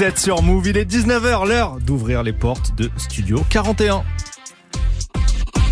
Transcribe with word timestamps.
Vous 0.00 0.06
êtes 0.06 0.18
sur 0.18 0.40
Move, 0.40 0.68
il 0.68 0.78
est 0.78 0.90
19h, 0.90 1.46
l'heure 1.46 1.76
d'ouvrir 1.78 2.22
les 2.22 2.32
portes 2.32 2.74
de 2.74 2.88
Studio 2.96 3.44
41. 3.50 4.02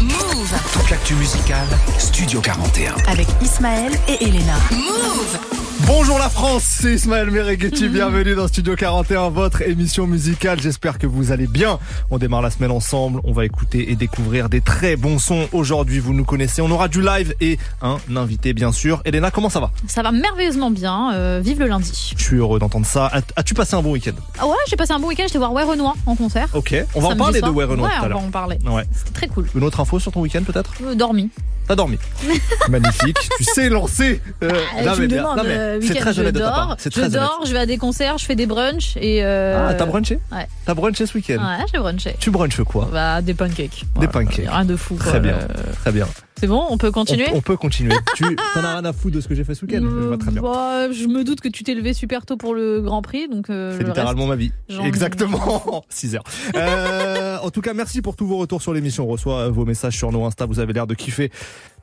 Move 0.02 0.52
Toute 0.74 0.90
l'actu 0.90 1.14
musicale, 1.14 1.66
Studio 1.96 2.42
41. 2.42 2.92
avec 3.10 3.26
Ismaël 3.40 3.92
et 4.06 4.22
Elena. 4.22 4.52
Move 4.70 5.67
Bonjour 5.86 6.18
la 6.18 6.28
France, 6.28 6.64
c'est 6.80 6.92
Ismaël 6.94 7.30
Mereghetti, 7.30 7.88
bienvenue 7.88 8.34
dans 8.34 8.48
Studio 8.48 8.74
41, 8.76 9.30
votre 9.30 9.62
émission 9.62 10.06
musicale. 10.06 10.60
J'espère 10.60 10.98
que 10.98 11.06
vous 11.06 11.30
allez 11.32 11.46
bien. 11.46 11.78
On 12.10 12.18
démarre 12.18 12.42
la 12.42 12.50
semaine 12.50 12.70
ensemble, 12.70 13.20
on 13.24 13.32
va 13.32 13.44
écouter 13.44 13.90
et 13.90 13.96
découvrir 13.96 14.48
des 14.48 14.60
très 14.60 14.96
bons 14.96 15.18
sons. 15.18 15.48
Aujourd'hui, 15.52 15.98
vous 16.00 16.12
nous 16.14 16.24
connaissez, 16.24 16.60
on 16.62 16.70
aura 16.70 16.88
du 16.88 17.00
live 17.00 17.34
et 17.40 17.58
un 17.80 17.96
invité 18.16 18.52
bien 18.52 18.72
sûr. 18.72 19.00
Elena, 19.04 19.30
comment 19.30 19.48
ça 19.48 19.60
va? 19.60 19.70
Ça 19.86 20.02
va 20.02 20.10
merveilleusement 20.12 20.70
bien. 20.70 21.12
euh, 21.14 21.40
vive 21.42 21.60
le 21.60 21.66
lundi. 21.68 22.12
Je 22.16 22.22
suis 22.22 22.36
heureux 22.36 22.58
d'entendre 22.58 22.86
ça. 22.86 23.06
As- 23.06 23.22
As-tu 23.36 23.54
passé 23.54 23.74
un 23.74 23.82
bon 23.82 23.92
week-end? 23.92 24.12
Ah 24.38 24.46
ouais, 24.46 24.56
j'ai 24.68 24.76
passé 24.76 24.92
un 24.92 24.98
bon 24.98 25.08
week-end. 25.08 25.24
J'étais 25.26 25.38
voir 25.38 25.52
Ouais 25.52 25.62
Renoir 25.62 25.94
en 26.06 26.16
concert. 26.16 26.48
Ok, 26.54 26.74
on 26.94 27.00
va 27.00 27.08
en 27.08 27.16
parler 27.16 27.38
soir. 27.38 27.52
de 27.52 27.56
Renoir 27.64 27.90
Ouais, 27.90 27.96
tout 27.96 27.96
à 27.96 27.98
on 27.98 28.02
va 28.02 28.08
l'heure. 28.08 28.18
en 28.18 28.30
parler. 28.30 28.58
Ouais. 28.66 28.84
C'était 28.92 29.12
très 29.12 29.28
cool. 29.28 29.46
Une 29.54 29.64
autre 29.64 29.80
info 29.80 29.98
sur 30.00 30.12
ton 30.12 30.20
week-end 30.20 30.42
peut-être? 30.44 30.72
Euh, 30.84 30.94
dormi. 30.94 31.30
T'as 31.68 31.74
dormi. 31.76 31.98
Magnifique. 32.70 33.18
Tu 33.36 33.44
sais 33.44 33.68
lancer. 33.68 34.20
Euh, 34.42 34.50
Ah, 34.52 34.80
tu 34.80 34.84
mais 34.84 34.96
me 35.02 35.06
bien. 35.06 35.16
demandes, 35.18 35.36
Non, 35.36 35.42
mais 35.44 35.50
euh, 35.50 35.78
c'est 35.82 35.88
week-end, 35.88 36.00
très 36.00 36.12
je 36.14 36.20
honnête 36.20 36.34
de 36.34 36.38
ta 36.40 36.46
dors, 36.46 36.54
part. 36.54 36.76
C'est 36.78 36.94
je 36.94 36.98
très 37.00 37.10
dors, 37.10 37.36
honnête. 37.38 37.48
je 37.48 37.52
vais 37.52 37.58
à 37.58 37.66
des 37.66 37.76
concerts, 37.78 38.18
je 38.18 38.24
fais 38.24 38.34
des 38.34 38.46
brunchs 38.46 38.96
et. 38.96 39.20
Euh... 39.22 39.68
Ah, 39.70 39.74
t'as 39.74 39.84
brunché 39.86 40.18
Ouais. 40.32 40.46
T'as 40.64 40.74
brunché 40.74 41.06
ce 41.06 41.14
week-end 41.14 41.34
Ouais, 41.36 41.64
j'ai 41.72 41.78
brunché. 41.78 42.16
Tu 42.18 42.30
brunches 42.30 42.62
quoi 42.64 42.88
Bah, 42.92 43.20
des 43.22 43.34
pancakes. 43.34 43.82
Des 44.00 44.06
Voilà, 44.06 44.08
pancakes. 44.08 44.46
Rien 44.48 44.64
de 44.64 44.76
fou. 44.76 44.94
Très 44.96 45.10
quoi. 45.10 45.20
bien. 45.20 45.34
Euh, 45.34 45.46
Très 45.82 45.92
bien. 45.92 46.06
C'est 46.38 46.46
bon, 46.46 46.64
on 46.70 46.78
peut 46.78 46.88
On, 46.88 46.92
continuer 46.92 47.26
on 47.32 47.40
peut 47.40 47.56
continuer. 47.56 47.94
tu 48.14 48.24
t'en 48.54 48.64
as 48.64 48.74
rien 48.74 48.84
à 48.84 48.92
foutre 48.92 49.16
de 49.16 49.20
ce 49.20 49.28
que 49.28 49.34
j'ai 49.34 49.44
fait 49.44 49.54
ce 49.54 49.64
week-end 49.64 49.80
Je 49.82 49.88
vois 49.88 50.18
très 50.18 50.30
bien. 50.30 50.42
Bah, 50.42 50.90
je 50.92 51.06
me 51.06 51.24
doute 51.24 51.40
que 51.40 51.48
tu 51.48 51.64
t'es 51.64 51.74
levé 51.74 51.92
super 51.92 52.26
tôt 52.26 52.36
pour 52.36 52.54
le 52.54 52.80
Grand 52.80 53.02
Prix, 53.02 53.28
donc 53.28 53.50
euh, 53.50 53.72
C'est 53.76 53.82
le 53.82 53.88
littéralement 53.88 54.26
ma 54.26 54.36
vie. 54.36 54.52
Exactement. 54.84 55.84
6 55.88 56.14
heures. 56.16 56.24
Euh, 56.54 57.38
en 57.42 57.50
tout 57.50 57.60
cas, 57.60 57.74
merci 57.74 58.02
pour 58.02 58.16
tous 58.16 58.26
vos 58.26 58.36
retours 58.38 58.62
sur 58.62 58.72
l'émission. 58.72 59.04
On 59.04 59.08
reçoit 59.08 59.48
vos 59.48 59.64
messages 59.64 59.96
sur 59.96 60.12
nos 60.12 60.24
Insta. 60.24 60.46
Vous 60.46 60.60
avez 60.60 60.72
l'air 60.72 60.86
de 60.86 60.94
kiffer 60.94 61.30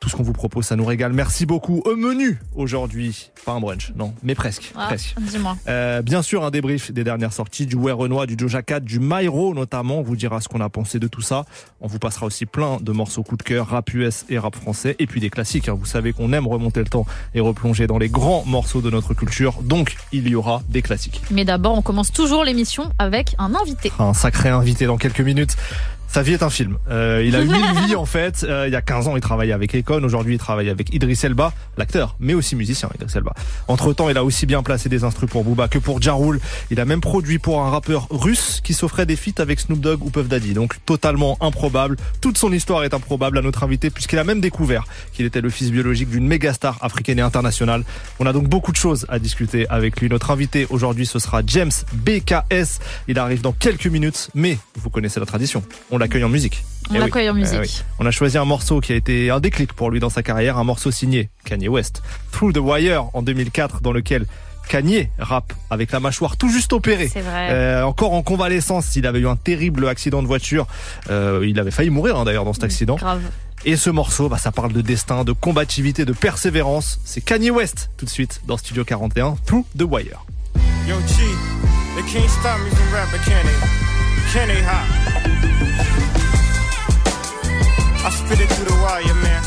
tout 0.05 0.09
ce 0.11 0.15
qu'on 0.15 0.21
vous 0.23 0.33
propose. 0.33 0.65
Ça 0.65 0.75
nous 0.75 0.85
régale. 0.85 1.13
Merci 1.13 1.47
beaucoup. 1.47 1.81
Au 1.83 1.95
menu 1.95 2.39
aujourd'hui. 2.53 3.31
Pas 3.43 3.53
un 3.53 3.59
brunch, 3.59 3.91
non, 3.95 4.13
mais 4.21 4.35
presque. 4.35 4.71
Ah, 4.75 4.85
Presque. 4.85 5.15
Dis-moi. 5.19 5.57
Euh, 5.67 6.03
bien 6.03 6.21
sûr, 6.21 6.43
un 6.45 6.51
débrief 6.51 6.91
des 6.91 7.03
dernières 7.03 7.33
sorties, 7.33 7.65
du 7.65 7.75
Where 7.75 7.97
Renoir, 7.97 8.27
du 8.27 8.35
Doja 8.35 8.61
Cat, 8.61 8.81
du 8.81 8.99
Myro 8.99 9.55
notamment. 9.55 9.97
On 9.97 10.01
vous 10.03 10.15
dira 10.15 10.41
ce 10.41 10.47
qu'on 10.47 10.61
a 10.61 10.69
pensé 10.69 10.99
de 10.99 11.07
tout 11.07 11.21
ça. 11.21 11.45
On 11.81 11.87
vous 11.87 11.97
passera 11.97 12.27
aussi 12.27 12.45
plein 12.45 12.77
de 12.81 12.91
morceaux 12.91 13.23
coup 13.23 13.35
de 13.35 13.41
cœur, 13.41 13.67
rap 13.69 13.91
US 13.95 14.25
et 14.29 14.37
rap 14.37 14.55
français. 14.55 14.95
Et 14.99 15.07
puis 15.07 15.19
des 15.19 15.31
classiques. 15.31 15.69
hein. 15.69 15.75
Vous 15.79 15.87
savez 15.87 16.13
qu'on 16.13 16.31
aime 16.33 16.45
remonter 16.47 16.81
le 16.81 16.85
temps 16.85 17.07
et 17.33 17.39
replonger 17.39 17.87
dans 17.87 17.97
les 17.97 18.09
grands 18.09 18.43
morceaux 18.45 18.81
de 18.81 18.91
notre 18.91 19.15
culture. 19.15 19.55
Donc, 19.63 19.95
il 20.11 20.27
y 20.29 20.35
aura 20.35 20.61
des 20.69 20.83
classiques. 20.83 21.19
Mais 21.31 21.45
d'abord, 21.45 21.75
on 21.75 21.81
commence 21.81 22.11
toujours 22.11 22.43
l'émission 22.43 22.91
avec 22.99 23.35
un 23.39 23.55
invité. 23.55 23.91
un 23.97 24.13
sacré 24.13 24.49
invité 24.49 24.85
dans 24.85 24.97
quelques 24.97 25.21
minutes. 25.21 25.55
Sa 26.07 26.21
vie 26.21 26.33
est 26.33 26.43
un 26.43 26.49
film. 26.49 26.77
Euh, 26.89 27.23
il 27.25 27.35
a 27.35 27.41
eu 27.41 27.47
mille 27.49 27.73
vies 27.85 27.95
en 27.95 28.05
fait. 28.05 28.43
Euh, 28.43 28.67
il 28.67 28.73
y 28.73 28.75
a 28.75 28.81
15 28.81 29.07
ans, 29.07 29.15
il 29.15 29.21
travaillait 29.21 29.53
avec 29.53 29.75
Econ. 29.75 30.03
Aujourd'hui, 30.03 30.35
il 30.35 30.39
travaille 30.39 30.69
avec 30.69 30.93
Idris 30.93 31.19
Elba, 31.23 31.53
l'acteur, 31.77 32.15
mais 32.19 32.33
aussi 32.33 32.55
musicien 32.55 32.89
Idris 32.95 33.11
Elba. 33.15 33.33
Entre 33.67 33.93
temps, 33.93 34.09
il 34.09 34.17
a 34.17 34.23
aussi 34.23 34.45
bien 34.45 34.63
placé 34.63 34.89
des 34.89 35.03
instruments 35.03 35.25
pour 35.31 35.43
Booba 35.43 35.67
que 35.67 35.79
pour 35.79 36.01
Ja 36.01 36.13
Rule. 36.13 36.39
Il 36.71 36.79
a 36.79 36.85
même 36.85 37.01
produit 37.01 37.39
pour 37.39 37.61
un 37.61 37.69
rappeur 37.69 38.07
russe 38.09 38.61
qui 38.63 38.73
s'offrait 38.73 39.05
des 39.05 39.15
feats 39.15 39.41
avec 39.41 39.59
Snoop 39.59 39.79
Dogg 39.79 40.03
ou 40.03 40.09
Puff 40.09 40.27
Daddy. 40.27 40.53
Donc 40.53 40.75
totalement 40.85 41.37
improbable. 41.41 41.97
Toute 42.21 42.37
son 42.37 42.51
histoire 42.51 42.83
est 42.83 42.93
improbable 42.93 43.37
à 43.37 43.41
notre 43.41 43.63
invité 43.63 43.89
puisqu'il 43.89 44.19
a 44.19 44.23
même 44.23 44.41
découvert 44.41 44.85
qu'il 45.13 45.25
était 45.25 45.41
le 45.41 45.49
fils 45.49 45.71
biologique 45.71 46.09
d'une 46.09 46.27
méga 46.27 46.53
star 46.53 46.77
africaine 46.81 47.19
et 47.19 47.21
internationale. 47.21 47.83
On 48.19 48.25
a 48.25 48.33
donc 48.33 48.47
beaucoup 48.47 48.71
de 48.71 48.77
choses 48.77 49.05
à 49.09 49.19
discuter 49.19 49.67
avec 49.69 49.99
lui. 49.99 50.09
Notre 50.09 50.31
invité 50.31 50.67
aujourd'hui, 50.69 51.05
ce 51.05 51.19
sera 51.19 51.41
James 51.45 51.71
BKS. 51.93 52.79
Il 53.07 53.19
arrive 53.19 53.41
dans 53.41 53.53
quelques 53.53 53.87
minutes, 53.87 54.29
mais 54.35 54.57
vous 54.75 54.89
connaissez 54.89 55.19
la 55.19 55.25
tradition. 55.25 55.63
On 55.91 55.94
l'accueille 55.97 56.23
en 56.23 56.29
musique. 56.29 56.63
On 56.89 56.93
Eh 56.93 56.97
oui. 56.97 56.99
l'accueille 57.03 57.29
en 57.29 57.35
Eh 57.35 57.39
musique. 57.41 57.59
oui. 57.61 57.81
On 57.99 58.05
a 58.05 58.11
choisi 58.11 58.37
un 58.37 58.45
morceau 58.45 58.79
qui 58.81 58.93
a 58.93 58.95
été 58.95 59.29
un 59.29 59.39
déclic 59.39 59.73
pour 59.73 59.89
lui 59.91 59.99
dans 59.99 60.09
sa 60.09 60.23
carrière, 60.23 60.57
un 60.57 60.63
morceau 60.63 60.91
signé 60.91 61.29
Kanye 61.45 61.67
West, 61.67 62.01
Through 62.31 62.53
the 62.53 62.57
Wire 62.59 63.05
en 63.13 63.21
2004, 63.21 63.81
dans 63.81 63.91
lequel 63.91 64.25
Kanye 64.69 65.09
rappe 65.19 65.53
avec 65.69 65.91
la 65.91 65.99
mâchoire 65.99 66.37
tout 66.37 66.49
juste 66.49 66.73
opérée. 66.73 67.07
C'est 67.11 67.21
vrai. 67.21 67.49
Euh, 67.51 67.83
encore 67.83 68.13
en 68.13 68.23
convalescence, 68.23 68.95
il 68.95 69.05
avait 69.05 69.19
eu 69.19 69.27
un 69.27 69.35
terrible 69.35 69.87
accident 69.87 70.21
de 70.23 70.27
voiture. 70.27 70.65
Euh, 71.09 71.45
il 71.47 71.59
avait 71.59 71.69
failli 71.71 71.89
mourir 71.91 72.17
hein, 72.17 72.25
d'ailleurs 72.25 72.45
dans 72.45 72.53
cet 72.53 72.63
accident. 72.63 72.95
Grave. 72.95 73.21
Et 73.63 73.77
ce 73.77 73.89
morceau, 73.89 74.27
bah, 74.29 74.37
ça 74.37 74.51
parle 74.51 74.73
de 74.73 74.81
destin, 74.81 75.23
de 75.23 75.31
combativité, 75.31 76.03
de 76.05 76.13
persévérance. 76.13 76.99
C'est 77.05 77.21
Kanye 77.21 77.49
West 77.51 77.89
tout 77.97 78.05
de 78.05 78.09
suite 78.11 78.41
dans 78.47 78.57
Studio 78.57 78.83
41, 78.83 79.35
Through 79.45 79.65
the 79.77 79.83
Wire. 79.83 80.25
Yo, 80.87 80.95
G, 81.07 81.13
they 81.95 82.03
can't 82.11 82.29
stop 82.29 82.59
me 82.63 82.69
from 82.69 82.93
rapping, 82.93 83.21
can 83.23 83.43
they? 83.43 84.33
Can 84.33 84.47
they 84.47 84.61
hot? 84.63 85.44
I 88.05 88.09
spit 88.11 88.39
it 88.39 88.49
through 88.53 88.69
the 88.69 88.77
wire, 88.85 89.17
man. 89.25 89.41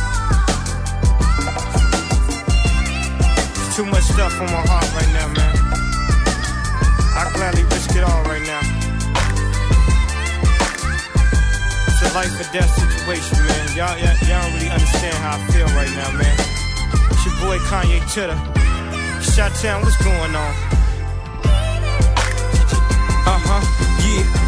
Too 3.77 3.87
much 3.87 4.03
stuff 4.03 4.35
on 4.43 4.51
my 4.51 4.67
heart 4.67 4.91
right 4.99 5.13
now, 5.15 5.31
man. 5.31 5.55
I 7.15 7.31
gladly 7.39 7.63
risk 7.71 7.95
it 7.95 8.03
all 8.03 8.25
right 8.27 8.43
now. 8.43 8.59
It's 11.87 12.03
a 12.03 12.11
life 12.19 12.35
or 12.35 12.51
death 12.51 12.67
situation, 12.75 13.39
man. 13.47 13.77
Y'all, 13.79 13.95
y'all, 13.95 14.19
y'all 14.27 14.43
don't 14.43 14.55
really 14.59 14.71
understand 14.75 15.15
how 15.23 15.39
I 15.39 15.47
feel 15.55 15.71
right 15.79 15.95
now, 15.95 16.11
man. 16.19 16.35
It's 17.15 17.23
your 17.31 17.39
boy 17.39 17.59
Kanye 17.71 18.03
Chitter. 18.11 18.35
Shot 19.23 19.55
Town, 19.63 19.83
what's 19.87 19.97
going 20.03 20.35
on? 20.35 20.53
Uh 23.23 23.39
huh, 23.39 23.63
yeah, 24.03 24.48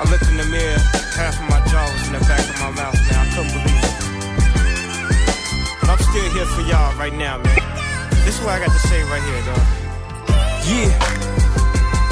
I 0.00 0.08
looked 0.10 0.28
in 0.30 0.36
the 0.36 0.46
mirror, 0.46 0.78
half 1.18 1.34
of 1.34 1.50
my 1.50 1.58
jaw 1.66 1.82
was 1.90 2.06
in 2.06 2.12
the 2.12 2.20
back 2.20 2.38
of 2.38 2.54
my 2.62 2.70
mouth, 2.70 2.94
man. 3.10 3.18
I 3.18 3.26
couldn't 3.34 3.50
believe 3.50 3.82
it. 3.82 3.98
But 5.80 5.90
I'm 5.90 5.98
still 5.98 6.30
here 6.30 6.46
for 6.46 6.62
y'all 6.62 6.94
right 6.96 7.12
now, 7.12 7.38
man. 7.38 7.58
This 8.24 8.38
is 8.38 8.44
what 8.44 8.54
I 8.54 8.64
got 8.64 8.70
to 8.70 8.78
say 8.86 9.02
right 9.10 9.22
here, 9.22 9.42
dog. 9.42 9.58
Yeah. 10.70 10.94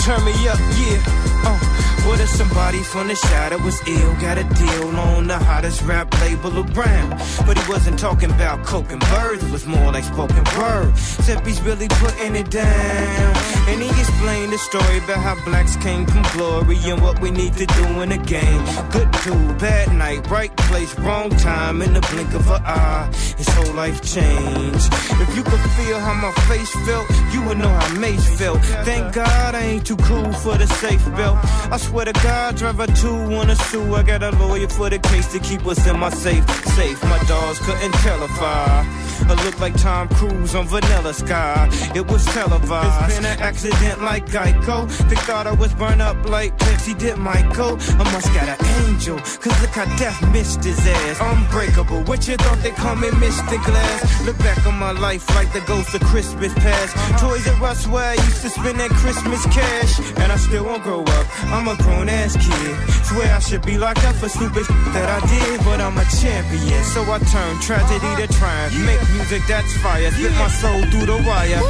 Turn 0.03 0.25
me 0.25 0.35
up, 0.49 0.59
yeah. 0.75 1.36
Uh, 1.47 1.59
what 2.07 2.21
if 2.21 2.29
somebody 2.29 2.83
from 2.83 3.09
the 3.09 3.17
shadow 3.17 3.59
was 3.59 3.81
ill? 3.87 4.15
Got 4.21 4.39
a 4.39 4.45
deal 4.45 4.97
on 4.97 5.27
the 5.27 5.39
hottest 5.39 5.83
rap 5.83 6.09
label 6.21 6.53
around. 6.59 7.11
But 7.47 7.59
he 7.59 7.71
wasn't 7.71 7.99
talking 7.99 8.31
about 8.31 8.65
coke 8.65 8.91
and 8.93 9.01
birds, 9.01 9.43
it 9.45 9.51
was 9.51 9.67
more 9.67 9.93
like 9.93 10.05
spoken 10.05 10.45
word. 10.59 10.91
Except 10.93 11.47
he's 11.47 11.61
really 11.63 11.89
putting 11.89 12.37
it 12.37 12.51
down. 12.51 13.37
And 13.69 13.83
he 13.83 13.89
explained 13.89 14.53
the 14.53 14.59
story 14.59 14.99
about 14.99 15.19
how 15.19 15.35
blacks 15.45 15.77
came 15.77 16.07
from 16.07 16.23
glory 16.33 16.79
and 16.85 17.03
what 17.03 17.21
we 17.21 17.31
need 17.31 17.55
to 17.55 17.67
do 17.67 17.85
in 18.03 18.09
the 18.11 18.19
game. 18.19 18.63
Good 18.91 19.11
dude, 19.25 19.59
bad 19.59 19.93
night, 19.93 20.29
right 20.31 20.55
place, 20.57 20.97
wrong 21.01 21.31
time, 21.31 21.83
in 21.83 21.93
the 21.93 22.01
blink 22.13 22.33
of 22.35 22.49
an 22.49 22.63
eye. 22.65 23.11
His 23.37 23.49
whole 23.49 23.75
life 23.75 24.01
changed. 24.03 24.89
If 25.25 25.37
you 25.37 25.43
could 25.43 25.65
feel 25.79 25.99
how 25.99 26.15
my 26.15 26.33
face 26.49 26.73
felt, 26.87 27.07
you 27.33 27.43
would 27.47 27.59
know 27.59 27.69
how 27.69 27.99
Mace 27.99 28.29
felt. 28.39 28.61
Thank 28.85 29.15
God 29.15 29.55
I 29.55 29.63
ain't 29.63 29.87
too 29.87 29.97
cool 29.97 30.33
for 30.33 30.57
the 30.57 30.67
safe 30.67 31.05
belt. 31.17 31.36
I 31.73 31.77
swear 31.79 32.05
to 32.05 32.13
God, 32.13 32.57
driver 32.57 32.87
two 32.87 33.29
wanna 33.29 33.57
sue. 33.57 33.95
I 33.95 34.03
got 34.03 34.23
a 34.23 34.31
lawyer 34.31 34.69
for 34.69 34.89
the 34.91 34.99
case 34.99 35.27
to 35.33 35.39
keep 35.41 35.67
us 35.67 35.87
in 35.87 35.99
my 35.99 36.11
safe. 36.11 36.45
Safe, 36.77 37.03
my 37.05 37.19
dogs 37.25 37.59
couldn't 37.61 37.93
tell 38.05 38.23
if 38.23 38.41
I. 38.41 39.07
I 39.29 39.35
look 39.45 39.59
like 39.59 39.77
Tom 39.81 40.09
Cruise 40.09 40.55
on 40.55 40.67
Vanilla 40.69 41.13
Sky. 41.13 41.69
It 41.95 42.07
was 42.07 42.25
televised. 42.27 43.11
It's 43.11 43.17
been 43.17 43.25
an 43.25 43.41
accident 43.41 44.03
like 44.03 44.27
Geico. 44.27 44.87
They 45.09 45.17
thought 45.17 45.47
I 45.47 45.53
was 45.53 45.75
burned 45.75 46.03
up 46.03 46.17
like 46.29 46.57
Pepsi 46.59 46.97
did 46.97 47.17
Michael. 47.17 47.79
I 47.99 48.05
must 48.13 48.33
got 48.35 48.49
an 48.49 48.87
angel. 48.87 49.19
Cause 49.19 49.61
look 49.61 49.71
how 49.71 49.87
death 49.97 50.21
missed 50.33 50.63
his 50.63 50.79
ass. 50.87 51.19
Unbreakable. 51.21 52.05
What 52.05 52.29
you 52.29 52.37
thought 52.37 52.59
they 52.63 52.71
call 52.71 52.97
me 52.97 53.09
Mr. 53.09 53.63
Glass? 53.65 54.27
Look 54.27 54.39
back 54.39 54.65
on 54.67 54.79
my 54.79 54.93
life 54.93 55.29
like 55.35 55.53
the 55.53 55.61
ghost 55.63 55.95
of 55.95 56.03
Christmas 56.03 56.53
past. 56.55 56.95
Toys 57.21 57.47
R 57.49 57.65
Us 57.65 57.87
where 57.89 58.11
I 58.11 58.15
used 58.15 58.43
to 58.43 58.51
spend 58.51 58.79
that 58.81 58.91
Christmas 58.91 59.45
cash. 59.47 59.99
And 60.19 60.31
I 60.31 60.37
still 60.37 60.67
won't 60.67 60.83
grow 60.83 61.03
up. 61.03 61.26
I'm 61.53 61.69
a 61.69 61.77
grown 61.77 62.09
ass 62.09 62.37
kid. 62.37 62.75
Swear 63.05 63.35
I 63.35 63.39
should 63.39 63.65
be 63.65 63.79
locked 63.79 64.05
up 64.05 64.17
for 64.17 64.29
stupid 64.29 64.67
that 64.95 65.09
I 65.09 65.21
did. 65.27 65.65
But 65.65 65.81
I'm 65.81 65.97
a 65.97 66.05
champion. 66.21 66.83
So 66.85 67.03
I 67.07 67.19
turn 67.31 67.61
tragedy 67.61 68.11
to 68.21 68.27
triumph. 68.35 68.75
Make 68.85 69.03
music 69.15 69.43
that's 69.49 69.73
fire. 69.79 70.11
Spit 70.11 70.33
my 70.33 70.49
soul 70.49 70.83
through 70.91 71.07
the 71.07 71.19
wire. 71.27 71.63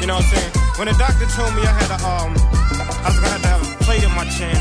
You 0.00 0.06
know 0.06 0.20
what 0.20 0.24
I'm 0.24 0.36
saying? 0.36 0.52
When 0.76 0.88
the 0.88 0.96
doctor 0.98 1.24
told 1.32 1.54
me 1.54 1.62
I 1.62 1.72
had 1.72 1.90
a 1.94 1.98
um, 2.02 2.34
I 3.04 3.08
was 3.08 3.18
gonna 3.20 3.36
have 3.36 3.42
to 3.42 3.48
have 3.48 3.62
a 3.62 3.84
plate 3.84 4.02
in 4.02 4.12
my 4.12 4.26
chin. 4.36 4.56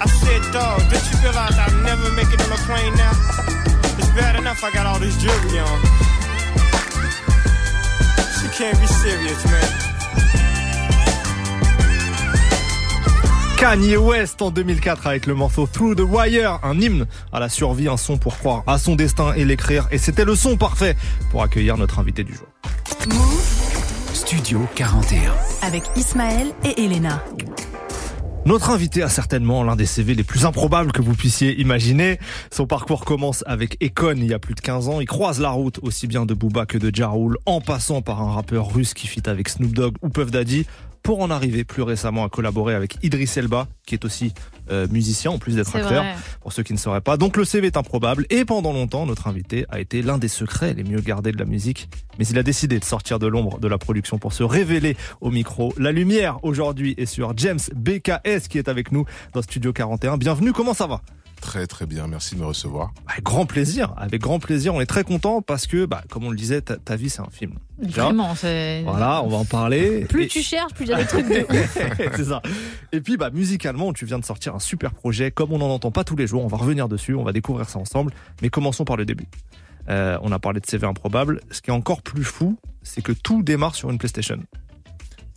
I 0.00 0.06
said, 0.06 0.42
dog, 0.52 0.80
did 0.90 1.00
you 1.08 1.16
realize 1.22 1.56
I'll 1.56 1.82
never 1.82 2.10
make 2.12 2.28
it 2.28 2.40
on 2.42 2.52
a 2.52 2.60
plane 2.68 2.92
now? 2.96 3.14
It's 3.96 4.10
bad 4.12 4.36
enough 4.36 4.62
I 4.64 4.72
got 4.72 4.84
all 4.84 4.98
this 4.98 5.16
jewelry 5.16 5.58
on. 5.58 5.78
She 8.36 8.48
can't 8.52 8.78
be 8.80 8.86
serious, 8.86 9.40
man. 9.46 9.70
Kanye 13.64 13.96
West 13.96 14.42
en 14.42 14.50
2004 14.50 15.06
avec 15.06 15.24
le 15.24 15.32
morceau 15.32 15.66
Through 15.66 15.96
the 15.96 16.00
Wire, 16.00 16.58
un 16.62 16.78
hymne 16.78 17.06
à 17.32 17.40
la 17.40 17.48
survie, 17.48 17.88
un 17.88 17.96
son 17.96 18.18
pour 18.18 18.36
croire 18.36 18.62
à 18.66 18.76
son 18.76 18.94
destin 18.94 19.32
et 19.32 19.46
l'écrire. 19.46 19.88
Et 19.90 19.96
c'était 19.96 20.26
le 20.26 20.36
son 20.36 20.58
parfait 20.58 20.94
pour 21.30 21.42
accueillir 21.42 21.78
notre 21.78 21.98
invité 21.98 22.24
du 22.24 22.34
jour. 22.34 22.46
Studio 24.12 24.60
41. 24.74 25.32
Avec 25.62 25.82
Ismaël 25.96 26.48
et 26.62 26.84
Elena. 26.84 27.24
Notre 28.44 28.68
invité 28.68 29.02
a 29.02 29.08
certainement 29.08 29.64
l'un 29.64 29.76
des 29.76 29.86
CV 29.86 30.14
les 30.14 30.24
plus 30.24 30.44
improbables 30.44 30.92
que 30.92 31.00
vous 31.00 31.14
puissiez 31.14 31.58
imaginer. 31.58 32.18
Son 32.52 32.66
parcours 32.66 33.06
commence 33.06 33.42
avec 33.46 33.82
Econ 33.82 34.16
il 34.18 34.26
y 34.26 34.34
a 34.34 34.38
plus 34.38 34.54
de 34.54 34.60
15 34.60 34.90
ans. 34.90 35.00
Il 35.00 35.06
croise 35.06 35.40
la 35.40 35.48
route 35.48 35.78
aussi 35.80 36.06
bien 36.06 36.26
de 36.26 36.34
Booba 36.34 36.66
que 36.66 36.76
de 36.76 36.94
Ja 36.94 37.08
Rule, 37.08 37.38
en 37.46 37.62
passant 37.62 38.02
par 38.02 38.20
un 38.20 38.32
rappeur 38.32 38.74
russe 38.74 38.92
qui 38.92 39.06
fit 39.06 39.22
avec 39.24 39.48
Snoop 39.48 39.72
Dogg 39.72 39.94
ou 40.02 40.10
Puff 40.10 40.30
Daddy, 40.30 40.66
pour 41.04 41.20
en 41.20 41.30
arriver 41.30 41.64
plus 41.64 41.82
récemment 41.82 42.24
à 42.24 42.30
collaborer 42.30 42.74
avec 42.74 42.96
Idris 43.04 43.30
Elba, 43.36 43.68
qui 43.86 43.94
est 43.94 44.06
aussi 44.06 44.32
euh, 44.70 44.88
musicien 44.90 45.30
en 45.30 45.38
plus 45.38 45.54
d'être 45.54 45.76
acteur. 45.76 46.02
vrai. 46.02 46.14
Pour 46.40 46.52
ceux 46.52 46.62
qui 46.62 46.72
ne 46.72 46.78
sauraient 46.78 47.02
pas. 47.02 47.18
Donc 47.18 47.36
le 47.36 47.44
CV 47.44 47.66
est 47.68 47.76
improbable 47.76 48.26
et 48.30 48.46
pendant 48.46 48.72
longtemps, 48.72 49.04
notre 49.04 49.28
invité 49.28 49.66
a 49.68 49.80
été 49.80 50.00
l'un 50.00 50.16
des 50.16 50.28
secrets 50.28 50.72
les 50.72 50.82
mieux 50.82 51.02
gardés 51.02 51.30
de 51.30 51.38
la 51.38 51.44
musique. 51.44 51.90
Mais 52.18 52.26
il 52.26 52.38
a 52.38 52.42
décidé 52.42 52.78
de 52.80 52.84
sortir 52.84 53.18
de 53.18 53.26
l'ombre 53.26 53.60
de 53.60 53.68
la 53.68 53.76
production 53.76 54.18
pour 54.18 54.32
se 54.32 54.42
révéler 54.42 54.96
au 55.20 55.30
micro. 55.30 55.74
La 55.76 55.92
lumière 55.92 56.38
aujourd'hui 56.42 56.94
est 56.96 57.06
sur 57.06 57.36
James 57.36 57.60
BKS 57.76 58.48
qui 58.48 58.56
est 58.56 58.68
avec 58.68 58.90
nous 58.90 59.04
dans 59.34 59.42
Studio 59.42 59.74
41. 59.74 60.16
Bienvenue, 60.16 60.52
comment 60.52 60.74
ça 60.74 60.86
va? 60.86 61.02
Très 61.40 61.66
très 61.66 61.86
bien, 61.86 62.06
merci 62.06 62.34
de 62.34 62.40
me 62.40 62.46
recevoir. 62.46 62.92
Avec 63.06 63.22
grand 63.22 63.44
plaisir, 63.46 63.92
avec 63.96 64.22
grand 64.22 64.38
plaisir. 64.38 64.74
On 64.74 64.80
est 64.80 64.86
très 64.86 65.04
content 65.04 65.42
parce 65.42 65.66
que, 65.66 65.84
bah, 65.84 66.02
comme 66.08 66.24
on 66.24 66.30
le 66.30 66.36
disait, 66.36 66.62
ta, 66.62 66.76
ta 66.76 66.96
vie 66.96 67.10
c'est 67.10 67.20
un 67.20 67.30
film. 67.30 67.58
Vraiment, 67.78 68.34
c'est. 68.34 68.82
Voilà, 68.82 69.22
on 69.22 69.28
va 69.28 69.36
en 69.36 69.44
parler. 69.44 70.04
Plus 70.06 70.24
Et- 70.24 70.28
tu 70.28 70.42
cherches, 70.42 70.72
plus 70.72 70.84
il 70.86 70.90
y 70.90 70.94
a 70.94 70.98
des 70.98 71.06
trucs 71.06 71.28
de 71.28 71.46
c'est 72.16 72.24
ça. 72.24 72.40
Et 72.92 73.00
puis, 73.00 73.16
bah, 73.16 73.30
musicalement, 73.30 73.92
tu 73.92 74.06
viens 74.06 74.18
de 74.18 74.24
sortir 74.24 74.54
un 74.54 74.58
super 74.58 74.94
projet, 74.94 75.30
comme 75.30 75.52
on 75.52 75.58
n'en 75.58 75.70
entend 75.70 75.90
pas 75.90 76.04
tous 76.04 76.16
les 76.16 76.26
jours. 76.26 76.42
On 76.44 76.48
va 76.48 76.56
revenir 76.56 76.88
dessus, 76.88 77.14
on 77.14 77.24
va 77.24 77.32
découvrir 77.32 77.68
ça 77.68 77.78
ensemble. 77.78 78.12
Mais 78.42 78.48
commençons 78.48 78.84
par 78.84 78.96
le 78.96 79.04
début. 79.04 79.26
Euh, 79.90 80.16
on 80.22 80.32
a 80.32 80.38
parlé 80.38 80.60
de 80.60 80.66
CV 80.66 80.86
improbable. 80.86 81.40
Ce 81.50 81.60
qui 81.60 81.70
est 81.70 81.74
encore 81.74 82.00
plus 82.00 82.24
fou, 82.24 82.56
c'est 82.82 83.02
que 83.02 83.12
tout 83.12 83.42
démarre 83.42 83.74
sur 83.74 83.90
une 83.90 83.98
PlayStation. 83.98 84.38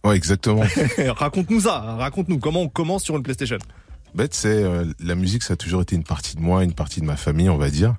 Ouais, 0.06 0.16
exactement. 0.16 0.64
raconte-nous 1.16 1.62
ça. 1.62 1.80
Raconte-nous 1.80 2.40
comment 2.40 2.62
on 2.62 2.70
commence 2.70 3.04
sur 3.04 3.18
une 3.18 3.24
PlayStation. 3.24 3.58
Bête, 4.16 4.34
c'est 4.34 4.64
euh, 4.64 4.86
la 5.00 5.16
musique, 5.16 5.44
ça 5.44 5.54
a 5.54 5.58
toujours 5.58 5.82
été 5.82 5.96
une 5.96 6.04
partie 6.04 6.36
de 6.36 6.42
moi, 6.42 6.64
une 6.64 6.74
partie 6.74 7.02
de 7.02 7.06
ma 7.06 7.18
famille, 7.18 7.50
on 7.50 7.58
va 7.58 7.70
dire. 7.70 7.96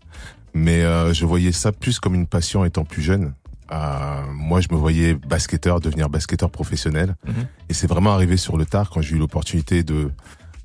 Mais 0.55 0.83
euh, 0.83 1.13
je 1.13 1.25
voyais 1.27 1.53
ça 1.53 1.73
plus 1.73 2.01
comme 2.01 2.15
une 2.15 2.27
passion 2.27 2.65
étant 2.65 2.85
plus 2.85 3.03
jeune. 3.03 3.35
Euh, 3.71 4.23
moi, 4.33 4.61
je 4.61 4.69
me 4.71 4.77
voyais 4.77 5.15
basketteur, 5.15 5.81
devenir 5.81 6.09
basketteur 6.09 6.51
professionnel. 6.51 7.17
Mhm. 7.27 7.47
Et 7.69 7.75
c'est 7.75 7.87
vraiment 7.87 8.13
arrivé 8.13 8.37
sur 8.37 8.57
le 8.57 8.65
tard 8.65 8.91
quand 8.91 9.03
j'ai 9.03 9.17
eu 9.17 9.19
l'opportunité 9.19 9.83
de 9.83 10.11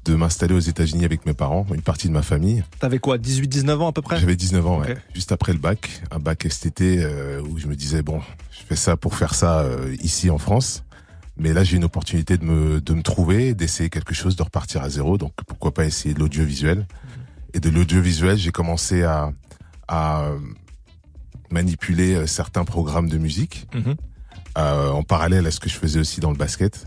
de 0.05 0.15
m'installer 0.15 0.53
aux 0.53 0.59
États-Unis 0.59 1.05
avec 1.05 1.25
mes 1.25 1.33
parents, 1.33 1.65
une 1.73 1.81
partie 1.81 2.09
de 2.09 2.11
ma 2.11 2.23
famille. 2.23 2.61
T'avais 2.77 2.99
quoi, 2.99 3.17
18-19 3.17 3.77
ans 3.77 3.87
à 3.87 3.93
peu 3.93 4.01
près? 4.01 4.19
J'avais 4.19 4.35
19 4.35 4.67
ans, 4.67 4.79
ouais. 4.81 4.91
Ok. 4.91 4.97
juste 5.15 5.31
après 5.31 5.53
le 5.53 5.59
bac, 5.59 6.01
un 6.11 6.19
bac 6.19 6.45
STT 6.45 7.07
où 7.49 7.57
je 7.57 7.67
me 7.67 7.75
disais 7.77 8.01
bon, 8.01 8.19
je 8.51 8.65
fais 8.67 8.75
ça 8.75 8.97
pour 8.97 9.15
faire 9.15 9.33
ça 9.33 9.65
ici 10.01 10.29
en 10.29 10.37
France. 10.37 10.83
Mais 11.37 11.51
là, 11.53 11.63
j'ai 11.63 11.77
une 11.77 11.83
opportunité 11.83 12.37
de 12.37 12.45
me 12.45 12.79
de 12.81 12.93
me 12.93 13.01
trouver, 13.01 13.53
d'essayer 13.55 13.89
quelque 13.89 14.13
chose, 14.13 14.35
de 14.35 14.43
repartir 14.43 14.83
à 14.83 14.89
zéro. 14.89 15.17
Donc 15.17 15.33
pourquoi 15.47 15.73
pas 15.73 15.85
essayer 15.85 16.13
de 16.13 16.19
l'audiovisuel 16.19 16.85
Et 17.53 17.59
de 17.59 17.69
l'audiovisuel, 17.69 18.37
j'ai 18.37 18.51
commencé 18.51 19.03
à 19.03 19.31
à 19.87 20.29
manipuler 21.51 22.15
euh, 22.15 22.27
certains 22.27 22.63
programmes 22.65 23.09
de 23.09 23.17
musique 23.17 23.67
Mhm. 23.73 23.95
euh, 24.57 24.89
en 24.91 25.03
parallèle 25.03 25.45
à 25.47 25.51
ce 25.51 25.59
que 25.59 25.69
je 25.69 25.75
faisais 25.77 25.99
aussi 25.99 26.19
dans 26.19 26.31
le 26.31 26.37
basket. 26.37 26.85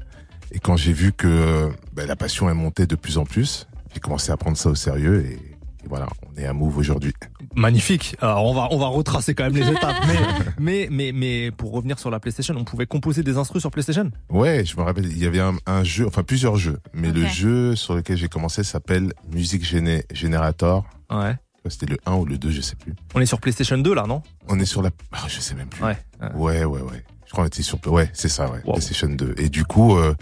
Et 0.52 0.58
quand 0.60 0.76
j'ai 0.76 0.92
vu 0.92 1.12
que 1.12 1.26
euh, 1.26 1.69
ben, 1.92 2.06
la 2.06 2.16
passion 2.16 2.49
elle 2.49 2.54
montait 2.56 2.87
de 2.87 2.94
plus 2.96 3.19
en 3.19 3.25
plus, 3.25 3.66
j'ai 3.92 4.00
commencé 4.00 4.31
à 4.32 4.37
prendre 4.37 4.56
ça 4.56 4.70
au 4.70 4.75
sérieux 4.75 5.25
et, 5.26 5.38
et 5.86 5.88
voilà, 5.88 6.08
on 6.28 6.36
est 6.36 6.44
à 6.46 6.52
Move 6.52 6.76
aujourd'hui. 6.76 7.12
Magnifique. 7.54 8.16
Alors 8.20 8.44
on 8.44 8.54
va 8.54 8.68
on 8.70 8.78
va 8.78 8.88
retracer 8.88 9.34
quand 9.34 9.44
même 9.44 9.54
les 9.54 9.68
étapes. 9.72 9.96
Mais 10.06 10.18
mais 10.58 10.88
mais 10.90 11.12
mais 11.12 11.50
pour 11.50 11.72
revenir 11.72 11.98
sur 11.98 12.10
la 12.10 12.20
PlayStation, 12.20 12.54
on 12.56 12.64
pouvait 12.64 12.86
composer 12.86 13.22
des 13.22 13.36
instrus 13.36 13.60
sur 13.62 13.70
PlayStation? 13.70 14.10
Ouais, 14.28 14.64
je 14.64 14.76
me 14.76 14.82
rappelle, 14.82 15.06
il 15.06 15.18
y 15.18 15.26
avait 15.26 15.40
un, 15.40 15.54
un 15.66 15.84
jeu, 15.84 16.06
enfin 16.06 16.22
plusieurs 16.22 16.56
jeux, 16.56 16.78
mais 16.92 17.12
le 17.12 17.26
jeu 17.26 17.76
sur 17.76 17.94
lequel 17.94 18.16
j'ai 18.16 18.28
commencé 18.28 18.64
s'appelle 18.64 19.12
Music 19.32 19.64
Géné 19.64 20.04
Generator. 20.12 20.84
Ouais. 21.10 21.36
C'était 21.68 21.86
le 21.86 21.98
1 22.06 22.14
ou 22.14 22.24
le 22.24 22.38
2, 22.38 22.50
je 22.50 22.60
sais 22.60 22.76
plus. 22.76 22.94
On 23.14 23.20
est 23.20 23.26
sur 23.26 23.40
PlayStation 23.40 23.76
2 23.76 23.92
là, 23.94 24.06
non? 24.06 24.22
On 24.48 24.58
est 24.60 24.64
sur 24.64 24.82
la, 24.82 24.90
ah, 25.12 25.24
je 25.26 25.40
sais 25.40 25.54
même 25.54 25.68
plus. 25.68 25.82
Ouais. 25.82 25.96
Ouais, 26.36 26.64
ouais, 26.64 26.80
ouais. 26.80 27.04
Je 27.26 27.32
crois 27.32 27.42
qu'on 27.42 27.48
était 27.48 27.62
sur, 27.62 27.78
ouais, 27.88 28.08
c'est 28.12 28.28
ça, 28.28 28.48
ouais. 28.50 28.60
Wow. 28.64 28.74
PlayStation 28.74 29.08
2. 29.08 29.34
Et 29.38 29.48
du 29.48 29.64
coup, 29.64 29.96
euh, 29.96 30.14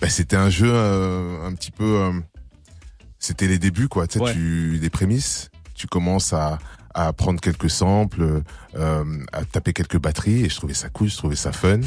bah, 0.00 0.08
c'était 0.08 0.36
un 0.36 0.50
jeu 0.50 0.70
euh, 0.72 1.46
un 1.46 1.54
petit 1.54 1.70
peu, 1.70 1.84
euh, 1.84 2.12
c'était 3.18 3.46
les 3.48 3.58
débuts, 3.58 3.88
quoi. 3.88 4.06
Tu 4.06 4.18
sais, 4.18 4.24
Ouais. 4.24 4.32
tu, 4.32 4.78
les 4.80 4.90
prémices. 4.90 5.50
Tu 5.74 5.86
commences 5.86 6.32
à, 6.32 6.58
à 6.94 7.12
prendre 7.12 7.40
quelques 7.40 7.70
samples, 7.70 8.42
euh, 8.76 9.04
à 9.32 9.44
taper 9.44 9.72
quelques 9.72 9.98
batteries, 10.00 10.44
et 10.44 10.48
je 10.48 10.56
trouvais 10.56 10.74
ça 10.74 10.88
cool, 10.88 11.08
je 11.08 11.16
trouvais 11.16 11.36
ça 11.36 11.52
fun. 11.52 11.80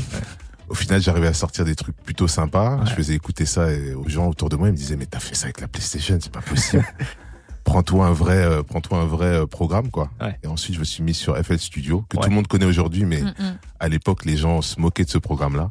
Au 0.69 0.73
final, 0.73 1.01
j'arrivais 1.01 1.27
à 1.27 1.33
sortir 1.33 1.65
des 1.65 1.75
trucs 1.75 1.97
plutôt 1.97 2.29
sympas. 2.29 2.77
Ouais. 2.77 2.85
Je 2.85 2.91
faisais 2.93 3.13
écouter 3.13 3.45
ça 3.45 3.71
et 3.71 3.93
aux 3.93 4.07
gens 4.07 4.27
autour 4.29 4.47
de 4.47 4.55
moi. 4.55 4.69
Ils 4.69 4.71
me 4.71 4.77
disaient, 4.77 4.95
mais 4.95 5.05
t'as 5.05 5.19
fait 5.19 5.35
ça 5.35 5.45
avec 5.45 5.59
la 5.59 5.67
PlayStation, 5.67 6.17
c'est 6.21 6.31
pas 6.31 6.39
possible. 6.41 6.85
prends-toi 7.65 8.07
un 8.07 8.13
vrai, 8.13 8.37
euh, 8.37 8.63
prends-toi 8.63 8.99
un 8.99 9.05
vrai 9.05 9.25
euh, 9.27 9.45
programme, 9.45 9.91
quoi. 9.91 10.09
Ouais. 10.21 10.37
Et 10.43 10.47
ensuite, 10.47 10.75
je 10.75 10.79
me 10.79 10.85
suis 10.85 11.03
mis 11.03 11.13
sur 11.13 11.37
FL 11.37 11.59
Studio, 11.59 12.05
que 12.09 12.15
Ouais. 12.17 12.23
tout 12.23 12.29
le 12.29 12.35
monde 12.35 12.47
connaît 12.47 12.65
aujourd'hui, 12.65 13.03
mais 13.05 13.21
Mm, 13.21 13.33
mm. 13.37 13.57
à 13.81 13.87
l'époque, 13.89 14.23
les 14.25 14.37
gens 14.37 14.61
se 14.61 14.79
moquaient 14.79 15.03
de 15.05 15.09
ce 15.09 15.17
programme-là. 15.17 15.67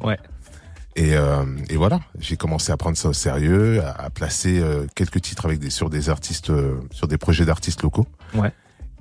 Et, 0.95 1.15
euh, 1.15 1.45
et 1.69 1.77
voilà, 1.77 2.01
j'ai 2.19 2.35
commencé 2.35 2.71
à 2.71 2.77
prendre 2.77 2.97
ça 2.97 3.09
au 3.09 3.13
sérieux, 3.13 3.81
à, 3.81 3.91
à 3.91 4.09
placer 4.09 4.59
euh, 4.59 4.85
quelques 4.95 5.21
titres 5.21 5.45
avec 5.45 5.59
des 5.59 5.69
sur 5.69 5.89
des 5.89 6.09
artistes, 6.09 6.49
euh, 6.49 6.79
sur 6.91 7.07
des 7.07 7.17
projets 7.17 7.45
d'artistes 7.45 7.81
locaux. 7.81 8.07
Ouais. 8.33 8.51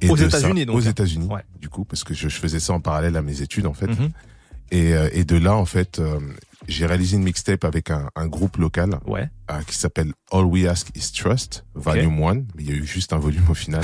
Et 0.00 0.08
Aux 0.08 0.16
États-Unis, 0.16 0.66
donc, 0.66 0.76
Aux. 0.76 0.80
États-Unis, 0.80 1.26
Ouais. 1.28 1.42
du 1.60 1.68
coup, 1.68 1.84
parce 1.84 2.04
que 2.04 2.14
je, 2.14 2.28
je 2.28 2.36
faisais 2.38 2.60
ça 2.60 2.72
en 2.72 2.80
parallèle 2.80 3.16
à 3.16 3.22
mes 3.22 3.42
études 3.42 3.66
en 3.66 3.74
fait. 3.74 3.90
Et, 4.70 4.94
euh, 4.94 5.08
et 5.12 5.24
de 5.24 5.36
là, 5.36 5.56
en 5.56 5.64
fait, 5.66 5.98
euh, 5.98 6.20
j'ai 6.68 6.86
réalisé 6.86 7.16
une 7.16 7.24
mixtape 7.24 7.64
avec 7.64 7.90
un, 7.90 8.08
un 8.14 8.28
groupe 8.28 8.56
local 8.56 9.00
Ouais. 9.04 9.28
euh, 9.50 9.60
qui 9.66 9.74
s'appelle 9.76 10.12
All 10.30 10.44
We 10.44 10.66
Ask 10.66 10.96
Is 10.96 11.10
Trust, 11.12 11.64
Volume 11.74 12.22
1. 12.22 12.34
Mais 12.34 12.42
il 12.60 12.70
y 12.70 12.72
a 12.72 12.76
eu 12.76 12.86
juste 12.86 13.12
un 13.12 13.18
volume 13.18 13.42
au 13.50 13.54
final. 13.54 13.82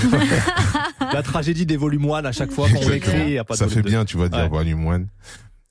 La 1.12 1.22
tragédie 1.22 1.66
des 1.66 1.76
volumes 1.76 2.08
1 2.10 2.24
à 2.24 2.32
chaque 2.32 2.52
fois 2.52 2.68
qu'on 2.68 2.90
écrit, 2.92 3.22
il 3.26 3.30
y 3.32 3.38
a 3.38 3.44
pas 3.44 3.54
de 3.54 3.58
ça 3.58 3.68
fait 3.68 3.82
bien, 3.82 4.04
tu 4.04 4.16
vois, 4.16 4.28
de 4.28 4.34
dire 4.34 4.44
Ouais. 4.44 4.48
Volume 4.48 4.86
1. 4.88 5.04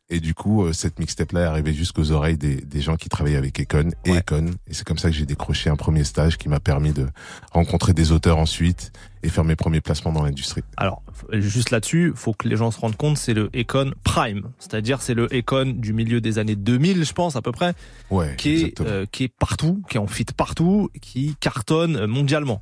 Et 0.09 0.19
du 0.19 0.35
coup, 0.35 0.63
euh, 0.63 0.71
cette 0.71 0.99
mixtape-là 0.99 1.41
est 1.41 1.45
arrivée 1.45 1.73
jusqu'aux 1.73 2.11
oreilles 2.11 2.37
des, 2.37 2.57
des 2.57 2.81
gens 2.81 2.95
qui 2.95 3.09
travaillaient 3.09 3.37
avec 3.37 3.59
Econ 3.59 3.89
et 4.05 4.11
Ouais. 4.11 4.19
Econ. 4.19 4.51
Et 4.67 4.73
c'est 4.75 4.85
comme 4.85 4.99
ça 4.99 5.09
que 5.09 5.15
j'ai 5.15 5.25
décroché 5.25 5.71
un 5.71 5.75
premier 5.75 6.03
stage 6.03 6.37
qui 6.37 6.47
m'a 6.47 6.59
permis 6.59 6.93
de 6.93 7.07
rencontrer 7.51 7.93
des 7.93 8.11
auteurs 8.11 8.37
ensuite 8.37 8.91
et 9.23 9.29
faire 9.29 9.43
mes 9.43 9.55
premiers 9.55 9.81
placements 9.81 10.11
dans 10.11 10.21
l'industrie. 10.23 10.61
Alors, 10.77 11.01
juste 11.31 11.71
là-dessus, 11.71 12.13
faut 12.15 12.33
que 12.33 12.47
les 12.47 12.55
gens 12.55 12.69
se 12.69 12.79
rendent 12.79 12.95
compte, 12.97 13.17
c'est 13.17 13.33
le 13.33 13.49
Econ 13.55 13.93
Prime. 14.03 14.51
C'est-à-dire, 14.59 15.01
c'est 15.01 15.15
le 15.15 15.27
Econ 15.35 15.73
du 15.75 15.91
milieu 15.93 16.21
des 16.21 16.37
années 16.37 16.55
2000, 16.55 17.03
je 17.03 17.13
pense, 17.13 17.35
à 17.35 17.41
peu 17.41 17.51
près, 17.51 17.73
Ouais, 18.11 18.35
qui 18.37 18.61
est, 18.61 18.81
euh, 18.81 19.07
qui 19.11 19.23
est 19.23 19.33
partout, 19.39 19.81
qui 19.89 19.97
est 19.97 19.99
en 19.99 20.05
fit 20.05 20.25
partout, 20.25 20.91
qui 21.01 21.35
cartonne 21.39 21.95
euh, 21.95 22.05
mondialement. 22.07 22.61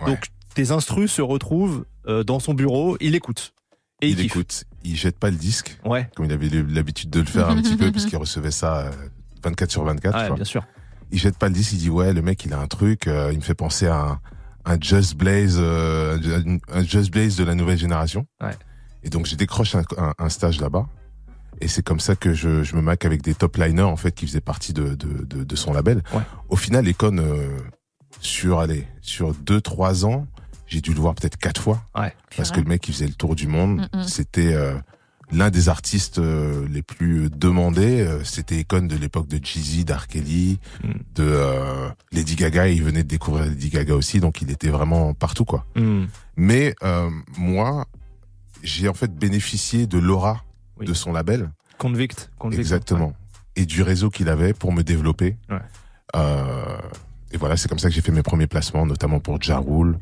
Ouais. 0.00 0.06
Donc, 0.06 0.28
tes 0.54 0.70
instrus 0.70 1.12
se 1.12 1.20
retrouvent 1.20 1.84
euh, 2.06 2.24
dans 2.24 2.40
son 2.40 2.54
bureau, 2.54 2.96
il 3.00 3.14
écoute. 3.14 3.52
Et 4.00 4.08
il, 4.10 4.20
écoute, 4.20 4.64
il 4.84 4.96
jette 4.96 5.18
pas 5.18 5.30
le 5.30 5.36
disque, 5.36 5.78
Ouais, 5.84 6.08
comme 6.14 6.26
il 6.26 6.32
avait 6.32 6.48
l'habitude 6.48 7.10
de 7.10 7.20
le 7.20 7.26
faire 7.26 7.48
un 7.48 7.56
petit 7.60 7.76
peu, 7.76 7.90
puisqu'il 7.92 8.16
recevait 8.16 8.50
ça 8.50 8.78
euh, 8.86 8.90
24 9.42 9.70
sur 9.70 9.84
24. 9.84 10.14
tu 10.14 10.20
ouais 10.20 10.26
vois. 10.28 10.36
bien 10.36 10.44
sûr. 10.44 10.64
il 11.10 11.18
jette 11.18 11.36
pas 11.38 11.48
le 11.48 11.54
disque, 11.54 11.72
il 11.72 11.78
dit 11.78 11.90
ouais, 11.90 12.12
le 12.12 12.22
mec 12.22 12.44
il 12.44 12.52
a 12.52 12.58
un 12.60 12.66
truc, 12.66 13.06
euh, 13.06 13.30
il 13.32 13.38
me 13.38 13.42
fait 13.42 13.54
penser 13.54 13.86
à 13.86 13.98
un, 14.00 14.20
un 14.64 14.78
Just 14.80 15.16
Blaze, 15.16 15.56
euh, 15.58 16.18
un 16.72 16.82
Just 16.84 17.10
Blaze 17.10 17.36
de 17.36 17.44
la 17.44 17.54
nouvelle 17.54 17.78
génération. 17.78 18.26
Ouais. 18.42 18.56
Et 19.02 19.10
donc 19.10 19.26
je 19.26 19.34
décroche 19.36 19.74
un, 19.74 19.82
un, 19.96 20.12
un 20.18 20.28
stage 20.28 20.60
là-bas. 20.60 20.86
Et 21.60 21.66
c'est 21.66 21.82
comme 21.82 21.98
ça 21.98 22.14
que 22.14 22.34
je, 22.34 22.62
je 22.62 22.76
me 22.76 22.82
mac 22.82 23.04
avec 23.04 23.20
des 23.22 23.34
top 23.34 23.56
liners 23.56 23.82
en 23.82 23.96
fait 23.96 24.12
qui 24.12 24.26
faisaient 24.26 24.40
partie 24.40 24.72
de, 24.72 24.94
de, 24.94 25.24
de, 25.24 25.42
de 25.42 25.56
son 25.56 25.72
label. 25.72 26.02
Au 26.48 26.54
final, 26.56 26.86
Econ 26.88 27.16
euh, 27.18 27.48
sur 28.20 28.60
allez 28.60 28.86
sur 29.00 29.34
deux 29.34 29.60
trois 29.60 30.04
ans, 30.04 30.26
j'ai 30.68 30.80
dû 30.80 30.92
le 30.94 31.00
voir 31.00 31.14
peut-être 31.14 31.36
quatre 31.38 31.60
fois 31.60 31.82
Ouais. 31.96 32.12
parce 32.36 32.50
que 32.52 32.60
le 32.60 32.66
mec 32.66 32.86
il 32.88 32.94
faisait 32.94 33.06
le 33.06 33.14
tour 33.14 33.34
du 33.34 33.48
monde. 33.48 33.88
Mm, 33.92 33.98
mm. 34.00 34.04
C'était 34.04 34.52
euh, 34.54 34.74
l'un 35.32 35.50
des 35.50 35.68
artistes 35.68 36.18
euh, 36.18 36.66
les 36.70 36.82
plus 36.82 37.28
demandés. 37.30 38.00
Euh, 38.02 38.22
C'était 38.24 38.60
Econ 38.60 38.82
de 38.86 38.96
l'époque 38.96 39.28
de 39.28 39.38
Jeezy, 39.44 39.84
d'R. 39.84 40.06
Kelly, 40.06 40.58
Mm. 40.84 40.88
de 41.16 41.24
euh, 41.24 41.88
Lady 42.12 42.36
Gaga. 42.36 42.68
Il 42.68 42.82
venait 42.84 43.02
de 43.02 43.08
découvrir 43.08 43.46
Lady 43.46 43.70
Gaga 43.70 43.94
aussi, 43.94 44.20
donc 44.20 44.42
il 44.42 44.50
était 44.50 44.68
vraiment 44.70 45.14
partout 45.14 45.44
quoi. 45.44 45.66
Hmm. 45.74 46.04
Mais 46.36 46.74
euh, 46.82 47.10
moi, 47.36 47.86
j'ai 48.62 48.88
en 48.88 48.94
fait 48.94 49.12
bénéficié 49.14 49.86
de 49.86 49.98
l'aura 49.98 50.44
Oui. 50.78 50.86
de 50.86 50.94
son 50.94 51.12
label, 51.12 51.50
Convict. 51.78 52.30
Convict. 52.38 52.60
exactement, 52.60 53.12
et 53.56 53.66
du 53.66 53.82
réseau 53.82 54.10
qu'il 54.10 54.28
avait 54.28 54.52
pour 54.52 54.72
me 54.72 54.82
développer. 54.82 55.36
Ouais. 55.50 55.58
Euh, 56.16 56.78
et 57.32 57.36
voilà, 57.36 57.56
c'est 57.56 57.68
comme 57.68 57.78
ça 57.78 57.88
que 57.88 57.94
j'ai 57.94 58.00
fait 58.00 58.12
mes 58.12 58.22
premiers 58.22 58.46
placements, 58.46 58.86
notamment 58.86 59.20
pour 59.20 59.40
Ja 59.42 59.58
Rule. 59.58 59.98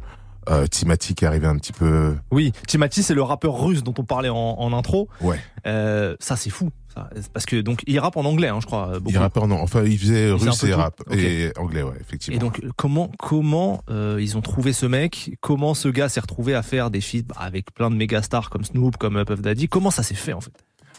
Euh, 0.48 0.66
Timati 0.66 1.14
qui 1.14 1.24
est 1.24 1.28
arrivé 1.28 1.46
un 1.46 1.56
petit 1.56 1.72
peu. 1.72 2.14
Oui, 2.30 2.52
Timati, 2.68 3.02
c'est 3.02 3.14
le 3.14 3.22
rappeur 3.22 3.60
russe 3.60 3.82
dont 3.82 3.94
on 3.98 4.04
parlait 4.04 4.28
en, 4.28 4.36
en 4.36 4.72
intro. 4.72 5.08
Ouais. 5.20 5.40
Euh, 5.66 6.14
ça, 6.20 6.36
c'est 6.36 6.50
fou. 6.50 6.70
Ça. 6.94 7.10
Parce 7.32 7.46
que 7.46 7.60
donc 7.60 7.82
il 7.86 7.98
rappe 7.98 8.16
en 8.16 8.24
anglais, 8.24 8.48
hein, 8.48 8.58
je 8.60 8.66
crois. 8.66 9.00
Beaucoup. 9.00 9.10
Il 9.10 9.18
rappeur 9.18 9.48
non, 9.48 9.60
enfin 9.60 9.82
il 9.82 9.98
faisait 9.98 10.28
Il 10.28 10.32
russe 10.32 10.62
et 10.64 10.72
rap 10.72 11.02
et 11.10 11.52
anglais, 11.58 11.82
ouais, 11.82 11.96
effectivement. 12.00 12.36
Et 12.36 12.38
donc 12.38 12.62
comment 12.76 13.10
comment 13.18 13.82
euh, 13.90 14.18
ils 14.20 14.38
ont 14.38 14.40
trouvé 14.40 14.72
ce 14.72 14.86
mec? 14.86 15.36
Comment 15.40 15.74
ce 15.74 15.88
gars 15.88 16.08
s'est 16.08 16.20
retrouvé 16.20 16.54
à 16.54 16.62
faire 16.62 16.90
des 16.90 17.02
feats 17.02 17.34
avec 17.36 17.74
plein 17.74 17.90
de 17.90 17.96
méga 17.96 18.22
stars 18.22 18.48
comme 18.48 18.64
Snoop, 18.64 18.96
comme 18.96 19.22
Puff 19.24 19.42
Daddy? 19.42 19.68
Comment 19.68 19.90
ça 19.90 20.02
s'est 20.02 20.14
fait 20.14 20.32
en 20.32 20.40
fait? 20.40 20.52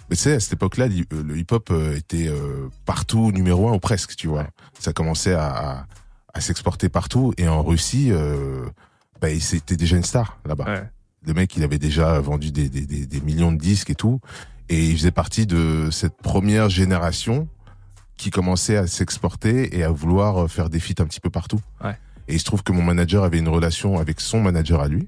Mais 0.09 0.15
tu 0.15 0.21
sais, 0.21 0.33
à 0.33 0.39
cette 0.39 0.53
époque-là, 0.53 0.87
le 0.87 1.37
hip-hop 1.37 1.71
était 1.95 2.29
partout 2.85 3.31
numéro 3.31 3.67
un 3.67 3.73
ou 3.73 3.79
presque, 3.79 4.15
tu 4.15 4.27
vois. 4.27 4.41
Ouais. 4.41 4.49
Ça 4.79 4.93
commençait 4.93 5.33
à, 5.33 5.47
à, 5.47 5.85
à 6.33 6.41
s'exporter 6.41 6.89
partout. 6.89 7.33
Et 7.37 7.47
en 7.47 7.63
Russie, 7.63 8.09
euh, 8.11 8.65
bah, 9.21 9.29
il- 9.29 9.41
c'était 9.41 9.77
déjà 9.77 9.97
une 9.97 10.03
star 10.03 10.39
là-bas. 10.45 10.65
Ouais. 10.65 10.83
Le 11.25 11.33
mec, 11.33 11.55
il 11.57 11.63
avait 11.63 11.79
déjà 11.79 12.19
vendu 12.19 12.51
des, 12.51 12.69
des, 12.69 12.85
des, 12.85 13.05
des 13.05 13.21
millions 13.21 13.51
de 13.51 13.57
disques 13.57 13.89
et 13.89 13.95
tout. 13.95 14.19
Et 14.69 14.85
il 14.89 14.97
faisait 14.97 15.11
partie 15.11 15.45
de 15.45 15.89
cette 15.91 16.17
première 16.17 16.69
génération 16.69 17.47
qui 18.17 18.29
commençait 18.31 18.77
à 18.77 18.87
s'exporter 18.87 19.77
et 19.77 19.83
à 19.83 19.89
vouloir 19.91 20.43
euh, 20.43 20.47
faire 20.47 20.69
des 20.69 20.79
feats 20.79 21.01
un 21.01 21.05
petit 21.05 21.19
peu 21.19 21.29
partout. 21.29 21.59
Ouais. 21.83 21.97
Et 22.27 22.33
il 22.35 22.39
se 22.39 22.45
trouve 22.45 22.63
que 22.63 22.71
mon 22.71 22.81
manager 22.83 23.23
avait 23.23 23.39
une 23.39 23.47
relation 23.47 23.99
avec 23.99 24.19
son 24.19 24.41
manager 24.41 24.81
à 24.81 24.87
lui, 24.87 25.07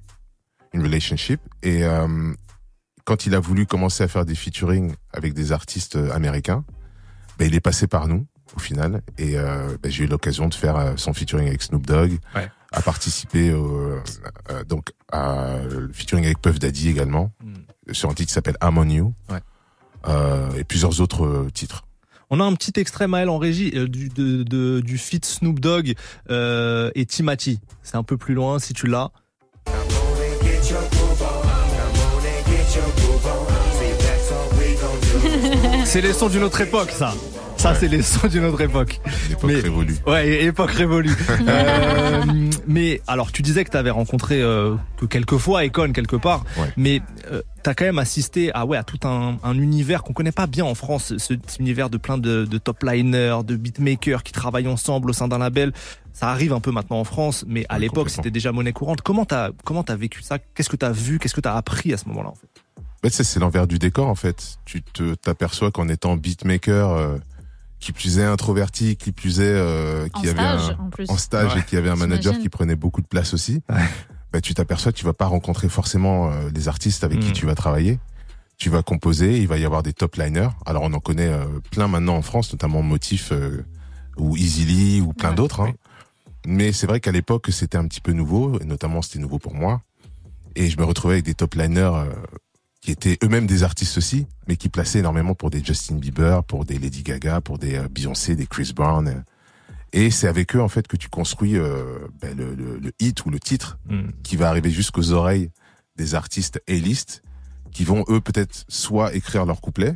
une 0.74 0.84
relationship. 0.84 1.42
Et 1.64 1.84
euh, 1.84 2.34
quand 3.06 3.26
il 3.26 3.36
a 3.36 3.40
voulu 3.40 3.66
commencer 3.66 4.04
à 4.04 4.08
faire 4.08 4.26
des 4.26 4.36
featuring 4.36 4.94
avec 5.14 5.34
des 5.34 5.52
artistes 5.52 5.96
euh, 5.96 6.12
américains, 6.14 6.64
ben, 7.38 7.48
il 7.48 7.56
est 7.56 7.60
passé 7.62 7.88
par 7.88 8.08
nous 8.08 8.26
au 8.56 8.60
final. 8.60 9.02
Et 9.18 9.38
euh, 9.38 9.78
ben, 9.82 9.92
j'ai 9.92 10.04
eu 10.06 10.08
l'occasion 10.08 10.48
de 10.48 10.54
faire 10.54 10.94
son 10.98 11.14
featuring 11.14 11.48
avec 11.48 11.62
Snoop 11.62 11.86
Dogg, 11.86 12.20
Ouais. 12.36 12.50
À 12.72 12.82
participer 12.82 13.54
au, 13.54 14.00
euh, 14.52 14.64
donc 14.68 14.92
à 15.12 15.58
le 15.70 15.90
featuring 15.94 16.26
avec 16.26 16.42
Puff 16.42 16.60
Daddy 16.60 16.90
également 16.90 17.32
Hmm. 17.44 17.94
sur 17.94 18.10
un 18.10 18.14
titre 18.14 18.28
qui 18.28 18.34
s'appelle 18.34 18.58
I'm 18.62 18.78
on 18.78 18.88
You. 18.90 19.14
Ouais. 19.30 19.40
Euh, 20.08 20.50
et 20.58 20.64
plusieurs 20.64 21.02
autres 21.02 21.26
euh, 21.26 21.50
titres. 21.54 21.86
On 22.30 22.40
a 22.40 22.44
un 22.44 22.54
petit 22.54 22.80
extrait 22.80 23.08
Maël 23.08 23.28
en 23.28 23.38
régie 23.40 23.72
euh, 23.76 23.88
du 23.88 24.10
de, 24.10 24.44
de- 24.44 24.82
du 24.82 24.98
feat 25.00 25.26
Snoop 25.26 25.60
Dogg 25.60 25.96
euh, 26.30 26.92
et 26.96 27.06
Timati. 27.06 27.60
C'est 27.82 27.98
un 27.98 28.04
peu 28.04 28.18
plus 28.18 28.36
loin 28.36 28.60
si 28.60 28.74
tu 28.74 28.86
l'as. 28.88 29.10
C'est 35.86 36.02
les 36.02 36.14
sons 36.14 36.30
d'une 36.30 36.44
autre 36.44 36.62
époque, 36.62 36.92
ça. 36.92 37.14
Ça, 37.60 37.76
c'est 37.76 37.90
les 37.90 38.02
sons 38.02 38.28
d'une 38.28 38.46
autre 38.46 38.62
époque. 38.62 39.02
L'époque 39.28 39.52
Mais- 39.52 39.60
révolue. 39.60 39.98
Ouais, 40.08 40.44
époque 40.46 40.72
révolue. 40.72 41.12
Euh, 41.50 42.24
mais 42.68 43.02
alors, 43.08 43.32
tu 43.32 43.42
disais 43.42 43.64
que 43.64 43.72
tu 43.72 43.78
avais 43.78 43.90
rencontré 43.90 44.42
euh, 44.42 44.76
que 44.98 45.06
quelques 45.06 45.38
fois 45.38 45.66
Econ 45.66 45.92
quelque 45.94 46.16
part, 46.16 46.44
Ouais. 46.58 46.72
mais 46.78 47.02
euh, 47.32 47.42
t'as 47.64 47.74
quand 47.74 47.86
même 47.86 47.98
assisté 48.00 48.54
à 48.54 48.66
ouais 48.66 48.78
à 48.78 48.84
tout 48.84 49.00
un, 49.08 49.38
un 49.44 49.58
univers 49.58 50.04
qu'on 50.04 50.14
connaît 50.14 50.32
pas 50.32 50.48
bien 50.48 50.66
en 50.66 50.76
France, 50.76 51.14
ce, 51.18 51.18
cet 51.18 51.60
univers 51.60 51.90
de 51.90 51.98
plein 51.98 52.18
de, 52.18 52.46
de 52.46 52.58
top 52.58 52.84
liners, 52.84 53.40
de 53.46 53.56
beatmakers 53.56 54.24
qui 54.24 54.32
travaillent 54.32 54.68
ensemble 54.68 55.10
au 55.10 55.14
sein 55.14 55.28
d'un 55.28 55.38
label. 55.40 55.74
Ça 56.14 56.30
arrive 56.30 56.54
un 56.54 56.60
peu 56.60 56.72
maintenant 56.72 57.00
en 57.00 57.04
France, 57.06 57.46
mais 57.48 57.66
à 57.70 57.80
l'époque 57.80 58.10
c'était 58.10 58.32
déjà 58.32 58.52
monnaie 58.52 58.74
courante. 58.74 59.02
Comment 59.02 59.26
t'as 59.26 59.50
comment 59.66 59.84
t'as 59.84 59.96
vécu 59.96 60.22
ça? 60.22 60.38
Qu'est-ce 60.40 60.70
que 60.70 60.76
t'as 60.78 60.92
vu? 60.92 61.20
Qu'est-ce 61.20 61.36
que 61.36 61.42
t'as 61.42 61.56
appris 61.56 61.94
à 61.94 61.98
ce 61.98 62.08
moment-là 62.10 62.30
en 62.30 62.36
fait? 62.36 63.10
C'est 63.24 63.40
l'envers 63.40 63.66
du 63.68 63.80
décor 63.80 64.08
en 64.08 64.16
fait. 64.16 64.58
Tu 64.66 64.82
te 64.82 65.16
t'aperçois 65.16 65.72
qu'en 65.72 65.88
étant 65.88 66.16
beatmaker, 66.18 66.92
euh, 66.92 67.18
qui 67.80 67.92
plus 67.94 68.20
est 68.20 68.24
introverti, 68.26 68.96
qui 68.98 69.12
plus 69.12 69.40
est 69.40 69.44
euh, 69.46 70.08
En 70.14 70.20
qui 70.20 70.28
avait 70.30 70.40
stage, 70.40 70.76
un, 70.80 70.84
en 70.84 70.90
plus. 70.90 71.10
en 71.10 71.18
stage 71.18 71.54
Ouais. 71.56 71.62
et 71.62 71.64
qui 71.64 71.78
avait 71.78 71.90
un 71.90 71.96
manager 71.96 72.38
qui 72.38 72.50
prenait 72.50 72.76
beaucoup 72.76 73.02
de 73.02 73.08
place 73.08 73.34
aussi, 73.34 73.62
bah, 74.34 74.42
tu 74.42 74.54
t'aperçois 74.54 74.92
que 74.92 74.98
tu 74.98 75.06
vas 75.06 75.14
pas 75.14 75.26
rencontrer 75.28 75.70
forcément 75.70 76.30
euh, 76.32 76.50
les 76.54 76.68
artistes 76.68 77.04
avec 77.04 77.20
qui 77.20 77.30
Mm. 77.30 77.34
tu 77.34 77.46
vas 77.46 77.56
travailler. 77.56 78.00
Tu 78.58 78.70
vas 78.70 78.84
composer, 78.84 79.40
il 79.40 79.48
va 79.48 79.58
y 79.58 79.64
avoir 79.64 79.84
des 79.84 79.94
top 79.94 80.16
liners. 80.18 80.50
Alors 80.66 80.84
on 80.84 80.92
en 80.94 81.00
connaît 81.00 81.30
euh, 81.30 81.46
plein 81.72 81.88
maintenant 81.88 82.18
en 82.18 82.22
France, 82.22 82.52
notamment 82.52 82.82
Motif 82.82 83.32
euh, 83.32 83.64
ou 84.18 84.36
Easily 84.36 85.00
ou 85.00 85.14
plein 85.14 85.30
Ouais. 85.30 85.36
d'autres. 85.36 85.62
Hein. 85.62 85.72
Mais 86.46 86.74
c'est 86.74 86.86
vrai 86.88 87.00
qu'à 87.00 87.14
l'époque 87.14 87.48
c'était 87.52 87.78
un 87.78 87.88
petit 87.88 88.02
peu 88.02 88.12
nouveau, 88.12 88.60
et 88.60 88.66
notamment 88.66 89.02
c'était 89.02 89.20
nouveau 89.20 89.40
pour 89.40 89.54
moi. 89.56 89.82
Et 90.56 90.70
je 90.70 90.78
me 90.78 90.84
retrouvais 90.84 91.14
avec 91.16 91.26
des 91.26 91.36
top 91.36 91.56
liners 91.56 91.80
euh, 91.94 92.06
qui 92.82 92.92
étaient 92.92 93.18
eux-mêmes 93.24 93.48
des 93.48 93.64
artistes 93.64 93.98
aussi, 93.98 94.26
mais 94.48 94.56
qui 94.56 94.70
plaçaient 94.70 95.00
énormément 95.00 95.36
pour 95.36 95.50
des 95.50 95.64
Justin 95.64 95.96
Bieber, 95.96 96.44
pour 96.44 96.66
des 96.66 96.78
Lady 96.80 97.04
Gaga, 97.04 97.42
pour 97.42 97.58
des 97.58 97.76
euh, 97.76 97.88
Beyoncé, 97.90 98.36
des 98.36 98.48
Chris 98.48 98.72
Brown. 98.76 99.24
Et 99.92 100.12
c'est 100.12 100.28
avec 100.28 100.56
eux 100.56 100.62
en 100.62 100.68
fait 100.70 100.88
que 100.88 100.96
tu 100.98 101.10
construis 101.10 101.58
euh, 101.58 102.00
ben, 102.22 102.38
le, 102.38 102.54
le, 102.56 102.78
le 102.78 102.92
hit 103.00 103.26
ou 103.26 103.30
le 103.32 103.40
titre 103.40 103.78
Hmm. 103.90 104.10
qui 104.24 104.36
va 104.36 104.50
arriver 104.50 104.70
jusqu'aux 104.70 105.12
oreilles 105.12 105.50
des 105.98 106.14
artistes 106.16 106.62
A-list, 106.70 107.24
qui 107.72 107.84
vont 107.84 108.06
eux 108.08 108.22
peut-être 108.22 108.66
soit 108.68 109.14
écrire 109.16 109.46
leur 109.46 109.62
couplet, 109.62 109.96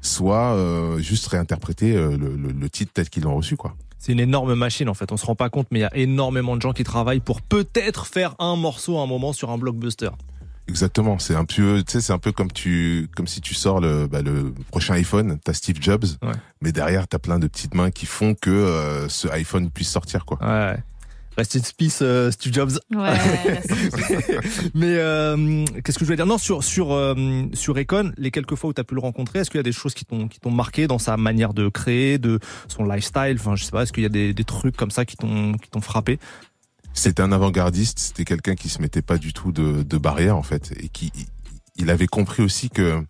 soit 0.00 0.54
euh, 0.54 0.98
juste 0.98 1.26
réinterpréter 1.28 1.96
euh, 1.96 2.16
le 2.18 2.68
titre 2.68 2.90
tel 2.92 3.08
qu'ils 3.08 3.22
l'ont 3.22 3.36
reçu 3.36 3.56
quoi. 3.56 3.76
C'est 3.98 4.10
une 4.12 4.20
énorme 4.20 4.54
machine 4.56 4.88
en 4.88 4.94
fait. 4.94 5.12
On 5.12 5.16
se 5.16 5.24
rend 5.24 5.36
pas 5.36 5.48
compte, 5.48 5.68
mais 5.70 5.78
il 5.78 5.82
y 5.82 5.84
a 5.84 5.96
énormément 5.96 6.56
de 6.56 6.62
gens 6.62 6.72
qui 6.72 6.82
travaillent 6.82 7.20
pour 7.20 7.40
peut-être 7.40 8.06
faire 8.06 8.34
un 8.40 8.56
morceau 8.56 8.98
à 8.98 9.02
un 9.02 9.06
moment 9.06 9.32
sur 9.32 9.50
un 9.50 9.58
blockbuster. 9.58 10.10
Exactement, 10.68 11.18
c'est 11.18 11.34
un 11.34 11.44
peu, 11.44 11.82
tu 11.84 11.92
sais, 11.92 12.00
c'est 12.00 12.12
un 12.12 12.18
peu 12.18 12.30
comme 12.32 12.50
tu, 12.52 13.08
comme 13.16 13.26
si 13.26 13.40
tu 13.40 13.52
sors 13.54 13.80
le, 13.80 14.06
bah, 14.06 14.22
le 14.22 14.54
prochain 14.70 14.94
iPhone, 14.94 15.38
t'as 15.44 15.52
Steve 15.54 15.76
Jobs, 15.80 16.04
Ouais. 16.22 16.32
mais 16.60 16.70
derrière 16.72 17.08
t'as 17.08 17.18
plein 17.18 17.38
de 17.38 17.46
petites 17.48 17.74
mains 17.74 17.90
qui 17.90 18.06
font 18.06 18.34
que 18.34 18.50
euh, 18.50 19.08
ce 19.08 19.26
iPhone 19.28 19.70
puisse 19.70 19.90
sortir 19.90 20.24
quoi. 20.24 20.38
Ouais. 20.40 20.76
Rest 21.36 21.56
in 21.56 21.60
peace, 21.78 21.98
euh, 22.02 22.30
Steve 22.30 22.52
Jobs. 22.52 22.72
Ouais, 22.94 23.14
Mais 24.74 24.96
euh, 24.98 25.64
qu'est-ce 25.82 25.98
que 25.98 26.00
je 26.00 26.06
voulais 26.06 26.16
dire? 26.16 26.26
Non, 26.26 26.36
sur 26.38 26.62
sur 26.62 26.92
euh, 26.92 27.14
sur 27.54 27.76
Econ, 27.78 28.12
les 28.18 28.30
quelques 28.30 28.54
fois 28.54 28.68
où 28.70 28.72
tu 28.74 28.80
as 28.80 28.84
pu 28.84 28.94
le 28.94 29.00
rencontrer, 29.00 29.38
est-ce 29.40 29.50
qu'il 29.50 29.58
y 29.58 29.60
a 29.60 29.64
des 29.64 29.72
choses 29.72 29.94
qui 29.94 30.04
t'ont 30.04 30.28
qui 30.28 30.40
t'ont 30.40 30.50
marqué 30.50 30.86
dans 30.86 30.98
sa 30.98 31.16
manière 31.16 31.54
de 31.54 31.68
créer, 31.70 32.18
de 32.18 32.38
son 32.68 32.84
lifestyle? 32.84 33.36
Enfin, 33.38 33.56
je 33.56 33.64
sais 33.64 33.70
pas. 33.70 33.82
Est-ce 33.84 33.92
qu'il 33.94 34.02
y 34.02 34.06
a 34.06 34.10
des, 34.10 34.34
des 34.34 34.44
trucs 34.44 34.76
comme 34.76 34.90
ça 34.90 35.04
qui 35.06 35.16
t'ont 35.16 35.54
qui 35.54 35.70
t'ont 35.70 35.80
frappé? 35.80 36.18
C'était 36.94 37.22
un 37.22 37.32
avant-gardiste, 37.32 37.98
c'était 37.98 38.24
quelqu'un 38.24 38.54
qui 38.54 38.68
se 38.68 38.80
mettait 38.80 39.02
pas 39.02 39.18
du 39.18 39.32
tout 39.32 39.52
de, 39.52 39.82
de 39.82 39.98
barrière 39.98 40.36
en 40.36 40.42
fait, 40.42 40.72
et 40.78 40.88
qui, 40.88 41.12
il 41.76 41.90
avait 41.90 42.06
compris 42.06 42.42
aussi 42.42 42.70
que 42.70 43.04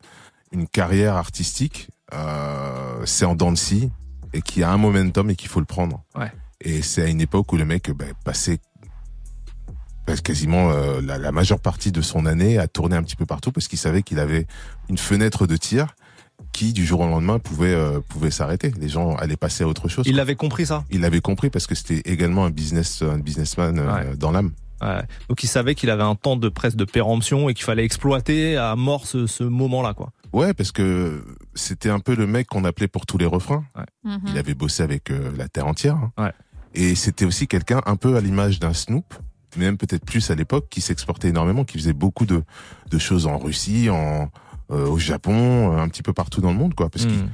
une 0.53 0.69
carrière 0.69 1.15
artistique, 1.15 1.89
euh, 2.13 3.03
c'est 3.07 3.25
en 3.25 3.35
dents 3.35 3.53
de 3.53 3.57
scie, 3.57 3.91
et 4.33 4.43
qu'il 4.43 4.61
y 4.61 4.65
a 4.65 4.71
un 4.71 4.77
momentum 4.77 5.31
et 5.31 5.37
qu'il 5.37 5.49
faut 5.49 5.61
le 5.61 5.67
prendre. 5.67 6.05
Ouais. 6.15 6.31
Et 6.61 6.83
c'est 6.83 7.03
à 7.03 7.07
une 7.07 7.21
époque 7.21 7.53
où 7.53 7.57
le 7.57 7.65
mec 7.65 7.91
ben, 7.91 8.13
passait 8.25 8.61
quasiment 10.23 10.71
euh, 10.71 11.01
la, 11.01 11.17
la 11.17 11.33
majeure 11.33 11.61
partie 11.61 11.91
de 11.93 12.03
son 12.03 12.27
année 12.27 12.59
à 12.59 12.69
tourner 12.69 12.97
un 12.97 13.03
petit 13.03 13.17
peu 13.17 13.25
partout 13.25 13.51
parce 13.51 13.67
qu'il 13.69 13.79
savait 13.79 14.03
qu'il 14.03 14.19
avait 14.19 14.47
une 14.89 14.99
fenêtre 14.99 15.47
de 15.47 15.57
tir 15.57 15.95
qui 16.53 16.73
du 16.73 16.85
jour 16.87 17.01
au 17.01 17.07
lendemain 17.07 17.39
pouvait 17.39 17.75
euh, 17.75 18.01
pouvait 18.09 18.31
s'arrêter. 18.31 18.73
Les 18.79 18.89
gens 18.89 19.17
allaient 19.17 19.37
passer 19.37 19.65
à 19.65 19.69
autre 19.69 19.89
chose. 19.89 20.05
Il 20.07 20.13
quoi. 20.15 20.23
avait 20.23 20.37
compris 20.37 20.67
ça? 20.67 20.85
Il 20.91 21.01
l'avait 21.01 21.21
compris 21.21 21.51
parce 21.51 21.67
que 21.67 21.75
c'était 21.75 22.03
également 22.11 22.45
un 22.45 22.51
business 22.51 23.03
un 23.03 23.19
businessman 23.19 23.79
euh, 23.79 23.93
Ouais. 24.11 24.17
dans 24.17 24.31
l'âme. 24.31 24.53
Ouais. 24.83 25.03
Donc 25.29 25.43
il 25.45 25.47
savait 25.47 25.75
qu'il 25.75 25.91
avait 25.91 26.03
un 26.03 26.15
temps 26.17 26.37
de 26.37 26.49
presse 26.49 26.75
de 26.77 26.85
péremption 26.85 27.49
et 27.49 27.55
qu'il 27.55 27.65
fallait 27.65 27.85
exploiter 27.85 28.57
à 28.57 28.75
mort 28.77 29.07
ce, 29.07 29.27
ce 29.27 29.45
moment-là, 29.45 29.95
quoi. 29.95 30.11
Ouais, 30.33 30.55
parce 30.55 30.73
que 30.73 31.23
c'était 31.55 31.91
un 31.91 32.01
peu 32.01 32.15
le 32.17 32.27
mec 32.27 32.47
qu'on 32.49 32.65
appelait 32.65 32.89
pour 32.89 33.07
tous 33.07 33.17
les 33.19 33.27
refrains. 33.27 33.65
Mhm. 34.05 34.21
Il 34.29 34.39
avait 34.39 34.55
bossé 34.55 34.83
avec 34.83 35.11
euh, 35.11 35.31
la 35.37 35.47
terre 35.49 35.67
entière. 35.67 35.95
hein. 35.97 36.11
Ouais. 36.19 36.33
Et 36.75 36.95
c'était 36.95 37.27
aussi 37.27 37.47
quelqu'un 37.47 37.81
un 37.87 37.97
peu 37.97 38.17
à 38.17 38.21
l'image 38.23 38.59
d'un 38.59 38.73
Snoop, 38.73 39.15
mais 39.57 39.67
même 39.67 39.77
peut-être 39.77 40.05
plus 40.07 40.31
à 40.31 40.35
l'époque, 40.35 40.67
qui 40.71 40.81
s'exportait 40.81 41.29
énormément, 41.29 41.65
qui 41.65 41.77
faisait 41.79 41.93
beaucoup 41.93 42.25
de, 42.25 42.43
de 42.91 42.99
choses 42.99 43.27
en 43.27 43.37
Russie, 43.39 43.89
en 43.91 44.31
au 44.69 44.99
Japon, 44.99 45.73
euh, 45.77 45.81
un 45.83 45.89
petit 45.89 46.03
peu 46.03 46.13
partout 46.13 46.41
dans 46.41 46.53
le 46.53 46.59
monde, 46.59 46.75
quoi. 46.75 46.89
Parce 46.91 47.07
qu'il 47.07 47.19
Hmm. 47.19 47.31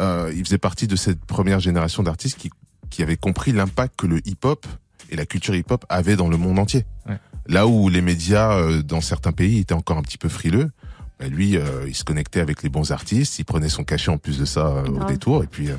euh, 0.00 0.32
il 0.34 0.44
faisait 0.44 0.58
partie 0.58 0.86
de 0.86 0.96
cette 0.96 1.24
première 1.24 1.60
génération 1.60 2.02
d'artistes 2.02 2.38
qui, 2.38 2.50
qui 2.90 3.02
avait 3.02 3.16
compris 3.16 3.52
l'impact 3.52 3.94
que 3.96 4.06
le 4.06 4.20
hip-hop 4.28 4.66
et 5.10 5.16
la 5.16 5.26
culture 5.26 5.54
hip-hop 5.54 5.84
avaient 5.88 6.16
dans 6.16 6.28
le 6.28 6.36
monde 6.36 6.58
entier. 6.58 6.84
Ouais. 7.08 7.18
Là 7.48 7.66
où 7.66 7.88
les 7.88 8.02
médias 8.02 8.52
euh, 8.58 8.82
dans 8.82 9.00
certains 9.00 9.32
pays 9.32 9.58
étaient 9.58 9.74
encore 9.74 9.96
un 9.98 10.02
petit 10.02 10.18
peu 10.18 10.28
frileux, 10.28 10.70
bah, 11.18 11.28
lui, 11.28 11.56
euh, 11.56 11.86
il 11.88 11.94
se 11.94 12.04
connectait 12.04 12.40
avec 12.40 12.62
les 12.62 12.68
bons 12.68 12.92
artistes, 12.92 13.38
il 13.38 13.44
prenait 13.44 13.68
son 13.70 13.84
cachet 13.84 14.10
en 14.10 14.18
plus 14.18 14.38
de 14.38 14.44
ça 14.44 14.66
euh, 14.66 14.86
au 14.86 15.04
détour, 15.04 15.44
et 15.44 15.46
puis 15.46 15.70
euh, 15.70 15.76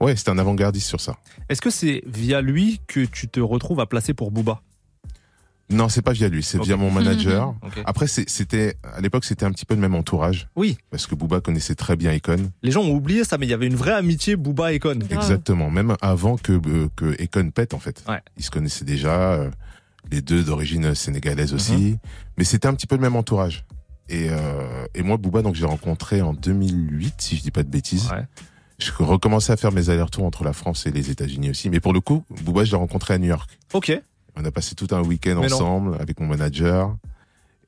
ouais, 0.00 0.14
c'était 0.14 0.30
un 0.30 0.38
avant-gardiste 0.38 0.86
sur 0.86 1.00
ça. 1.00 1.16
Est-ce 1.48 1.60
que 1.60 1.70
c'est 1.70 2.02
via 2.06 2.40
lui 2.40 2.80
que 2.86 3.04
tu 3.04 3.28
te 3.28 3.40
retrouves 3.40 3.80
à 3.80 3.86
placer 3.86 4.14
pour 4.14 4.30
Booba? 4.30 4.60
Non, 5.70 5.88
c'est 5.88 6.02
pas 6.02 6.12
via 6.12 6.28
lui, 6.28 6.42
c'est 6.42 6.60
via 6.62 6.76
mon 6.76 6.90
manager. 6.90 7.54
Ok. 7.62 7.82
Après, 7.86 8.06
c'était 8.06 8.76
à 8.82 9.00
l'époque, 9.00 9.24
c'était 9.24 9.46
un 9.46 9.50
petit 9.50 9.64
peu 9.64 9.74
le 9.74 9.80
même 9.80 9.94
entourage 9.94 10.48
Oui, 10.56 10.76
parce 10.90 11.06
que 11.06 11.14
Booba 11.14 11.40
connaissait 11.40 11.74
très 11.74 11.96
bien 11.96 12.12
Econ. 12.14 12.50
les 12.62 12.70
gens 12.70 12.82
ont 12.82 12.94
oublié 12.94 13.24
ça, 13.24 13.38
mais 13.38 13.46
il 13.46 13.50
y 13.50 13.54
avait 13.54 13.66
une 13.66 13.74
vraie 13.76 13.94
amitié 13.94 14.36
Booba 14.36 14.74
Econ. 14.74 14.98
Exactement, 15.10 15.70
même 15.70 15.96
avant 16.02 16.36
que 16.36 16.52
euh, 16.52 16.88
que 16.96 17.16
Econ 17.22 17.50
pète 17.50 17.72
en 17.74 17.78
fait. 17.78 18.04
Ouais. 18.08 18.20
Ils 18.36 18.44
se 18.44 18.50
connaissaient 18.50 18.84
déjà, 18.84 19.32
euh, 19.32 19.50
les 20.10 20.20
deux 20.20 20.42
d'origine 20.44 20.94
sénégalaise 20.94 21.54
aussi, 21.54 21.72
Mhm. 21.72 21.98
mais 22.36 22.44
c'était 22.44 22.68
un 22.68 22.74
petit 22.74 22.86
peu 22.86 22.96
le 22.96 23.00
même 23.00 23.16
entourage. 23.16 23.64
Et, 24.10 24.26
euh, 24.28 24.84
et 24.94 25.02
moi, 25.02 25.16
Booba, 25.16 25.40
donc 25.40 25.54
j'ai 25.54 25.64
rencontré 25.64 26.20
en 26.20 26.34
2008, 26.34 27.14
si 27.18 27.36
je 27.38 27.42
dis 27.42 27.50
pas 27.50 27.62
de 27.62 27.70
bêtises. 27.70 28.10
Ouais. 28.10 28.26
Je 28.78 28.90
recommençais 28.98 29.52
à 29.52 29.56
faire 29.56 29.72
mes 29.72 29.88
allers-retours 29.88 30.24
entre 30.26 30.44
la 30.44 30.52
France 30.52 30.84
et 30.86 30.90
les 30.90 31.08
États-Unis 31.10 31.48
aussi. 31.48 31.70
Mais 31.70 31.80
pour 31.80 31.94
le 31.94 32.00
coup, 32.00 32.22
Booba, 32.42 32.64
je 32.64 32.72
l'ai 32.72 32.76
rencontré 32.76 33.14
à 33.14 33.18
New 33.18 33.28
York. 33.28 33.48
Ok. 33.72 33.98
On 34.36 34.44
a 34.44 34.50
passé 34.50 34.74
tout 34.74 34.88
un 34.92 35.02
week-end 35.02 35.38
Mais 35.40 35.48
non. 35.48 35.56
ensemble 35.56 35.96
avec 36.00 36.20
mon 36.20 36.26
manager. 36.26 36.96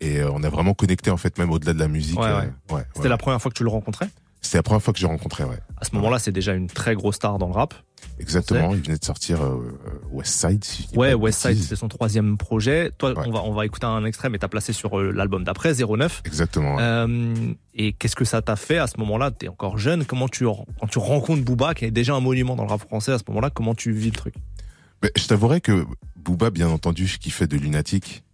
Et 0.00 0.18
euh, 0.20 0.30
on 0.32 0.42
a 0.42 0.48
vraiment 0.48 0.74
connecté 0.74 1.10
en 1.10 1.16
fait 1.16 1.38
même 1.38 1.50
au-delà 1.50 1.72
de 1.72 1.78
la 1.78 1.88
musique. 1.88 2.18
Ouais, 2.20 2.26
euh, 2.26 2.40
ouais. 2.40 2.76
ouais, 2.76 2.82
C'était 2.94 3.08
la 3.08 3.16
première 3.16 3.40
fois 3.40 3.50
que 3.50 3.56
tu 3.56 3.62
le 3.64 3.70
rencontrais? 3.70 4.08
C'était 4.42 4.58
la 4.58 4.62
première 4.62 4.82
fois 4.82 4.92
que 4.92 5.00
j'ai 5.00 5.06
rencontré, 5.06 5.42
ouais. 5.44 5.58
À 5.80 5.84
ce 5.84 5.94
moment-là, 5.96 6.18
c'est 6.20 6.30
déjà 6.30 6.54
une 6.54 6.68
très 6.68 6.94
grosse 6.94 7.16
star 7.16 7.38
dans 7.38 7.48
le 7.48 7.52
rap. 7.52 7.74
Exactement. 8.20 8.72
Il 8.74 8.80
venait 8.82 8.96
de 8.98 9.04
sortir 9.04 9.42
euh, 9.42 9.76
euh, 9.86 9.90
West 10.12 10.32
Side. 10.34 10.64
Si 10.64 10.88
je 10.92 10.96
Ouais, 10.98 11.08
pas 11.08 11.16
de 11.16 11.20
West 11.20 11.40
Side, 11.40 11.50
bêtises. 11.50 11.68
c'est 11.68 11.76
son 11.76 11.88
troisième 11.88 12.36
projet. 12.36 12.90
Toi, 12.96 13.14
on, 13.16 13.30
va, 13.32 13.42
on 13.42 13.52
va 13.52 13.66
écouter 13.66 13.86
un 13.86 14.04
extrait, 14.04 14.30
mais 14.30 14.38
t'as 14.38 14.48
placé 14.48 14.72
sur 14.72 14.98
euh, 15.00 15.10
l'album 15.10 15.42
d'après, 15.42 15.74
09. 15.74 16.22
Exactement. 16.24 16.76
Euh, 16.78 17.34
et 17.74 17.92
qu'est-ce 17.92 18.14
que 18.14 18.24
ça 18.24 18.40
t'a 18.40 18.56
fait 18.56 18.78
à 18.78 18.86
ce 18.86 18.98
moment-là? 18.98 19.32
T'es 19.32 19.48
encore 19.48 19.78
jeune. 19.78 20.04
Comment 20.04 20.28
tu 20.28 20.44
quand 20.44 20.86
tu 20.88 20.98
rencontres 20.98 21.42
Booba, 21.42 21.74
qui 21.74 21.84
est 21.84 21.90
déjà 21.90 22.14
un 22.14 22.20
monument 22.20 22.54
dans 22.54 22.64
le 22.64 22.70
rap 22.70 22.80
français 22.82 23.12
à 23.12 23.18
ce 23.18 23.24
moment-là, 23.28 23.50
comment 23.50 23.74
tu 23.74 23.90
vis 23.92 24.10
le 24.10 24.16
truc? 24.16 24.34
Mais 25.02 25.10
je 25.16 25.26
t'avouerais 25.26 25.60
que 25.60 25.86
Booba, 26.16 26.50
bien 26.50 26.68
entendu, 26.68 27.06
je 27.06 27.18
kiffais 27.18 27.46
de 27.46 27.56
Lunatic. 27.56 28.24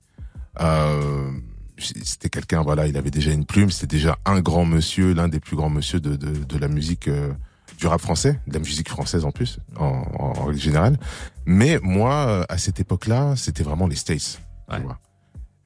Euh, 0.60 1.30
c'était 1.78 2.28
quelqu'un, 2.28 2.62
voilà, 2.62 2.86
il 2.86 2.96
avait 2.96 3.10
déjà 3.10 3.32
une 3.32 3.44
plume, 3.46 3.70
c'était 3.70 3.96
déjà 3.96 4.18
un 4.24 4.40
grand 4.40 4.64
monsieur, 4.64 5.14
l'un 5.14 5.28
des 5.28 5.40
plus 5.40 5.56
grands 5.56 5.70
monsieur 5.70 5.98
de, 6.00 6.14
de, 6.16 6.32
de 6.44 6.58
la 6.58 6.68
musique 6.68 7.08
euh, 7.08 7.32
du 7.78 7.86
rap 7.86 8.00
français, 8.00 8.38
de 8.46 8.52
la 8.52 8.58
musique 8.60 8.88
française 8.88 9.24
en 9.24 9.30
plus, 9.32 9.58
en, 9.76 9.86
en, 9.86 10.38
en 10.38 10.44
règle 10.44 10.60
générale. 10.60 10.98
Mais 11.46 11.78
moi, 11.82 12.46
à 12.48 12.58
cette 12.58 12.78
époque-là, 12.80 13.34
c'était 13.36 13.64
vraiment 13.64 13.86
les 13.86 13.96
States. 13.96 14.40
tu 14.68 14.74
Ouais. 14.76 14.80
vois. 14.82 14.98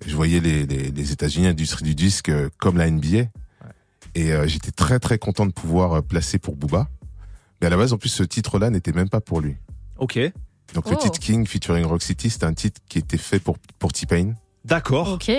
Je 0.07 0.15
voyais 0.15 0.41
les, 0.41 0.67
les, 0.67 0.91
les 0.91 1.13
États-Unis, 1.13 1.47
l'industrie 1.47 1.85
du 1.85 1.95
disque, 1.95 2.29
euh, 2.29 2.49
comme 2.59 2.77
la 2.79 2.91
NBA. 2.91 3.29
Et 4.15 4.33
euh, 4.33 4.47
j'étais 4.47 4.71
très 4.71 4.99
très 4.99 5.19
content 5.19 5.45
de 5.47 5.53
pouvoir 5.53 6.03
placer 6.03 6.39
pour 6.39 6.57
Booba. 6.57 6.89
Mais 7.61 7.67
à 7.67 7.71
la 7.71 7.77
base, 7.77 7.93
en 7.93 7.99
plus, 7.99 8.09
ce 8.09 8.23
titre-là 8.23 8.71
n'était 8.71 8.93
même 8.93 9.09
pas 9.11 9.21
pour 9.21 9.41
lui. 9.41 9.57
Ok, 9.99 10.19
Donc 10.75 10.89
le 10.91 10.97
Oh. 10.97 11.01
titre 11.03 11.19
King 11.19 11.47
featuring 11.47 11.85
Rock 11.85 12.03
City, 12.03 12.29
c'est 12.31 12.45
un 12.45 12.53
titre 12.55 12.81
qui 12.89 12.99
était 12.99 13.19
fait 13.19 13.39
pour 13.39 13.57
pour 13.79 13.93
T-Pain. 13.93 14.35
d'accord. 14.65 15.13
Ok. 15.13 15.31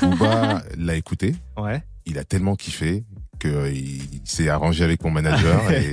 Booba 0.00 0.62
l'a 0.76 0.94
écouté, 0.96 1.36
Ouais. 1.56 1.82
il 2.06 2.18
a 2.18 2.24
tellement 2.24 2.56
kiffé 2.56 3.04
que 3.38 3.48
euh, 3.48 3.74
s'est 4.24 4.48
arrangé 4.48 4.82
avec 4.84 5.04
mon 5.04 5.10
manager 5.10 5.70
et, 5.70 5.90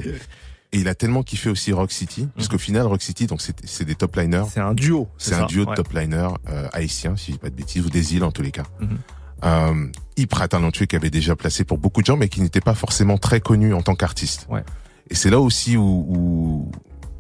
et 0.74 0.80
il 0.80 0.88
a 0.88 0.96
tellement 0.96 1.22
kiffé 1.22 1.50
aussi 1.50 1.72
Rock 1.74 1.92
City, 1.92 2.28
parce 2.36 2.48
qu'au 2.48 2.58
final 2.58 2.88
Rock 2.88 3.02
City 3.02 3.28
donc 3.28 3.42
c'est 3.42 3.56
c'est 3.66 3.86
des 3.86 3.96
top 3.96 4.16
liners, 4.16 4.46
C'est 4.52 4.60
un 4.62 4.74
duo. 4.74 5.08
c'est 5.18 5.36
un 5.36 5.40
ça 5.42 5.46
duo 5.46 5.66
de 5.66 5.70
Ouais. 5.70 5.76
top 5.76 5.92
liners 5.94 6.30
euh, 6.50 6.68
haïtiens 6.74 7.16
si 7.18 7.28
je 7.28 7.32
dis 7.34 7.38
pas 7.40 7.50
de 7.50 7.56
bêtises 7.56 7.86
ou 7.86 7.90
des 7.90 8.16
îles 8.16 8.24
en 8.24 8.32
tous 8.32 8.42
les 8.42 8.52
cas. 8.52 8.64
Mhm. 8.80 8.98
Euh, 9.44 9.88
hyper 10.18 10.48
talentueux 10.50 10.86
qui 10.86 10.96
avait 10.96 11.10
déjà 11.10 11.36
placé 11.36 11.64
pour 11.64 11.78
beaucoup 11.80 12.02
de 12.02 12.06
gens 12.06 12.16
mais 12.18 12.30
qui 12.30 12.42
n'était 12.42 12.62
pas 12.62 12.76
forcément 12.76 13.18
très 13.18 13.42
connu 13.42 13.74
en 13.74 13.82
tant 13.82 13.96
qu'artiste. 13.96 14.46
Ouais. 14.50 14.64
Et 15.10 15.16
c'est 15.16 15.30
là 15.30 15.40
aussi 15.40 15.78
où, 15.78 15.84
où 16.08 16.72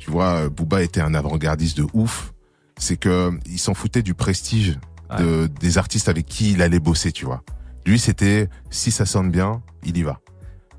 tu 0.01 0.09
vois 0.09 0.49
Booba 0.49 0.81
était 0.81 0.99
un 0.99 1.13
avant-gardiste 1.13 1.77
de 1.77 1.85
ouf, 1.93 2.33
c'est 2.77 2.97
que 2.97 3.31
il 3.45 3.59
s'en 3.59 3.75
foutait 3.75 4.01
du 4.01 4.15
prestige 4.15 4.79
de, 5.19 5.47
des 5.59 5.77
artistes 5.77 6.09
avec 6.09 6.25
qui 6.25 6.53
il 6.53 6.61
allait 6.63 6.79
bosser, 6.79 7.11
tu 7.11 7.25
vois. 7.25 7.43
Lui, 7.85 7.99
c'était 7.99 8.49
si 8.71 8.89
ça 8.91 9.05
sonne 9.05 9.29
bien, 9.29 9.61
il 9.85 9.95
y 9.97 10.01
va. 10.01 10.19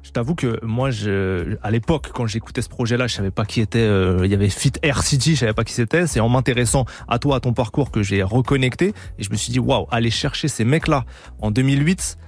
Je 0.03 0.11
t'avoue 0.11 0.35
que 0.35 0.59
moi, 0.65 0.91
je, 0.91 1.57
à 1.63 1.71
l'époque, 1.71 2.11
quand 2.13 2.27
j'écoutais 2.27 2.63
ce 2.63 2.69
projet-là, 2.69 3.07
je 3.07 3.15
savais 3.15 3.31
pas 3.31 3.45
qui 3.45 3.61
était. 3.61 3.79
euh, 3.79 4.23
il 4.25 4.31
y 4.33 4.35
avait 4.35 4.49
Fit 4.49 4.73
Air 4.83 5.05
City, 5.05 5.35
je 5.35 5.41
savais 5.41 5.53
pas 5.53 5.63
qui 5.63 5.73
c'était. 5.73 6.09
C'est 6.09 6.19
en 6.19 6.29
m'intéressant 6.29 6.87
à 7.07 7.21
toi, 7.21 7.37
à 7.37 7.41
ton 7.41 7.53
parcours, 7.53 7.93
que 7.93 8.03
j'ai 8.03 8.25
reconnecté 8.25 8.95
et 9.19 9.23
je 9.23 9.31
me 9.31 9.37
suis 9.37 9.53
dit, 9.53 9.61
waouh, 9.61 9.87
aller 9.93 10.11
chercher 10.11 10.49
ces 10.49 10.65
mecs-là 10.65 11.05
en 11.41 11.53
2008, 11.53 12.19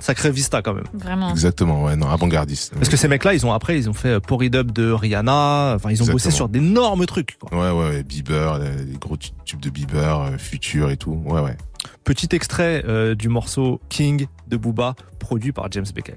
sacré 0.00 0.30
vista 0.30 0.62
quand 0.62 0.74
même. 0.74 0.84
Vraiment. 0.94 1.30
Exactement, 1.30 1.84
ouais, 1.84 1.96
non, 1.96 2.08
avant-gardiste. 2.08 2.74
Parce 2.74 2.88
que 2.88 2.96
ces 2.96 3.08
mecs-là, 3.08 3.34
ils 3.34 3.44
ont 3.46 3.52
après, 3.52 3.78
ils 3.78 3.88
ont 3.88 3.92
fait 3.94 4.20
Porridub 4.20 4.70
de 4.72 4.90
Rihanna. 4.90 5.74
Enfin, 5.76 5.90
ils 5.90 6.02
ont 6.02 6.06
bossé 6.06 6.30
sur 6.30 6.48
d'énormes 6.48 7.06
trucs. 7.06 7.38
quoi. 7.38 7.58
Ouais, 7.58 7.70
ouais, 7.78 7.88
ouais, 7.96 8.02
Bieber, 8.02 8.58
les 8.58 8.96
gros 8.98 9.16
tu- 9.16 9.30
tubes 9.44 9.60
de 9.60 9.70
Bieber, 9.70 10.20
euh, 10.20 10.38
Future 10.38 10.90
et 10.90 10.96
tout. 10.96 11.20
Ouais, 11.26 11.40
ouais. 11.40 11.56
Petit 12.08 12.34
extrait 12.34 12.82
euh, 12.88 13.14
du 13.14 13.28
morceau 13.28 13.82
King 13.90 14.28
de 14.46 14.56
Booba, 14.56 14.94
produit 15.18 15.52
par 15.52 15.70
James 15.70 15.84
Beckett. 15.94 16.16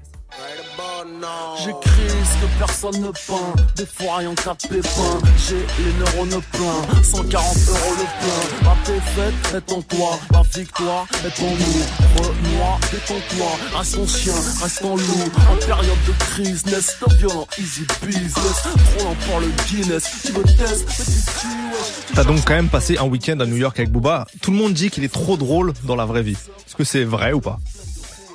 J'écris 1.62 2.08
ce 2.08 2.46
que 2.46 2.58
personne 2.58 3.00
ne 3.00 3.08
peint, 3.08 3.62
des 3.76 3.86
fois 3.86 4.16
rien 4.16 4.34
qu'à 4.34 4.54
pépin. 4.54 5.18
J'ai 5.46 5.54
les 5.84 5.92
neurones 5.98 6.42
pleins, 6.52 7.02
140 7.02 7.56
euros 7.68 7.94
le 7.98 8.06
plein. 8.20 8.68
La 8.68 8.76
défaite 8.86 9.54
est 9.54 9.72
en 9.72 9.82
toi, 9.82 10.18
la 10.32 10.42
victoire 10.42 11.06
est 11.24 11.42
en 11.42 11.50
nous. 11.50 12.22
Renoir, 12.22 12.80
détends-toi, 12.90 13.78
reste 13.78 13.94
ton 13.94 14.06
chien, 14.06 14.34
reste 14.62 14.84
en 14.84 14.96
loup. 14.96 15.30
En 15.50 15.56
période 15.66 15.98
de 16.06 16.12
crise, 16.18 16.66
n'est-ce 16.66 16.96
pas 16.98 17.14
violent, 17.14 17.46
easy 17.58 17.86
business. 18.04 18.62
Trop 18.62 19.04
lent 19.04 19.16
pour 19.28 19.40
le 19.40 19.48
Guinness, 19.68 20.10
tu 20.24 20.32
veux 20.32 20.42
test, 20.42 20.86
petit 20.86 21.24
cul, 21.40 21.48
wesh. 21.70 22.14
T'as 22.14 22.24
donc 22.24 22.44
quand 22.44 22.54
même 22.54 22.68
passé 22.68 22.98
un 22.98 23.06
week-end 23.06 23.38
à 23.40 23.46
New 23.46 23.56
York 23.56 23.78
avec 23.78 23.92
Booba. 23.92 24.26
Tout 24.40 24.50
le 24.50 24.56
monde 24.56 24.72
dit 24.72 24.90
qu'il 24.90 25.04
est 25.04 25.12
trop 25.12 25.36
drôle 25.36 25.72
dans 25.84 25.96
la 25.96 26.04
vraie 26.06 26.22
vie. 26.22 26.32
Est-ce 26.66 26.76
que 26.76 26.84
c'est 26.84 27.04
vrai 27.04 27.32
ou 27.32 27.40
pas? 27.40 27.58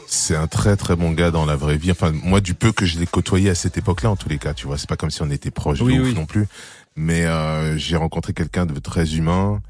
C'est 0.07 0.35
un 0.35 0.47
très 0.47 0.75
très 0.77 0.95
bon 0.95 1.11
gars 1.11 1.31
dans 1.31 1.45
la 1.45 1.55
vraie 1.55 1.77
vie. 1.77 1.91
Enfin, 1.91 2.11
moi, 2.11 2.39
du 2.39 2.53
peu 2.53 2.71
que 2.71 2.85
je 2.85 2.97
l'ai 2.97 3.05
côtoyé 3.05 3.49
à 3.49 3.55
cette 3.55 3.77
époque-là, 3.77 4.09
en 4.11 4.15
tous 4.15 4.29
les 4.29 4.37
cas, 4.37 4.53
tu 4.53 4.65
vois, 4.67 4.77
c'est 4.77 4.87
pas 4.89 4.95
comme 4.95 5.11
si 5.11 5.21
on 5.21 5.29
était 5.29 5.51
proches 5.51 5.81
Oui, 5.81 5.97
de 5.97 6.01
oui. 6.03 6.13
non 6.13 6.25
plus. 6.25 6.47
Mais 6.95 7.25
euh, 7.25 7.77
j'ai 7.77 7.95
rencontré 7.97 8.33
quelqu'un 8.33 8.65
de 8.65 8.79
très 8.79 9.15
humain, 9.15 9.61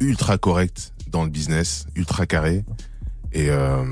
ultra 0.00 0.36
correct 0.38 0.92
dans 1.08 1.24
le 1.24 1.30
business, 1.30 1.86
ultra 1.96 2.26
carré. 2.26 2.64
Et 3.32 3.50
euh, 3.50 3.84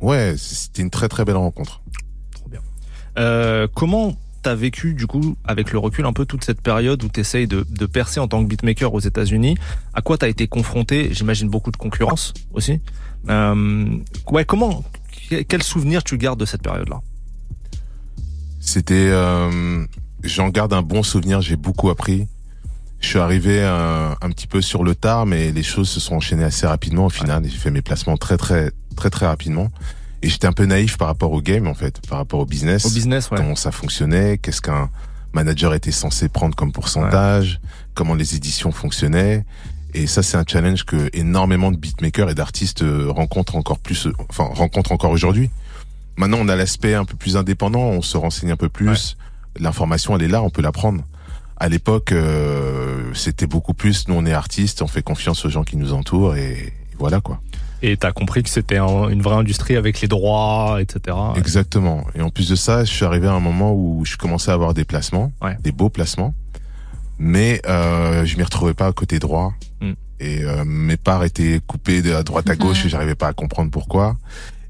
ouais, 0.00 0.34
c'était 0.36 0.82
une 0.82 0.90
très 0.90 1.08
très 1.08 1.24
belle 1.24 1.36
rencontre. 1.36 1.80
Trop 2.34 2.48
bien. 2.48 2.60
Euh, 3.18 3.66
comment 3.74 4.16
t'as 4.44 4.54
vécu 4.54 4.94
du 4.94 5.06
coup 5.06 5.36
avec 5.44 5.72
le 5.72 5.78
recul 5.78 6.04
un 6.04 6.12
peu 6.12 6.26
toute 6.26 6.44
cette 6.44 6.60
période 6.60 7.02
où 7.02 7.08
t'essayes 7.08 7.46
de, 7.46 7.66
de 7.68 7.86
percer 7.86 8.20
en 8.20 8.28
tant 8.28 8.42
que 8.44 8.48
beatmaker 8.48 8.92
aux 8.92 9.00
États-Unis 9.00 9.56
À 9.94 10.02
quoi 10.02 10.18
t'as 10.18 10.28
été 10.28 10.46
confronté 10.46 11.08
J'imagine 11.12 11.48
beaucoup 11.48 11.70
de 11.70 11.76
concurrence 11.76 12.34
aussi. 12.52 12.80
Euh, 13.30 13.86
ouais, 14.30 14.44
comment 14.44 14.84
Quel 15.48 15.62
souvenir 15.62 16.04
tu 16.04 16.18
gardes 16.18 16.38
de 16.38 16.44
cette 16.44 16.62
période-là? 16.62 17.00
C'était, 18.60 19.08
euh, 19.10 19.84
j'en 20.22 20.50
garde 20.50 20.74
un 20.74 20.82
bon 20.82 21.02
souvenir. 21.02 21.40
J'ai 21.40 21.56
beaucoup 21.56 21.88
appris. 21.88 22.28
Je 23.00 23.08
suis 23.08 23.18
arrivé 23.18 23.60
euh, 23.60 24.14
un 24.20 24.30
petit 24.30 24.46
peu 24.46 24.60
sur 24.60 24.84
le 24.84 24.94
tard, 24.94 25.24
mais 25.24 25.52
les 25.52 25.62
choses 25.62 25.88
se 25.88 26.00
sont 26.00 26.16
enchaînées 26.16 26.44
assez 26.44 26.66
rapidement 26.66 27.06
au 27.06 27.10
final. 27.10 27.44
J'ai 27.44 27.58
fait 27.58 27.70
mes 27.70 27.82
placements 27.82 28.16
très 28.18 28.36
très 28.36 28.72
très 28.94 29.10
très 29.10 29.26
rapidement. 29.26 29.70
Et 30.24 30.28
j'étais 30.30 30.46
un 30.46 30.52
peu 30.52 30.64
naïf 30.64 30.96
par 30.96 31.08
rapport 31.08 31.32
au 31.32 31.42
game 31.42 31.66
en 31.66 31.74
fait, 31.74 32.00
par 32.08 32.16
rapport 32.16 32.40
au 32.40 32.46
business. 32.46 32.86
Au 32.86 32.88
business, 32.88 33.30
ouais. 33.30 33.36
Comment 33.36 33.56
ça 33.56 33.70
fonctionnait 33.70 34.38
Qu'est-ce 34.38 34.62
qu'un 34.62 34.88
manager 35.34 35.74
était 35.74 35.92
censé 35.92 36.30
prendre 36.30 36.56
comme 36.56 36.72
pourcentage 36.72 37.60
Comment 37.92 38.14
les 38.14 38.34
éditions 38.34 38.72
fonctionnaient 38.72 39.44
Et 39.92 40.06
ça, 40.06 40.22
c'est 40.22 40.38
un 40.38 40.44
challenge 40.46 40.84
que 40.84 41.10
énormément 41.12 41.70
de 41.70 41.76
beatmakers 41.76 42.30
et 42.30 42.34
d'artistes 42.34 42.80
euh, 42.80 43.10
rencontrent 43.10 43.54
encore 43.56 43.78
plus, 43.78 44.06
euh, 44.06 44.14
enfin 44.30 44.44
rencontrent 44.44 44.92
encore 44.92 45.10
aujourd'hui. 45.10 45.50
Maintenant, 46.16 46.38
on 46.40 46.48
a 46.48 46.56
l'aspect 46.56 46.94
un 46.94 47.04
peu 47.04 47.16
plus 47.16 47.36
indépendant, 47.36 47.82
on 47.82 48.00
se 48.00 48.16
renseigne 48.16 48.50
un 48.50 48.56
peu 48.56 48.70
plus. 48.70 49.18
L'information, 49.58 50.16
elle 50.16 50.22
est 50.22 50.28
là, 50.28 50.42
on 50.42 50.48
peut 50.48 50.62
la 50.62 50.72
prendre. 50.72 51.04
À 51.58 51.68
l'époque, 51.68 52.12
euh, 52.12 53.12
c'était 53.12 53.46
beaucoup 53.46 53.74
plus. 53.74 54.08
Nous, 54.08 54.14
on 54.14 54.24
est 54.24 54.32
artistes, 54.32 54.80
on 54.80 54.86
fait 54.86 55.02
confiance 55.02 55.44
aux 55.44 55.50
gens 55.50 55.64
qui 55.64 55.76
nous 55.76 55.92
entourent 55.92 56.34
et 56.34 56.72
voilà 56.98 57.20
quoi. 57.20 57.42
Et 57.86 57.96
t'as 57.98 58.12
compris 58.12 58.42
que 58.42 58.48
c'était 58.48 58.78
un- 58.78 59.08
une 59.10 59.20
vraie 59.20 59.34
industrie 59.36 59.76
avec 59.76 60.00
les 60.00 60.08
droits, 60.08 60.78
etc. 60.80 61.16
Exactement. 61.36 62.06
Et 62.14 62.22
en 62.22 62.30
plus 62.30 62.48
de 62.48 62.56
ça, 62.56 62.84
je 62.84 62.90
suis 62.92 63.04
arrivé 63.04 63.26
à 63.26 63.32
un 63.32 63.40
moment 63.40 63.74
où 63.74 64.04
je 64.06 64.16
commençais 64.16 64.50
à 64.50 64.54
avoir 64.54 64.72
des 64.72 64.84
placements, 64.86 65.32
Ouais. 65.42 65.56
des 65.62 65.70
beaux 65.72 65.90
placements, 65.90 66.34
mais 67.18 67.60
euh, 67.66 68.24
je 68.24 68.36
m'y 68.36 68.42
retrouvais 68.42 68.74
pas 68.74 68.86
à 68.86 68.92
côté 68.92 69.18
droit. 69.18 69.52
Mm. 69.82 69.92
Et 70.20 70.44
euh, 70.44 70.64
mes 70.64 70.96
parts 70.96 71.24
étaient 71.24 71.60
coupées 71.66 72.00
de 72.00 72.14
à 72.14 72.22
droite 72.22 72.48
à 72.48 72.56
gauche 72.56 72.84
et 72.86 72.88
j'arrivais 72.88 73.14
pas 73.16 73.28
à 73.28 73.32
comprendre 73.34 73.70
pourquoi. 73.70 74.16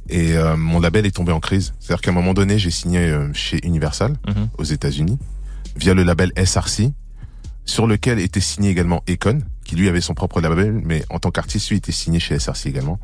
Et 0.09 0.33
euh, 0.37 0.57
mon 0.57 0.81
label 0.81 1.07
est 1.07 1.13
tombé 1.15 1.33
en 1.33 1.41
crise. 1.41 1.73
C'est-à-dire 1.79 2.01
qu'à 2.03 2.11
un 2.11 2.15
moment 2.15 2.35
donné, 2.35 2.59
j'ai 2.59 2.71
signé 2.71 2.99
euh, 2.99 3.33
chez 3.33 3.65
Universal 3.65 4.15
Mhm. 4.27 4.49
aux 4.59 4.65
États-Unis 4.65 5.19
via 5.77 5.95
le 5.95 6.03
label 6.03 6.33
SRC. 6.37 6.93
sur 7.67 7.87
lequel 7.87 8.19
était 8.19 8.41
signé 8.41 8.69
également 8.69 9.03
Econ, 9.09 9.39
qui 9.65 9.77
lui 9.77 9.89
avait 9.89 10.01
son 10.01 10.15
propre 10.15 10.41
label, 10.41 10.81
mais 10.85 11.05
en 11.11 11.19
tant 11.19 11.31
qu'artiste, 11.31 11.71
lui 11.71 11.79
était 11.79 11.93
signé 11.93 12.21
chez 12.21 12.39
SRC 12.39 12.67
également. 12.67 12.99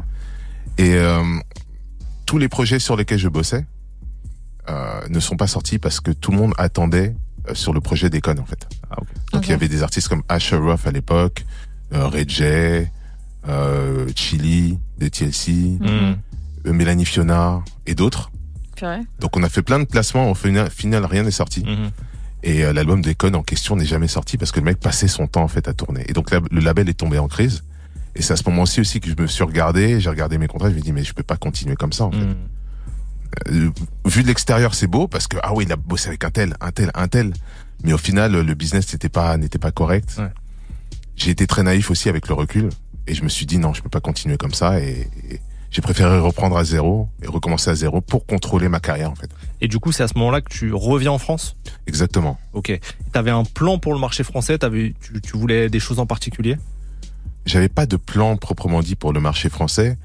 Et 0.78 0.94
euh, 0.94 1.22
tous 2.26 2.38
les 2.38 2.48
projets 2.48 2.78
sur 2.78 2.96
lesquels 2.96 3.18
je 3.18 3.28
bossais 3.28 3.66
euh, 4.68 5.00
ne 5.08 5.20
sont 5.20 5.36
pas 5.36 5.46
sortis 5.46 5.78
parce 5.78 6.00
que 6.00 6.10
tout 6.10 6.30
le 6.30 6.38
monde 6.38 6.52
attendait 6.58 7.14
euh, 7.48 7.54
sur 7.54 7.72
le 7.72 7.80
projet 7.80 8.10
d'Econ 8.10 8.36
en 8.38 8.44
fait. 8.44 8.68
Ah. 8.90 8.96
Donc 9.32 9.46
il 9.46 9.50
y 9.50 9.54
avait 9.54 9.68
des 9.68 9.82
artistes 9.82 10.08
comme 10.08 10.22
Asher 10.28 10.56
Roth 10.56 10.86
à 10.86 10.90
l'époque, 10.90 11.44
euh, 11.92 12.06
Ray 12.06 12.28
J, 12.28 12.44
euh, 13.48 14.08
Chili 14.14 14.78
de 14.98 15.08
TLC, 15.08 15.78
euh, 15.82 16.14
Mélanie 16.64 17.04
Fiona 17.06 17.62
et 17.86 17.94
d'autres. 17.94 18.30
Donc 19.18 19.36
on 19.36 19.42
a 19.42 19.48
fait 19.48 19.62
plein 19.62 19.78
de 19.78 19.84
placements, 19.84 20.30
au 20.30 20.34
final, 20.34 20.70
final 20.70 21.04
rien 21.04 21.22
n'est 21.22 21.30
sorti. 21.30 21.64
Mhm. 21.64 21.90
Et 22.42 22.64
euh, 22.64 22.72
l'album 22.72 23.02
d'Econ 23.02 23.34
en 23.34 23.42
question 23.42 23.76
n'est 23.76 23.84
jamais 23.84 24.08
sorti 24.08 24.38
parce 24.38 24.50
que 24.52 24.60
le 24.60 24.64
mec 24.64 24.78
passait 24.80 25.08
son 25.08 25.26
temps 25.26 25.42
en 25.42 25.48
fait 25.48 25.68
à 25.68 25.74
tourner. 25.74 26.04
Et 26.08 26.12
donc 26.12 26.30
la- 26.30 26.40
le 26.50 26.60
label 26.60 26.88
est 26.88 26.94
tombé 26.94 27.18
en 27.18 27.28
crise. 27.28 27.62
Et 28.16 28.22
c'est 28.22 28.32
à 28.32 28.36
ce 28.36 28.42
moment-ci 28.48 28.80
aussi 28.80 28.98
que 29.00 29.08
je 29.10 29.14
me 29.20 29.26
suis 29.26 29.44
regardé, 29.44 30.00
j'ai 30.00 30.10
regardé 30.10 30.36
mes 30.38 30.46
contrats, 30.48 30.70
je 30.70 30.74
me 30.74 30.80
dis 30.80 30.92
mais 30.92 31.04
je 31.04 31.12
peux 31.14 31.22
pas 31.22 31.36
continuer 31.36 31.76
comme 31.76 31.92
ça 31.92 32.04
en 32.04 32.10
fait. 32.12 32.18
Mhm. 32.18 32.36
Euh, 33.48 33.70
vu 34.06 34.22
de 34.22 34.26
l'extérieur 34.28 34.74
c'est 34.74 34.88
beau 34.88 35.06
parce 35.06 35.28
que 35.28 35.36
ah 35.42 35.54
oui 35.54 35.64
il 35.64 35.72
a 35.72 35.76
bossé 35.76 36.08
avec 36.08 36.24
un 36.24 36.30
tel, 36.30 36.54
un 36.60 36.72
tel, 36.72 36.90
un 36.94 37.08
tel. 37.08 37.32
Mais 37.84 37.92
au 37.92 37.98
final 37.98 38.32
le 38.32 38.54
business 38.54 38.92
n'était 38.92 39.08
pas 39.08 39.36
n'était 39.36 39.58
pas 39.58 39.70
correct. 39.70 40.14
Ouais. 40.18 40.30
J'ai 41.16 41.30
été 41.30 41.46
très 41.46 41.62
naïf 41.62 41.90
aussi 41.90 42.08
avec 42.08 42.26
le 42.28 42.34
recul 42.34 42.70
et 43.06 43.14
je 43.14 43.22
me 43.22 43.28
suis 43.28 43.46
dit 43.46 43.58
non 43.58 43.72
je 43.74 43.82
peux 43.82 43.88
pas 43.88 44.00
continuer 44.00 44.36
comme 44.36 44.54
ça 44.54 44.80
et, 44.80 45.08
et 45.30 45.40
j'ai 45.70 45.82
préféré 45.82 46.18
reprendre 46.18 46.56
à 46.56 46.64
zéro 46.64 47.08
et 47.22 47.26
recommencer 47.26 47.70
à 47.70 47.74
zéro 47.74 48.00
pour 48.00 48.26
contrôler 48.26 48.68
ma 48.68 48.80
carrière 48.80 49.10
en 49.10 49.14
fait. 49.14 49.30
Et 49.60 49.68
du 49.68 49.78
coup, 49.78 49.92
c'est 49.92 50.02
à 50.02 50.08
ce 50.08 50.18
moment-là 50.18 50.40
que 50.40 50.48
tu 50.52 50.72
reviens 50.74 51.12
en 51.12 51.18
France? 51.18 51.56
Exactement. 51.86 52.38
Ok. 52.52 52.78
T'avais 53.12 53.30
un 53.30 53.44
plan 53.44 53.78
pour 53.78 53.92
le 53.94 54.00
marché 54.00 54.24
français? 54.24 54.58
T'avais, 54.58 54.94
tu, 55.00 55.20
tu 55.20 55.36
voulais 55.36 55.68
des 55.68 55.80
choses 55.80 55.98
en 55.98 56.06
particulier? 56.06 56.56
J'avais 57.46 57.68
pas 57.68 57.86
de 57.86 57.96
plan 57.96 58.36
proprement 58.36 58.80
dit 58.80 58.96
pour 58.96 59.12
le 59.12 59.20
marché 59.20 59.48
français. 59.48 59.96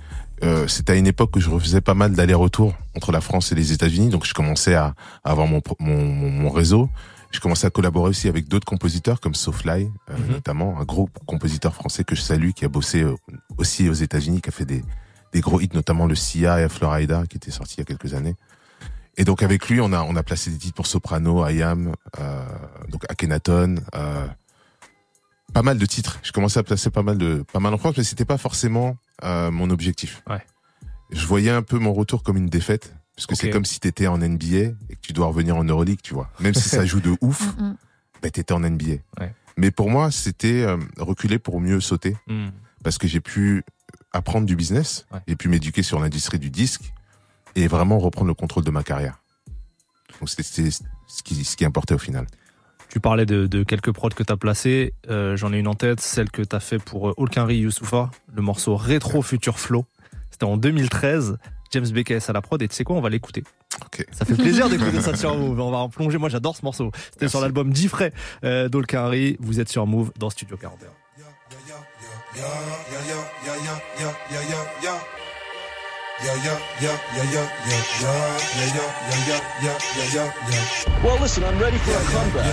Euh, 0.44 0.68
C'était 0.68 0.94
à 0.94 0.96
une 0.96 1.08
époque 1.08 1.36
où 1.36 1.40
je 1.40 1.50
refaisais 1.50 1.82
pas 1.82 1.94
mal 1.94 2.14
d'allers-retours 2.14 2.74
entre 2.96 3.12
la 3.12 3.22
France 3.22 3.52
et 3.52 3.56
les 3.56 3.72
États-Unis, 3.72 4.10
donc 4.10 4.26
je 4.26 4.34
commençais 4.34 4.76
à, 4.76 4.94
à 5.24 5.32
avoir 5.32 5.48
mon, 5.48 5.62
mon, 5.80 6.06
mon 6.06 6.50
réseau. 6.50 6.90
Je 7.32 7.40
commençais 7.40 7.68
à 7.68 7.70
collaborer 7.70 8.10
aussi 8.10 8.28
avec 8.30 8.48
d'autres 8.48 8.66
compositeurs 8.66 9.20
comme 9.20 9.34
Sofly, 9.36 9.90
euh, 10.10 10.14
Mhm. 10.18 10.32
notamment 10.32 10.80
un 10.80 10.84
gros 10.84 11.10
compositeur 11.26 11.74
français 11.74 12.04
que 12.04 12.16
je 12.16 12.22
salue, 12.22 12.52
qui 12.52 12.64
a 12.66 12.70
bossé 12.70 13.02
euh, 13.04 13.16
aussi 13.58 13.90
aux 13.90 13.94
États-Unis, 13.94 14.42
qui 14.42 14.50
a 14.50 14.52
fait 14.54 14.66
des, 14.66 14.84
des 15.36 15.42
gros 15.42 15.60
hits, 15.60 15.70
notamment 15.74 16.06
le 16.08 16.16
Sia 16.16 16.62
et 16.64 16.70
Florida, 16.70 17.24
qui 17.30 17.36
était 17.36 17.52
sorti 17.52 17.76
il 17.76 17.80
y 17.80 17.82
a 17.82 17.86
quelques 17.86 18.14
années. 18.14 18.36
Et 19.18 19.26
donc 19.26 19.44
avec 19.44 19.68
lui, 19.70 19.82
on 19.82 19.92
a 19.92 20.02
on 20.04 20.16
a 20.16 20.24
placé 20.24 20.50
des 20.50 20.58
titres 20.58 20.76
pour 20.76 20.88
Soprano, 20.88 21.46
IAM, 21.48 21.94
euh, 22.20 22.46
donc 22.90 23.04
Akhenaton, 23.10 23.76
euh, 23.96 24.28
pas 25.54 25.62
mal 25.62 25.78
de 25.78 25.86
titres. 25.86 26.20
Je 26.24 26.32
commençais 26.32 26.60
à 26.60 26.64
placer 26.64 26.90
pas 26.90 27.04
mal 27.04 27.18
de 27.18 27.44
pas 27.54 27.60
mal 27.60 27.74
en 27.74 27.78
France, 27.78 27.96
mais 27.98 28.04
c'était 28.04 28.26
pas 28.26 28.38
forcément 28.38 28.98
euh, 29.24 29.52
mon 29.52 29.70
objectif. 29.70 30.24
Ouais. 30.30 30.42
Je 31.12 31.26
voyais 31.28 31.52
un 31.52 31.62
peu 31.64 31.80
mon 31.80 31.94
retour 31.94 32.24
comme 32.24 32.38
une 32.38 32.50
défaite, 32.50 32.96
parce 33.16 33.28
que 33.28 33.36
c'est 33.36 33.50
comme 33.50 33.66
si 33.66 33.80
t'étais 33.80 34.08
en 34.08 34.18
NBA 34.18 34.56
et 34.90 34.96
que 34.96 35.02
tu 35.02 35.14
dois 35.14 35.28
revenir 35.28 35.56
en 35.58 35.64
Euroleague, 35.64 36.00
tu 36.02 36.14
vois. 36.14 36.30
Même 36.40 36.54
si 36.54 36.68
ça 36.70 36.86
joue 36.92 37.00
de 37.02 37.16
ouf, 37.22 37.42
Mm, 37.58 37.64
mm. 37.64 37.78
bah 38.22 38.30
t'étais 38.32 38.54
en 38.54 38.60
NBA. 38.62 38.96
Ouais. 39.20 39.34
Mais 39.58 39.72
pour 39.72 39.90
moi, 39.90 40.12
c'était 40.12 40.64
euh, 40.64 40.78
reculer 40.98 41.40
pour 41.40 41.60
mieux 41.62 41.80
sauter, 41.80 42.16
Mhm. 42.28 42.52
parce 42.84 42.98
que 42.98 43.08
j'ai 43.08 43.22
pu 43.22 43.64
apprendre 44.16 44.46
du 44.46 44.56
business, 44.56 45.06
Ouais. 45.12 45.20
j'ai 45.28 45.36
pu 45.36 45.50
m'éduquer 45.50 45.84
sur 45.84 46.00
l'industrie 46.00 46.40
du 46.40 46.50
disque 46.50 46.94
et 47.56 47.68
vraiment 47.68 48.00
reprendre 48.00 48.28
le 48.28 48.34
contrôle 48.34 48.64
de 48.64 48.72
ma 48.72 48.84
carrière. 48.84 49.20
Donc 50.20 50.30
c'était 50.30 50.44
ce 50.44 51.24
qui 51.24 51.44
ce 51.44 51.56
qui 51.56 51.66
importait 51.66 51.94
au 51.94 51.98
final. 52.00 52.26
Tu 52.90 53.00
parlais 53.00 53.26
de, 53.26 53.48
de 53.48 53.64
quelques 53.64 53.92
prods 53.92 54.10
que 54.10 54.24
t'as 54.24 54.38
placés. 54.38 54.94
Euh, 55.10 55.36
J'en 55.36 55.52
ai 55.52 55.60
une 55.60 55.68
en 55.68 55.74
tête, 55.74 56.00
celle 56.00 56.32
que 56.32 56.42
t'as 56.42 56.62
fait 56.62 56.80
pour 56.80 57.10
euh, 57.10 57.14
Olkinri 57.18 57.58
Youssoufa, 57.58 58.10
le 58.34 58.42
morceau 58.42 58.78
Rétro 58.78 59.22
Future 59.22 59.60
Flow. 59.60 59.86
C'était 60.32 60.46
en 60.46 60.56
2013. 60.58 61.38
James 61.72 61.90
Beckes 61.90 62.30
à 62.30 62.32
la 62.32 62.42
prod 62.42 62.62
et 62.62 62.68
tu 62.70 62.76
sais 62.76 62.84
quoi, 62.86 62.96
on 62.96 63.02
va 63.02 63.10
l'écouter. 63.10 63.44
Ok. 63.86 64.06
Ça 64.12 64.24
fait 64.24 64.36
plaisir 64.36 64.70
d'écouter 64.70 65.02
ça 65.02 65.16
sur 65.18 65.36
Move. 65.38 65.60
On 65.60 65.72
va 65.72 65.78
en 65.78 65.90
plonger. 65.90 66.18
Moi, 66.18 66.30
j'adore 66.30 66.56
ce 66.56 66.64
morceau. 66.64 66.92
C'était 67.12 67.28
sur 67.28 67.42
l'album 67.42 67.74
Diffray 67.74 68.14
euh, 68.46 68.70
d'Olkinri. 68.70 69.36
Vous 69.42 69.60
êtes 69.60 69.68
sur 69.68 69.86
Move 69.86 70.12
dans 70.18 70.30
Studio 70.30 70.56
41. 70.56 70.88
Well, 81.04 81.20
listen, 81.20 81.44
I'm 81.44 81.60
ready 81.60 81.78
for 81.78 81.92
a 81.92 82.04
comeback. 82.12 82.46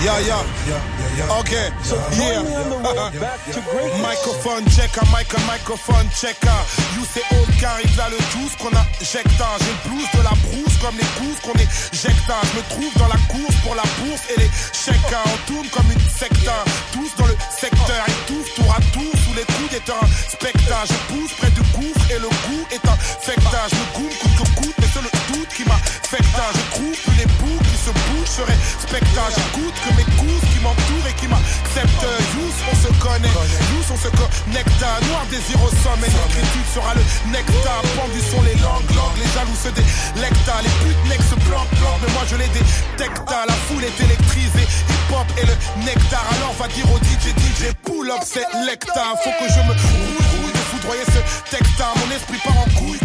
Yeah, 0.00 0.16
yeah. 0.24 1.38
Okay. 1.44 1.68
Yeah. 2.16 2.40
road 2.40 3.12
back 3.20 3.36
to 3.52 3.60
greatness. 3.68 4.00
Microphone 4.08 4.64
checker, 4.72 5.04
mic 5.12 5.28
microphone 5.44 6.08
checker. 6.16 6.60
You 6.96 7.04
say 7.04 7.20
all 7.36 7.44
arrive 7.44 7.96
là 7.98 8.08
le 8.08 8.16
douce 8.32 8.56
qu'on 8.56 8.72
a 8.72 8.84
jecta. 9.04 9.60
J'ai 9.60 9.68
le 9.68 9.80
blues 9.84 10.08
de 10.16 10.22
la 10.24 10.32
brousse 10.40 10.76
comme 10.80 10.96
les 10.96 11.10
gousses 11.20 11.40
qu'on 11.44 11.52
éjecta. 11.52 12.36
Je 12.48 12.56
me 12.56 12.62
trouve 12.72 12.94
dans 12.96 13.12
la 13.12 13.20
course 13.28 13.56
pour 13.62 13.74
la 13.74 13.84
bourse 14.00 14.24
et 14.32 14.40
les 14.40 14.50
chèques. 14.72 14.96
On 15.12 15.52
tourne 15.52 15.68
comme 15.68 15.92
une 15.92 16.08
secta. 16.08 16.64
Tous 16.92 17.12
dans 17.18 17.26
le 17.26 17.36
secteur 17.52 18.02
et 18.08 18.16
tous 18.26 18.46
tour 18.56 18.72
à 18.72 18.80
tour 18.96 19.12
sous 19.20 19.34
les 19.36 19.44
coups 19.52 19.68
des 19.68 19.84
un 19.92 20.06
spectacle. 20.32 20.88
Je 20.88 20.98
pousse 21.12 21.32
près 21.36 21.50
du 21.50 21.60
gouffre 21.76 22.10
et 22.10 22.18
le 22.18 22.30
goût 22.48 22.64
est 22.72 22.88
un 22.88 22.96
fecta. 22.96 23.68
Je 23.68 23.76
me 23.76 23.84
goume 24.00 24.16
coûte 24.56 24.74
que 24.79 24.79
le 24.98 25.10
doute 25.32 25.48
qui 25.54 25.64
m'affecta. 25.64 26.44
Je 26.54 26.64
trouve 26.74 26.98
les 27.18 27.26
bouts 27.38 27.62
qui 27.62 27.76
se 27.78 27.90
bougent 27.90 28.34
seraient 28.34 28.58
spectacle. 28.80 29.34
J'écoute 29.36 29.74
que 29.86 29.90
mes 29.94 30.08
coups 30.18 30.42
qui 30.50 30.58
m'entourent 30.60 31.08
et 31.08 31.14
qui 31.14 31.28
m'acceptent. 31.28 32.10
Youss, 32.34 32.58
on 32.66 32.76
se 32.76 32.90
connaît. 32.98 33.30
Youss, 33.70 33.88
on 33.92 33.96
se 33.96 34.10
connecte. 34.16 34.82
Noir 35.08 35.24
désir 35.30 35.62
au 35.62 35.70
sommet. 35.82 36.10
L'écriture 36.10 36.68
sera 36.74 36.94
le 36.94 37.02
nectar. 37.30 37.82
Pendu 37.94 38.20
sont 38.20 38.42
les 38.42 38.58
langues, 38.58 38.90
langues. 38.96 39.18
Les 39.22 39.30
jaloux 39.34 39.58
se 39.58 39.70
délectent. 39.70 40.50
Les 40.64 40.74
putes 40.82 41.22
se 41.30 41.36
planquent, 41.46 41.70
planquent. 41.78 42.02
Mais 42.02 42.12
moi 42.14 42.24
je 42.26 42.36
les 42.36 42.48
détecte. 42.48 43.22
La 43.30 43.54
foule 43.68 43.84
est 43.84 43.98
électrisée. 44.02 44.66
Hip 44.66 45.14
hop 45.14 45.28
et 45.38 45.46
le 45.46 45.54
nectar. 45.84 46.24
Alors 46.36 46.54
va 46.58 46.68
dire 46.68 46.90
au 46.90 46.98
DJ, 46.98 47.30
DJ, 47.38 47.72
pull 47.84 48.10
up, 48.10 48.22
c'est 48.24 48.46
lecta. 48.66 49.14
Faut 49.22 49.30
que 49.38 49.46
je 49.46 49.60
me 49.60 49.72
rouille, 49.72 50.26
rouille 50.34 50.52
de 50.52 50.64
foudroyer 50.70 51.04
ce 51.06 51.50
texte. 51.50 51.68
Mon 51.80 52.14
esprit 52.14 52.38
part 52.44 52.58
en 52.58 52.68
couille, 52.78 52.98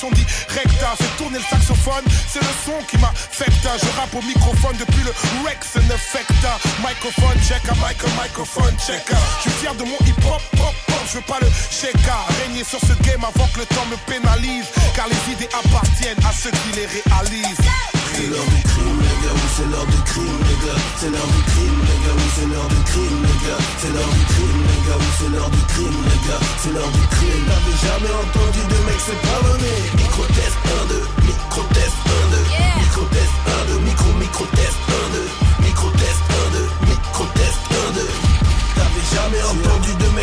Comme 0.00 0.10
expression 0.10 0.10
directa. 0.10 0.96
Fait 0.96 1.16
tourner 1.18 1.38
le 1.38 1.44
saxophone. 1.44 2.04
C'est 2.28 2.40
le 2.40 2.54
son 2.64 2.82
qui 2.88 2.96
m'affecte. 2.98 3.52
Je 3.62 4.00
rappe 4.00 4.14
au 4.14 4.22
microphone 4.22 4.76
depuis 4.78 5.02
le 5.04 5.12
Rex 5.44 5.74
ne 5.76 5.96
fecta. 5.96 6.58
Microphone 6.78 7.38
check, 7.42 7.62
a 7.68 7.74
microphone 8.22 8.74
check. 8.86 9.04
Je 9.44 9.50
suis 9.50 9.60
fier 9.60 9.74
de 9.74 9.84
mon 9.84 9.98
hip 10.06 10.16
hop, 10.26 10.40
pop, 10.52 10.74
pop. 10.86 10.96
Je 11.08 11.18
veux 11.18 11.24
pas 11.24 11.38
le 11.40 11.48
checker. 11.70 12.22
Régner 12.44 12.64
sur 12.64 12.80
ce 12.80 12.94
game 13.02 13.22
avant 13.22 13.46
que 13.48 13.60
le 13.60 13.66
temps 13.66 13.86
me 13.90 13.96
pénalise. 14.10 14.66
Car 14.94 15.06
les 15.08 15.32
idées 15.32 15.48
appartiennent 15.52 16.24
à 16.26 16.32
ceux 16.32 16.50
qui 16.50 16.72
les 16.74 16.86
réalisent. 16.86 18.01
C'est 18.14 18.28
l'heure 18.28 18.44
du 18.44 18.62
crime, 18.62 18.98
les 19.00 19.16
gars, 19.24 19.32
oui, 19.32 19.48
c'est 19.56 19.68
l'heure 19.72 19.86
du 19.86 20.00
crime, 20.04 20.40
les 20.44 20.58
gars. 20.66 20.80
C'est 21.00 21.10
l'heure 21.10 21.30
du 21.32 21.42
crime, 21.48 21.80
les 21.88 21.98
gars, 22.04 22.16
oui, 22.16 22.28
c'est 22.36 22.48
l'heure 22.52 22.68
du 22.68 22.80
crime, 22.84 23.20
les 23.24 23.38
gars. 23.48 23.62
C'est 23.80 23.92
l'heure 23.92 24.12
du 24.12 24.24
crime, 24.32 24.60
les 24.68 24.80
gars, 24.86 24.98
oui, 25.00 25.10
c'est 25.18 25.30
l'heure 25.32 25.50
du 25.50 25.62
crime, 25.72 25.98
les 26.04 26.20
gars. 26.28 26.42
C'est 26.60 26.72
l'heure 26.76 26.92
du 26.92 27.04
crime. 27.08 27.44
T'avais 27.48 27.78
jamais 27.88 28.12
entendu 28.22 28.60
de 28.68 28.78
mec 28.84 29.00
se 29.00 29.14
pardonner. 29.16 29.78
Micro-test 29.96 30.58
1, 30.60 30.92
2, 30.92 31.02
micro-test 31.24 31.96
1, 32.04 32.30
2, 32.36 32.84
micro-test 32.84 33.31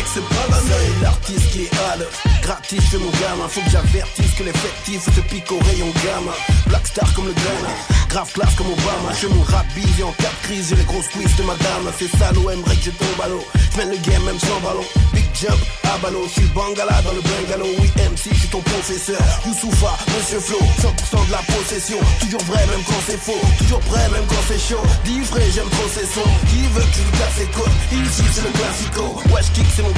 mec 0.00 0.06
se 0.06 0.20
pardonner. 0.20 0.70
C'est 0.70 1.02
l'artiste 1.02 1.50
qui 1.50 1.68
l'heure. 1.98 2.08
Gratis, 2.42 2.80
fais 2.90 2.98
mon 2.98 3.10
gamin. 3.10 3.48
Faut 3.48 3.60
que 3.60 3.70
j'avertisse 3.70 4.32
que 4.36 4.44
l'effectif 4.44 5.04
se 5.04 5.20
pique 5.20 5.50
au 5.52 5.58
rayon 5.58 5.92
gamin. 6.04 6.32
Black 6.66 6.86
star 6.86 7.12
comme 7.14 7.26
le 7.26 7.32
Ghana. 7.32 7.74
Grave 8.08 8.32
classe 8.32 8.54
comme 8.56 8.66
Obama. 8.68 9.12
Je 9.20 9.26
mon 9.28 9.42
rap 9.42 9.66
busy 9.74 10.02
en 10.02 10.12
cas 10.12 10.30
de 10.30 10.46
crise. 10.46 10.68
J'ai 10.70 10.76
les 10.76 10.84
grosses 10.84 11.08
quiz 11.08 11.34
de 11.36 11.42
madame. 11.42 11.86
C'est 11.98 12.10
ça 12.18 12.32
l'OM, 12.32 12.60
break, 12.62 12.80
je 12.82 12.90
tombe 12.90 13.20
à 13.22 13.28
l'eau. 13.28 13.44
J'mène 13.74 13.90
le 13.90 13.98
game 13.98 14.22
même 14.24 14.38
sans 14.38 14.60
ballon. 14.60 14.84
Big 15.12 15.26
jump, 15.34 15.60
à 15.84 15.98
ballon. 15.98 16.22
J'suis 16.28 16.48
bangala 16.54 17.02
dans 17.02 17.12
le 17.12 17.22
bungalow. 17.22 17.70
Oui, 17.78 17.88
MC, 17.96 18.34
j'suis 18.34 18.48
ton 18.48 18.60
professeur. 18.60 19.22
Youssoufa, 19.46 19.96
Monsieur 20.16 20.40
Flo. 20.40 20.58
100% 20.58 21.26
de 21.26 21.32
la 21.32 21.42
possession. 21.54 21.98
Toujours 22.20 22.42
vrai 22.44 22.66
même 22.66 22.82
quand 22.86 23.02
c'est 23.06 23.20
faux. 23.20 23.40
Toujours 23.58 23.80
prêt 23.80 24.08
même 24.10 24.26
quand 24.28 24.42
c'est 24.48 24.58
chaud. 24.58 24.82
Vrai, 25.30 25.44
j'aime 25.54 25.68
trop. 25.68 25.86
Qui 26.48 26.66
veut 26.74 26.80
que 26.80 26.96
je 26.96 27.02
lui 27.02 27.18
casse 27.18 27.38
les 27.38 27.46
côtes? 27.46 27.68
Ici, 27.92 28.22
c'est 28.32 28.42
le 28.42 28.50
classico. 28.50 29.22
Wesh 29.32 29.52
kick, 29.52 29.66
c'est 29.76 29.82
mon 29.82 29.89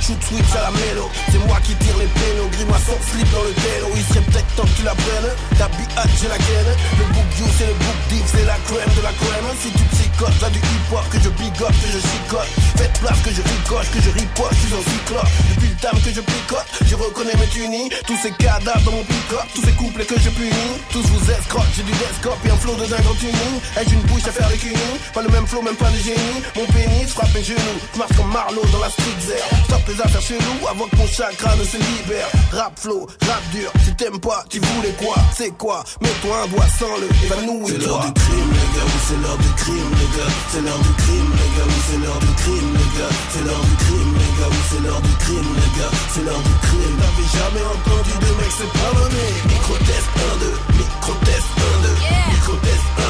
Shoot 0.00 0.22
switch 0.24 0.54
à 0.56 0.62
la 0.62 0.70
mélo. 0.70 1.10
C'est 1.30 1.38
moi 1.46 1.58
qui 1.64 1.74
tire 1.76 1.96
les 1.98 2.06
pénaux. 2.06 2.48
Grimoire 2.52 2.80
sans 2.80 2.98
slip 3.10 3.28
dans 3.32 3.42
le 3.42 3.52
télo. 3.52 3.88
Il 3.94 4.04
serait 4.04 4.24
peut-être 4.24 4.48
temps 4.56 4.64
que 4.64 4.76
tu 4.76 4.82
la 4.82 4.94
prennes. 4.94 5.32
Ta 5.58 5.68
biatch, 5.68 6.14
j'ai 6.20 6.28
la 6.28 6.38
gaine. 6.38 6.72
Le 6.98 7.04
book 7.12 7.28
you, 7.38 7.46
c'est 7.58 7.66
le 7.66 7.74
book 7.74 7.98
deep. 8.08 8.24
C'est 8.26 8.46
la 8.46 8.58
crème 8.64 8.94
de 8.96 9.02
la 9.02 9.12
crème. 9.12 9.48
Si 9.60 9.70
tu 9.70 9.84
psychotes, 9.92 10.40
là 10.40 10.48
du 10.50 10.58
hip 10.58 10.88
hop. 10.92 11.04
Que 11.10 11.18
je 11.20 11.28
bigote, 11.28 11.76
que 11.82 11.88
je 11.92 12.00
chicote. 12.00 12.50
Faites 12.76 12.96
place, 13.00 13.20
que 13.20 13.30
je 13.30 13.42
ricoche, 13.42 13.88
que 13.92 14.00
je 14.00 14.10
ripoche. 14.10 14.56
Je 14.56 14.66
suis 14.66 14.74
un 14.74 14.84
cyclope. 14.86 15.30
Depuis 15.50 15.68
le 15.68 15.78
dame 15.82 16.00
que 16.00 16.10
je 16.10 16.20
picote. 16.20 16.68
Je 16.88 16.94
reconnais 16.94 17.36
mes 17.36 17.46
tunis, 17.48 17.90
tous 18.06 18.16
ces 18.22 18.30
cadavres 18.32 18.80
dans 18.84 18.92
mon 18.92 19.04
pick-up, 19.04 19.44
tous 19.54 19.62
ces 19.62 19.72
couplets 19.72 20.06
que 20.06 20.18
je 20.18 20.30
punis. 20.30 20.72
Tous 20.90 21.02
vous 21.02 21.30
escrocs, 21.30 21.68
j'ai 21.76 21.82
du 21.82 21.92
desktop 21.92 22.38
et 22.46 22.50
un 22.50 22.56
flow 22.56 22.74
de 22.76 22.86
dingue 22.86 23.06
en 23.06 23.14
tuning. 23.14 23.56
Ai-je 23.76 23.92
une 23.92 24.02
bouche 24.08 24.26
à 24.26 24.32
faire 24.32 24.48
des 24.48 24.56
cunis? 24.56 24.96
Pas 25.12 25.22
le 25.22 25.28
même 25.28 25.46
flow, 25.46 25.60
même 25.60 25.76
pas 25.76 25.90
de 25.90 25.98
génie. 25.98 26.40
Mon 26.56 26.64
pénis 26.72 27.10
frappe 27.12 27.34
mes 27.34 27.44
genoux, 27.44 27.78
je 27.92 27.98
marche 27.98 28.16
comme 28.16 28.32
Marlowe 28.32 28.66
dans 28.72 28.80
la 28.80 28.90
street 28.90 29.17
zère. 29.20 29.48
Stop 29.64 29.82
les 29.88 30.00
affaires 30.00 30.22
chelou 30.22 30.58
avant 30.70 30.86
que 30.86 30.96
mon 30.96 31.06
chakra 31.06 31.56
ne 31.56 31.64
se 31.64 31.76
libère. 31.76 32.28
Rap 32.52 32.78
flow, 32.78 33.06
rap 33.26 33.42
dur, 33.52 33.70
si 33.84 33.94
t'aimes 33.96 34.20
pas, 34.20 34.44
tu 34.48 34.60
voulais 34.60 34.94
quoi? 34.98 35.16
C'est 35.36 35.56
quoi? 35.56 35.84
Mets-toi 36.00 36.42
un 36.44 36.46
doigt 36.48 36.68
sans 36.78 36.96
le 36.98 37.08
évanouis 37.24 37.72
C'est 37.72 37.86
l'heure 37.86 38.04
du 38.04 38.12
crime, 38.12 38.50
les 38.52 38.68
gars, 38.74 38.86
oui, 38.86 39.00
c'est 39.08 39.20
l'heure 39.22 39.38
du 39.38 39.50
crime, 39.62 39.92
les 39.98 40.10
gars. 40.18 40.32
C'est 40.52 40.62
l'heure 40.62 40.78
du 40.78 40.92
crime, 41.02 41.30
les 41.38 41.50
gars, 41.56 41.68
oui, 41.68 41.80
c'est 41.88 41.98
l'heure 41.98 42.20
du 42.20 42.32
crime, 42.42 42.70
les 42.78 42.90
gars. 42.98 43.14
C'est 43.32 43.44
l'heure 43.44 43.64
du 43.68 43.74
crime, 43.84 44.12
les 44.18 44.32
gars, 44.38 44.50
oui, 44.50 44.62
c'est 44.70 44.82
l'heure 44.84 45.02
du 45.02 45.14
crime, 45.24 45.50
les 45.58 45.70
gars. 45.80 45.92
C'est 46.12 46.24
l'heure 46.24 46.42
du 46.42 46.54
crime. 46.66 46.96
T'avais 46.98 47.28
jamais 47.38 47.64
entendu 47.64 48.12
de 48.18 48.30
mec 48.40 48.52
se 48.52 48.66
pardonner 48.78 49.30
Micro-test 49.48 50.08
1, 50.18 50.36
2, 50.38 50.78
micro-test 50.78 51.48
1, 51.58 51.82
2 51.82 51.88
Micro-test 52.32 52.86
1, 52.98 53.07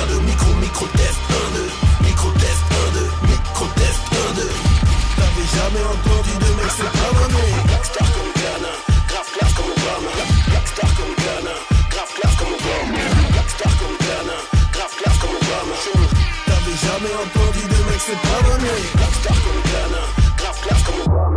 jamais 5.59 5.85
entendu 5.85 6.35
de 6.39 6.51
mec 6.59 6.71
se 6.71 6.87
Ghana, 8.39 8.73
grave 9.09 9.31
classe 9.35 9.55
comme 9.57 9.71
Obama 9.75 10.11
Ghana, 11.23 11.55
grave 11.91 12.13
classe 12.17 12.37
comme 12.39 12.55
Obama 12.59 13.03
comme 13.81 13.97
grave 14.75 14.95
classe 14.99 15.19
comme 15.19 15.37
Obama 15.41 15.75
entendu 17.25 17.63
de 17.67 17.79
comme 17.79 18.33
Obama 21.03 21.37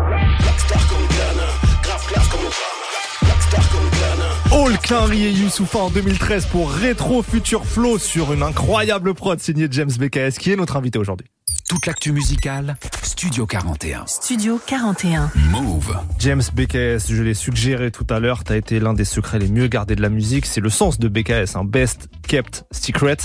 comme 2.29 3.87
Obama 3.87 4.77
Clary 4.83 5.25
et 5.25 5.31
en 5.79 5.89
2013 5.89 6.45
pour 6.47 6.73
Retro 6.73 7.23
Future 7.23 7.65
Flow 7.65 7.97
sur 7.97 8.33
une 8.33 8.43
incroyable 8.43 9.13
prod 9.13 9.39
signée 9.39 9.67
James 9.71 9.91
BKS 9.97 10.37
qui 10.37 10.51
est 10.51 10.55
notre 10.55 10.75
invité 10.75 10.99
aujourd'hui. 10.99 11.27
Toute 11.71 11.85
l'actu 11.85 12.11
musicale, 12.11 12.75
Studio 13.01 13.45
41. 13.45 14.05
Studio 14.05 14.59
41. 14.67 15.31
Move. 15.51 15.97
James 16.19 16.41
BKS, 16.53 17.07
je 17.07 17.23
l'ai 17.23 17.33
suggéré 17.33 17.91
tout 17.91 18.05
à 18.09 18.19
l'heure, 18.19 18.43
t'as 18.43 18.57
été 18.57 18.81
l'un 18.81 18.93
des 18.93 19.05
secrets 19.05 19.39
les 19.39 19.47
mieux 19.47 19.67
gardés 19.67 19.95
de 19.95 20.01
la 20.01 20.09
musique. 20.09 20.47
C'est 20.47 20.59
le 20.59 20.69
sens 20.69 20.99
de 20.99 21.07
BKS, 21.07 21.55
un 21.55 21.63
best 21.63 22.09
kept 22.27 22.65
secret. 22.71 23.15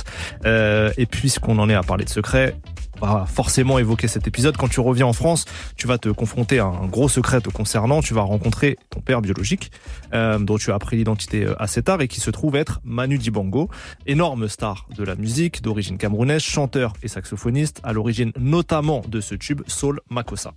Euh, 0.44 0.92
et 0.96 1.06
puisqu'on 1.06 1.58
en 1.58 1.68
est 1.68 1.74
à 1.74 1.82
parler 1.82 2.04
de 2.04 2.08
secrets, 2.08 2.56
va 3.00 3.26
forcément 3.26 3.78
évoquer 3.78 4.08
cet 4.08 4.26
épisode. 4.26 4.56
Quand 4.56 4.68
tu 4.68 4.80
reviens 4.80 5.06
en 5.06 5.12
France, 5.12 5.44
tu 5.76 5.86
vas 5.86 5.98
te 5.98 6.08
confronter 6.08 6.58
à 6.58 6.66
un 6.66 6.86
gros 6.86 7.08
secret 7.08 7.40
te 7.40 7.50
concernant. 7.50 8.02
Tu 8.02 8.14
vas 8.14 8.22
rencontrer 8.22 8.78
ton 8.90 9.00
père 9.00 9.20
biologique, 9.20 9.70
euh, 10.14 10.38
dont 10.38 10.58
tu 10.58 10.70
as 10.70 10.74
appris 10.74 10.96
l'identité 10.96 11.44
euh, 11.44 11.60
assez 11.60 11.82
tard 11.82 12.00
et 12.00 12.08
qui 12.08 12.20
se 12.20 12.30
trouve 12.30 12.56
être 12.56 12.80
Manu 12.84 13.18
Dibango, 13.18 13.68
énorme 14.06 14.48
star 14.48 14.86
de 14.96 15.04
la 15.04 15.14
musique, 15.14 15.62
d'origine 15.62 15.98
camerounaise, 15.98 16.42
chanteur 16.42 16.92
et 17.02 17.08
saxophoniste, 17.08 17.80
à 17.82 17.92
l'origine 17.92 18.32
notamment 18.38 19.02
de 19.08 19.20
ce 19.20 19.34
tube 19.34 19.62
Soul 19.66 20.00
Makossa. 20.10 20.54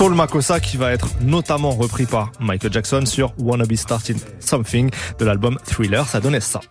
Soul 0.00 0.14
Makossa 0.14 0.60
qui 0.60 0.78
va 0.78 0.92
être 0.92 1.08
notamment 1.20 1.72
repris 1.72 2.06
par 2.06 2.32
Michael 2.40 2.72
Jackson 2.72 3.04
sur 3.04 3.34
Wanna 3.38 3.66
Be 3.66 3.74
Starting 3.74 4.16
Something 4.38 4.90
de 5.18 5.24
l'album 5.26 5.58
Thriller. 5.66 6.08
Ça 6.08 6.20
donnait 6.20 6.40
ça. 6.40 6.62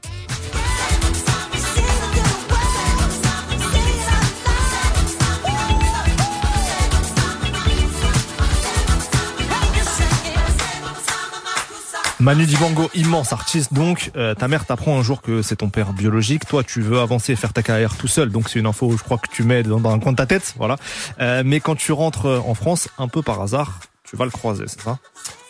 Manu 12.19 12.45
Dibango, 12.45 12.89
immense 12.95 13.31
artiste 13.31 13.73
donc. 13.73 14.11
Euh, 14.17 14.35
ta 14.35 14.49
mère 14.49 14.65
t'apprend 14.65 14.99
un 14.99 15.03
jour 15.03 15.21
que 15.21 15.41
c'est 15.41 15.57
ton 15.57 15.69
père 15.69 15.93
biologique. 15.93 16.45
Toi, 16.45 16.65
tu 16.65 16.81
veux 16.81 16.99
avancer 16.99 17.31
et 17.31 17.35
faire 17.37 17.53
ta 17.53 17.63
carrière 17.63 17.95
tout 17.95 18.09
seul. 18.09 18.29
Donc 18.29 18.49
c'est 18.49 18.59
une 18.59 18.65
info, 18.65 18.91
je 18.91 19.03
crois 19.03 19.17
que 19.17 19.27
tu 19.31 19.43
mets 19.43 19.63
dans, 19.63 19.89
un 19.89 19.99
coin 19.99 20.11
de 20.11 20.17
ta 20.17 20.25
tête, 20.25 20.53
voilà. 20.57 20.75
Euh, 21.21 21.43
mais 21.45 21.61
quand 21.61 21.75
tu 21.75 21.93
rentres 21.93 22.43
en 22.45 22.53
France, 22.55 22.89
un 22.97 23.07
peu 23.07 23.21
par 23.21 23.41
hasard, 23.41 23.79
tu 24.03 24.17
vas 24.17 24.25
le 24.25 24.31
croiser, 24.31 24.65
c'est 24.67 24.81
ça? 24.81 24.97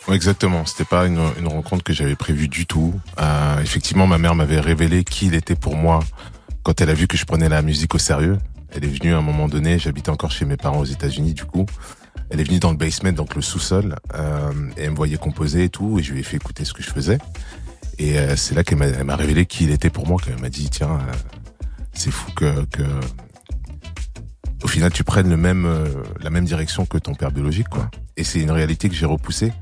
Ouais, 0.06 0.14
exactement. 0.14 0.64
C'était 0.64 0.84
pas 0.84 1.06
une, 1.06 1.18
rencontre 1.46 1.82
que 1.82 1.92
j'avais 1.92 2.14
prévue 2.14 2.46
du 2.46 2.66
tout. 2.66 2.94
Euh, 3.18 3.60
effectivement, 3.60 4.06
ma 4.06 4.18
mère 4.18 4.34
m'avait 4.34 4.60
révélé 4.60 5.02
qui 5.02 5.26
il 5.26 5.34
était 5.34 5.56
pour 5.56 5.76
moi 5.76 6.00
quand 6.62 6.80
elle 6.80 6.90
a 6.90 6.94
vu 6.94 7.06
que 7.06 7.16
je 7.16 7.24
prenais 7.24 7.48
la 7.48 7.62
musique 7.62 7.94
au 7.94 7.98
sérieux. 7.98 8.38
Elle 8.72 8.84
est 8.84 8.88
venue 8.88 9.12
à 9.14 9.18
un 9.18 9.22
moment 9.22 9.48
donné. 9.48 9.78
J'habitais 9.78 10.10
encore 10.10 10.30
chez 10.30 10.44
mes 10.44 10.56
parents 10.56 10.78
aux 10.78 10.84
États-Unis, 10.84 11.34
du 11.34 11.44
coup. 11.44 11.66
Elle 12.30 12.40
est 12.40 12.44
venue 12.44 12.60
dans 12.60 12.70
le 12.70 12.76
basement, 12.76 13.12
donc 13.12 13.34
le 13.34 13.42
sous-sol, 13.42 13.96
euh, 14.14 14.52
et 14.76 14.82
elle 14.84 14.90
me 14.92 14.96
voyait 14.96 15.16
composer 15.16 15.64
et 15.64 15.68
tout, 15.68 15.98
et 15.98 16.02
je 16.02 16.12
lui 16.12 16.20
ai 16.20 16.22
fait 16.22 16.36
écouter 16.36 16.64
ce 16.64 16.72
que 16.72 16.82
je 16.82 16.90
faisais. 16.90 17.18
Et 17.98 18.18
euh, 18.18 18.36
c'est 18.36 18.54
là 18.54 18.62
qu'elle 18.64 18.78
m'a, 18.78 19.16
révélé 19.16 19.46
qui 19.46 19.64
il 19.64 19.70
était 19.70 19.90
pour 19.90 20.06
moi, 20.06 20.18
qu'elle 20.24 20.38
m'a 20.40 20.48
dit 20.48 20.70
tiens, 20.70 20.92
euh, 20.92 21.12
c'est 21.92 22.10
fou 22.10 22.30
que, 22.34 22.64
que 22.66 22.82
au 24.62 24.68
final 24.68 24.92
tu 24.92 25.04
prennes 25.04 25.28
le 25.28 25.36
même 25.36 25.66
la 26.20 26.30
même 26.30 26.44
direction 26.44 26.86
que 26.86 26.98
ton 26.98 27.14
père 27.14 27.30
biologique, 27.32 27.68
quoi. 27.68 27.90
Et 28.16 28.24
c'est 28.24 28.40
une 28.40 28.50
réalité 28.50 28.88
que 28.88 28.94
j'ai 28.94 29.06
repoussée 29.06 29.52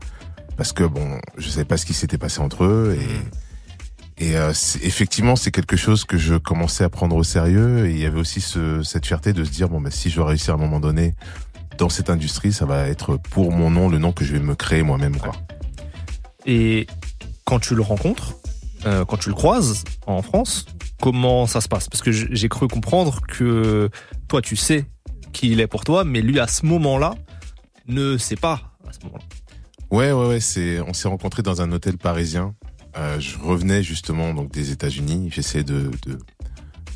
parce 0.56 0.72
que 0.72 0.84
bon, 0.84 1.20
je 1.36 1.48
savais 1.48 1.64
pas 1.64 1.76
ce 1.76 1.86
qui 1.86 1.94
s'était 1.94 2.18
passé 2.18 2.40
entre 2.40 2.64
eux 2.64 2.98
et 3.00 4.24
et 4.24 4.36
euh, 4.36 4.52
c'est- 4.52 4.84
effectivement, 4.84 5.36
c'est 5.36 5.52
quelque 5.52 5.76
chose 5.76 6.04
que 6.04 6.18
je 6.18 6.34
commençais 6.34 6.82
à 6.82 6.88
prendre 6.88 7.14
au 7.14 7.22
sérieux. 7.22 7.86
Et 7.86 7.92
il 7.92 7.98
y 8.00 8.04
avait 8.04 8.18
aussi 8.18 8.40
ce, 8.40 8.82
cette 8.82 9.06
fierté 9.06 9.32
de 9.32 9.44
se 9.44 9.50
dire 9.50 9.68
bon, 9.68 9.80
bah, 9.80 9.92
si 9.92 10.10
je 10.10 10.16
dois 10.16 10.26
réussir 10.26 10.54
à 10.54 10.56
un 10.56 10.60
moment 10.60 10.80
donné 10.80 11.14
dans 11.78 11.88
cette 11.88 12.10
industrie, 12.10 12.52
ça 12.52 12.66
va 12.66 12.88
être 12.88 13.16
pour 13.16 13.52
mon 13.52 13.70
nom, 13.70 13.88
le 13.88 13.98
nom 13.98 14.12
que 14.12 14.24
je 14.24 14.32
vais 14.32 14.40
me 14.40 14.54
créer 14.54 14.82
moi-même, 14.82 15.16
quoi. 15.16 15.32
Et 16.44 16.86
quand 17.44 17.60
tu 17.60 17.74
le 17.74 17.82
rencontres, 17.82 18.34
euh, 18.84 19.04
quand 19.04 19.16
tu 19.16 19.28
le 19.28 19.34
croises 19.34 19.84
en 20.06 20.22
France, 20.22 20.66
comment 21.00 21.46
ça 21.46 21.60
se 21.60 21.68
passe? 21.68 21.88
Parce 21.88 22.02
que 22.02 22.12
j'ai 22.12 22.48
cru 22.48 22.68
comprendre 22.68 23.20
que 23.26 23.88
toi, 24.28 24.42
tu 24.42 24.56
sais 24.56 24.84
qui 25.32 25.50
il 25.50 25.60
est 25.60 25.66
pour 25.66 25.84
toi, 25.84 26.04
mais 26.04 26.20
lui, 26.20 26.40
à 26.40 26.46
ce 26.46 26.66
moment-là, 26.66 27.14
ne 27.86 28.18
sait 28.18 28.36
pas 28.36 28.72
à 28.86 28.92
ce 28.92 29.04
moment-là. 29.06 29.24
Ouais, 29.90 30.12
ouais, 30.12 30.26
ouais. 30.26 30.40
C'est, 30.40 30.80
on 30.80 30.92
s'est 30.92 31.08
rencontrés 31.08 31.42
dans 31.42 31.62
un 31.62 31.72
hôtel 31.72 31.96
parisien. 31.96 32.54
Euh, 32.96 33.20
je 33.20 33.38
revenais 33.38 33.82
justement 33.82 34.34
donc 34.34 34.50
des 34.50 34.70
États-Unis. 34.70 35.30
J'essayais 35.32 35.64
de, 35.64 35.90
de 36.06 36.18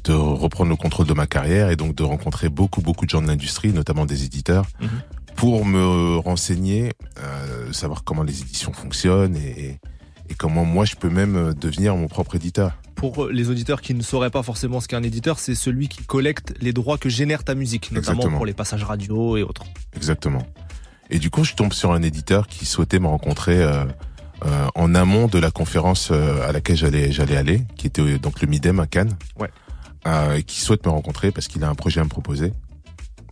de 0.05 0.13
reprendre 0.13 0.71
le 0.71 0.77
contrôle 0.77 1.07
de 1.07 1.15
ma 1.15 1.27
carrière 1.27 1.71
et 1.71 1.77
donc 1.77 1.95
de 1.95 2.03
rencontrer 2.03 2.49
beaucoup 2.49 2.81
beaucoup 2.83 3.05
de 3.05 3.11
gens 3.11 3.23
de 3.23 3.27
l'industrie, 3.29 3.73
notamment 3.73 4.07
des 4.07 4.25
éditeurs, 4.25 4.67
Mhm. 4.81 4.89
pour 5.37 5.65
me 5.65 6.17
renseigner, 6.19 6.93
euh, 7.19 7.73
savoir 7.73 8.05
comment 8.05 8.23
les 8.23 8.41
éditions 8.43 8.73
fonctionnent 8.73 9.37
et, 9.37 9.79
comment 10.39 10.65
moi 10.65 10.87
je 10.87 10.97
peux 10.97 11.11
même 11.11 11.53
devenir 11.61 11.95
mon 11.95 12.09
propre 12.09 12.37
éditeur. 12.37 12.73
Pour 12.95 13.27
les 13.29 13.51
auditeurs 13.51 13.83
qui 13.83 13.93
ne 13.95 14.03
sauraient 14.03 14.31
pas 14.31 14.43
forcément 14.43 14.81
ce 14.81 14.89
qu'est 14.89 14.97
un 14.97 15.03
éditeur, 15.03 15.39
c'est 15.39 15.55
celui 15.55 15.89
qui 15.89 16.03
collecte 16.05 16.55
les 16.61 16.73
droits 16.73 16.97
que 16.97 17.11
génère 17.11 17.45
ta 17.45 17.55
musique, 17.55 17.93
notamment 17.93 18.13
Exactement. 18.17 18.37
pour 18.39 18.47
les 18.47 18.55
passages 18.55 18.83
radio 18.83 19.37
et 19.37 19.43
autres. 19.43 19.65
Exactement. 19.95 20.43
Et 21.11 21.19
du 21.19 21.29
coup, 21.29 21.45
je 21.45 21.53
tombe 21.55 21.75
sur 21.75 21.93
un 21.93 22.01
éditeur 22.03 22.47
qui 22.49 22.65
souhaitait 22.65 22.99
me 22.99 23.09
rencontrer 23.09 23.63
euh, 23.63 23.85
euh, 24.47 24.67
en 24.75 24.95
amont 24.95 25.27
de 25.29 25.39
la 25.39 25.51
conférence 25.51 26.09
euh, 26.11 26.49
à 26.49 26.53
laquelle 26.53 26.77
j'allais 26.77 27.13
j'allais 27.13 27.37
aller, 27.37 27.63
qui 27.77 27.87
était 27.87 28.01
euh, 28.01 28.19
donc 28.19 28.41
le 28.41 28.49
Midem 28.49 28.81
à 28.81 28.87
Cannes. 28.87 29.15
Ouais. 29.39 29.51
Euh, 30.07 30.37
et 30.37 30.43
qui 30.43 30.61
souhaite 30.61 30.85
me 30.85 30.91
rencontrer 30.91 31.31
parce 31.31 31.47
qu'il 31.47 31.63
a 31.63 31.69
un 31.69 31.77
projet 31.77 32.01
à 32.01 32.05
me 32.05 32.09
proposer. 32.09 32.53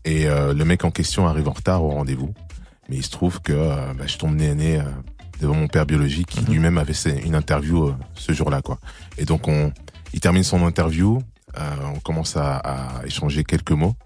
Et 0.04 0.28
euh, 0.28 0.54
le 0.54 0.64
mec 0.64 0.84
en 0.84 0.92
question 0.92 1.26
arrive 1.26 1.48
en 1.48 1.52
retard 1.52 1.82
au 1.82 1.90
rendez-vous, 1.90 2.32
mais 2.88 2.96
il 2.96 3.04
se 3.04 3.10
trouve 3.10 3.40
que 3.42 3.52
euh, 3.52 3.92
bah, 3.94 4.06
je 4.06 4.16
tombe 4.18 4.36
nez 4.36 4.50
à 4.50 4.54
nez 4.54 4.78
euh, 4.78 4.84
devant 5.40 5.54
mon 5.56 5.66
père 5.66 5.84
biologique 5.84 6.28
qui 6.28 6.40
Mhm. 6.42 6.46
lui-même 6.52 6.78
avait 6.78 6.94
fait 6.94 7.20
une 7.26 7.34
interview 7.34 7.88
euh, 7.88 7.94
ce 8.14 8.32
jour-là, 8.32 8.62
quoi. 8.62 8.78
Et 9.18 9.24
donc 9.24 9.48
on, 9.48 9.72
il 10.12 10.20
termine 10.20 10.44
son 10.44 10.64
interview, 10.64 11.18
euh, 11.58 11.76
on 11.92 11.98
commence 11.98 12.36
à, 12.36 12.56
à 12.58 13.04
échanger 13.04 13.42
quelques 13.44 13.72
mots 13.72 13.96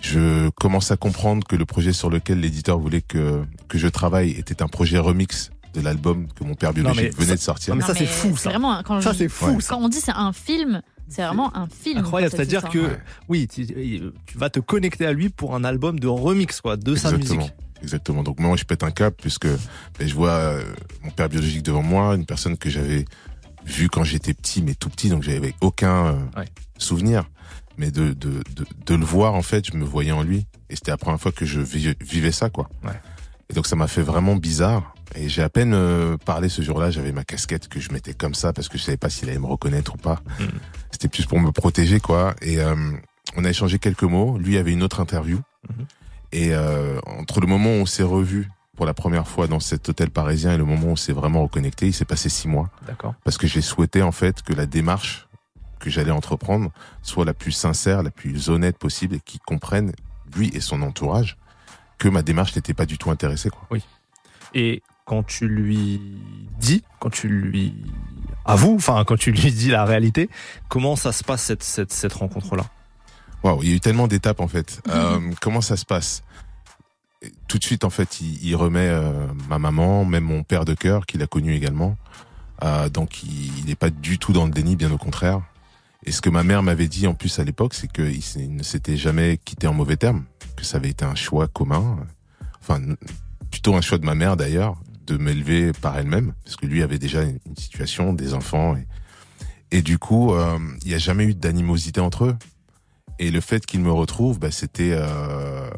je 0.00 0.48
commence 0.50 0.90
à 0.90 0.96
comprendre 0.96 1.46
que 1.46 1.54
le 1.54 1.64
projet 1.64 1.92
sur 1.92 2.10
lequel 2.10 2.40
l'éditeur 2.40 2.76
voulait 2.76 3.02
que, 3.02 3.44
que 3.68 3.78
je 3.78 3.86
travaille 3.86 4.30
était 4.32 4.60
un 4.60 4.66
projet 4.66 4.98
remix 4.98 5.51
de 5.74 5.80
l'album 5.80 6.26
que 6.34 6.44
mon 6.44 6.54
père 6.54 6.72
biologique 6.72 7.14
venait 7.14 7.26
ça- 7.28 7.34
de 7.36 7.40
sortir. 7.40 7.74
non, 7.74 7.80
mais 7.80 7.86
ça, 7.86 7.94
c'est 7.94 8.06
fou, 8.06 8.32
C'est 8.36 8.44
ça. 8.44 8.50
vraiment 8.50 8.82
quand 8.82 9.00
Ça, 9.00 9.12
je- 9.12 9.28
fou, 9.28 9.46
Ouais. 9.46 9.56
Quand 9.68 9.78
on 9.78 9.88
dit 9.88 10.00
c'est 10.00 10.12
un 10.14 10.32
film, 10.32 10.82
c'est 11.08 11.22
vraiment 11.24 11.54
un 11.56 11.66
film. 11.68 11.98
Incroyable, 11.98 12.32
c'est-à-dire 12.36 12.68
que. 12.68 12.78
Ouais. 12.78 12.98
oui, 13.28 13.48
tu, 13.48 13.66
tu 13.66 14.38
vas 14.38 14.50
te 14.50 14.60
connecter 14.60 15.06
à 15.06 15.12
lui 15.12 15.28
pour 15.28 15.54
un 15.54 15.64
album 15.64 15.98
de 15.98 16.06
remix 16.08 16.60
quoi, 16.60 16.76
de 16.76 16.94
sa 16.94 17.10
Exactement. 17.10 17.38
musique. 17.40 17.54
Exactement. 17.82 18.22
Donc 18.22 18.38
moi, 18.38 18.56
je 18.56 18.64
pète 18.64 18.82
un 18.84 18.90
cap 18.92 19.14
puisque 19.20 19.46
ben, 19.46 20.06
je 20.06 20.14
vois 20.14 20.30
euh, 20.30 20.62
mon 21.02 21.10
père 21.10 21.28
biologique 21.28 21.62
devant 21.64 21.82
moi, 21.82 22.14
une 22.14 22.26
personne 22.26 22.56
que 22.56 22.70
j'avais 22.70 23.04
vue 23.64 23.88
quand 23.88 24.04
j'étais 24.04 24.34
petit, 24.34 24.62
mais 24.62 24.74
tout 24.74 24.88
petit, 24.90 25.08
donc 25.08 25.22
j'avais 25.22 25.54
aucun 25.60 26.06
euh, 26.06 26.12
Ouais. 26.36 26.46
souvenir. 26.78 27.24
mais 27.78 27.90
de, 27.90 28.12
de, 28.12 28.42
de, 28.54 28.66
de 28.86 28.94
le 28.94 29.04
voir, 29.04 29.32
en 29.34 29.40
fait, 29.42 29.66
je 29.66 29.76
me 29.76 29.84
voyais 29.84 30.12
en 30.12 30.22
lui. 30.22 30.46
Et 30.68 30.76
c'était 30.76 30.90
la 30.90 30.98
première 30.98 31.18
fois 31.18 31.32
que 31.32 31.46
je 31.46 31.60
vi- 31.60 31.94
vivais 32.02 32.30
ça, 32.30 32.50
quoi. 32.50 32.68
Ouais. 32.84 32.92
Et 33.48 33.54
donc 33.54 33.66
ça 33.66 33.76
m'a 33.76 33.88
fait 33.88 34.02
vraiment 34.02 34.36
bizarre. 34.36 34.94
Et 35.14 35.28
j'ai 35.28 35.42
à 35.42 35.48
peine 35.48 35.74
euh, 35.74 36.16
parlé 36.16 36.48
ce 36.48 36.62
jour-là, 36.62 36.90
j'avais 36.90 37.12
ma 37.12 37.24
casquette 37.24 37.68
que 37.68 37.80
je 37.80 37.92
mettais 37.92 38.14
comme 38.14 38.34
ça 38.34 38.52
parce 38.52 38.68
que 38.68 38.78
je 38.78 38.82
savais 38.82 38.96
pas 38.96 39.10
s'il 39.10 39.28
allait 39.28 39.38
me 39.38 39.46
reconnaître 39.46 39.94
ou 39.94 39.98
pas. 39.98 40.20
Mm. 40.40 40.44
C'était 40.90 41.08
plus 41.08 41.26
pour 41.26 41.40
me 41.40 41.50
protéger, 41.50 42.00
quoi. 42.00 42.34
Et 42.42 42.60
euh, 42.60 42.74
on 43.36 43.44
a 43.44 43.50
échangé 43.50 43.78
quelques 43.78 44.02
mots. 44.02 44.38
Lui 44.38 44.56
avait 44.58 44.72
une 44.72 44.82
autre 44.82 45.00
interview. 45.00 45.40
Mhm. 45.68 45.86
Et 46.32 46.54
euh, 46.54 46.98
entre 47.06 47.40
le 47.40 47.46
moment 47.46 47.70
où 47.70 47.80
on 47.82 47.86
s'est 47.86 48.02
revu 48.02 48.50
pour 48.76 48.86
la 48.86 48.94
première 48.94 49.28
fois 49.28 49.46
dans 49.46 49.60
cet 49.60 49.88
hôtel 49.88 50.10
parisien 50.10 50.52
et 50.52 50.56
le 50.56 50.64
moment 50.64 50.88
où 50.88 50.92
on 50.92 50.96
s'est 50.96 51.12
vraiment 51.12 51.42
reconnecté, 51.42 51.86
il 51.86 51.92
s'est 51.92 52.06
passé 52.06 52.28
six 52.30 52.48
mois 52.48 52.70
D'accord. 52.86 53.14
parce 53.22 53.36
que 53.36 53.46
j'ai 53.46 53.60
souhaité 53.60 54.02
en 54.02 54.12
fait 54.12 54.42
que 54.42 54.54
la 54.54 54.64
démarche 54.64 55.28
que 55.78 55.90
j'allais 55.90 56.10
entreprendre 56.10 56.70
soit 57.02 57.26
la 57.26 57.34
plus 57.34 57.52
sincère, 57.52 58.02
la 58.02 58.10
plus 58.10 58.48
honnête 58.48 58.78
possible 58.78 59.16
et 59.16 59.20
qu'il 59.20 59.40
comprenne 59.40 59.92
lui 60.34 60.50
et 60.54 60.60
son 60.60 60.80
entourage 60.80 61.36
que 61.98 62.08
ma 62.08 62.22
démarche 62.22 62.56
n'était 62.56 62.72
pas 62.72 62.86
du 62.86 62.96
tout 62.96 63.10
intéressée 63.10 63.50
quoi. 63.50 63.68
Et 64.54 64.82
quand 65.04 65.22
tu 65.22 65.48
lui 65.48 66.00
dis, 66.58 66.82
quand 67.00 67.10
tu 67.10 67.28
lui 67.28 67.74
avoues, 68.44 68.76
enfin 68.76 69.04
quand 69.06 69.16
tu 69.16 69.32
lui 69.32 69.52
dis 69.52 69.68
la 69.68 69.84
réalité, 69.84 70.28
comment 70.68 70.96
ça 70.96 71.12
se 71.12 71.24
passe 71.24 71.42
cette, 71.42 71.62
cette, 71.62 71.92
cette 71.92 72.12
rencontre-là? 72.12 72.64
Waouh, 73.42 73.62
il 73.62 73.68
y 73.68 73.72
a 73.72 73.76
eu 73.76 73.80
tellement 73.80 74.08
d'étapes 74.08 74.40
en 74.40 74.48
fait. 74.48 74.80
Euh, 74.88 75.20
comment 75.40 75.60
ça 75.60 75.76
se 75.76 75.84
passe? 75.84 76.22
Tout 77.48 77.58
de 77.58 77.64
suite 77.64 77.84
en 77.84 77.90
fait, 77.90 78.20
il, 78.20 78.44
il 78.44 78.56
remet 78.56 78.88
euh, 78.88 79.26
ma 79.48 79.58
maman, 79.58 80.04
même 80.04 80.24
mon 80.24 80.42
père 80.42 80.64
de 80.64 80.74
cœur 80.74 81.06
qu'il 81.06 81.22
a 81.22 81.26
connu 81.26 81.54
également. 81.54 81.96
Euh, 82.62 82.88
donc 82.88 83.22
il 83.22 83.64
n'est 83.66 83.74
pas 83.74 83.90
du 83.90 84.18
tout 84.18 84.32
dans 84.32 84.44
le 84.44 84.50
déni, 84.50 84.76
bien 84.76 84.92
au 84.92 84.98
contraire. 84.98 85.40
Et 86.04 86.12
ce 86.12 86.20
que 86.20 86.30
ma 86.30 86.42
mère 86.42 86.62
m'avait 86.62 86.88
dit 86.88 87.06
en 87.06 87.14
plus 87.14 87.38
à 87.38 87.44
l'époque, 87.44 87.74
c'est 87.74 87.90
qu'il 87.90 88.56
ne 88.56 88.62
s'était 88.62 88.96
jamais 88.96 89.38
quitté 89.44 89.66
en 89.66 89.74
mauvais 89.74 89.96
termes, 89.96 90.24
que 90.56 90.64
ça 90.64 90.78
avait 90.78 90.90
été 90.90 91.04
un 91.04 91.14
choix 91.14 91.46
commun, 91.46 91.98
enfin 92.60 92.80
plutôt 93.50 93.74
un 93.76 93.80
choix 93.80 93.98
de 93.98 94.04
ma 94.04 94.14
mère 94.14 94.36
d'ailleurs, 94.36 94.76
de 95.12 95.22
m'élever 95.22 95.72
par 95.72 95.98
elle-même, 95.98 96.32
parce 96.44 96.56
que 96.56 96.66
lui 96.66 96.82
avait 96.82 96.98
déjà 96.98 97.22
une 97.22 97.38
une 97.46 97.56
situation, 97.56 98.12
des 98.12 98.34
enfants, 98.34 98.76
et, 98.76 98.86
et 99.78 99.82
du 99.82 99.98
coup, 99.98 100.34
euh, 100.34 100.58
il 100.82 100.88
n'y 100.88 100.94
a 100.94 100.98
jamais 100.98 101.24
eu 101.24 101.34
d'animosité 101.34 102.00
entre 102.00 102.24
eux. 102.24 102.36
Et 103.18 103.30
le 103.30 103.40
fait 103.40 103.66
qu'il 103.66 103.80
me 103.80 103.92
retrouve, 103.92 104.38
bah, 104.38 104.50
c'était, 104.50 104.92
euh, 104.92 105.70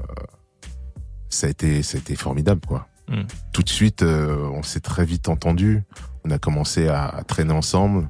ça 1.29 1.47
a 1.47 1.51
été, 1.51 1.83
ça 1.83 1.99
a 1.99 2.01
été 2.01 2.17
formidable, 2.17 2.61
quoi. 2.67 2.89
Mm. 3.09 3.23
Tout 3.53 3.63
de 3.63 3.69
suite, 3.69 4.03
euh, 4.03 4.49
on 4.55 4.63
s'est 4.63 4.81
très 4.81 5.05
vite 5.05 5.29
entendu. 5.29 5.83
On 6.25 6.31
a 6.31 6.39
commencé 6.39 6.89
à, 6.89 7.07
à 7.07 7.23
traîner 7.23 7.53
ensemble. 7.53 8.09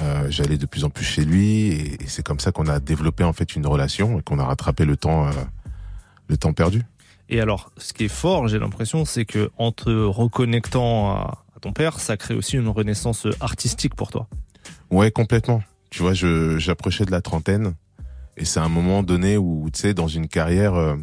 Euh, 0.00 0.30
J'allais 0.30 0.56
de 0.56 0.66
plus 0.66 0.84
en 0.84 0.90
plus 0.90 1.04
chez 1.04 1.24
lui, 1.24 1.68
et, 1.68 2.02
et 2.02 2.06
c'est 2.06 2.24
comme 2.24 2.40
ça 2.40 2.52
qu'on 2.52 2.68
a 2.68 2.80
développé 2.80 3.24
en 3.24 3.32
fait 3.32 3.54
une 3.54 3.66
relation 3.66 4.18
et 4.18 4.22
qu'on 4.22 4.38
a 4.38 4.44
rattrapé 4.44 4.84
le 4.84 4.96
temps, 4.96 5.26
euh, 5.26 5.32
le 6.28 6.36
temps 6.36 6.54
perdu. 6.54 6.82
Et 7.32 7.40
alors, 7.40 7.70
ce 7.76 7.92
qui 7.92 8.04
est 8.04 8.08
fort, 8.08 8.48
j'ai 8.48 8.58
l'impression, 8.58 9.04
c'est 9.04 9.24
que 9.24 9.50
en 9.56 9.70
te 9.72 9.88
reconnectant 9.88 11.12
à, 11.12 11.44
ton 11.60 11.72
père, 11.72 12.00
ça 12.00 12.16
crée 12.16 12.34
aussi 12.34 12.56
une 12.56 12.68
renaissance 12.68 13.26
artistique 13.40 13.94
pour 13.94 14.10
toi. 14.10 14.28
Ouais, 14.90 15.10
complètement. 15.12 15.62
Tu 15.90 16.02
vois, 16.02 16.12
je 16.12 16.58
j'approchais 16.58 17.04
de 17.04 17.10
la 17.12 17.20
trentaine 17.22 17.74
et 18.36 18.44
c'est 18.44 18.60
un 18.60 18.68
moment 18.68 19.02
donné 19.04 19.36
où, 19.36 19.68
tu 19.72 19.80
sais, 19.80 19.94
dans 19.94 20.08
une 20.08 20.26
carrière, 20.26 20.74
euh, 20.74 20.96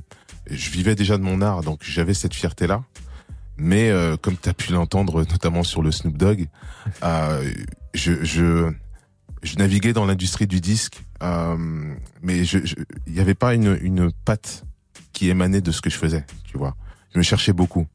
je 0.52 0.70
vivais 0.70 0.96
déjà 0.96 1.18
de 1.18 1.24
mon 1.24 1.42
art, 1.42 1.62
donc 1.62 1.80
j'avais 1.84 2.13
cette 2.13 2.34
fierté-là. 2.34 2.84
Mais 3.58 3.90
euh, 3.90 4.18
comme 4.18 4.36
tu 4.38 4.50
as 4.50 4.54
pu 4.54 4.74
l'entendre, 4.74 5.24
notamment 5.32 5.63
sur 5.63 5.82
le 5.82 5.92
Snoop 5.92 6.18
Dogg, 6.18 6.48
euh, 7.04 7.52
je, 7.94 8.24
je, 8.24 8.72
je 9.44 9.56
naviguais 9.58 9.94
dans 9.94 10.06
l'industrie 10.06 10.46
du 10.48 10.60
disque, 10.62 11.04
mais 12.22 12.44
je- 12.44 12.66
je- 12.66 12.76
il 13.08 13.13
n'y 13.13 13.20
avait 13.20 13.34
pas 13.34 13.54
une, 13.54 13.78
une 13.82 14.12
patte 14.26 14.63
qui 15.14 15.30
émanait 15.30 15.62
de 15.62 15.72
ce 15.72 15.82
que 15.82 15.90
je 15.90 15.98
faisais, 15.98 16.26
tu 16.46 16.58
vois. 16.58 16.76
Je 17.14 17.18
me 17.18 17.24
cherchais 17.24 17.54
beaucoup. 17.54 17.88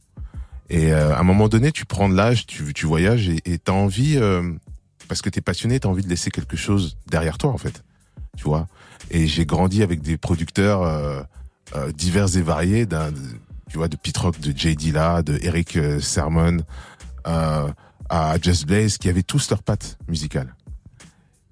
Et 0.71 0.93
euh, 0.93 1.15
à 1.15 1.21
un 1.21 1.25
moment 1.25 1.49
donné, 1.49 1.73
tu 1.73 1.85
prends 1.85 2.09
de 2.09 2.15
l'âge, 2.15 2.47
tu, 2.47 2.73
tu 2.73 2.87
voyages 2.87 3.29
et 3.29 3.59
tu 3.59 3.71
as 3.71 3.75
envie, 3.75 4.17
euh, 4.17 4.53
parce 5.09 5.23
que 5.23 5.31
tu 5.31 5.39
es 5.39 5.43
passionné, 5.43 5.81
tu 5.81 5.87
as 5.87 5.91
envie 5.91 6.03
de 6.03 6.09
laisser 6.09 6.31
quelque 6.31 6.57
chose 6.57 6.97
derrière 7.09 7.39
toi, 7.39 7.51
en 7.51 7.59
fait. 7.59 7.85
Tu 8.37 8.45
vois 8.45 8.67
Et 9.11 9.27
j'ai 9.27 9.45
grandi 9.45 9.83
avec 9.83 10.01
des 10.01 10.17
producteurs 10.17 10.83
euh, 10.83 11.23
euh, 11.75 11.93
divers 11.93 12.37
et 12.37 12.43
variés, 12.43 12.87
d'un, 12.87 13.11
tu 13.71 13.79
vois, 13.79 13.89
de 13.89 13.97
Pete 13.97 14.19
Rock, 14.19 14.39
de 14.41 14.57
J. 14.57 14.77
Dilla, 14.77 15.23
de 15.23 15.39
Eric 15.43 15.77
euh, 15.77 16.01
Sermon, 16.01 16.59
euh, 17.27 17.73
à 18.11 18.37
Just 18.41 18.67
Blaze, 18.67 18.99
qui 18.99 19.09
avaient 19.09 19.23
tous 19.23 19.49
leurs 19.49 19.63
pattes 19.63 19.97
musicales. 20.09 20.55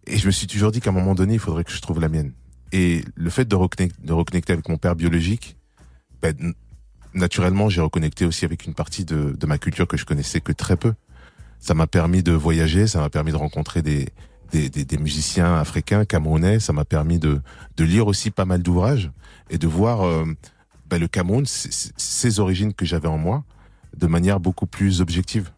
Et 0.07 0.19
je 0.19 0.27
me 0.27 0.31
suis 0.31 0.47
toujours 0.47 0.73
dit 0.73 0.81
qu'à 0.81 0.91
un 0.91 0.93
moment 0.93 1.15
donné, 1.15 1.35
il 1.35 1.39
faudrait 1.39 1.65
que 1.65 1.73
je 1.73 1.81
trouve 1.81 1.99
la 1.99 2.11
mienne. 2.11 2.33
Et 2.73 3.03
le 3.15 3.31
fait 3.31 3.47
de 3.47 3.57
reconnecter, 3.57 4.03
de 4.03 4.13
reconnecter 4.13 4.53
avec 4.53 4.69
mon 4.69 4.79
père 4.79 4.95
biologique, 4.95 5.57
ben, 6.23 6.55
naturellement, 7.15 7.69
j'ai 7.69 7.81
reconnecté 7.81 8.25
aussi 8.25 8.45
avec 8.45 8.65
une 8.67 8.75
partie 8.75 9.05
de, 9.05 9.37
de 9.39 9.47
ma 9.47 9.59
culture 9.59 9.87
que 9.87 9.97
je 9.97 10.05
connaissais 10.05 10.41
que 10.41 10.53
très 10.53 10.77
peu. 10.77 10.95
Ça 11.59 11.75
m'a 11.75 11.87
permis 11.87 12.23
de 12.23 12.33
voyager, 12.33 12.87
ça 12.87 13.01
m'a 13.01 13.11
permis 13.11 13.33
de 13.33 13.37
rencontrer 13.37 13.83
des, 13.83 14.09
des, 14.53 14.71
des, 14.71 14.85
des 14.85 14.99
musiciens 14.99 15.57
africains, 15.57 16.05
camerounais, 16.05 16.61
ça 16.61 16.73
m'a 16.73 16.85
permis 16.85 17.19
de, 17.19 17.41
de 17.77 17.85
lire 17.85 18.07
aussi 18.07 18.31
pas 18.31 18.45
mal 18.45 18.63
d'ouvrages 18.63 19.11
et 19.51 19.59
de 19.59 19.67
voir 19.67 20.03
euh, 20.03 20.25
ben, 20.89 21.01
le 21.01 21.09
Cameroun, 21.09 21.45
ses 21.47 22.41
origines 22.41 22.75
que 22.75 22.85
j'avais 22.85 23.09
en 23.09 23.19
moi, 23.19 23.45
de 23.97 24.07
manière 24.07 24.41
beaucoup 24.41 24.67
plus 24.67 25.01
objective. 25.01 25.51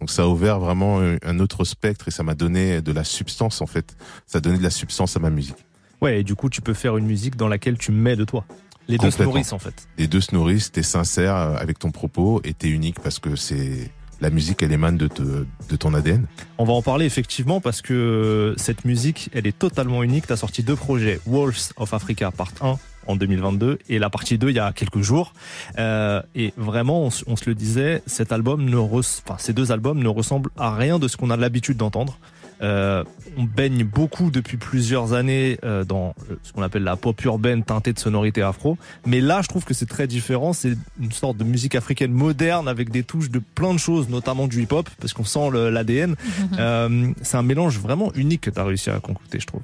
Donc 0.00 0.10
ça 0.10 0.22
a 0.22 0.26
ouvert 0.26 0.60
vraiment 0.60 1.00
un 1.00 1.38
autre 1.40 1.64
spectre 1.64 2.08
et 2.08 2.10
ça 2.10 2.22
m'a 2.22 2.34
donné 2.34 2.82
de 2.82 2.92
la 2.92 3.02
substance 3.02 3.62
en 3.62 3.66
fait. 3.66 3.96
Ça 4.26 4.38
a 4.38 4.40
donné 4.40 4.58
de 4.58 4.62
la 4.62 4.70
substance 4.70 5.16
à 5.16 5.20
ma 5.20 5.30
musique. 5.30 5.65
Ouais, 6.00 6.20
et 6.20 6.24
du 6.24 6.34
coup, 6.34 6.48
tu 6.50 6.60
peux 6.60 6.74
faire 6.74 6.96
une 6.96 7.06
musique 7.06 7.36
dans 7.36 7.48
laquelle 7.48 7.78
tu 7.78 7.92
mets 7.92 8.16
de 8.16 8.24
toi. 8.24 8.44
Les 8.88 8.98
deux 8.98 9.10
se 9.10 9.18
nourrissent 9.24 9.52
en 9.52 9.58
fait. 9.58 9.88
Les 9.98 10.06
deux 10.06 10.20
se 10.20 10.34
nourrissent, 10.34 10.70
t'es 10.70 10.82
sincère 10.82 11.34
euh, 11.34 11.56
avec 11.56 11.78
ton 11.78 11.90
propos 11.90 12.40
et 12.44 12.54
t'es 12.54 12.68
unique 12.68 13.00
parce 13.00 13.18
que 13.18 13.34
c'est 13.34 13.90
la 14.20 14.30
musique, 14.30 14.62
elle 14.62 14.72
émane 14.72 14.96
de, 14.96 15.08
te, 15.08 15.22
de 15.22 15.76
ton 15.76 15.92
ADN. 15.92 16.26
On 16.58 16.64
va 16.64 16.72
en 16.72 16.82
parler 16.82 17.04
effectivement 17.04 17.60
parce 17.60 17.82
que 17.82 18.54
cette 18.56 18.84
musique, 18.84 19.28
elle 19.34 19.46
est 19.46 19.58
totalement 19.58 20.02
unique. 20.02 20.26
Tu 20.26 20.32
as 20.32 20.36
sorti 20.36 20.62
deux 20.62 20.76
projets, 20.76 21.20
Wolves 21.26 21.72
of 21.76 21.92
Africa 21.92 22.30
Part 22.30 22.52
1 22.62 22.76
en 23.08 23.16
2022 23.16 23.78
et 23.88 23.98
la 23.98 24.08
partie 24.08 24.38
2 24.38 24.50
il 24.50 24.56
y 24.56 24.58
a 24.58 24.72
quelques 24.72 25.00
jours. 25.02 25.32
Euh, 25.78 26.22
et 26.34 26.54
vraiment, 26.56 27.02
on, 27.02 27.10
se- 27.10 27.24
on 27.26 27.36
se 27.36 27.44
le 27.46 27.54
disait, 27.54 28.02
cet 28.06 28.32
album 28.32 28.64
ne 28.64 28.76
res- 28.76 29.20
enfin, 29.26 29.36
ces 29.38 29.52
deux 29.52 29.70
albums 29.72 29.98
ne 30.02 30.08
ressemblent 30.08 30.50
à 30.56 30.74
rien 30.74 30.98
de 30.98 31.08
ce 31.08 31.16
qu'on 31.16 31.30
a 31.30 31.36
l'habitude 31.36 31.76
d'entendre. 31.76 32.18
Euh, 32.62 33.04
on 33.36 33.44
baigne 33.44 33.84
beaucoup 33.84 34.30
depuis 34.30 34.56
plusieurs 34.56 35.12
années 35.12 35.58
euh, 35.64 35.84
dans 35.84 36.14
euh, 36.30 36.36
ce 36.42 36.52
qu'on 36.52 36.62
appelle 36.62 36.84
la 36.84 36.96
pop 36.96 37.22
urbaine 37.24 37.62
teintée 37.64 37.92
de 37.92 37.98
sonorité 37.98 38.40
afro. 38.42 38.78
Mais 39.06 39.20
là, 39.20 39.42
je 39.42 39.48
trouve 39.48 39.64
que 39.64 39.74
c'est 39.74 39.86
très 39.86 40.06
différent. 40.06 40.52
C'est 40.54 40.74
une 41.00 41.12
sorte 41.12 41.36
de 41.36 41.44
musique 41.44 41.74
africaine 41.74 42.12
moderne 42.12 42.66
avec 42.68 42.90
des 42.90 43.02
touches 43.02 43.30
de 43.30 43.38
plein 43.40 43.74
de 43.74 43.78
choses, 43.78 44.08
notamment 44.08 44.46
du 44.48 44.62
hip-hop, 44.62 44.88
parce 45.00 45.12
qu'on 45.12 45.24
sent 45.24 45.50
l'ADN. 45.70 46.14
Euh, 46.58 47.12
c'est 47.22 47.36
un 47.36 47.42
mélange 47.42 47.78
vraiment 47.78 48.10
unique 48.14 48.40
que 48.42 48.50
tu 48.50 48.58
as 48.58 48.64
réussi 48.64 48.88
à 48.90 49.00
concocter, 49.00 49.38
je 49.40 49.46
trouve. 49.46 49.62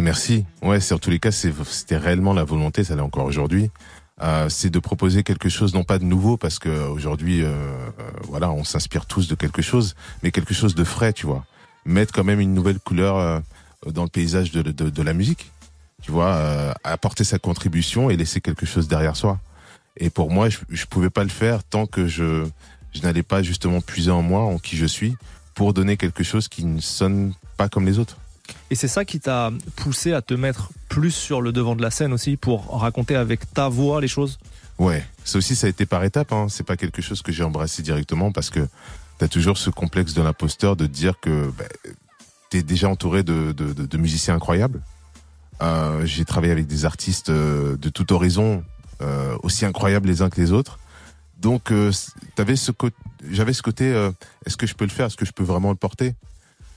Merci. 0.00 0.44
Ouais, 0.60 0.80
c'est 0.80 0.92
en 0.94 0.98
tous 0.98 1.10
les 1.10 1.20
cas, 1.20 1.30
c'est- 1.30 1.52
c'était 1.66 1.96
réellement 1.96 2.32
la 2.32 2.42
volonté, 2.42 2.82
ça 2.82 2.96
l'est 2.96 3.00
encore 3.00 3.26
aujourd'hui. 3.26 3.70
Euh, 4.22 4.48
c'est 4.48 4.70
de 4.70 4.78
proposer 4.78 5.22
quelque 5.22 5.48
chose, 5.48 5.72
non 5.74 5.84
pas 5.84 5.98
de 5.98 6.04
nouveau, 6.04 6.36
parce 6.36 6.58
que 6.58 6.88
aujourd'hui, 6.88 7.42
euh, 7.42 7.46
euh, 7.48 7.90
voilà, 8.24 8.50
on 8.50 8.64
s'inspire 8.64 9.06
tous 9.06 9.28
de 9.28 9.34
quelque 9.34 9.62
chose, 9.62 9.94
mais 10.22 10.30
quelque 10.32 10.54
chose 10.54 10.74
de 10.74 10.84
frais, 10.84 11.12
tu 11.12 11.26
vois. 11.26 11.44
Mettre 11.84 12.12
quand 12.12 12.24
même 12.24 12.40
une 12.40 12.54
nouvelle 12.54 12.78
couleur 12.78 13.16
euh, 13.16 13.40
dans 13.86 14.04
le 14.04 14.08
paysage 14.08 14.50
de, 14.50 14.62
de, 14.62 14.90
de 14.90 15.02
la 15.02 15.12
musique, 15.12 15.50
tu 16.02 16.10
vois, 16.10 16.34
euh, 16.34 16.72
apporter 16.84 17.24
sa 17.24 17.38
contribution 17.38 18.10
et 18.10 18.16
laisser 18.16 18.40
quelque 18.40 18.66
chose 18.66 18.88
derrière 18.88 19.16
soi. 19.16 19.38
Et 19.96 20.10
pour 20.10 20.30
moi, 20.30 20.48
je, 20.48 20.58
je 20.70 20.86
pouvais 20.86 21.10
pas 21.10 21.22
le 21.22 21.30
faire 21.30 21.62
tant 21.62 21.86
que 21.86 22.06
je, 22.06 22.46
je 22.92 23.02
n'allais 23.02 23.22
pas 23.22 23.42
justement 23.42 23.80
puiser 23.80 24.10
en 24.10 24.22
moi, 24.22 24.40
en 24.42 24.58
qui 24.58 24.76
je 24.76 24.86
suis, 24.86 25.16
pour 25.54 25.72
donner 25.72 25.96
quelque 25.96 26.24
chose 26.24 26.48
qui 26.48 26.64
ne 26.64 26.80
sonne 26.80 27.34
pas 27.56 27.68
comme 27.68 27.86
les 27.86 27.98
autres. 27.98 28.16
Et 28.70 28.74
c'est 28.74 28.88
ça 28.88 29.04
qui 29.04 29.20
t'a 29.20 29.50
poussé 29.76 30.12
à 30.12 30.20
te 30.20 30.34
mettre 30.34 30.70
plus 30.88 31.12
sur 31.12 31.40
le 31.40 31.52
devant 31.52 31.76
de 31.76 31.82
la 31.82 31.90
scène 31.90 32.12
aussi 32.12 32.36
pour 32.36 32.78
raconter 32.78 33.16
avec 33.16 33.52
ta 33.52 33.68
voix 33.68 34.00
les 34.00 34.08
choses? 34.08 34.38
Ouais, 34.78 35.04
ça 35.24 35.38
aussi, 35.38 35.54
ça 35.54 35.66
a 35.66 35.70
été 35.70 35.86
par 35.86 36.02
étapes. 36.02 36.32
Hein. 36.32 36.48
C'est 36.48 36.64
pas 36.64 36.76
quelque 36.76 37.00
chose 37.00 37.22
que 37.22 37.30
j'ai 37.30 37.44
embrassé 37.44 37.82
directement 37.82 38.32
parce 38.32 38.50
que 38.50 38.66
t'as 39.18 39.28
toujours 39.28 39.58
ce 39.58 39.70
complexe 39.70 40.14
de 40.14 40.22
l'imposteur 40.22 40.76
de 40.76 40.86
dire 40.86 41.20
que 41.20 41.50
bah, 41.56 41.64
t'es 42.50 42.62
déjà 42.62 42.88
entouré 42.88 43.22
de, 43.22 43.52
de, 43.52 43.98
musiciens 43.98 44.34
incroyables. 44.34 44.80
Euh, 45.62 46.04
j'ai 46.04 46.24
travaillé 46.24 46.52
avec 46.52 46.66
des 46.66 46.84
artistes 46.84 47.30
euh, 47.30 47.76
de 47.76 47.88
tout 47.88 48.12
horizon, 48.12 48.64
euh, 49.02 49.36
aussi 49.42 49.64
incroyables 49.64 50.08
les 50.08 50.22
uns 50.22 50.30
que 50.30 50.40
les 50.40 50.52
autres. 50.52 50.78
Donc, 51.38 51.72
j'avais 52.32 52.56
ce 52.56 52.70
côté. 52.72 54.10
Est-ce 54.46 54.56
que 54.56 54.66
je 54.66 54.74
peux 54.74 54.84
le 54.84 54.90
faire? 54.90 55.06
Est-ce 55.06 55.16
que 55.16 55.26
je 55.26 55.32
peux 55.32 55.42
vraiment 55.42 55.70
le 55.70 55.76
porter? 55.76 56.14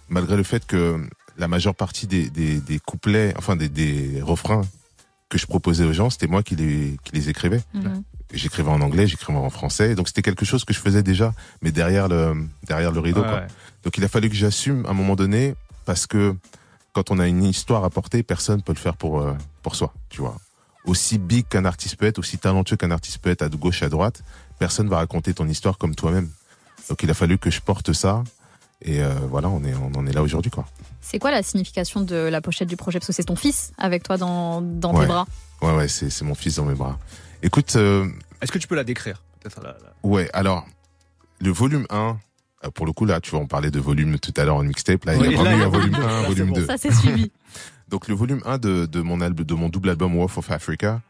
Malgré 0.10 0.36
le 0.36 0.44
fait 0.44 0.66
que 0.66 1.00
la 1.38 1.48
majeure 1.48 1.76
partie 1.76 2.08
des, 2.08 2.30
des, 2.30 2.60
des 2.60 2.80
couplets, 2.80 3.34
enfin 3.38 3.56
des, 3.56 3.70
des 3.70 4.22
refrains 4.22 4.64
que 5.30 5.38
je 5.38 5.46
proposais 5.46 5.86
aux 5.86 5.94
gens, 5.94 6.10
c'était 6.10 6.28
moi 6.28 6.44
qui 6.44 6.56
les, 6.56 6.98
qui 7.04 7.14
les 7.14 7.30
écrivais. 7.30 7.62
Mhm. 7.74 8.04
J'écrivais 8.34 8.70
en 8.70 8.82
anglais, 8.82 9.08
j'écrivais 9.08 9.40
en 9.40 9.50
français, 9.50 9.96
donc 9.96 10.08
c'était 10.10 10.22
quelque 10.22 10.44
chose 10.44 10.66
que 10.66 10.74
je 10.74 10.80
faisais 10.80 11.02
déjà, 11.02 11.32
mais 11.62 11.72
derrière 11.72 12.08
le 12.10 12.36
derrière 12.64 12.92
le 12.92 13.00
rideau. 13.00 13.22
Ouais, 13.22 13.28
quoi. 13.28 13.38
ouais. 13.40 13.48
Donc 13.84 13.98
il 13.98 14.04
a 14.04 14.10
fallu 14.10 14.28
que 14.30 14.36
j'assume 14.36 14.86
à 14.86 14.90
un 14.90 14.94
moment 14.94 15.16
donné, 15.16 15.56
parce 15.86 16.08
que 16.08 16.36
quand 16.94 17.10
on 17.10 17.20
a 17.20 17.28
une 17.28 17.44
histoire 17.44 17.86
à 17.86 17.90
porter, 17.90 18.24
personne 18.24 18.62
peut 18.62 18.74
le 18.74 18.80
faire 18.80 18.98
pour 18.98 19.22
euh, 19.22 19.34
pour 19.64 19.76
soi, 19.76 19.94
tu 20.10 20.20
vois. 20.22 20.36
Aussi 20.86 21.18
big 21.18 21.48
qu'un 21.48 21.64
artiste 21.66 21.96
peut 21.96 22.06
être, 22.06 22.18
aussi 22.20 22.38
talentueux 22.38 22.76
qu'un 22.76 22.92
artiste 22.92 23.20
peut 23.20 23.30
être 23.30 23.42
à 23.44 23.50
gauche 23.50 23.82
à 23.84 23.90
droite, 23.90 24.24
personne 24.60 24.90
va 24.90 24.98
raconter 24.98 25.34
ton 25.34 25.48
histoire 25.48 25.78
comme 25.78 25.96
toi-même. 25.96 26.30
Donc 26.90 27.04
il 27.04 27.10
a 27.10 27.14
fallu 27.14 27.38
que 27.38 27.50
je 27.50 27.62
porte 27.62 27.94
ça 27.94 28.24
et 28.82 29.02
euh, 29.04 29.14
voilà, 29.30 29.48
on 29.50 29.64
est 29.64 29.74
on 29.74 29.98
en 29.98 30.06
est 30.06 30.14
là 30.14 30.22
aujourd'hui 30.22 30.52
quoi. 30.52 30.66
C'est 31.02 31.20
quoi 31.20 31.32
la 31.32 31.44
signification 31.44 32.02
de 32.02 32.16
la 32.16 32.42
pochette 32.42 32.68
du 32.68 32.76
projet? 32.76 33.00
Parce 33.00 33.08
que 33.08 33.14
c'est 33.14 33.24
ton 33.24 33.38
fils 33.38 33.72
avec 33.78 34.04
toi 34.04 34.18
dans, 34.18 34.62
dans 34.62 34.94
Ouais. 34.94 35.02
tes 35.02 35.08
bras. 35.08 35.26
Ouais 35.62 35.74
ouais, 35.76 35.88
c'est 35.88 36.10
c'est 36.10 36.26
mon 36.26 36.36
fils 36.36 36.56
dans 36.58 36.66
mes 36.66 36.76
bras. 36.76 37.00
Écoute, 37.44 37.76
euh, 37.76 38.08
Est-ce 38.42 38.52
que 38.52 38.58
tu 38.58 38.68
peux 38.68 38.76
la 38.76 38.84
décrire 38.84 39.24
la- 39.64 39.70
la- 39.70 39.78
ouais, 40.04 40.30
alors 40.34 40.66
le 41.40 41.52
volume 41.52 41.86
1 41.90 42.18
euh, 42.66 42.70
pour 42.72 42.86
le 42.86 42.92
coup 42.92 43.06
là, 43.06 43.22
tu 43.22 43.32
vois, 43.32 43.40
on 43.40 43.48
parlait 43.48 43.72
de 43.72 43.80
volume 43.80 44.20
tout 44.20 44.34
à 44.36 44.44
l'heure 44.44 44.58
en 44.58 44.64
mixtape, 44.64 45.06
là 45.06 45.16
il 45.16 45.32
y 45.32 45.34
a 45.36 45.38
vraiment 45.38 45.58
eu 45.58 45.62
un 45.64 45.68
volume 45.70 45.94
volume 45.96 46.10
1, 46.10 46.22
deux. 46.24 46.28
volume 46.28 46.48
Là, 46.50 46.54
c'est 46.56 46.62
2. 46.62 46.66
Ça 46.66 46.78
c'est 46.78 46.94
suivi. 46.94 47.32
Donc 47.90 48.08
le 48.10 48.16
volume 48.16 48.42
1 48.46 48.58
de, 48.58 48.86
de 48.86 49.02
mon 49.02 49.22
album, 49.22 49.46
de 49.46 49.54
mon 49.54 49.70
double 49.70 49.90
album 49.92 50.16
Wolf 50.18 50.38
of 50.38 50.52
Africa, 50.52 51.02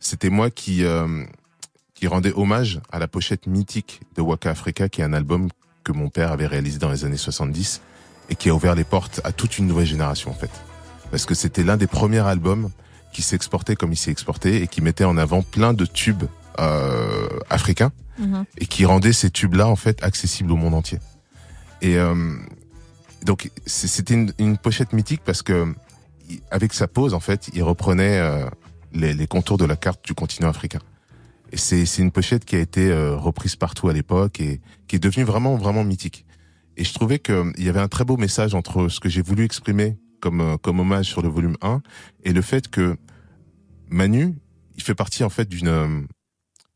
c'était 0.00 0.30
moi 0.30 0.50
qui 0.50 0.84
euh, 0.84 1.24
qui 1.94 2.08
rendait 2.08 2.32
hommage 2.34 2.80
à 2.90 2.98
la 2.98 3.06
pochette 3.06 3.46
mythique 3.46 4.00
de 4.16 4.22
Waka 4.22 4.50
Africa, 4.50 4.88
qui 4.88 5.00
est 5.02 5.04
un 5.04 5.12
album 5.12 5.48
que 5.84 5.92
mon 5.92 6.08
père 6.08 6.32
avait 6.32 6.46
réalisé 6.48 6.78
dans 6.78 6.90
les 6.90 7.04
années 7.04 7.16
70 7.16 7.80
et 8.28 8.34
qui 8.34 8.48
a 8.50 8.54
ouvert 8.54 8.74
les 8.74 8.82
portes 8.84 9.20
à 9.22 9.30
toute 9.32 9.58
une 9.58 9.68
nouvelle 9.68 9.86
génération 9.86 10.30
en 10.32 10.34
fait. 10.34 10.50
Parce 11.12 11.24
que 11.26 11.34
c'était 11.36 11.62
l'un 11.62 11.76
des 11.76 11.86
premiers 11.86 12.26
albums 12.26 12.70
qui 13.16 13.22
s'exportait 13.22 13.76
comme 13.76 13.92
il 13.94 13.96
s'est 13.96 14.10
exporté 14.10 14.62
et 14.62 14.66
qui 14.66 14.82
mettait 14.82 15.04
en 15.04 15.16
avant 15.16 15.40
plein 15.40 15.72
de 15.72 15.86
tubes 15.86 16.24
euh, 16.58 17.28
africains 17.48 17.90
Mhm. 18.18 18.44
et 18.58 18.66
qui 18.66 18.84
rendait 18.86 19.12
ces 19.14 19.30
tubes-là 19.30 19.66
en 19.68 19.76
fait 19.76 20.02
accessibles 20.02 20.52
au 20.52 20.56
monde 20.56 20.74
entier. 20.74 20.98
Et 21.80 21.96
euh, 21.96 22.14
donc 23.24 23.50
c'était 23.64 24.12
une, 24.14 24.32
une 24.38 24.58
pochette 24.58 24.92
mythique 24.92 25.22
parce 25.24 25.40
que 25.42 25.74
avec 26.50 26.74
sa 26.74 26.88
pose 26.88 27.14
en 27.14 27.20
fait, 27.20 27.48
il 27.54 27.62
reprenait 27.62 28.18
euh, 28.18 28.44
les, 28.92 29.14
les 29.14 29.26
contours 29.26 29.56
de 29.56 29.64
la 29.64 29.76
carte 29.76 30.04
du 30.04 30.12
continent 30.14 30.50
africain. 30.50 30.80
Et 31.52 31.56
c'est 31.56 31.84
une 31.98 32.10
pochette 32.10 32.44
qui 32.44 32.56
a 32.56 32.58
été 32.58 32.92
reprise 33.14 33.56
partout 33.56 33.88
à 33.88 33.92
l'époque 33.94 34.40
et 34.40 34.60
qui 34.88 34.96
est 34.96 34.98
devenue 34.98 35.24
vraiment 35.24 35.56
vraiment 35.56 35.84
mythique. 35.84 36.26
Et 36.76 36.84
je 36.84 36.92
trouvais 36.92 37.18
que 37.18 37.52
il 37.56 37.64
y 37.64 37.68
avait 37.70 37.80
un 37.80 37.88
très 37.88 38.04
beau 38.04 38.18
message 38.18 38.54
entre 38.54 38.88
ce 38.88 39.00
que 39.00 39.08
j'ai 39.08 39.22
voulu 39.22 39.44
exprimer 39.44 39.96
comme 40.26 40.40
euh, 40.40 40.56
comme 40.56 40.80
hommage 40.80 41.06
sur 41.06 41.22
le 41.22 41.28
volume 41.28 41.56
1 41.62 41.80
et 42.24 42.32
le 42.32 42.42
fait 42.42 42.68
que 42.68 42.96
Manu, 43.88 44.34
il 44.76 44.82
fait 44.82 44.96
partie 44.96 45.22
en 45.22 45.28
fait 45.28 45.48
d'une 45.48 45.68
euh, 45.68 46.00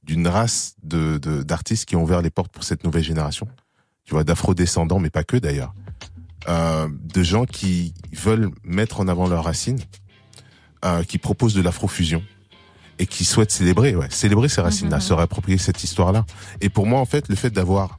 d'une 0.05 0.29
race 0.29 0.77
de 0.85 1.19
d'artistes 1.19 1.87
qui 1.87 1.97
ont 1.97 2.03
ouvert 2.05 2.23
les 2.23 2.31
portes 2.31 2.53
pour 2.53 2.63
cette 2.63 2.85
nouvelle 2.85 3.03
génération. 3.03 3.49
Tu 4.05 4.15
vois, 4.15 4.23
d'afro-descendants, 4.23 5.01
mais 5.01 5.11
pas 5.11 5.25
que 5.25 5.37
d'ailleurs. 5.37 5.75
Euh, 6.49 6.89
de 7.15 7.23
gens 7.25 7.45
qui 7.45 7.93
veulent 8.13 8.51
mettre 8.63 9.01
en 9.01 9.09
avant 9.09 9.29
leurs 9.29 9.45
racines, 9.45 9.81
euh, 10.85 11.03
qui 11.03 11.19
proposent 11.19 11.55
de 11.55 11.61
l'afrofusion 11.61 12.23
et 13.01 13.07
qui 13.07 13.25
souhaitent 13.25 13.51
célébrer, 13.51 13.97
ouais, 13.97 14.09
célébrer 14.11 14.49
ces 14.49 14.61
racines-là, 14.61 14.97
Mhm. 14.99 15.03
se 15.03 15.13
réapproprier 15.13 15.59
cette 15.59 15.83
histoire-là. 15.83 16.25
Et 16.61 16.69
pour 16.69 16.87
moi, 16.87 17.01
en 17.01 17.05
fait, 17.05 17.29
le 17.29 17.35
fait 17.35 17.51
d'avoir 17.51 17.99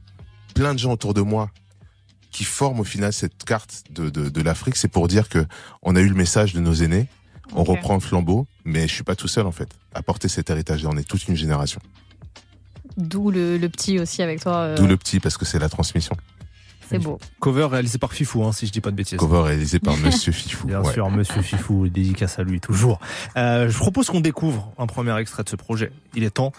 plein 0.54 0.72
de 0.72 0.78
gens 0.78 0.92
autour 0.92 1.12
de 1.14 1.20
moi 1.20 1.50
qui 2.32 2.44
forment 2.44 2.80
au 2.80 2.84
final 2.84 3.12
cette 3.12 3.44
carte 3.44 3.84
de, 3.90 4.10
de, 4.10 4.28
de 4.28 4.42
l'Afrique, 4.42 4.76
c'est 4.76 4.88
pour 4.88 5.06
dire 5.06 5.28
que 5.28 5.44
on 5.82 5.94
a 5.96 6.00
eu 6.00 6.08
le 6.08 6.14
message 6.14 6.54
de 6.54 6.60
nos 6.60 6.72
aînés, 6.74 7.06
on 7.54 7.62
reprend 7.62 7.94
le 7.94 8.00
flambeau, 8.00 8.46
mais 8.64 8.88
je 8.88 8.94
suis 8.94 9.04
pas 9.04 9.14
tout 9.14 9.28
seul 9.28 9.46
en 9.46 9.52
fait 9.52 9.68
à 9.94 10.02
porter 10.02 10.28
cet 10.28 10.48
héritage-là. 10.50 10.88
On 10.92 10.96
est 10.96 11.06
toute 11.08 11.28
une 11.28 11.36
génération. 11.36 11.80
D'où 12.96 13.30
le, 13.30 13.56
le 13.56 13.68
petit 13.68 13.98
aussi 13.98 14.22
avec 14.22 14.40
toi. 14.40 14.56
euh, 14.56 14.76
D'où 14.76 14.86
le 14.86 14.96
petit 14.96 15.20
parce 15.20 15.36
que 15.38 15.44
c'est 15.44 15.58
la 15.58 15.68
transmission. 15.68 16.16
C'est 16.90 16.98
beau. 16.98 17.18
Cover 17.40 17.64
réalisé 17.70 17.96
par 17.96 18.12
Fifou, 18.12 18.44
hein, 18.44 18.52
si 18.52 18.66
je 18.66 18.72
dis 18.72 18.82
pas 18.82 18.90
de 18.90 18.96
bêtises. 18.96 19.16
Cover 19.18 19.40
réalisé 19.42 19.78
par 19.78 19.96
Monsieur 20.04 20.30
Fifou. 20.32 20.66
Bien 20.66 20.82
Ouais. 20.82 20.92
sûr, 20.92 21.08
Monsieur 21.10 21.40
Fifou, 21.40 21.88
dédicace 21.88 22.38
à 22.38 22.42
lui 22.42 22.60
toujours. 22.60 23.00
Euh, 23.38 23.70
je 23.70 23.78
propose 23.78 24.08
qu'on 24.08 24.20
découvre 24.20 24.72
un 24.76 24.86
premier 24.86 25.18
extrait 25.18 25.42
de 25.42 25.48
ce 25.48 25.56
projet. 25.56 25.90
Il 26.14 26.22
est 26.24 26.30
temps 26.30 26.52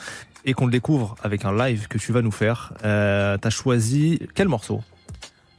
et 0.46 0.54
qu'on 0.54 0.66
le 0.66 0.72
découvre 0.72 1.14
avec 1.24 1.46
un 1.46 1.56
live 1.56 1.88
que 1.88 2.00
tu 2.00 2.12
vas 2.14 2.24
nous 2.24 2.32
faire. 2.32 2.74
Euh, 2.84 3.38
T'as 3.38 3.52
choisi 3.52 4.20
quel 4.34 4.48
morceau? 4.48 4.82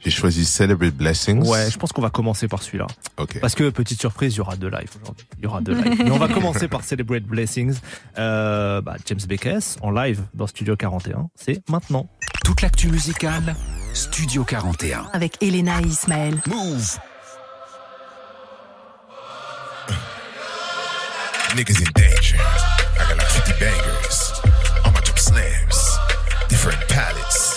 J'ai 0.05 0.11
choisi 0.11 0.45
Celebrate 0.45 0.93
Blessings. 0.93 1.41
Ouais, 1.47 1.71
je 1.71 1.79
pense 1.79 1.91
qu'on 1.91 2.01
va 2.03 2.11
commencer 2.11 2.47
par 2.47 2.61
celui-là. 2.61 2.85
Ok. 3.17 3.39
Parce 3.39 3.55
que 3.55 3.71
petite 3.71 3.99
surprise, 3.99 4.35
il 4.35 4.37
y 4.37 4.41
aura 4.41 4.55
deux 4.55 4.69
lives 4.69 4.91
aujourd'hui. 5.01 5.25
Il 5.39 5.45
y 5.45 5.47
aura 5.47 5.61
deux 5.61 5.73
lives. 5.73 5.95
Mais 6.03 6.11
on 6.11 6.19
va 6.19 6.27
commencer 6.27 6.67
par 6.67 6.83
Celebrate 6.83 7.23
Blessings. 7.23 7.77
Euh, 8.19 8.81
bah, 8.81 8.97
James 9.07 9.19
Beckes 9.27 9.79
en 9.81 9.89
live 9.89 10.21
dans 10.35 10.45
Studio 10.45 10.75
41. 10.75 11.29
C'est 11.33 11.67
maintenant. 11.67 12.07
Toute 12.43 12.61
l'actu 12.61 12.87
musicale, 12.89 13.55
Studio 13.95 14.43
41. 14.43 15.07
Avec 15.11 15.41
Elena 15.41 15.81
et 15.81 15.87
Ismaël. 15.87 16.39
Move. 16.45 16.99
Niggas 21.55 21.79
in 21.79 21.91
danger. 21.95 22.37
I 22.37 23.07
got 23.07 23.17
like 23.17 23.29
50 23.29 23.59
bangers. 23.59 24.33
On 24.85 24.91
my 24.91 25.01
top 25.01 25.17
slams. 25.17 25.97
Different 26.47 26.77
palettes. 26.89 27.54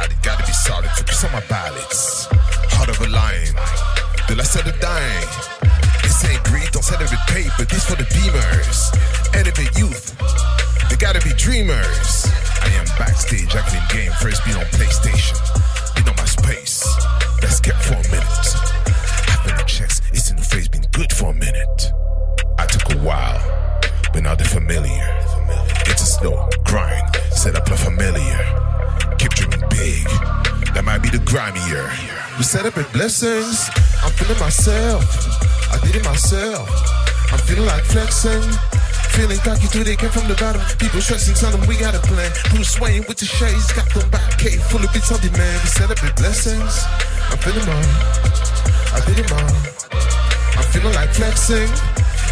Not 0.00 0.08
valid, 0.08 0.22
gotta 0.22 0.46
be 0.46 0.52
solid. 0.52 0.90
Focus 0.90 1.24
on 1.24 1.32
my 1.32 1.40
ballads. 1.48 2.26
Heart 2.72 2.88
of 2.88 3.00
a 3.00 3.08
lion. 3.08 3.54
De 4.28 4.34
la 4.34 4.44
salle 4.44 4.64
de 4.64 4.72
dying. 4.80 5.28
This 6.02 6.24
ain't 6.24 6.42
greed, 6.44 6.70
don't 6.72 6.84
it 6.88 7.10
with 7.10 7.20
paper. 7.28 7.64
This 7.68 7.84
for 7.84 7.96
the 7.96 8.04
beamers. 8.04 8.96
Enemy 9.36 9.68
youth. 9.76 10.16
They 10.88 10.96
gotta 10.96 11.20
be 11.20 11.34
dreamers. 11.36 12.26
I 12.62 12.68
am 12.80 12.86
backstage, 12.96 13.50
can 13.50 13.86
game. 13.92 14.12
First 14.20 14.44
been 14.44 14.56
on 14.56 14.64
PlayStation. 14.72 15.36
Been 15.94 16.08
on 16.08 16.16
my 16.16 16.24
space. 16.24 16.86
Let's 17.42 17.60
get 17.60 17.76
for 17.76 17.94
a 17.94 18.08
minute. 18.08 18.48
I've 19.28 19.44
been 19.44 19.66
checks, 19.66 20.00
it's 20.12 20.30
in 20.30 20.36
the 20.36 20.42
face, 20.42 20.68
been 20.68 20.86
good 20.92 21.12
for 21.12 21.30
a 21.30 21.34
minute. 21.34 21.92
I 22.58 22.64
took 22.66 22.94
a 22.94 22.98
while, 22.98 23.40
but 24.12 24.22
now 24.22 24.34
they're 24.34 24.46
familiar. 24.46 25.08
It's 25.86 26.02
a 26.02 26.06
slow 26.06 26.48
grind, 26.64 27.09
the 31.10 31.18
grimier. 31.26 31.90
We 32.38 32.44
set 32.44 32.66
up 32.66 32.74
celebrate 32.74 32.92
blessings, 32.92 33.68
I'm 34.02 34.12
feeling 34.14 34.38
myself. 34.38 35.02
I 35.70 35.78
did 35.82 35.96
it 35.96 36.04
myself. 36.04 36.70
I'm 37.32 37.38
feeling 37.38 37.66
like 37.66 37.84
flexing. 37.84 38.42
Feeling 39.14 39.38
cocky 39.42 39.66
too, 39.66 39.82
they 39.82 39.96
came 39.96 40.10
from 40.10 40.28
the 40.30 40.38
bottom. 40.38 40.62
People 40.78 41.00
stressing, 41.00 41.34
tell 41.34 41.50
them 41.50 41.66
we 41.66 41.76
got 41.76 41.94
a 41.94 42.02
plan. 42.06 42.30
Bruce 42.54 42.78
Wayne 42.80 43.04
with 43.08 43.18
the 43.18 43.26
shades, 43.26 43.72
got 43.72 43.86
them 43.90 44.08
back 44.10 44.38
cave 44.38 44.62
full 44.70 44.82
of 44.82 44.90
beats 44.94 45.10
on 45.10 45.18
demand. 45.20 45.58
We 45.62 45.68
set 45.68 45.90
up 45.90 45.98
celebrate 45.98 46.16
blessings. 46.16 46.74
I'm 47.30 47.38
feeling 47.42 47.66
mine. 47.66 47.92
I 48.94 49.02
did 49.06 49.18
it 49.18 49.28
mine. 49.30 49.58
I'm 50.58 50.66
feeling 50.70 50.94
like 50.94 51.10
flexing. 51.10 51.70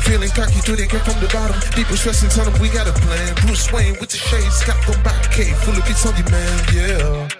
Feeling 0.06 0.30
cocky 0.30 0.62
too, 0.62 0.76
they 0.78 0.86
came 0.86 1.02
from 1.02 1.18
the 1.18 1.28
bottom. 1.34 1.58
People 1.74 1.98
stressing, 1.98 2.30
tell 2.30 2.46
them 2.46 2.54
we 2.62 2.70
got 2.70 2.86
a 2.86 2.94
plan. 2.94 3.34
Bruce 3.42 3.70
Wayne 3.72 3.98
with 3.98 4.10
the 4.10 4.18
shades, 4.18 4.62
got 4.64 4.78
them 4.86 5.02
back 5.02 5.30
cave 5.34 5.58
full 5.66 5.74
of 5.74 5.84
beats 5.84 6.06
on 6.06 6.14
demand. 6.14 6.62
Yeah. 6.72 7.37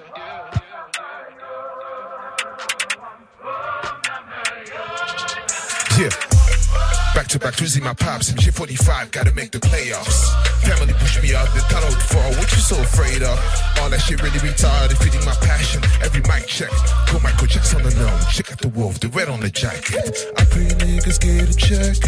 Back 7.28 7.40
to 7.40 7.60
back 7.60 7.68
see 7.68 7.80
my 7.80 7.92
pops. 7.92 8.32
MJ 8.32 8.50
45, 8.50 9.10
gotta 9.10 9.34
make 9.34 9.50
the 9.50 9.58
playoffs. 9.58 10.32
Family 10.64 10.94
push 10.94 11.22
me 11.22 11.34
out 11.34 11.46
the 11.52 11.60
tunnel 11.68 11.90
to 11.90 12.00
fall. 12.08 12.30
What 12.40 12.50
you 12.52 12.56
so 12.56 12.80
afraid 12.80 13.22
of? 13.22 13.36
All 13.78 13.90
that 13.90 14.00
shit 14.00 14.22
really 14.22 14.38
retarded, 14.38 14.96
feeding 14.96 15.22
my 15.26 15.36
passion. 15.44 15.82
Every 16.00 16.22
mic 16.22 16.46
check. 16.46 16.70
Go 17.12 17.20
Michael 17.20 17.46
Jackson 17.46 17.84
on 17.84 17.90
the 17.90 17.94
gnome. 17.96 18.18
Check 18.32 18.50
out 18.50 18.60
the 18.60 18.70
wolf, 18.70 19.00
the 19.00 19.08
red 19.08 19.28
on 19.28 19.40
the 19.40 19.50
jacket. 19.50 20.24
I 20.38 20.44
pray 20.46 20.72
niggas 20.80 21.20
get 21.20 21.52
a 21.52 21.54
check. 21.54 22.00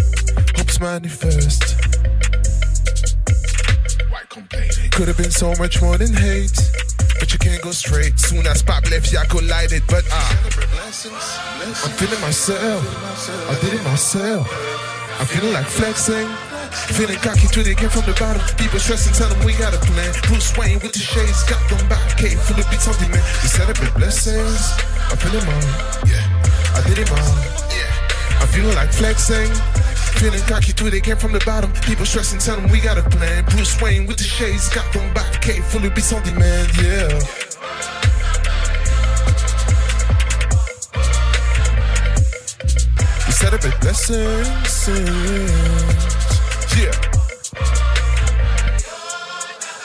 Hopes 0.57 0.81
manifest. 0.81 1.77
Why 4.09 4.23
complaining? 4.31 4.89
Could 4.91 5.09
have 5.09 5.19
been 5.19 5.33
so 5.33 5.53
much 5.59 5.83
more 5.83 5.99
than 5.99 6.15
hate. 6.15 6.57
But 7.19 7.31
you 7.35 7.39
can't 7.39 7.61
go 7.61 7.73
straight. 7.73 8.19
Soon 8.19 8.47
as 8.47 8.63
pop 8.63 8.89
left, 8.91 9.13
y'all 9.13 9.27
collided. 9.27 9.83
But 9.87 10.05
ah, 10.11 10.33
I'm 11.85 11.93
feeling 12.01 12.21
myself. 12.23 12.81
I 13.51 13.61
did 13.61 13.75
it 13.75 13.85
myself. 13.85 14.80
I'm 15.21 15.27
feeling 15.27 15.53
like 15.53 15.67
flexing. 15.67 16.25
Feeling 16.97 17.21
cocky 17.21 17.45
they 17.61 17.75
came 17.75 17.91
from 17.91 18.09
the 18.09 18.17
bottom. 18.17 18.41
People 18.57 18.81
stressing, 18.81 19.13
tell 19.13 19.29
them 19.29 19.45
we 19.45 19.53
got 19.53 19.77
a 19.77 19.81
plan. 19.85 20.09
Bruce 20.25 20.57
Wayne 20.57 20.81
with 20.81 20.97
the 20.97 21.05
shades, 21.05 21.45
got 21.45 21.61
them 21.69 21.77
back. 21.93 22.17
Cave 22.17 22.41
full 22.41 22.57
of 22.57 22.65
beats 22.73 22.89
on 22.89 22.97
demand. 22.97 23.21
We 23.45 23.53
celebrate 23.53 23.93
blessings. 23.93 24.73
I'm 25.13 25.21
feeling 25.21 25.45
mine. 25.45 25.69
Yeah, 26.09 26.25
I 26.73 26.81
did 26.89 27.05
it 27.05 27.11
mine. 27.13 27.37
Yeah, 27.69 28.41
I'm 28.41 28.49
feeling 28.49 28.75
like 28.75 28.97
flexing. 28.97 29.53
Feeling 30.17 30.41
cocky 30.49 30.73
they 30.73 31.05
came 31.05 31.21
from 31.21 31.33
the 31.33 31.45
bottom. 31.45 31.71
People 31.85 32.07
stressing, 32.07 32.41
tell 32.41 32.57
them 32.57 32.73
we 32.73 32.81
got 32.81 32.97
a 32.97 33.05
plan. 33.05 33.45
Bruce 33.45 33.77
Wayne 33.83 34.07
with 34.07 34.17
the 34.17 34.25
shades, 34.25 34.73
got 34.73 34.91
them 34.95 35.13
back. 35.13 35.43
Cave 35.43 35.65
full 35.67 35.85
of 35.85 35.95
beats 35.95 36.15
on 36.15 36.25
demand. 36.25 36.73
Yeah. 36.81 38.10
We 43.41 43.47
celebrate 43.47 43.81
blessings. 43.81 44.91
Yeah. 46.77 46.93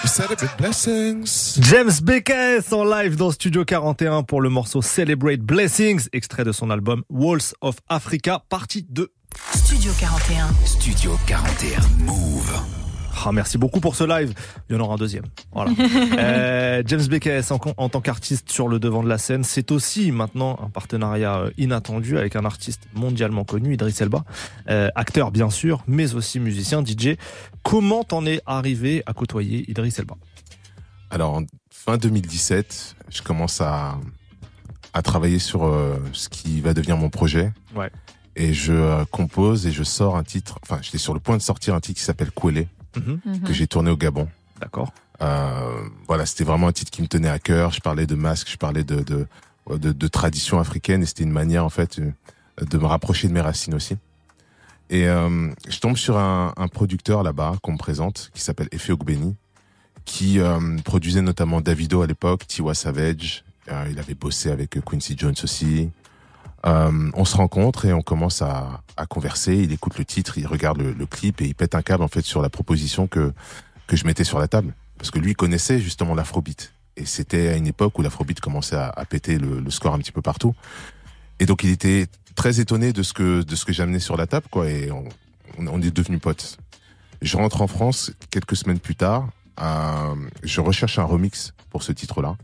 We 0.03 0.09
celebrate 0.09 0.57
Blessings. 0.57 1.57
James 1.61 2.01
BKS 2.01 2.73
en 2.73 2.83
live 2.83 3.15
dans 3.15 3.31
Studio 3.31 3.63
41 3.63 4.23
pour 4.23 4.41
le 4.41 4.49
morceau 4.49 4.81
Celebrate 4.81 5.39
Blessings, 5.39 6.09
extrait 6.11 6.43
de 6.43 6.51
son 6.51 6.69
album 6.69 7.03
Walls 7.09 7.53
of 7.61 7.77
Africa, 7.87 8.43
partie 8.49 8.85
2. 8.89 9.07
Studio 9.53 9.93
41. 9.99 10.49
Studio 10.65 11.17
41 11.25 11.81
Move. 12.03 12.84
Ah, 13.23 13.31
merci 13.31 13.57
beaucoup 13.57 13.79
pour 13.79 13.95
ce 13.95 14.03
live. 14.03 14.33
Il 14.69 14.75
y 14.75 14.77
en 14.77 14.81
aura 14.81 14.95
un 14.95 14.97
deuxième. 14.97 15.25
Voilà. 15.53 15.71
Euh, 16.17 16.83
James 16.85 17.05
BKS 17.07 17.51
en, 17.51 17.59
en 17.77 17.89
tant 17.89 18.01
qu'artiste 18.01 18.51
sur 18.51 18.67
le 18.67 18.79
devant 18.79 19.03
de 19.03 19.09
la 19.09 19.17
scène, 19.17 19.43
c'est 19.43 19.71
aussi 19.71 20.11
maintenant 20.11 20.57
un 20.61 20.69
partenariat 20.69 21.37
euh, 21.37 21.51
inattendu 21.57 22.17
avec 22.17 22.35
un 22.35 22.45
artiste 22.45 22.83
mondialement 22.93 23.43
connu, 23.43 23.73
Idriss 23.73 24.01
Elba, 24.01 24.23
Euh, 24.69 24.89
acteur 24.95 25.31
bien 25.31 25.49
sûr, 25.49 25.83
mais 25.87 26.13
aussi 26.15 26.39
musicien, 26.39 26.83
DJ. 26.83 27.15
Comment 27.63 28.03
t'en 28.03 28.25
es 28.25 28.41
arrivé 28.45 29.03
à 29.05 29.13
côtoyer 29.13 29.69
Idriss 29.69 29.99
Elba? 29.99 30.15
Alors, 31.09 31.35
en 31.35 31.43
fin 31.69 31.97
2017, 31.97 32.95
je 33.09 33.21
commence 33.21 33.61
à, 33.61 33.97
à 34.93 35.01
travailler 35.01 35.39
sur 35.39 35.65
euh, 35.65 35.97
ce 36.13 36.29
qui 36.29 36.61
va 36.61 36.73
devenir 36.73 36.97
mon 36.97 37.09
projet. 37.09 37.53
Ouais. 37.75 37.89
Et 38.35 38.53
je 38.53 38.73
euh, 38.73 39.05
compose 39.11 39.65
et 39.67 39.71
je 39.71 39.83
sors 39.83 40.17
un 40.17 40.23
titre. 40.23 40.59
Enfin, 40.63 40.79
j'étais 40.81 40.97
sur 40.97 41.13
le 41.13 41.19
point 41.19 41.37
de 41.37 41.41
sortir 41.41 41.73
un 41.75 41.79
titre 41.79 41.99
qui 41.99 42.05
s'appelle 42.05 42.31
Kouélé, 42.31 42.67
Mhm. 42.95 43.41
que 43.41 43.53
j'ai 43.53 43.67
tourné 43.67 43.91
au 43.91 43.97
Gabon. 43.97 44.27
D'accord. 44.61 44.93
Euh, 45.21 45.81
voilà, 46.07 46.25
c'était 46.25 46.43
vraiment 46.43 46.67
un 46.67 46.71
titre 46.71 46.91
qui 46.91 47.01
me 47.01 47.07
tenait 47.07 47.29
à 47.29 47.39
cœur. 47.39 47.71
Je 47.71 47.79
parlais 47.81 48.05
de 48.05 48.15
masque, 48.15 48.49
je 48.51 48.57
parlais 48.57 48.83
de 48.83 49.01
de, 49.03 49.27
de, 49.69 49.91
de 49.91 50.07
tradition 50.07 50.59
africaine 50.59 51.03
et 51.03 51.05
c'était 51.05 51.23
une 51.23 51.31
manière 51.31 51.63
en 51.65 51.69
fait 51.69 51.99
euh, 51.99 52.11
de 52.65 52.77
me 52.77 52.85
rapprocher 52.85 53.27
de 53.27 53.33
mes 53.33 53.41
racines 53.41 53.73
aussi. 53.73 53.97
Et 54.89 55.07
euh, 55.07 55.49
je 55.67 55.79
tombe 55.79 55.97
sur 55.97 56.17
un, 56.17 56.53
un 56.57 56.67
producteur 56.67 57.23
là-bas 57.23 57.55
qu'on 57.63 57.73
me 57.73 57.77
présente 57.77 58.29
qui 58.33 58.41
s'appelle 58.41 58.67
Efe 58.71 58.89
Ogbeni, 58.91 59.35
qui 60.05 60.39
euh, 60.39 60.77
produisait 60.83 61.21
notamment 61.23 61.59
Davido 61.61 62.01
à 62.01 62.07
l'époque, 62.07 62.45
Tiwa 62.47 62.73
Savage. 62.75 63.43
Il 63.89 63.97
avait 63.97 64.13
bossé 64.13 64.51
avec 64.51 64.79
Quincy 64.85 65.15
Jones 65.17 65.33
aussi. 65.43 65.89
Euh, 66.65 67.11
on 67.13 67.25
se 67.25 67.37
rencontre 67.37 67.85
et 67.85 67.93
on 67.93 68.01
commence 68.01 68.41
à, 68.41 68.81
converser. 69.09 69.55
Il 69.55 69.71
écoute 69.71 69.97
le 69.97 70.05
titre, 70.05 70.37
il 70.37 70.47
regarde 70.47 70.81
le, 70.81 71.05
clip 71.05 71.41
et 71.41 71.45
il 71.45 71.55
pète 71.55 71.75
un 71.75 71.81
câble 71.81 72.03
en 72.03 72.07
fait 72.07 72.23
sur 72.23 72.41
la 72.41 72.49
proposition 72.49 73.07
que 73.07 73.33
que 73.87 73.95
je 73.95 74.05
mettais 74.05 74.23
sur 74.23 74.39
la 74.39 74.47
table 74.47 74.73
parce 74.97 75.11
que 75.11 75.19
lui 75.19 75.35
connaissait 75.35 75.79
justement 75.79 76.15
l'afrobeat 76.15 76.73
et 76.97 77.05
c'était 77.05 77.49
à 77.49 77.55
une 77.55 77.67
époque 77.67 77.99
où 77.99 78.01
l'afrobeat 78.01 78.39
commençait 78.39 78.77
à, 78.77 79.05
péter 79.07 79.37
le, 79.37 79.69
score 79.69 79.93
un 79.93 79.99
petit 79.99 80.11
peu 80.11 80.23
partout. 80.23 80.55
Et 81.39 81.45
donc 81.45 81.63
il 81.63 81.69
était 81.69 82.07
très 82.33 82.59
étonné 82.59 82.93
de 82.93 83.03
ce 83.03 83.13
que 83.13 83.43
de 83.43 83.55
ce 83.55 83.63
que 83.65 83.73
j'amenais 83.73 83.99
sur 83.99 84.17
la 84.17 84.25
table 84.25 84.47
quoi 84.49 84.67
et 84.69 84.89
on 84.91 85.81
est 85.81 85.91
devenus 85.91 86.19
potes. 86.19 86.57
Je 87.21 87.37
rentre 87.37 87.61
en 87.61 87.67
France 87.67 88.11
quelques 88.31 88.55
semaines 88.55 88.79
plus 88.79 88.95
tard. 88.95 89.29
euh, 89.61 90.15
je 90.43 90.61
recherche 90.61 90.99
un 90.99 91.03
remix 91.03 91.53
pour 91.69 91.83
ce 91.83 91.91
titre-là. 91.91 92.37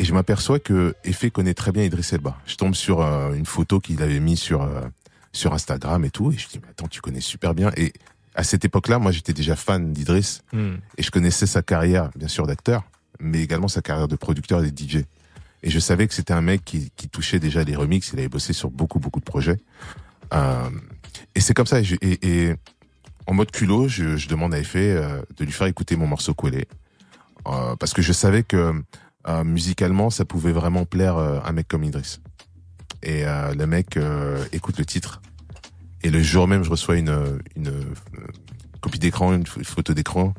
Et 0.00 0.04
je 0.04 0.14
m'aperçois 0.14 0.58
que 0.58 0.94
Effet 1.04 1.30
connaît 1.30 1.52
très 1.52 1.72
bien 1.72 1.82
Idriss 1.82 2.14
Elba. 2.14 2.38
Je 2.46 2.56
tombe 2.56 2.74
sur 2.74 3.02
euh, 3.02 3.34
une 3.34 3.44
photo 3.44 3.80
qu'il 3.80 4.02
avait 4.02 4.18
mis 4.18 4.36
sur 4.38 4.62
euh, 4.62 4.80
sur 5.32 5.52
Instagram 5.52 6.04
et 6.06 6.10
tout, 6.10 6.32
et 6.32 6.38
je 6.38 6.48
dis 6.48 6.58
mais 6.62 6.70
attends 6.70 6.88
tu 6.88 7.02
connais 7.02 7.20
super 7.20 7.52
bien. 7.54 7.70
Et 7.76 7.92
à 8.34 8.42
cette 8.42 8.64
époque-là, 8.64 8.98
moi 8.98 9.12
j'étais 9.12 9.34
déjà 9.34 9.56
fan 9.56 9.92
d'Idriss 9.92 10.42
Hmm. 10.54 10.76
et 10.96 11.02
je 11.02 11.10
connaissais 11.10 11.46
sa 11.46 11.60
carrière 11.62 12.08
bien 12.16 12.28
sûr 12.28 12.46
d'acteur, 12.46 12.82
mais 13.20 13.42
également 13.42 13.68
sa 13.68 13.82
carrière 13.82 14.08
de 14.08 14.16
producteur 14.16 14.64
et 14.64 14.70
de 14.70 14.76
DJ. 14.76 15.04
Et 15.62 15.68
je 15.70 15.78
savais 15.78 16.08
que 16.08 16.14
c'était 16.14 16.32
un 16.32 16.40
mec 16.40 16.64
qui, 16.64 16.90
qui 16.96 17.10
touchait 17.10 17.38
déjà 17.38 17.62
les 17.62 17.76
remixes. 17.76 18.10
Il 18.14 18.18
avait 18.20 18.28
bossé 18.30 18.54
sur 18.54 18.70
beaucoup 18.70 19.00
beaucoup 19.00 19.20
de 19.20 19.26
projets. 19.26 19.58
Euh, 20.32 20.70
et 21.34 21.40
c'est 21.40 21.52
comme 21.52 21.66
ça. 21.66 21.80
Et, 21.80 21.84
je- 21.84 21.96
et- 22.00 22.26
et 22.48 22.54
en 23.26 23.34
mode 23.34 23.50
culot, 23.50 23.86
je, 23.86 24.16
je 24.16 24.28
demande 24.28 24.54
à 24.54 24.58
Effet 24.58 24.94
de 25.36 25.44
lui 25.44 25.52
faire 25.52 25.66
écouter 25.66 25.96
mon 25.96 26.06
morceau. 26.06 26.34
Euh, 27.46 27.76
parce 27.76 27.92
que 27.92 28.00
je 28.02 28.12
savais 28.14 28.42
que 28.42 28.72
euh, 29.28 29.44
musicalement, 29.44 30.10
ça 30.10 30.24
pouvait 30.24 30.52
vraiment 30.52 30.84
plaire 30.84 31.16
euh, 31.16 31.38
un 31.44 31.52
mec 31.52 31.68
comme 31.68 31.84
Idriss. 31.84 32.20
Et 33.02 33.24
euh, 33.26 33.54
le 33.54 33.66
mec 33.66 33.96
euh, 33.96 34.44
écoute 34.52 34.78
le 34.78 34.84
titre. 34.84 35.20
Et 36.02 36.10
le 36.10 36.22
jour 36.22 36.48
même, 36.48 36.62
je 36.64 36.70
reçois 36.70 36.96
une, 36.96 37.38
une, 37.56 37.72
copie 38.80 38.98
d'écran, 38.98 39.34
une, 39.34 39.44
ph- 39.44 39.58
une 39.58 39.64
photo 39.64 39.92
d'écran 39.94 40.34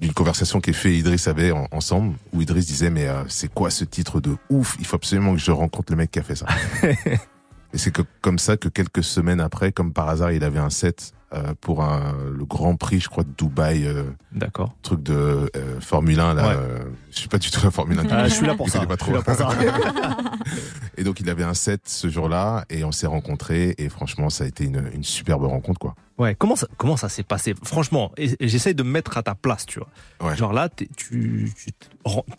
d'une 0.00 0.12
conversation 0.12 0.60
qu'Effet 0.60 0.92
et 0.92 0.98
Idriss 0.98 1.26
avaient 1.26 1.50
en- 1.50 1.66
ensemble, 1.72 2.14
où 2.32 2.40
Idriss 2.40 2.66
disait 2.66 2.90
mais 2.90 3.08
euh, 3.08 3.22
c'est 3.28 3.52
quoi 3.52 3.70
ce 3.70 3.84
titre 3.84 4.20
de 4.20 4.36
ouf? 4.48 4.76
Il 4.78 4.86
faut 4.86 4.96
absolument 4.96 5.32
que 5.32 5.38
je 5.40 5.50
rencontre 5.50 5.92
le 5.92 5.96
mec 5.96 6.10
qui 6.12 6.18
a 6.20 6.22
fait 6.22 6.36
ça. 6.36 6.46
et 7.72 7.78
c'est 7.78 7.90
que 7.90 8.02
comme 8.20 8.38
ça 8.38 8.56
que 8.56 8.68
quelques 8.68 9.04
semaines 9.04 9.40
après, 9.40 9.72
comme 9.72 9.92
par 9.92 10.08
hasard, 10.08 10.32
il 10.32 10.44
avait 10.44 10.58
un 10.58 10.70
set 10.70 11.12
euh, 11.34 11.52
pour 11.60 11.82
un, 11.82 12.14
le 12.34 12.44
Grand 12.46 12.76
Prix, 12.76 13.00
je 13.00 13.08
crois, 13.10 13.22
de 13.24 13.28
Dubaï, 13.36 13.86
euh, 13.86 14.04
D'accord. 14.32 14.74
truc 14.80 15.02
de 15.02 15.50
euh, 15.54 15.78
Formule 15.80 16.18
1 16.20 16.32
là. 16.34 16.48
Ouais. 16.48 16.54
euh, 16.56 16.78
je 17.10 17.18
suis 17.18 17.28
pas 17.28 17.36
du 17.38 17.50
tout 17.50 17.60
la 17.62 17.70
Formule 17.70 17.98
1. 18.00 18.06
Ah, 18.10 18.28
je 18.28 18.34
suis 18.34 18.46
là 18.46 18.54
pour 18.54 18.70
ça. 18.70 18.86
pas 18.86 18.96
Je 18.98 19.04
suis 19.04 19.12
là 19.12 19.20
trop. 19.22 19.34
pour 19.34 19.34
ça. 19.34 19.50
et 20.96 21.04
donc 21.04 21.20
il 21.20 21.28
avait 21.28 21.44
un 21.44 21.52
set 21.52 21.82
ce 21.84 22.08
jour-là 22.08 22.64
et 22.70 22.82
on 22.84 22.92
s'est 22.92 23.06
rencontrés 23.06 23.74
et 23.76 23.90
franchement 23.90 24.30
ça 24.30 24.44
a 24.44 24.46
été 24.46 24.64
une, 24.64 24.82
une 24.94 25.04
superbe 25.04 25.44
rencontre 25.44 25.78
quoi. 25.78 25.94
Ouais, 26.16 26.34
comment 26.34 26.56
ça, 26.56 26.66
comment 26.78 26.96
ça 26.96 27.08
s'est 27.08 27.22
passé? 27.22 27.54
Franchement, 27.62 28.10
j'essaye 28.40 28.74
de 28.74 28.82
me 28.82 28.90
mettre 28.90 29.16
à 29.18 29.22
ta 29.22 29.36
place, 29.36 29.66
tu 29.66 29.78
vois. 29.78 29.88
Ouais. 30.30 30.36
Genre 30.36 30.52
là, 30.52 30.68
tu, 30.68 30.88
tu 30.96 31.52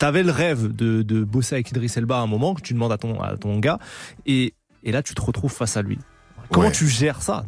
avais 0.04 0.22
le 0.22 0.30
rêve 0.32 0.68
de, 0.68 1.00
de 1.00 1.24
bosser 1.24 1.54
avec 1.54 1.70
Idriss 1.70 1.96
Elba 1.96 2.18
à 2.18 2.20
un 2.20 2.26
moment 2.26 2.52
que 2.54 2.60
tu 2.60 2.74
demandes 2.74 2.92
à 2.92 2.98
ton, 2.98 3.18
à 3.22 3.38
ton 3.38 3.58
gars, 3.58 3.78
et, 4.26 4.52
et 4.84 4.92
là 4.92 5.02
tu 5.02 5.14
te 5.14 5.20
retrouves 5.22 5.52
face 5.52 5.76
à 5.76 5.82
lui. 5.82 5.98
Comment 6.50 6.66
Ouais. 6.66 6.72
tu 6.72 6.88
gères 6.88 7.22
ça? 7.22 7.44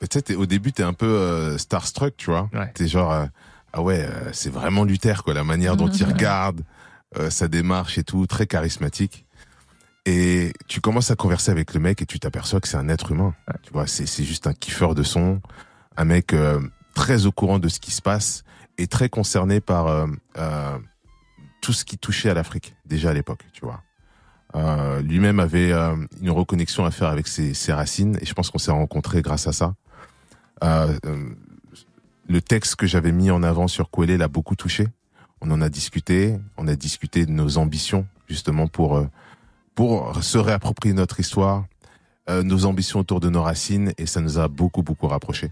Tu 0.00 0.08
sais, 0.12 0.22
t'es- 0.22 0.34
au 0.34 0.46
début, 0.46 0.72
t'es 0.72 0.82
un 0.82 0.94
peu 0.94 1.06
euh, 1.06 1.58
starstruck, 1.58 2.16
tu 2.16 2.30
vois. 2.30 2.50
Ouais. 2.52 2.70
T'es 2.74 2.88
genre, 2.88 3.12
euh, 3.12 3.26
ah 3.72 3.82
ouais, 3.82 4.00
euh, 4.04 4.30
c'est 4.32 4.50
vraiment 4.50 4.82
Luther, 4.84 5.22
quoi, 5.22 5.32
la 5.32 5.44
manière 5.44 5.76
dont 5.76 5.88
il 5.88 6.04
regarde, 6.04 6.62
euh, 7.16 7.30
sa 7.30 7.46
démarche 7.48 7.98
et 7.98 8.04
tout, 8.04 8.26
très 8.26 8.46
charismatique. 8.46 9.24
Et 10.04 10.52
tu 10.66 10.80
commences 10.80 11.12
à 11.12 11.16
converser 11.16 11.52
avec 11.52 11.72
le 11.74 11.78
mec 11.80 12.02
et 12.02 12.06
tu 12.06 12.18
t'aperçois 12.18 12.60
que 12.60 12.66
c'est 12.66 12.76
un 12.76 12.88
être 12.88 13.12
humain. 13.12 13.34
Tu 13.62 13.72
vois, 13.72 13.86
c'est 13.86 14.06
c'est 14.06 14.24
juste 14.24 14.48
un 14.48 14.52
kiffeur 14.54 14.96
de 14.96 15.04
son, 15.04 15.40
un 15.96 16.04
mec 16.04 16.32
euh, 16.32 16.60
très 16.94 17.24
au 17.26 17.30
courant 17.32 17.60
de 17.60 17.68
ce 17.68 17.78
qui 17.78 17.92
se 17.92 18.02
passe 18.02 18.42
et 18.78 18.88
très 18.88 19.08
concerné 19.08 19.60
par 19.60 19.86
euh, 19.86 20.06
euh, 20.38 20.76
tout 21.60 21.72
ce 21.72 21.84
qui 21.84 21.96
touchait 21.98 22.30
à 22.30 22.34
l'Afrique 22.34 22.74
déjà 22.84 23.10
à 23.10 23.12
l'époque, 23.14 23.44
tu 23.52 23.60
vois. 23.64 23.80
Euh, 24.54 25.00
Lui-même 25.02 25.40
avait 25.40 25.72
euh, 25.72 25.96
une 26.20 26.30
reconnexion 26.30 26.84
à 26.84 26.90
faire 26.90 27.08
avec 27.08 27.26
ses, 27.26 27.54
ses 27.54 27.72
racines 27.72 28.18
et 28.20 28.26
je 28.26 28.34
pense 28.34 28.50
qu'on 28.50 28.58
s'est 28.58 28.72
rencontrés 28.72 29.22
grâce 29.22 29.46
à 29.46 29.52
ça. 29.52 29.74
Euh, 30.62 30.96
le 32.28 32.40
texte 32.40 32.76
que 32.76 32.86
j'avais 32.86 33.12
mis 33.12 33.30
en 33.30 33.42
avant 33.42 33.68
sur 33.68 33.90
Kouélé 33.90 34.16
l'a 34.16 34.28
beaucoup 34.28 34.54
touché. 34.54 34.86
On 35.40 35.50
en 35.50 35.60
a 35.60 35.68
discuté, 35.68 36.36
on 36.56 36.68
a 36.68 36.76
discuté 36.76 37.26
de 37.26 37.32
nos 37.32 37.58
ambitions 37.58 38.06
justement 38.28 38.68
pour 38.68 39.04
pour 39.74 40.22
se 40.22 40.38
réapproprier 40.38 40.94
notre 40.94 41.18
histoire, 41.18 41.64
nos 42.28 42.64
ambitions 42.64 43.00
autour 43.00 43.18
de 43.18 43.28
nos 43.28 43.42
racines 43.42 43.92
et 43.98 44.06
ça 44.06 44.20
nous 44.20 44.38
a 44.38 44.46
beaucoup 44.46 44.82
beaucoup 44.82 45.08
rapprochés. 45.08 45.50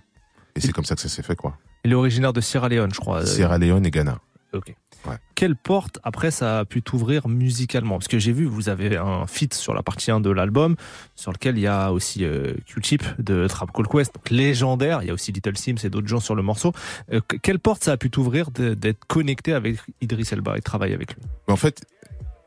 Et 0.54 0.60
c'est 0.60 0.72
comme 0.72 0.84
ça 0.84 0.94
que 0.94 1.00
ça 1.00 1.08
s'est 1.08 1.22
fait 1.22 1.34
quoi. 1.34 1.58
Il 1.84 1.90
est 1.90 1.94
originaire 1.94 2.32
de 2.32 2.40
Sierra 2.40 2.68
Leone, 2.68 2.94
je 2.94 3.00
crois. 3.00 3.26
Sierra 3.26 3.58
Leone 3.58 3.84
et 3.84 3.90
Ghana. 3.90 4.18
Ok. 4.52 4.74
Ouais. 5.06 5.16
Quelle 5.34 5.56
porte, 5.56 5.98
après, 6.02 6.30
ça 6.30 6.58
a 6.60 6.64
pu 6.66 6.82
t'ouvrir 6.82 7.26
musicalement? 7.28 7.96
Parce 7.98 8.08
que 8.08 8.18
j'ai 8.18 8.32
vu, 8.32 8.44
vous 8.44 8.68
avez 8.68 8.96
un 8.98 9.26
feat 9.26 9.54
sur 9.54 9.72
la 9.72 9.82
partie 9.82 10.10
1 10.10 10.20
de 10.20 10.28
l'album, 10.30 10.76
sur 11.16 11.32
lequel 11.32 11.56
il 11.56 11.62
y 11.62 11.66
a 11.66 11.90
aussi 11.92 12.24
euh, 12.24 12.52
Q-Tip 12.66 13.02
de 13.18 13.46
Trap 13.46 13.72
Call 13.72 13.88
Quest, 13.88 14.14
donc 14.14 14.28
légendaire. 14.28 15.02
Il 15.02 15.08
y 15.08 15.10
a 15.10 15.14
aussi 15.14 15.32
Little 15.32 15.56
Sims 15.56 15.76
et 15.84 15.88
d'autres 15.90 16.08
gens 16.08 16.20
sur 16.20 16.34
le 16.34 16.42
morceau. 16.42 16.72
Euh, 17.12 17.20
que- 17.26 17.36
quelle 17.36 17.58
porte 17.58 17.82
ça 17.84 17.92
a 17.92 17.96
pu 17.96 18.10
t'ouvrir 18.10 18.50
d'être 18.50 19.04
connecté 19.06 19.54
avec 19.54 19.78
Idriss 20.02 20.32
Elba 20.32 20.56
et 20.56 20.58
de 20.58 20.64
travailler 20.64 20.94
avec 20.94 21.14
lui? 21.14 21.22
En 21.48 21.56
fait, 21.56 21.82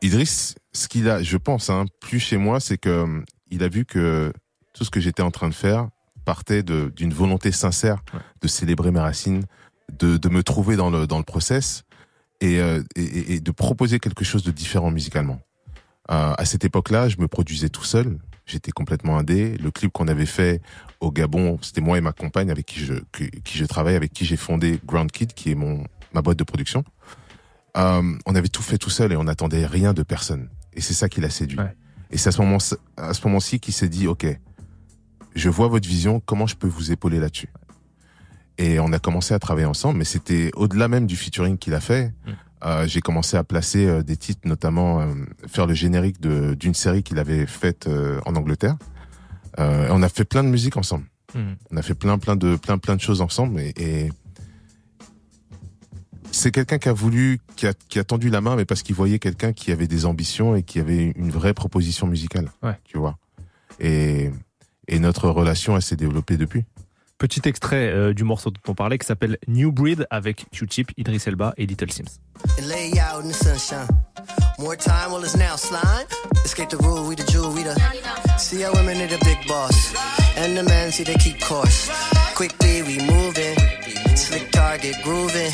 Idriss, 0.02 0.54
ce 0.72 0.86
qu'il 0.88 1.08
a, 1.08 1.22
je 1.22 1.36
pense, 1.36 1.70
hein, 1.70 1.86
plus 2.00 2.20
chez 2.20 2.36
moi, 2.36 2.60
c'est 2.60 2.78
que 2.78 2.88
euh, 2.88 3.20
il 3.50 3.62
a 3.64 3.68
vu 3.68 3.84
que 3.84 4.32
tout 4.72 4.84
ce 4.84 4.90
que 4.90 5.00
j'étais 5.00 5.22
en 5.22 5.30
train 5.30 5.48
de 5.48 5.54
faire 5.54 5.88
partait 6.24 6.62
d'une 6.62 7.12
volonté 7.12 7.52
sincère 7.52 7.98
de 8.40 8.48
célébrer 8.48 8.90
mes 8.90 9.00
racines, 9.00 9.44
de, 9.98 10.16
de 10.16 10.28
me 10.28 10.42
trouver 10.42 10.76
dans 10.76 10.88
le 10.90 11.06
dans 11.06 11.18
le 11.18 11.24
process 11.24 11.82
et, 12.44 12.60
euh, 12.60 12.82
et- 12.96 13.40
de 13.40 13.50
proposer 13.50 13.98
quelque 13.98 14.24
chose 14.24 14.42
de 14.42 14.50
différent 14.52 14.90
musicalement. 14.90 15.40
Euh, 16.10 16.34
à 16.36 16.44
cette 16.44 16.64
époque-là, 16.64 17.08
je 17.08 17.16
me 17.18 17.28
produisais 17.28 17.68
tout 17.70 17.84
seul. 17.84 18.18
J'étais 18.46 18.72
complètement 18.72 19.16
indé. 19.18 19.56
Le 19.56 19.70
clip 19.70 19.90
qu'on 19.92 20.06
avait 20.08 20.26
fait 20.26 20.60
au 21.00 21.10
Gabon, 21.10 21.58
c'était 21.62 21.80
moi 21.80 21.96
et 21.96 22.02
ma 22.02 22.12
compagne 22.12 22.50
avec 22.50 22.66
qui 22.66 22.80
je 22.80 22.94
qui, 23.12 23.30
qui 23.42 23.56
je 23.56 23.64
travaille, 23.64 23.96
avec 23.96 24.12
qui 24.12 24.26
j'ai 24.26 24.36
fondé 24.36 24.78
Ground 24.84 25.10
Kid, 25.10 25.32
qui 25.32 25.50
est 25.50 25.54
mon 25.54 25.84
ma 26.12 26.20
boîte 26.20 26.38
de 26.38 26.44
production. 26.44 26.84
Euh, 27.76 28.02
on 28.26 28.34
avait 28.34 28.48
tout 28.48 28.62
fait 28.62 28.78
tout 28.78 28.90
seul 28.90 29.12
et 29.12 29.16
on 29.16 29.24
n'attendait 29.24 29.66
rien 29.66 29.94
de 29.94 30.02
personne. 30.02 30.48
Et 30.74 30.80
c'est 30.82 30.94
ça 30.94 31.08
qui 31.08 31.20
l'a 31.22 31.30
séduit. 31.30 31.58
Ouais. 31.58 31.74
Et 32.10 32.18
c'est 32.18 32.28
à 32.28 32.32
ce 32.32 32.42
moment 32.42 32.58
à 32.98 33.14
ce 33.14 33.26
moment-ci 33.26 33.58
qu'il 33.58 33.72
s'est 33.74 33.88
dit 33.88 34.06
ok, 34.06 34.26
je 35.34 35.48
vois 35.48 35.68
votre 35.68 35.88
vision, 35.88 36.20
comment 36.20 36.46
je 36.46 36.54
peux 36.54 36.68
vous 36.68 36.92
épauler 36.92 37.18
là-dessus? 37.18 37.48
Et 38.58 38.78
on 38.78 38.92
a 38.92 38.98
commencé 38.98 39.34
à 39.34 39.38
travailler 39.38 39.66
ensemble, 39.66 39.98
mais 39.98 40.04
c'était 40.04 40.50
au-delà 40.54 40.88
même 40.88 41.06
du 41.06 41.16
featuring 41.16 41.58
qu'il 41.58 41.74
a 41.74 41.80
fait. 41.80 42.12
Mm. 42.26 42.30
Euh, 42.64 42.86
j'ai 42.86 43.00
commencé 43.00 43.36
à 43.36 43.44
placer 43.44 43.86
euh, 43.86 44.02
des 44.02 44.16
titres, 44.16 44.48
notamment 44.48 45.00
euh, 45.00 45.12
faire 45.46 45.66
le 45.66 45.74
générique 45.74 46.20
de- 46.20 46.54
d'une 46.54 46.72
série 46.74 47.02
qu'il 47.02 47.18
avait 47.18 47.46
faite 47.46 47.88
en 48.24 48.34
Angleterre. 48.36 48.76
On 49.58 50.02
a 50.02 50.08
fait 50.08 50.24
plein 50.24 50.42
de 50.42 50.48
musique 50.48 50.76
ensemble. 50.76 51.04
Hmm. 51.34 51.54
On 51.70 51.76
a 51.76 51.82
fait 51.82 51.94
plein, 51.94 52.16
plein 52.18 52.36
de, 52.36 52.56
plein, 52.56 52.78
plein 52.78 52.96
de 52.96 53.00
choses 53.00 53.20
ensemble 53.20 53.60
et, 53.60 53.72
et 53.76 54.08
c'est 56.30 56.50
quelqu'un 56.50 56.78
qui 56.78 56.88
a 56.88 56.92
voulu, 56.92 57.38
qui 57.56 57.66
a, 57.66 57.74
qui 57.88 57.98
a 57.98 58.04
tendu 58.04 58.30
la 58.30 58.40
main, 58.40 58.56
mais 58.56 58.64
parce 58.64 58.82
qu'il 58.82 58.94
voyait 58.94 59.18
quelqu'un 59.20 59.52
qui 59.52 59.70
avait 59.72 59.86
des 59.86 60.06
ambitions 60.06 60.56
et 60.56 60.62
qui 60.62 60.80
avait 60.80 61.12
une 61.16 61.30
vraie 61.30 61.54
proposition 61.54 62.06
musicale. 62.06 62.50
Ouais. 62.62 62.78
Tu 62.84 62.98
vois. 62.98 63.18
Et, 63.78 64.30
et 64.88 64.98
notre 64.98 65.28
relation, 65.28 65.76
elle 65.76 65.82
s'est 65.82 65.96
développée 65.96 66.36
depuis. 66.36 66.64
Petit 67.18 67.40
extrait 67.44 67.90
euh, 67.90 68.12
du 68.12 68.24
morceau 68.24 68.50
dont 68.50 68.60
on 68.68 68.74
parlait 68.74 68.98
qui 68.98 69.06
s'appelle 69.06 69.38
New 69.46 69.70
Breed 69.70 70.06
avec 70.10 70.46
Q-Tip, 70.50 70.90
Idris 70.96 71.22
Elba 71.26 71.54
et 71.56 71.66
Little 71.66 71.90
Sims. 71.90 72.18
More 74.58 74.76
time, 74.76 75.10
well, 75.10 75.22
it's 75.24 75.36
now 75.36 75.56
slime. 75.56 76.06
Escape 76.44 76.70
the 76.70 76.76
rule, 76.76 77.08
we 77.08 77.16
the 77.16 77.24
jewel, 77.24 77.52
we 77.52 77.64
the. 77.64 77.74
See 78.38 78.62
how 78.62 78.72
women 78.72 79.00
are 79.00 79.08
the 79.08 79.18
big 79.24 79.46
boss. 79.48 79.94
And 80.36 80.56
the 80.56 80.62
men 80.62 80.92
see 80.92 81.04
they 81.04 81.16
keep 81.16 81.40
course. 81.40 81.90
Quickly, 82.34 82.82
we 82.82 82.98
moving. 82.98 83.56
Slick 84.16 84.50
target, 84.52 84.96
grooving. 85.02 85.50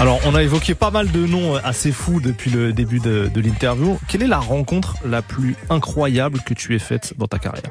Alors, 0.00 0.18
on 0.24 0.34
a 0.34 0.42
évoqué 0.42 0.74
pas 0.74 0.90
mal 0.90 1.10
de 1.12 1.26
noms 1.26 1.56
assez 1.56 1.92
fous 1.92 2.20
depuis 2.20 2.50
le 2.50 2.72
début 2.72 3.00
de, 3.00 3.30
de 3.32 3.40
l'interview. 3.40 3.98
Quelle 4.08 4.22
est 4.22 4.26
la 4.28 4.38
rencontre 4.38 4.96
la 5.04 5.20
plus 5.20 5.56
incroyable 5.68 6.40
que 6.40 6.54
tu 6.54 6.74
aies 6.74 6.78
faite 6.80 7.12
dans 7.18 7.26
ta 7.26 7.38
carrière? 7.38 7.70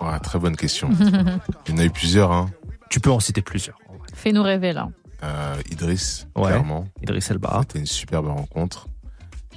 Ouais, 0.00 0.18
très 0.20 0.38
bonne 0.38 0.56
question. 0.56 0.88
Il 1.68 1.74
y 1.74 1.74
en 1.74 1.78
a 1.78 1.84
eu 1.84 1.90
plusieurs, 1.90 2.32
hein. 2.32 2.50
Tu 2.88 2.98
peux 3.00 3.10
en 3.10 3.20
citer 3.20 3.42
plusieurs. 3.42 3.78
Fais-nous 4.14 4.42
rêver 4.42 4.72
là. 4.72 4.88
Euh, 5.22 5.56
Idriss, 5.70 6.26
Ouais. 6.34 6.46
clairement. 6.48 6.86
Idriss 7.02 7.30
Elba. 7.30 7.58
C'était 7.62 7.78
une 7.78 7.86
superbe 7.86 8.26
rencontre. 8.28 8.86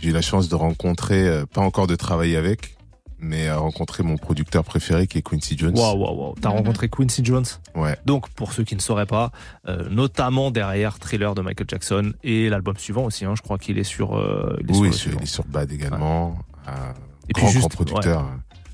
J'ai 0.02 0.10
eu 0.10 0.14
la 0.14 0.22
chance 0.22 0.50
de 0.50 0.56
rencontrer, 0.56 1.26
euh, 1.28 1.46
pas 1.46 1.62
encore 1.62 1.88
de 1.88 1.96
travailler 1.96 2.36
avec, 2.38 2.77
mais 3.20 3.47
à 3.47 3.57
rencontrer 3.57 4.03
mon 4.03 4.18
producteur 4.18 4.63
préféré 4.63 5.07
qui 5.07 5.18
est 5.18 5.22
Quincy 5.22 5.57
Jones. 5.57 5.74
Waouh, 5.78 5.97
waouh, 5.97 6.15
waouh. 6.20 6.36
T'as 6.41 6.49
Mhm. 6.49 6.55
rencontré 6.57 6.89
Quincy 6.89 7.24
Jones 7.26 7.45
Ouais, 7.76 7.97
Donc, 8.05 8.30
pour 8.30 8.53
ceux 8.53 8.63
qui 8.63 8.76
ne 8.76 8.80
sauraient 8.82 9.05
pas, 9.05 9.32
euh, 9.68 9.88
notamment 9.89 10.51
derrière 10.51 10.99
Thriller 10.99 11.34
de 11.36 11.41
Michael 11.41 11.68
Jackson 11.70 12.13
et 12.24 12.49
l'album 12.49 12.78
suivant 12.78 13.05
aussi, 13.05 13.26
hein, 13.26 13.34
je 13.36 13.41
crois 13.41 13.57
qu'il 13.57 13.78
est 13.78 13.84
sur. 13.84 14.15
euh, 14.18 14.57
il 14.61 14.70
est 14.70 14.74
sur 14.74 14.82
oui, 14.82 14.93
sur- 14.93 15.13
il 15.13 15.24
est 15.24 15.26
sur 15.26 15.45
Bad 15.45 15.72
également. 15.72 16.38
Euh, 16.68 16.72
Et 17.30 17.34
puis 17.34 17.41
grand, 17.43 17.51
juste, 17.51 17.59
grand 17.59 17.70
producteur. 17.86 18.26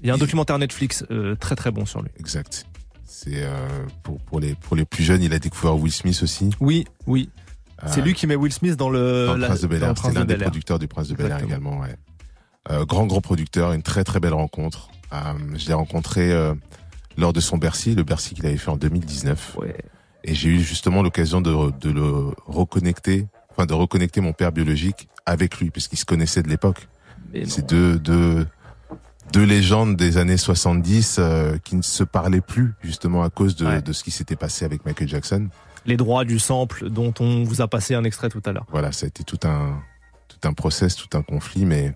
Il 0.02 0.08
y 0.08 0.10
a 0.10 0.14
un 0.14 0.18
il- 0.18 0.20
documentaire 0.20 0.60
Netflix 0.60 1.06
euh, 1.12 1.36
très 1.36 1.56
très 1.56 1.72
bon 1.72 1.86
sur 1.86 2.02
lui. 2.02 2.10
Exact. 2.20 2.66
C'est 3.06 3.44
euh, 3.46 3.86
pour 4.04 4.20
pour 4.20 4.40
les 4.42 4.56
pour 4.56 4.76
les 4.76 4.84
plus 4.86 5.04
jeunes, 5.04 5.24
il 5.24 5.34
a 5.34 5.40
découvert 5.40 5.78
Will 5.78 5.94
Smith 5.94 6.22
aussi. 6.24 6.50
Oui, 6.60 6.86
oui. 7.08 7.30
C'est 7.88 8.02
lui 8.02 8.14
qui 8.14 8.28
met 8.28 8.36
Will 8.38 8.52
Smith 8.54 8.78
dans 8.78 8.90
le, 8.90 9.26
dans 9.28 9.34
le 9.34 9.42
la- 9.42 9.48
Prince 9.48 9.62
de 9.62 9.68
Bel 9.68 9.84
Air. 9.84 9.94
Prince 9.94 10.14
C'est 10.14 10.14
de 10.14 10.20
l'un 10.20 10.26
des 10.26 10.38
producteurs 10.38 10.80
du 10.80 10.88
Prince 10.88 11.10
de 11.10 11.16
Bel 11.16 11.32
Air 11.32 11.44
également. 11.44 11.80
Ouais. 11.82 11.96
Euh, 12.70 12.86
grand 12.86 13.06
grand 13.06 13.22
producteur, 13.22 13.74
une 13.74 13.84
très 13.84 14.04
très 14.04 14.20
belle 14.20 14.34
rencontre. 14.34 14.90
Euh, 15.12 15.18
je 15.56 15.68
l'ai 15.68 15.74
rencontré 15.74 16.32
euh, 16.32 16.54
lors 17.18 17.34
de 17.34 17.40
son 17.40 17.58
Bercy, 17.58 17.94
le 17.96 18.04
Bercy 18.04 18.36
qu'il 18.36 18.46
avait 18.46 18.58
fait 18.58 18.72
en 18.72 18.78
2019. 18.78 19.58
Ouais. 19.60 19.76
Et 20.24 20.34
j'ai 20.34 20.50
eu 20.50 20.60
justement 20.62 21.02
l'occasion 21.04 21.42
de, 21.42 21.72
de 21.82 21.92
le 21.92 22.32
reconnecter, 22.46 23.28
enfin 23.52 23.66
de 23.66 23.74
reconnecter 23.74 24.22
mon 24.22 24.32
père 24.34 24.52
biologique 24.54 25.10
avec 25.26 25.60
lui, 25.60 25.70
puisqu'ils 25.70 25.98
se 25.98 26.06
connaissaient 26.06 26.44
de 26.44 26.50
l'époque. 26.50 26.88
C'est 27.46 27.66
deux, 27.68 28.00
deux, 28.00 28.48
deux 29.34 29.44
légendes 29.44 29.98
des 29.98 30.18
années 30.18 30.38
70 30.38 31.18
euh, 31.20 31.58
qui 31.64 31.76
ne 31.76 31.82
se 31.82 32.04
parlaient 32.04 32.42
plus, 32.42 32.74
justement 32.82 33.24
à 33.24 33.30
cause 33.30 33.56
de, 33.56 33.66
Ouais. 33.66 33.82
de 33.82 33.92
ce 33.92 34.04
qui 34.04 34.12
s'était 34.12 34.36
passé 34.36 34.64
avec 34.66 34.86
Michael 34.86 35.10
Jackson. 35.10 35.50
Les 35.86 35.98
droits 35.98 36.24
du 36.26 36.40
sample 36.40 36.90
dont 36.90 37.14
on 37.20 37.44
vous 37.44 37.62
a 37.62 37.68
passé 37.68 37.94
un 37.96 38.04
extrait 38.06 38.30
tout 38.30 38.42
à 38.46 38.54
l'heure. 38.54 38.66
Voilà, 38.72 38.92
ça 38.94 39.06
a 39.06 39.08
été 39.08 39.24
tout 39.26 39.40
un, 39.44 39.82
tout 40.30 40.48
un 40.48 40.54
process, 40.54 40.96
tout 40.96 41.18
un 41.18 41.22
conflit, 41.24 41.66
mais 41.66 41.94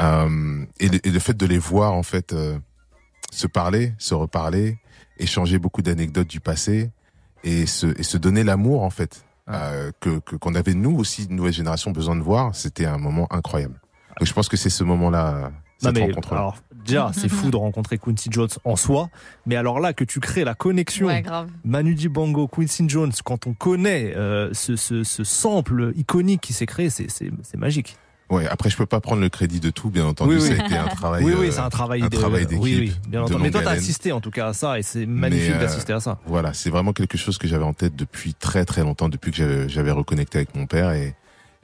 euh, 0.00 0.64
et, 0.80 0.88
le, 0.88 1.06
et 1.06 1.10
le 1.10 1.18
fait 1.18 1.36
de 1.36 1.46
les 1.46 1.58
voir 1.58 1.92
en 1.92 2.02
fait 2.02 2.32
euh, 2.32 2.58
se 3.30 3.46
parler, 3.46 3.94
se 3.98 4.14
reparler, 4.14 4.78
échanger 5.18 5.58
beaucoup 5.58 5.82
d'anecdotes 5.82 6.28
du 6.28 6.40
passé 6.40 6.90
et 7.44 7.66
se, 7.66 7.86
et 7.98 8.02
se 8.02 8.16
donner 8.16 8.44
l'amour 8.44 8.82
en 8.82 8.90
fait 8.90 9.24
euh, 9.48 9.90
que 10.00 10.18
qu'on 10.18 10.54
avait 10.54 10.74
nous 10.74 10.96
aussi, 10.98 11.24
une 11.24 11.36
nouvelle 11.36 11.52
génération, 11.52 11.90
besoin 11.90 12.16
de 12.16 12.22
voir. 12.22 12.54
C'était 12.54 12.86
un 12.86 12.98
moment 12.98 13.26
incroyable. 13.32 13.80
Donc 14.18 14.26
je 14.26 14.32
pense 14.32 14.48
que 14.48 14.56
c'est 14.56 14.70
ce 14.70 14.84
moment-là, 14.84 15.50
Non 15.82 15.92
mais 15.92 16.10
alors 16.30 16.56
déjà 16.84 17.10
c'est 17.14 17.28
fou 17.28 17.50
de 17.50 17.56
rencontrer 17.56 17.98
Quincy 17.98 18.28
Jones 18.30 18.48
en 18.64 18.76
soi, 18.76 19.08
mais 19.46 19.56
alors 19.56 19.80
là 19.80 19.92
que 19.92 20.04
tu 20.04 20.20
crées 20.20 20.44
la 20.44 20.54
connexion 20.54 21.06
Ouais, 21.06 21.22
grave. 21.22 21.48
Manu 21.64 21.94
Dibango, 21.94 22.46
Quincy 22.48 22.88
Jones, 22.88 23.12
quand 23.24 23.46
on 23.46 23.54
connaît 23.54 24.14
euh, 24.16 24.50
ce, 24.52 24.76
ce, 24.76 25.02
ce 25.04 25.24
sample 25.24 25.92
iconique 25.96 26.40
qui 26.40 26.52
s'est 26.52 26.66
créé, 26.66 26.90
c'est 26.90 27.56
magique. 27.56 27.96
Ouais. 28.30 28.46
Après, 28.46 28.68
je 28.68 28.76
peux 28.76 28.84
pas 28.86 29.00
prendre 29.00 29.22
le 29.22 29.28
crédit 29.30 29.58
de 29.60 29.70
tout, 29.70 29.88
bien 29.88 30.04
entendu. 30.06 30.34
Oui, 30.36 30.40
oui. 30.42 30.48
Ça 30.56 30.62
a 30.62 30.66
été 30.66 30.76
un 30.76 30.86
travail. 30.88 31.24
oui 31.24 31.34
oui 31.38 31.46
euh, 31.48 31.50
c'est 31.50 31.60
un 31.60 31.70
travail 31.70 32.02
un 32.02 32.08
de 32.08 32.16
travail 32.16 32.44
d'équipe 32.46 32.62
oui 32.62 32.76
oui 32.78 32.96
bien 33.08 33.22
entendu. 33.22 33.42
Mais 33.42 33.50
toi 33.50 33.62
t'as 33.62 33.70
assisté 33.70 34.12
en 34.12 34.20
tout 34.20 34.30
cas 34.30 34.48
à 34.48 34.52
ça 34.52 34.78
et 34.78 34.82
c'est 34.82 35.06
magnifique 35.06 35.52
euh, 35.54 35.60
d'assister 35.60 35.92
à 35.94 36.00
ça. 36.00 36.18
Voilà, 36.26 36.52
c'est 36.52 36.68
vraiment 36.70 36.92
quelque 36.92 37.16
chose 37.16 37.38
que 37.38 37.48
j'avais 37.48 37.64
en 37.64 37.72
tête 37.72 37.96
depuis 37.96 38.34
très 38.34 38.64
très 38.66 38.82
longtemps, 38.82 39.08
depuis 39.08 39.32
que 39.32 39.66
j'avais- 39.68 39.90
reconnecté 39.90 40.38
avec 40.38 40.54
mon 40.54 40.66
père 40.66 40.90
et, 40.92 41.14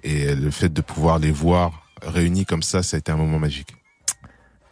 et 0.02 0.34
le 0.34 0.50
fait 0.50 0.72
de 0.72 0.80
pouvoir 0.80 1.18
les 1.18 1.30
voir 1.30 1.82
réunis 2.02 2.46
comme 2.46 2.62
ça, 2.62 2.82
ça 2.82 2.96
a 2.96 2.98
été 2.98 3.12
un 3.12 3.16
moment 3.16 3.38
magique. 3.38 3.74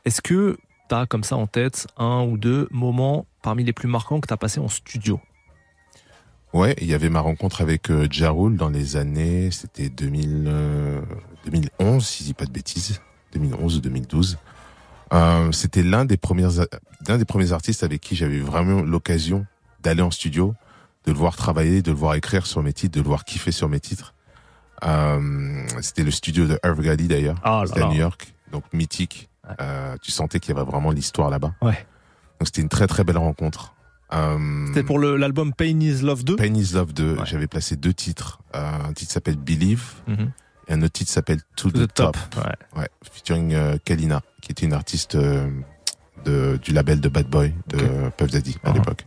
Est-ce 0.06 0.22
que 0.22 0.56
t'as 0.88 1.04
comme 1.06 1.22
ça 1.24 1.36
en 1.36 1.46
tête 1.46 1.86
un 1.98 2.22
ou 2.24 2.36
deux 2.38 2.66
moments 2.70 3.26
parmi 3.42 3.64
les 3.64 3.72
plus 3.74 3.88
marquants 3.88 4.20
que 4.20 4.26
t'as 4.26 4.36
passé 4.38 4.58
en 4.60 4.68
studio? 4.68 5.20
Ouais, 6.54 6.74
il 6.80 6.86
y 6.86 6.94
avait 6.94 7.08
ma 7.08 7.20
rencontre 7.20 7.62
avec 7.62 7.90
euh, 7.90 8.06
Ja 8.10 8.30
Rule 8.30 8.56
dans 8.56 8.68
les 8.68 8.96
années, 8.96 9.50
c'était 9.50 9.88
2000, 9.88 10.44
euh, 10.46 11.00
2011, 11.44 12.04
si 12.06 12.22
je 12.22 12.28
dis 12.28 12.34
pas 12.34 12.44
de 12.46 12.50
bêtises, 12.52 13.00
2011 13.32 13.76
ou 13.76 13.80
2012. 13.80 14.38
Euh, 15.12 15.52
c'était 15.52 15.82
l'un 15.82 16.04
des 16.04 16.16
premiers, 16.16 16.48
l'un 17.06 17.18
des 17.18 17.24
premiers 17.24 17.52
artistes 17.52 17.82
avec 17.82 18.00
qui 18.00 18.16
j'avais 18.16 18.38
vraiment 18.40 18.80
l'occasion 18.82 19.46
d'aller 19.82 20.02
en 20.02 20.10
studio, 20.10 20.54
de 21.04 21.12
le 21.12 21.18
voir 21.18 21.36
travailler, 21.36 21.82
de 21.82 21.90
le 21.90 21.96
voir 21.96 22.14
écrire 22.14 22.46
sur 22.46 22.62
mes 22.62 22.72
titres, 22.72 22.94
de 22.96 23.00
le 23.02 23.08
voir 23.08 23.24
kiffer 23.24 23.52
sur 23.52 23.68
mes 23.68 23.80
titres. 23.80 24.14
Euh, 24.84 25.64
c'était 25.80 26.02
le 26.02 26.10
studio 26.10 26.46
de 26.46 26.58
Irv 26.64 26.80
Gotti 26.82 27.08
d'ailleurs, 27.08 27.36
c'était 27.66 27.82
à. 27.82 27.88
New 27.88 27.94
York, 27.98 28.34
donc 28.50 28.64
mythique. 28.72 29.28
Ouais. 29.48 29.54
Euh, 29.60 29.96
tu 30.00 30.10
sentais 30.10 30.40
qu'il 30.40 30.54
y 30.54 30.58
avait 30.58 30.68
vraiment 30.68 30.90
l'histoire 30.90 31.30
là-bas. 31.30 31.52
Ouais. 31.62 31.86
Donc 32.40 32.46
c'était 32.46 32.62
une 32.62 32.68
très 32.68 32.86
très 32.86 33.04
belle 33.04 33.18
rencontre. 33.18 33.74
Euh, 34.12 34.66
C'était 34.68 34.82
pour 34.82 34.98
l'album 34.98 35.54
Pain 35.54 35.80
Is 35.80 36.02
Love 36.02 36.22
2 36.24 36.36
Pain 36.36 36.52
is 36.54 36.72
Love 36.74 36.92
2, 36.92 37.14
Ouais. 37.16 37.22
j'avais 37.24 37.46
placé 37.46 37.76
deux 37.76 37.94
titres. 37.94 38.40
Euh, 38.54 38.88
un 38.88 38.92
titre 38.92 39.10
s'appelle 39.12 39.36
Believe 39.36 39.84
Mhm. 40.06 40.30
Et 40.72 40.74
un 40.74 40.82
autre 40.82 40.92
titre 40.92 41.10
s'appelle 41.10 41.40
To, 41.56 41.70
the, 41.70 41.92
Top, 41.92 42.16
Ouais. 42.36 42.80
Ouais, 42.80 42.88
featuring 43.12 43.52
euh, 43.54 43.76
Kalina, 43.84 44.22
qui 44.40 44.52
était 44.52 44.64
une 44.66 44.72
artiste 44.72 45.14
euh, 45.14 45.48
de, 46.24 46.58
du 46.62 46.72
label 46.72 47.00
de 47.00 47.08
Bad 47.08 47.26
Boy 47.26 47.52
de 47.68 48.10
Puff 48.16 48.30
Daddy 48.30 48.56
à 48.64 48.70
Uh-huh. 48.70 48.74
l'époque. 48.74 49.06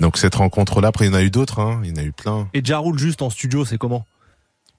Donc 0.00 0.16
cette 0.18 0.34
rencontre-là, 0.34 0.88
après 0.88 1.06
il 1.06 1.08
y 1.08 1.14
en 1.14 1.18
a 1.18 1.22
eu 1.22 1.30
d'autres, 1.30 1.60
hein, 1.60 1.80
il 1.84 1.90
y 1.90 1.92
en 1.92 2.02
a 2.02 2.04
eu 2.04 2.12
plein. 2.12 2.48
Et 2.54 2.64
Ja 2.64 2.78
Rule 2.78 2.98
juste 2.98 3.22
en 3.22 3.30
studio, 3.30 3.64
c'est 3.64 3.78
comment? 3.78 4.04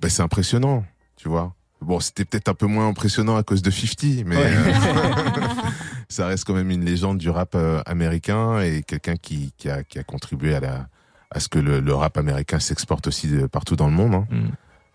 Ben, 0.01 0.09
c'est 0.09 0.21
impressionnant, 0.23 0.83
tu 1.15 1.29
vois. 1.29 1.53
Bon, 1.81 1.99
c'était 1.99 2.25
peut-être 2.25 2.49
un 2.49 2.53
peu 2.53 2.65
moins 2.65 2.87
impressionnant 2.87 3.35
à 3.37 3.43
cause 3.43 3.61
de 3.61 3.69
50, 3.71 4.25
mais 4.25 4.35
Ouais. 4.35 4.43
euh, 4.45 4.73
ça 6.09 6.27
reste 6.27 6.45
quand 6.45 6.53
même 6.53 6.71
une 6.71 6.83
légende 6.83 7.17
du 7.17 7.29
rap 7.29 7.55
américain 7.85 8.59
et 8.59 8.81
quelqu'un 8.83 9.15
qui, 9.15 9.53
qui, 9.57 9.69
a, 9.69 9.83
qui 9.83 9.99
a 9.99 10.03
contribué 10.03 10.55
à, 10.55 10.59
la, 10.59 10.87
à 11.31 11.39
ce 11.39 11.47
que 11.47 11.59
le, 11.59 11.79
le 11.79 11.93
rap 11.93 12.17
américain 12.17 12.59
s'exporte 12.59 13.07
aussi 13.07 13.27
de 13.27 13.45
partout 13.47 13.75
dans 13.75 13.87
le 13.87 13.93
monde. 13.93 14.15
hein. 14.15 14.27
Mm. 14.29 14.47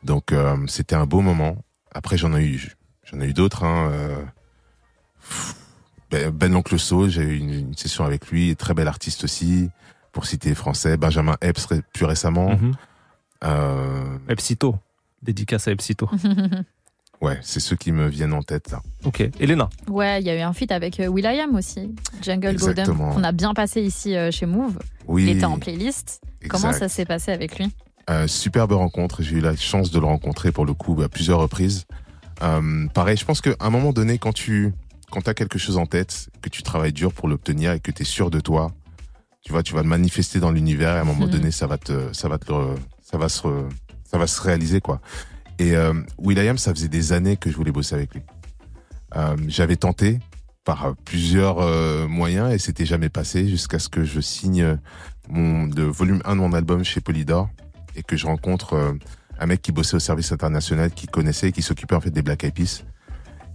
Donc 0.03 0.32
euh, 0.32 0.57
c'était 0.66 0.96
un 0.96 1.07
beau 1.07 1.20
moment. 1.20 1.57
Après 1.92 2.16
j'en 2.16 2.34
ai 2.36 2.44
eu, 2.44 2.76
j'en 3.05 3.20
ai 3.20 3.28
eu 3.28 3.32
d'autres. 3.32 3.64
Hein, 3.64 3.90
euh, 3.92 4.24
ben, 6.11 6.30
ben 6.30 6.53
l'oncle 6.53 6.78
So, 6.78 7.09
j'ai 7.09 7.22
eu 7.22 7.38
une, 7.38 7.53
une 7.53 7.76
session 7.76 8.05
avec 8.05 8.28
lui, 8.30 8.57
très 8.57 8.74
bel 8.74 8.88
artiste 8.88 9.24
aussi. 9.24 9.70
Pour 10.12 10.26
citer 10.26 10.48
les 10.48 10.55
français, 10.57 10.96
Benjamin 10.96 11.36
Epps 11.40 11.68
plus 11.92 12.05
récemment. 12.05 12.51
Mhm. 12.51 12.72
Euh, 13.44 14.18
Epsito. 14.28 14.76
Dédicace 15.22 15.68
à 15.68 15.70
Epsito. 15.70 16.11
ouais, 17.20 17.38
c'est 17.42 17.61
ceux 17.61 17.76
qui 17.76 17.92
me 17.92 18.09
viennent 18.09 18.32
en 18.32 18.42
tête 18.42 18.70
là. 18.70 18.80
Ok. 19.05 19.20
Elena. 19.38 19.68
Ouais, 19.88 20.20
il 20.20 20.26
y 20.26 20.30
a 20.30 20.36
eu 20.36 20.40
un 20.40 20.53
feat 20.53 20.72
avec 20.72 20.98
Will.i.am 20.98 21.55
aussi, 21.55 21.94
Jungle 22.22 22.48
Exactement. 22.48 23.05
Golden, 23.05 23.14
qu'on 23.14 23.24
a 23.24 23.32
bien 23.32 23.55
passé 23.55 23.82
ici 23.82 24.16
euh, 24.16 24.30
chez 24.30 24.46
Move. 24.46 24.78
Oui. 25.07 25.24
Il 25.24 25.36
était 25.36 25.44
en 25.44 25.59
playlist. 25.59 26.20
Comment 26.48 26.68
exact. 26.68 26.80
ça 26.80 26.88
s'est 26.88 27.05
passé 27.05 27.30
avec 27.30 27.59
lui? 27.59 27.70
Euh, 28.09 28.26
superbe 28.26 28.72
rencontre. 28.72 29.22
J'ai 29.22 29.36
eu 29.36 29.40
la 29.40 29.55
chance 29.57 29.90
de 29.90 29.98
le 30.01 30.07
rencontrer 30.07 30.53
pour 30.53 30.64
le 30.66 30.74
coup 30.74 31.01
à 31.03 31.09
plusieurs 31.09 31.38
reprises. 31.38 31.84
Euh, 32.42 32.86
pareil, 32.94 33.16
je 33.16 33.24
pense 33.24 33.40
qu'à 33.40 33.55
un 33.61 33.70
moment 33.70 33.92
donné, 33.92 34.18
quand 34.18 34.32
tu 34.32 34.72
quand 35.11 35.26
as 35.28 35.34
quelque 35.34 35.59
chose 35.59 35.76
en 35.76 35.86
tête, 35.86 36.28
que 36.40 36.48
tu 36.48 36.62
travailles 36.62 36.92
dur 36.92 37.12
pour 37.12 37.26
l'obtenir 37.28 37.72
et 37.72 37.80
que 37.80 37.90
tu 37.90 38.03
es 38.03 38.05
sûr 38.05 38.30
de 38.30 38.38
toi, 38.40 38.70
tu 39.42 39.51
vois, 39.53 39.62
tu 39.64 39.74
vas 39.74 39.82
le 39.82 39.88
manifester 39.88 40.38
dans 40.38 40.53
l'univers 40.53 40.94
et 40.94 40.98
à 40.98 41.01
un 41.01 41.05
moment 41.05 41.26
Mhm. 41.26 41.30
donné, 41.32 41.51
ça 41.51 41.66
va 41.66 41.78
te 41.78 42.12
ça 42.12 42.28
va 42.28 42.38
te 42.38 42.53
ça 43.03 43.18
va 43.18 43.28
se 43.28 43.42
ça 44.05 44.18
va 44.18 44.26
se 44.26 44.40
réaliser 44.40 44.80
quoi. 44.80 45.01
Et 45.59 45.76
euh, 45.76 45.92
Will.i.am, 46.18 46.57
ça 46.59 46.72
faisait 46.72 46.88
des 46.88 47.12
années 47.12 47.36
que 47.36 47.51
je 47.51 47.57
voulais 47.57 47.72
bosser 47.72 47.94
avec 47.96 48.14
lui. 48.14 48.22
Euh, 49.16 49.36
J'avais 49.48 49.76
tenté 49.76 50.20
par 50.64 50.94
plusieurs 51.05 51.59
euh, 51.59 52.07
moyens 52.09 52.53
et 52.55 52.59
c'était 52.59 52.86
jamais 52.86 53.09
passé 53.09 53.48
jusqu'à 53.48 53.78
ce 53.78 53.88
que 53.88 54.05
je 54.05 54.20
signe 54.20 54.78
mon 55.28 55.66
le 55.66 55.84
volume 55.84 56.22
1 56.24 56.36
de 56.36 56.40
mon 56.40 56.53
album 56.53 56.84
chez 56.84 57.01
Polydor 57.01 57.48
et 58.01 58.03
que 58.03 58.16
je 58.16 58.26
rencontre 58.26 58.74
euh, 58.74 58.92
un 59.38 59.46
mec 59.46 59.62
qui 59.62 59.72
bossait 59.72 59.96
au 59.96 60.01
service 60.01 60.32
international, 60.32 60.90
qui 60.90 61.07
connaissait, 61.07 61.48
et 61.48 61.53
qui 61.53 61.62
s'occupait 61.62 61.94
en 61.94 62.01
fait 62.01 62.11
des 62.11 62.22
Black 62.22 62.44
Eyed 62.44 62.55
Peas. 62.55 62.84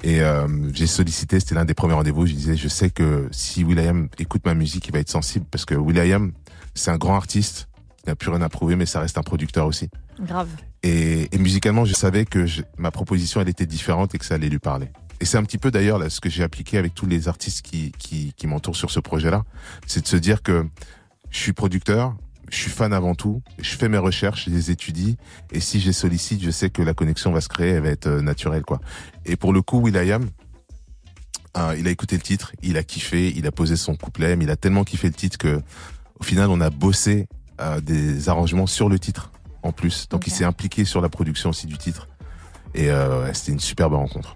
Et 0.03 0.21
euh, 0.21 0.47
j'ai 0.73 0.87
sollicité, 0.87 1.39
c'était 1.39 1.55
l'un 1.55 1.65
des 1.65 1.73
premiers 1.73 1.93
rendez-vous. 1.93 2.25
Je 2.27 2.33
disais, 2.33 2.55
je 2.55 2.67
sais 2.67 2.89
que 2.89 3.27
si 3.31 3.63
Will.i.am 3.63 4.09
écoute 4.19 4.45
ma 4.45 4.53
musique, 4.53 4.87
il 4.87 4.93
va 4.93 4.99
être 4.99 5.09
sensible 5.09 5.45
parce 5.49 5.65
que 5.65 5.73
Will.i.am, 5.75 6.31
c'est 6.73 6.91
un 6.91 6.97
grand 6.97 7.15
artiste. 7.15 7.67
Il 8.05 8.09
n'a 8.09 8.15
plus 8.15 8.29
rien 8.29 8.41
à 8.41 8.49
prouver, 8.49 8.75
mais 8.75 8.85
ça 8.85 8.99
reste 8.99 9.17
un 9.17 9.23
producteur 9.23 9.65
aussi. 9.65 9.89
Grave. 10.19 10.49
Et, 10.83 11.27
et 11.33 11.37
musicalement, 11.39 11.85
je 11.85 11.93
savais 11.95 12.25
que 12.25 12.45
je- 12.45 12.61
ma 12.77 12.91
proposition, 12.91 13.41
elle 13.41 13.49
était 13.49 13.65
différente 13.65 14.13
et 14.13 14.19
que 14.19 14.25
ça 14.25 14.35
allait 14.35 14.49
lui 14.49 14.59
parler. 14.59 14.89
Et 15.21 15.25
c'est 15.25 15.37
un 15.37 15.43
petit 15.43 15.57
peu 15.57 15.71
d'ailleurs 15.71 15.97
là, 15.97 16.09
ce 16.09 16.19
que 16.21 16.29
j'ai 16.29 16.43
appliqué 16.43 16.77
avec 16.77 16.93
tous 16.93 17.07
les 17.07 17.27
artistes 17.27 17.63
qui, 17.65 17.91
qui, 17.97 18.33
qui 18.37 18.45
m'entourent 18.47 18.75
sur 18.75 18.91
ce 18.91 18.99
projet-là. 18.99 19.43
C'est 19.87 20.01
de 20.01 20.07
se 20.07 20.17
dire 20.17 20.43
que 20.43 20.67
je 21.31 21.37
suis 21.39 21.53
producteur, 21.53 22.15
je 22.55 22.61
suis 22.61 22.71
fan 22.71 22.93
avant 22.93 23.15
tout, 23.15 23.41
je 23.59 23.75
fais 23.75 23.89
mes 23.89 23.97
recherches, 23.97 24.45
je 24.45 24.49
les 24.49 24.71
étudie, 24.71 25.17
et 25.51 25.59
si 25.59 25.79
je 25.79 25.87
les 25.87 25.93
sollicite, 25.93 26.41
je 26.41 26.51
sais 26.51 26.69
que 26.69 26.81
la 26.81 26.93
connexion 26.93 27.31
va 27.31 27.41
se 27.41 27.49
créer, 27.49 27.71
elle 27.71 27.83
va 27.83 27.89
être 27.89 28.07
euh, 28.07 28.21
naturelle. 28.21 28.63
quoi. 28.63 28.79
Et 29.25 29.35
pour 29.35 29.53
le 29.53 29.61
coup, 29.61 29.79
Will.i.am, 29.79 30.29
euh, 31.57 31.75
il 31.77 31.87
a 31.87 31.91
écouté 31.91 32.15
le 32.15 32.21
titre, 32.21 32.51
il 32.63 32.77
a 32.77 32.83
kiffé, 32.83 33.33
il 33.35 33.47
a 33.47 33.51
posé 33.51 33.75
son 33.75 33.95
couplet, 33.95 34.35
mais 34.35 34.45
il 34.45 34.51
a 34.51 34.57
tellement 34.57 34.83
kiffé 34.83 35.07
le 35.07 35.13
titre 35.13 35.37
que 35.37 35.61
au 36.19 36.23
final, 36.23 36.49
on 36.49 36.61
a 36.61 36.69
bossé 36.69 37.27
euh, 37.61 37.81
des 37.81 38.29
arrangements 38.29 38.67
sur 38.67 38.89
le 38.89 38.99
titre 38.99 39.31
en 39.63 39.71
plus. 39.71 40.07
Donc 40.09 40.27
il 40.27 40.31
s'est 40.31 40.45
impliqué 40.45 40.85
sur 40.85 41.01
la 41.01 41.09
production 41.09 41.49
aussi 41.49 41.67
du 41.67 41.77
titre. 41.77 42.07
Et 42.73 42.89
euh, 42.89 43.31
c'était 43.33 43.51
une 43.51 43.59
superbe 43.59 43.93
rencontre. 43.93 44.35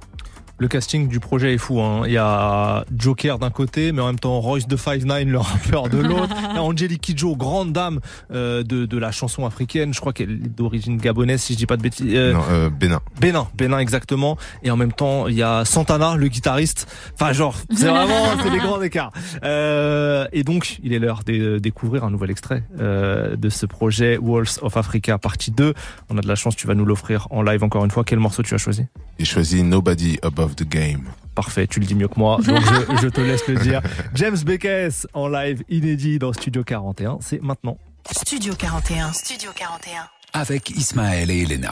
Le 0.62 0.68
casting 0.68 1.07
du 1.07 1.22
projet 1.22 1.53
est 1.53 1.57
fou. 1.57 1.80
Hein. 1.80 2.01
Il 2.05 2.12
y 2.12 2.18
a 2.18 2.84
Joker 2.93 3.39
d'un 3.39 3.49
côté, 3.49 3.93
mais 3.93 4.01
en 4.01 4.07
même 4.07 4.20
temps 4.20 4.41
Royce 4.41 4.68
de 4.68 4.76
Five 4.76 5.05
Nine, 5.05 5.30
le 5.32 5.38
rappeur 5.39 5.88
de 5.88 5.97
l'autre. 5.99 6.36
Il 6.49 6.55
y 6.55 6.57
a 6.57 6.62
Angelique 6.64 6.99
Kidjo, 7.01 7.38
grande 7.38 7.72
dame 7.72 8.01
euh, 8.34 8.62
de, 8.64 8.86
de 8.86 8.97
la 8.97 9.12
chanson 9.12 9.45
africaine. 9.45 9.93
Je 9.93 10.01
crois 10.01 10.12
qu'elle 10.12 10.32
est 10.32 10.55
d'origine 10.57 10.97
gabonaise, 10.97 11.41
si 11.41 11.53
je 11.53 11.57
dis 11.60 11.66
pas 11.66 11.78
de 11.78 11.82
bêtises. 11.82 12.14
Euh, 12.14 12.34
Non, 12.34 12.43
euh, 12.49 12.70
Bénin. 12.70 12.99
Bénin, 13.22 13.47
Bénin 13.55 13.80
exactement. 13.80 14.38
Et 14.62 14.70
en 14.70 14.76
même 14.76 14.91
temps, 14.91 15.28
il 15.30 15.36
y 15.36 15.43
a 15.43 15.64
Santana, 15.64 16.18
le 16.18 16.28
guitariste. 16.28 16.93
Enfin, 17.14 17.32
genre, 17.32 17.55
c'est 17.74 17.88
vraiment, 17.88 18.26
c'est 18.43 18.51
des 18.51 18.57
grands 18.57 18.82
écarts. 18.82 19.14
Euh, 19.45 20.28
et 20.34 20.43
donc, 20.43 20.78
il 20.84 20.91
est 20.91 20.99
l'heure 20.99 21.22
de 21.26 21.57
découvrir 21.60 22.03
un 22.03 22.12
nouvel 22.12 22.32
extrait 22.32 22.64
euh, 22.82 23.38
de 23.38 23.47
ce 23.49 23.66
projet 23.66 24.18
Walls 24.18 24.60
of 24.62 24.76
Africa 24.76 25.18
partie 25.18 25.51
2. 25.51 25.74
On 26.10 26.18
a 26.18 26.22
de 26.22 26.28
la 26.28 26.36
chance, 26.36 26.57
tu 26.57 26.68
vas 26.68 26.76
nous 26.76 26.86
l'offrir 26.86 27.28
en 27.30 27.43
live 27.43 27.64
encore 27.64 27.86
une 27.86 27.91
fois. 27.91 28.03
Quel 28.03 28.20
morceau 28.20 28.43
tu 28.43 28.53
as 28.55 28.57
choisi? 28.57 28.84
J'ai 29.20 29.26
choisi 29.26 29.64
Nobody 29.64 30.20
Above 30.22 30.49
the 30.56 30.64
Game. 30.64 31.04
Parfait, 31.36 31.68
tu 31.68 31.80
le 31.80 31.86
dis 31.86 31.95
mieux 31.95 32.08
que 32.08 32.20
moi, 32.20 32.38
donc 32.45 32.60
je, 32.62 33.02
je 33.02 33.08
te 33.08 33.22
laisse 33.22 33.47
le 33.47 33.56
dire. 33.56 33.82
James 34.14 34.38
Beckes 34.38 35.08
en 35.14 35.28
live 35.28 35.64
inédit 35.70 36.20
dans 36.20 36.34
Studio 36.34 36.64
41, 36.64 37.20
c'est 37.22 37.41
maintenant. 37.41 37.78
Studio 38.12 38.54
41. 38.56 39.14
Studio 39.14 39.52
41. 39.56 40.10
Avec 40.34 40.70
Ismaël 40.70 41.32
et 41.32 41.41
Elena. 41.43 41.72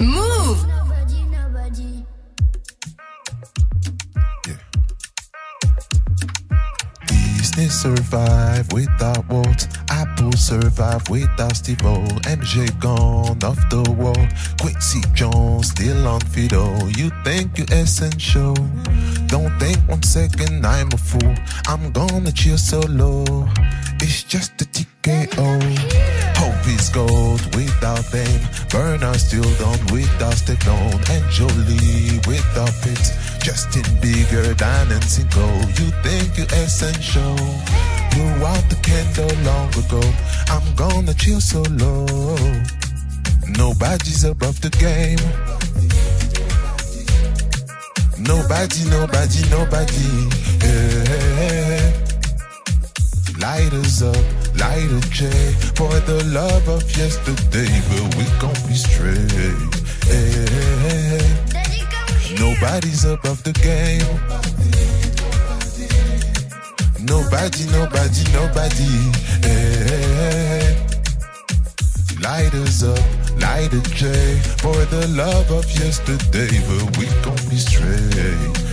Move 0.00 0.66
Business 7.46 7.82
survive 7.82 8.72
without 8.72 9.24
Walt. 9.28 9.68
Apple 9.88 10.32
survive 10.32 11.08
without 11.08 11.54
Steve 11.54 11.80
O. 11.84 12.02
MJ 12.26 12.66
gone 12.80 13.38
off 13.44 13.56
the 13.70 13.88
wall. 13.92 14.16
Quincy 14.60 15.00
Jones 15.14 15.70
still 15.70 16.08
on 16.08 16.20
fiddle. 16.22 16.90
You 16.98 17.12
think 17.22 17.56
you're 17.56 17.70
essential? 17.70 18.54
Don't 19.28 19.56
think 19.60 19.78
one 19.86 20.02
second 20.02 20.66
I'm 20.66 20.88
a 20.92 20.98
fool. 20.98 21.34
I'm 21.68 21.92
gonna 21.92 22.32
chill 22.32 22.58
solo. 22.58 23.22
It's 24.02 24.24
just 24.24 24.60
a 24.62 24.64
TKO. 24.64 26.35
Is 26.68 26.88
gold 26.88 27.40
without 27.54 28.04
them. 28.10 28.40
Burner 28.70 29.14
still 29.14 29.48
done 29.54 29.78
without 29.92 30.34
Stefan. 30.34 30.98
And 31.14 31.24
Jolie 31.30 32.18
without 32.26 32.74
Pitt. 32.82 33.06
Justin 33.40 33.86
bigger 34.00 34.52
than 34.54 35.00
single. 35.02 35.60
You 35.78 35.92
think 36.02 36.36
you're 36.36 36.52
essential? 36.58 37.36
Blew 38.10 38.44
out 38.44 38.64
the 38.68 38.78
candle 38.82 39.30
long 39.46 39.70
ago. 39.78 40.02
I'm 40.48 40.74
gonna 40.74 41.14
chill 41.14 41.40
so 41.40 41.62
solo. 41.62 42.04
Nobody's 43.56 44.24
above 44.24 44.60
the 44.60 44.70
game. 44.70 45.22
Nobody, 48.18 48.82
nobody, 48.90 49.40
nobody. 49.50 50.36
Yeah. 50.64 51.92
Lighters 53.38 54.02
up, 54.02 54.16
a 54.62 55.00
J 55.10 55.30
for 55.74 55.92
the 56.00 56.22
love 56.32 56.68
of 56.68 56.82
yesterday, 56.96 57.68
but 57.88 58.16
we 58.16 58.24
gon' 58.40 58.54
be 58.66 58.74
straight. 58.74 59.32
Yeah. 60.08 61.20
Nobody's 62.38 63.04
above 63.04 63.42
the 63.42 63.52
game. 63.52 64.06
Nobody, 67.00 67.64
nobody, 67.70 68.22
nobody. 68.32 68.90
Yeah. 69.46 70.74
Lighters 72.20 72.82
up, 72.82 72.98
light 73.40 73.72
a 73.72 73.80
J 73.94 74.38
for 74.58 74.76
the 74.86 75.06
love 75.16 75.50
of 75.50 75.64
yesterday, 75.78 76.60
but 76.68 76.96
we 76.98 77.06
gon' 77.22 77.48
be 77.50 77.56
straight. 77.56 78.66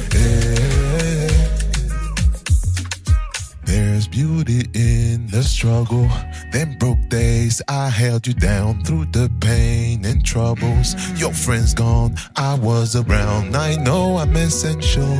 There's 3.73 4.07
beauty 4.07 4.69
in 4.75 5.25
the 5.25 5.41
struggle. 5.41 6.07
Them 6.51 6.77
broke 6.77 7.09
days, 7.09 7.59
I 7.67 7.89
held 7.89 8.27
you 8.27 8.35
down 8.35 8.83
through 8.83 9.05
the 9.05 9.31
pain 9.41 10.05
and 10.05 10.23
troubles. 10.23 10.93
Your 11.19 11.33
friends 11.33 11.73
gone, 11.73 12.13
I 12.35 12.53
was 12.53 12.95
around. 12.95 13.55
I 13.55 13.75
know 13.77 14.17
I'm 14.17 14.35
essential. 14.35 15.17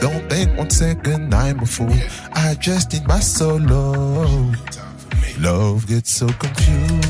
Don't 0.00 0.26
think 0.30 0.56
one 0.56 0.70
second 0.70 1.34
I'm 1.34 1.60
a 1.60 1.66
fool. 1.66 1.92
I 2.32 2.54
just 2.54 2.94
need 2.94 3.06
my 3.06 3.20
solo. 3.20 4.50
Love 5.38 5.86
gets 5.86 6.10
so 6.10 6.26
confused. 6.28 7.04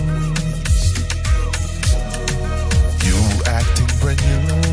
You 3.07 3.19
acting 3.47 3.91
brand 4.01 4.21
new. 4.49 4.64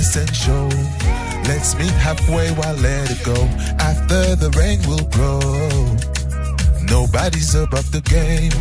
Essential. 0.00 0.66
Let's 1.48 1.74
meet 1.76 1.92
halfway 2.06 2.48
while 2.52 2.74
let 2.76 3.10
it 3.10 3.22
go. 3.22 3.36
After 3.90 4.34
the 4.42 4.50
rain 4.58 4.80
will 4.88 5.06
grow. 5.16 5.40
Nobody's 6.94 7.54
above 7.54 7.88
the 7.92 8.00
game. 8.16 8.56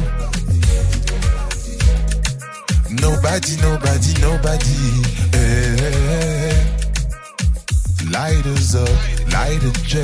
Nobody, 3.06 3.54
nobody, 3.68 4.12
nobody. 4.28 4.80
eh. 5.40 6.56
Lighters 8.12 8.76
up, 8.76 8.90
light 9.34 9.64
a 9.64 9.72
J 9.92 10.02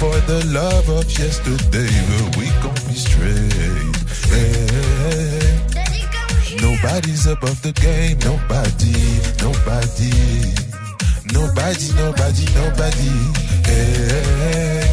for 0.00 0.14
the 0.30 0.40
love 0.58 0.88
of 0.88 1.04
yesterday, 1.18 1.92
but 2.08 2.36
we 2.38 2.46
gon' 2.62 2.80
be 2.88 2.94
straight. 2.94 3.96
eh. 4.32 5.54
Nobody's 6.62 7.26
above 7.26 7.60
the 7.62 7.72
game, 7.72 8.18
nobody, 8.30 8.94
nobody, 9.42 10.12
nobody, 11.32 11.92
nobody, 11.94 12.44
nobody. 12.54 13.10
eh. 13.66 14.84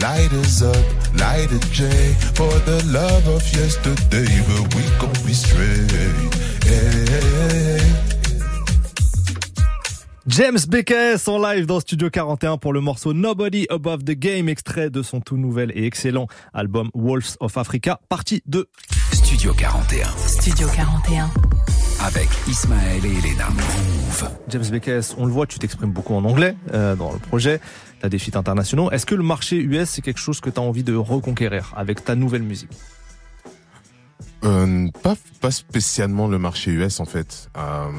Lighters 0.00 0.62
up, 0.62 0.84
light 1.20 1.50
a 1.52 1.58
J 1.72 2.14
for 2.34 2.52
the 2.68 2.82
love 2.92 3.26
of 3.28 3.42
yesterday, 3.54 4.28
but 4.48 4.74
we 4.74 4.82
gon' 5.00 5.12
be 5.26 5.32
straight. 5.32 5.92
eh. 6.66 7.63
James 10.26 10.58
Beckes 10.68 11.28
en 11.28 11.38
live 11.38 11.66
dans 11.66 11.80
Studio 11.80 12.08
41 12.08 12.56
pour 12.56 12.72
le 12.72 12.80
morceau 12.80 13.12
Nobody 13.12 13.66
Above 13.68 14.04
the 14.04 14.12
Game, 14.12 14.48
extrait 14.48 14.88
de 14.88 15.02
son 15.02 15.20
tout 15.20 15.36
nouvel 15.36 15.70
et 15.74 15.84
excellent 15.84 16.28
album 16.54 16.88
Wolves 16.94 17.36
of 17.40 17.58
Africa, 17.58 18.00
partie 18.08 18.42
2. 18.46 18.66
Studio 19.12 19.52
41. 19.52 20.08
Studio 20.16 20.66
41. 20.74 21.30
Avec 22.00 22.28
Ismaël 22.48 23.04
et 23.04 23.18
Elena. 23.18 23.50
Move. 23.50 24.30
James 24.48 24.64
Beckes, 24.70 25.14
on 25.18 25.26
le 25.26 25.32
voit, 25.32 25.46
tu 25.46 25.58
t'exprimes 25.58 25.92
beaucoup 25.92 26.14
en 26.14 26.24
anglais 26.24 26.56
euh, 26.72 26.96
dans 26.96 27.12
le 27.12 27.18
projet, 27.18 27.60
tu 28.00 28.06
as 28.06 28.08
des 28.08 28.18
feats 28.18 28.38
internationaux. 28.38 28.90
Est-ce 28.92 29.04
que 29.04 29.14
le 29.14 29.22
marché 29.22 29.56
US, 29.58 29.90
c'est 29.90 30.02
quelque 30.02 30.20
chose 30.20 30.40
que 30.40 30.48
tu 30.48 30.58
as 30.58 30.62
envie 30.62 30.84
de 30.84 30.94
reconquérir 30.94 31.74
avec 31.76 32.02
ta 32.02 32.14
nouvelle 32.14 32.44
musique? 32.44 32.72
Euh, 34.44 34.88
pas, 35.02 35.16
pas 35.42 35.50
spécialement 35.50 36.28
le 36.28 36.38
marché 36.38 36.70
US 36.70 37.00
en 37.00 37.04
fait. 37.04 37.50
Euh, 37.58 37.90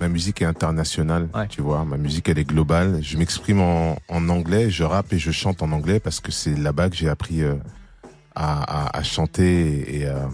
ma 0.00 0.08
musique 0.08 0.42
est 0.42 0.46
internationale, 0.46 1.28
tu 1.48 1.62
vois. 1.62 1.84
Ma 1.84 1.96
musique 1.96 2.28
elle 2.28 2.38
est 2.38 2.44
globale. 2.44 3.00
Je 3.02 3.16
m'exprime 3.16 3.60
en, 3.60 3.98
en 4.08 4.28
anglais, 4.28 4.70
je 4.70 4.84
rappe 4.84 5.12
et 5.12 5.18
je 5.18 5.30
chante 5.30 5.62
en 5.62 5.72
anglais 5.72 6.00
parce 6.00 6.20
que 6.20 6.32
c'est 6.32 6.54
là-bas 6.56 6.90
que 6.90 6.96
j'ai 6.96 7.08
appris 7.08 7.42
euh, 7.42 7.54
à, 8.34 8.88
à, 8.88 8.98
à 8.98 9.02
chanter 9.02 10.00
et, 10.00 10.06
à, 10.06 10.28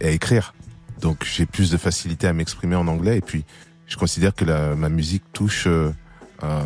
et 0.00 0.08
à 0.08 0.10
écrire. 0.10 0.54
Donc 1.00 1.24
j'ai 1.24 1.46
plus 1.46 1.70
de 1.70 1.76
facilité 1.76 2.26
à 2.26 2.32
m'exprimer 2.32 2.76
en 2.76 2.88
anglais 2.88 3.18
et 3.18 3.20
puis 3.20 3.44
je 3.86 3.96
considère 3.96 4.34
que 4.34 4.44
la, 4.44 4.74
ma 4.74 4.88
musique 4.88 5.24
touche 5.32 5.66
euh, 5.66 5.92
euh, 6.42 6.60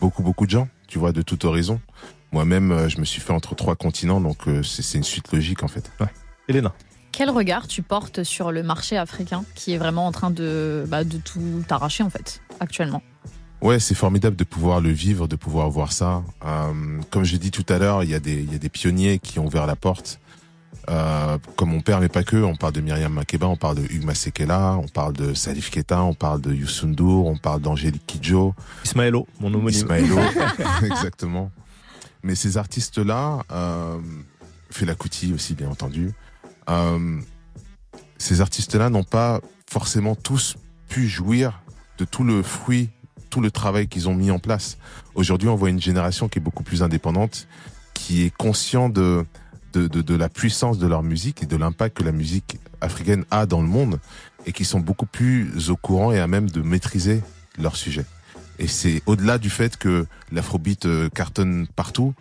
beaucoup 0.00 0.22
beaucoup 0.22 0.46
de 0.46 0.50
gens, 0.50 0.68
tu 0.86 0.98
vois, 0.98 1.12
de 1.12 1.22
toute 1.22 1.44
horizon. 1.44 1.80
Moi-même, 2.30 2.72
euh, 2.72 2.88
je 2.88 2.98
me 3.00 3.04
suis 3.04 3.20
fait 3.22 3.32
entre 3.32 3.54
trois 3.54 3.74
continents, 3.74 4.20
donc 4.20 4.46
euh, 4.48 4.62
c'est 4.62 4.82
c'est 4.82 4.98
une 4.98 5.04
suite 5.04 5.32
logique 5.32 5.62
en 5.62 5.68
fait. 5.68 5.90
Elena 6.46 6.74
Quel 7.12 7.30
regard 7.30 7.66
tu 7.66 7.82
portes 7.82 8.22
sur 8.22 8.52
le 8.52 8.62
marché 8.62 8.96
africain 8.96 9.44
qui 9.54 9.72
est 9.72 9.78
vraiment 9.78 10.06
en 10.06 10.12
train 10.12 10.30
de, 10.30 10.84
bah, 10.88 11.04
de 11.04 11.18
tout 11.18 11.64
arracher 11.70 12.02
en 12.04 12.10
fait 12.10 12.40
actuellement? 12.60 13.02
Ouais, 13.60 13.80
c'est 13.80 13.94
formidable 13.96 14.36
de 14.36 14.44
pouvoir 14.44 14.80
le 14.80 14.90
vivre, 14.90 15.26
de 15.26 15.34
pouvoir 15.34 15.68
voir 15.68 15.90
ça. 15.92 16.22
Euh, 16.44 16.72
comme 17.10 17.24
j'ai 17.24 17.38
dit 17.38 17.50
tout 17.50 17.66
à 17.68 17.78
l'heure, 17.78 18.04
il 18.04 18.10
y, 18.10 18.14
a 18.14 18.20
des- 18.20 18.40
il 18.40 18.52
y 18.52 18.54
a 18.54 18.58
des 18.58 18.68
pionniers 18.68 19.18
qui 19.18 19.40
ont 19.40 19.46
ouvert 19.46 19.66
la 19.66 19.74
porte. 19.74 20.20
Euh, 20.90 21.36
comme 21.56 21.70
mon 21.70 21.80
père, 21.80 22.00
mais 22.00 22.08
pas 22.08 22.22
que. 22.22 22.36
On 22.36 22.54
parle 22.56 22.72
de 22.72 22.80
Myriam 22.80 23.12
Makeba, 23.12 23.46
on 23.46 23.56
parle 23.56 23.76
de 23.76 23.82
Hugues 23.92 24.04
Masekela, 24.04 24.78
on 24.82 24.86
parle 24.88 25.12
de 25.12 25.34
Salif 25.34 25.70
Keita, 25.70 26.02
on 26.02 26.14
parle 26.14 26.40
de 26.40 26.54
Youssou 26.54 26.86
N'Dour, 26.86 27.26
on 27.26 27.36
parle 27.36 27.60
d'Angélique 27.60 28.06
Kidjo. 28.06 28.54
Ismaëlo, 28.84 29.26
mon 29.40 29.48
homonyme. 29.48 29.68
Ismaëlo, 29.80 30.16
exactement. 30.84 31.50
Mais 32.22 32.34
ces 32.36 32.56
artistes-là, 32.56 33.40
euh, 33.50 33.98
Fela 34.70 34.94
Kuti 34.94 35.34
aussi, 35.34 35.54
bien 35.54 35.68
entendu, 35.68 36.12
euh, 36.68 37.20
ces 38.18 38.40
artistes-là 38.40 38.90
n'ont 38.90 39.04
pas 39.04 39.40
forcément 39.70 40.14
tous 40.14 40.56
pu 40.88 41.08
jouir 41.08 41.62
de 41.98 42.04
tout 42.04 42.24
le 42.24 42.42
fruit, 42.42 42.90
tout 43.30 43.40
le 43.40 43.50
travail 43.50 43.88
qu'ils 43.88 44.08
ont 44.08 44.14
mis 44.14 44.30
en 44.30 44.38
place. 44.38 44.78
Aujourd'hui, 45.14 45.48
on 45.48 45.56
voit 45.56 45.70
une 45.70 45.80
génération 45.80 46.28
qui 46.28 46.38
est 46.38 46.42
beaucoup 46.42 46.62
plus 46.62 46.82
indépendante, 46.82 47.46
qui 47.94 48.22
est 48.22 48.34
conscient 48.36 48.88
de, 48.88 49.24
de, 49.72 49.86
de, 49.88 50.02
de 50.02 50.14
la 50.14 50.28
puissance 50.28 50.78
de 50.78 50.86
leur 50.86 51.02
musique 51.02 51.42
et 51.42 51.46
de 51.46 51.56
l'impact 51.56 51.98
que 51.98 52.04
la 52.04 52.12
musique 52.12 52.58
africaine 52.80 53.24
a 53.30 53.46
dans 53.46 53.60
le 53.60 53.68
monde 53.68 54.00
et 54.46 54.52
qui 54.52 54.64
sont 54.64 54.80
beaucoup 54.80 55.06
plus 55.06 55.70
au 55.70 55.76
courant 55.76 56.12
et 56.12 56.20
à 56.20 56.26
même 56.26 56.48
de 56.48 56.62
maîtriser 56.62 57.22
leur 57.58 57.76
sujet. 57.76 58.06
Et 58.58 58.66
c'est 58.66 59.02
au-delà 59.06 59.38
du 59.38 59.50
fait 59.50 59.76
que 59.76 60.06
l'afrobeat 60.32 60.86
euh, 60.86 61.08
cartonne 61.08 61.66
partout, 61.76 62.14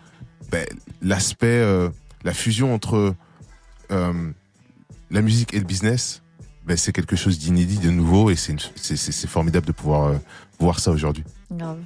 ben, 0.52 0.66
l'aspect, 1.02 1.48
euh, 1.48 1.90
la 2.24 2.34
fusion 2.34 2.74
entre 2.74 3.16
euh, 3.92 4.14
la 5.12 5.22
musique 5.22 5.54
et 5.54 5.60
le 5.60 5.66
business, 5.66 6.22
ben, 6.66 6.76
c'est 6.78 6.92
quelque 6.92 7.16
chose 7.16 7.40
d'inédit, 7.40 7.80
de 7.80 7.90
nouveau, 7.92 8.30
et 8.30 8.36
c'est 8.36 9.28
formidable 9.28 9.66
de 9.68 9.72
pouvoir 9.72 10.08
euh, 10.10 10.18
voir 10.60 10.80
ça 10.80 10.92
aujourd'hui. 10.92 11.24
Grave. 11.52 11.78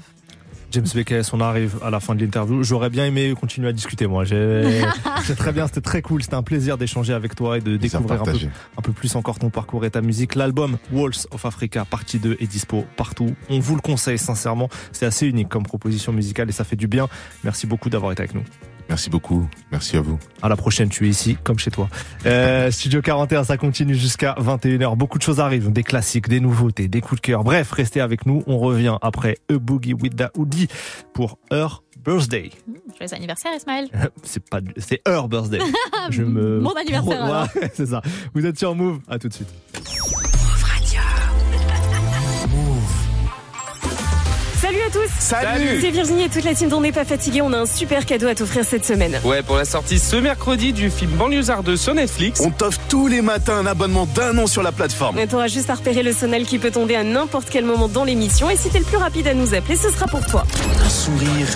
James 0.71 0.87
Beckes, 0.95 1.33
on 1.33 1.41
arrive 1.41 1.77
à 1.83 1.89
la 1.89 1.99
fin 1.99 2.15
de 2.15 2.21
l'interview. 2.23 2.63
J'aurais 2.63 2.89
bien 2.89 3.05
aimé 3.05 3.33
continuer 3.37 3.67
à 3.67 3.73
discuter, 3.73 4.07
moi. 4.07 4.23
J'ai- 4.23 4.81
C'est 5.25 5.35
très 5.35 5.51
bien, 5.51 5.67
c'était 5.67 5.81
très 5.81 6.01
cool. 6.01 6.23
C'était 6.23 6.35
un 6.35 6.43
plaisir 6.43 6.77
d'échanger 6.77 7.11
avec 7.11 7.35
toi 7.35 7.57
et 7.57 7.59
de 7.59 7.75
Plaisir 7.75 7.99
découvrir 7.99 8.21
un 8.21 8.23
peu, 8.23 8.31
un 8.77 8.81
peu 8.81 8.93
plus 8.93 9.13
encore 9.17 9.37
ton 9.37 9.49
parcours 9.49 9.83
et 9.83 9.91
ta 9.91 9.99
musique. 10.01 10.33
L'album 10.35 10.77
Walls 10.93 11.27
of 11.31 11.45
Africa, 11.45 11.83
partie 11.83 12.19
2, 12.19 12.37
est 12.39 12.47
dispo 12.47 12.85
partout. 12.95 13.35
On 13.49 13.59
vous 13.59 13.75
le 13.75 13.81
conseille 13.81 14.17
sincèrement. 14.17 14.69
C'est 14.93 15.05
assez 15.05 15.27
unique 15.27 15.49
comme 15.49 15.63
proposition 15.63 16.13
musicale 16.13 16.47
et 16.47 16.53
ça 16.53 16.63
fait 16.63 16.77
du 16.77 16.87
bien. 16.87 17.09
Merci 17.43 17.67
beaucoup 17.67 17.89
d'avoir 17.89 18.13
été 18.13 18.21
avec 18.23 18.33
nous. 18.33 18.43
Merci 18.91 19.09
beaucoup. 19.09 19.47
Merci 19.71 19.95
à 19.95 20.01
vous. 20.01 20.19
À 20.41 20.49
la 20.49 20.57
prochaine, 20.57 20.89
tu 20.89 21.05
es 21.07 21.09
ici, 21.09 21.37
comme 21.45 21.57
chez 21.57 21.71
toi. 21.71 21.87
Euh, 22.25 22.69
Studio 22.71 23.01
41, 23.01 23.45
ça 23.45 23.55
continue 23.55 23.95
jusqu'à 23.95 24.35
21h. 24.37 24.97
Beaucoup 24.97 25.17
de 25.17 25.23
choses 25.23 25.39
arrivent, 25.39 25.71
des 25.71 25.83
classiques, 25.83 26.27
des 26.27 26.41
nouveautés, 26.41 26.89
des 26.89 26.99
coups 26.99 27.21
de 27.21 27.25
cœur. 27.25 27.45
Bref, 27.45 27.71
restez 27.71 28.01
avec 28.01 28.25
nous. 28.25 28.43
On 28.47 28.57
revient 28.57 28.97
après 29.01 29.37
A 29.49 29.57
Boogie 29.57 29.93
with 29.93 30.17
the 30.17 30.25
Hoodie 30.37 30.67
pour 31.13 31.37
Her 31.51 31.83
Birthday. 32.03 32.49
Joyeux 32.97 33.13
anniversaire, 33.13 33.53
Ismaël. 33.55 33.87
C'est 34.23 34.43
pas, 34.49 34.59
c'est 34.75 35.01
Her 35.07 35.29
Birthday. 35.29 35.59
Je 36.09 36.23
me. 36.23 36.59
Mon 36.59 36.73
anniversaire. 36.73 37.47
Ouais, 37.55 37.71
c'est 37.73 37.85
ça. 37.85 38.01
Vous 38.33 38.45
êtes 38.45 38.59
sur 38.59 38.75
Move. 38.75 38.99
À 39.07 39.17
tout 39.17 39.29
de 39.29 39.33
suite. 39.33 39.47
Tous 44.91 45.09
Salut 45.19 45.79
C'est 45.81 45.89
Virginie 45.91 46.23
et 46.23 46.29
toute 46.29 46.43
la 46.43 46.53
team 46.53 46.69
d'On 46.69 46.81
n'est 46.81 46.91
pas 46.91 47.05
fatigué. 47.05 47.41
On 47.41 47.53
a 47.53 47.57
un 47.57 47.65
super 47.65 48.05
cadeau 48.05 48.27
à 48.27 48.35
t'offrir 48.35 48.65
cette 48.65 48.85
semaine. 48.85 49.19
Ouais, 49.23 49.41
pour 49.41 49.55
la 49.55 49.65
sortie 49.65 49.99
ce 49.99 50.15
mercredi 50.15 50.73
du 50.73 50.89
film 50.89 51.11
Banlieusard 51.11 51.63
2 51.63 51.77
sur 51.77 51.93
Netflix. 51.93 52.41
On 52.41 52.49
t'offre 52.51 52.79
tous 52.89 53.07
les 53.07 53.21
matins 53.21 53.57
un 53.57 53.65
abonnement 53.65 54.05
d'un 54.05 54.37
an 54.37 54.47
sur 54.47 54.63
la 54.63 54.71
plateforme. 54.71 55.17
Et 55.19 55.27
T'auras 55.27 55.47
juste 55.47 55.69
à 55.69 55.75
repérer 55.75 56.03
le 56.03 56.13
sonal 56.13 56.45
qui 56.45 56.59
peut 56.59 56.71
tomber 56.71 56.95
à 56.95 57.03
n'importe 57.03 57.47
quel 57.49 57.65
moment 57.65 57.87
dans 57.87 58.03
l'émission. 58.03 58.49
Et 58.49 58.57
si 58.57 58.69
t'es 58.69 58.79
le 58.79 58.85
plus 58.85 58.97
rapide 58.97 59.27
à 59.27 59.33
nous 59.33 59.53
appeler, 59.53 59.75
ce 59.75 59.89
sera 59.89 60.07
pour 60.07 60.25
toi. 60.25 60.43
Un 60.85 60.89
sourire, 60.89 61.47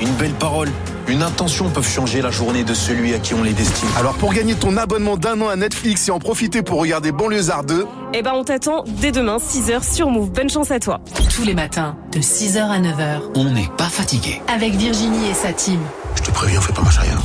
une 0.00 0.12
belle 0.14 0.32
parole, 0.32 0.68
une 1.08 1.22
intention 1.22 1.68
peuvent 1.70 1.86
changer 1.88 2.22
la 2.22 2.30
journée 2.30 2.64
de 2.64 2.72
celui 2.74 3.14
à 3.14 3.18
qui 3.18 3.34
on 3.34 3.42
les 3.42 3.52
destine. 3.52 3.88
Alors 3.98 4.14
pour 4.14 4.32
gagner 4.32 4.54
ton 4.54 4.76
abonnement 4.76 5.16
d'un 5.16 5.40
an 5.40 5.48
à 5.48 5.56
Netflix 5.56 6.08
et 6.08 6.10
en 6.10 6.18
profiter 6.18 6.62
pour 6.62 6.80
regarder 6.80 7.12
Banlieusard 7.12 7.64
2, 7.64 7.86
Eh 8.14 8.22
ben, 8.22 8.32
on 8.34 8.44
t'attend 8.44 8.84
dès 8.86 9.12
demain, 9.12 9.36
6h 9.38 9.82
sur 9.94 10.08
Move. 10.10 10.30
Bonne 10.30 10.48
chance 10.50 10.70
à 10.70 10.78
toi. 10.80 11.00
Tous 11.34 11.44
les 11.44 11.54
matins, 11.54 11.96
de 12.12 12.20
6h 12.20 12.58
à 12.60 12.80
9h, 12.80 13.20
On 13.34 13.44
n'est 13.50 13.68
pas 13.76 13.84
fatigué. 13.88 14.40
avec 14.52 14.74
Virginie 14.74 15.28
et 15.30 15.34
sa 15.34 15.52
team. 15.52 15.80
Je 16.16 16.22
te 16.22 16.30
préviens, 16.30 16.60
fais 16.60 16.72
pas 16.72 16.82
marche 16.82 16.98
arrière. 16.98 17.18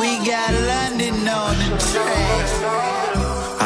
We 0.00 0.18
got 0.24 0.52
London 0.52 1.14
on 1.26 1.58
the 1.58 1.80
track. 1.80 2.55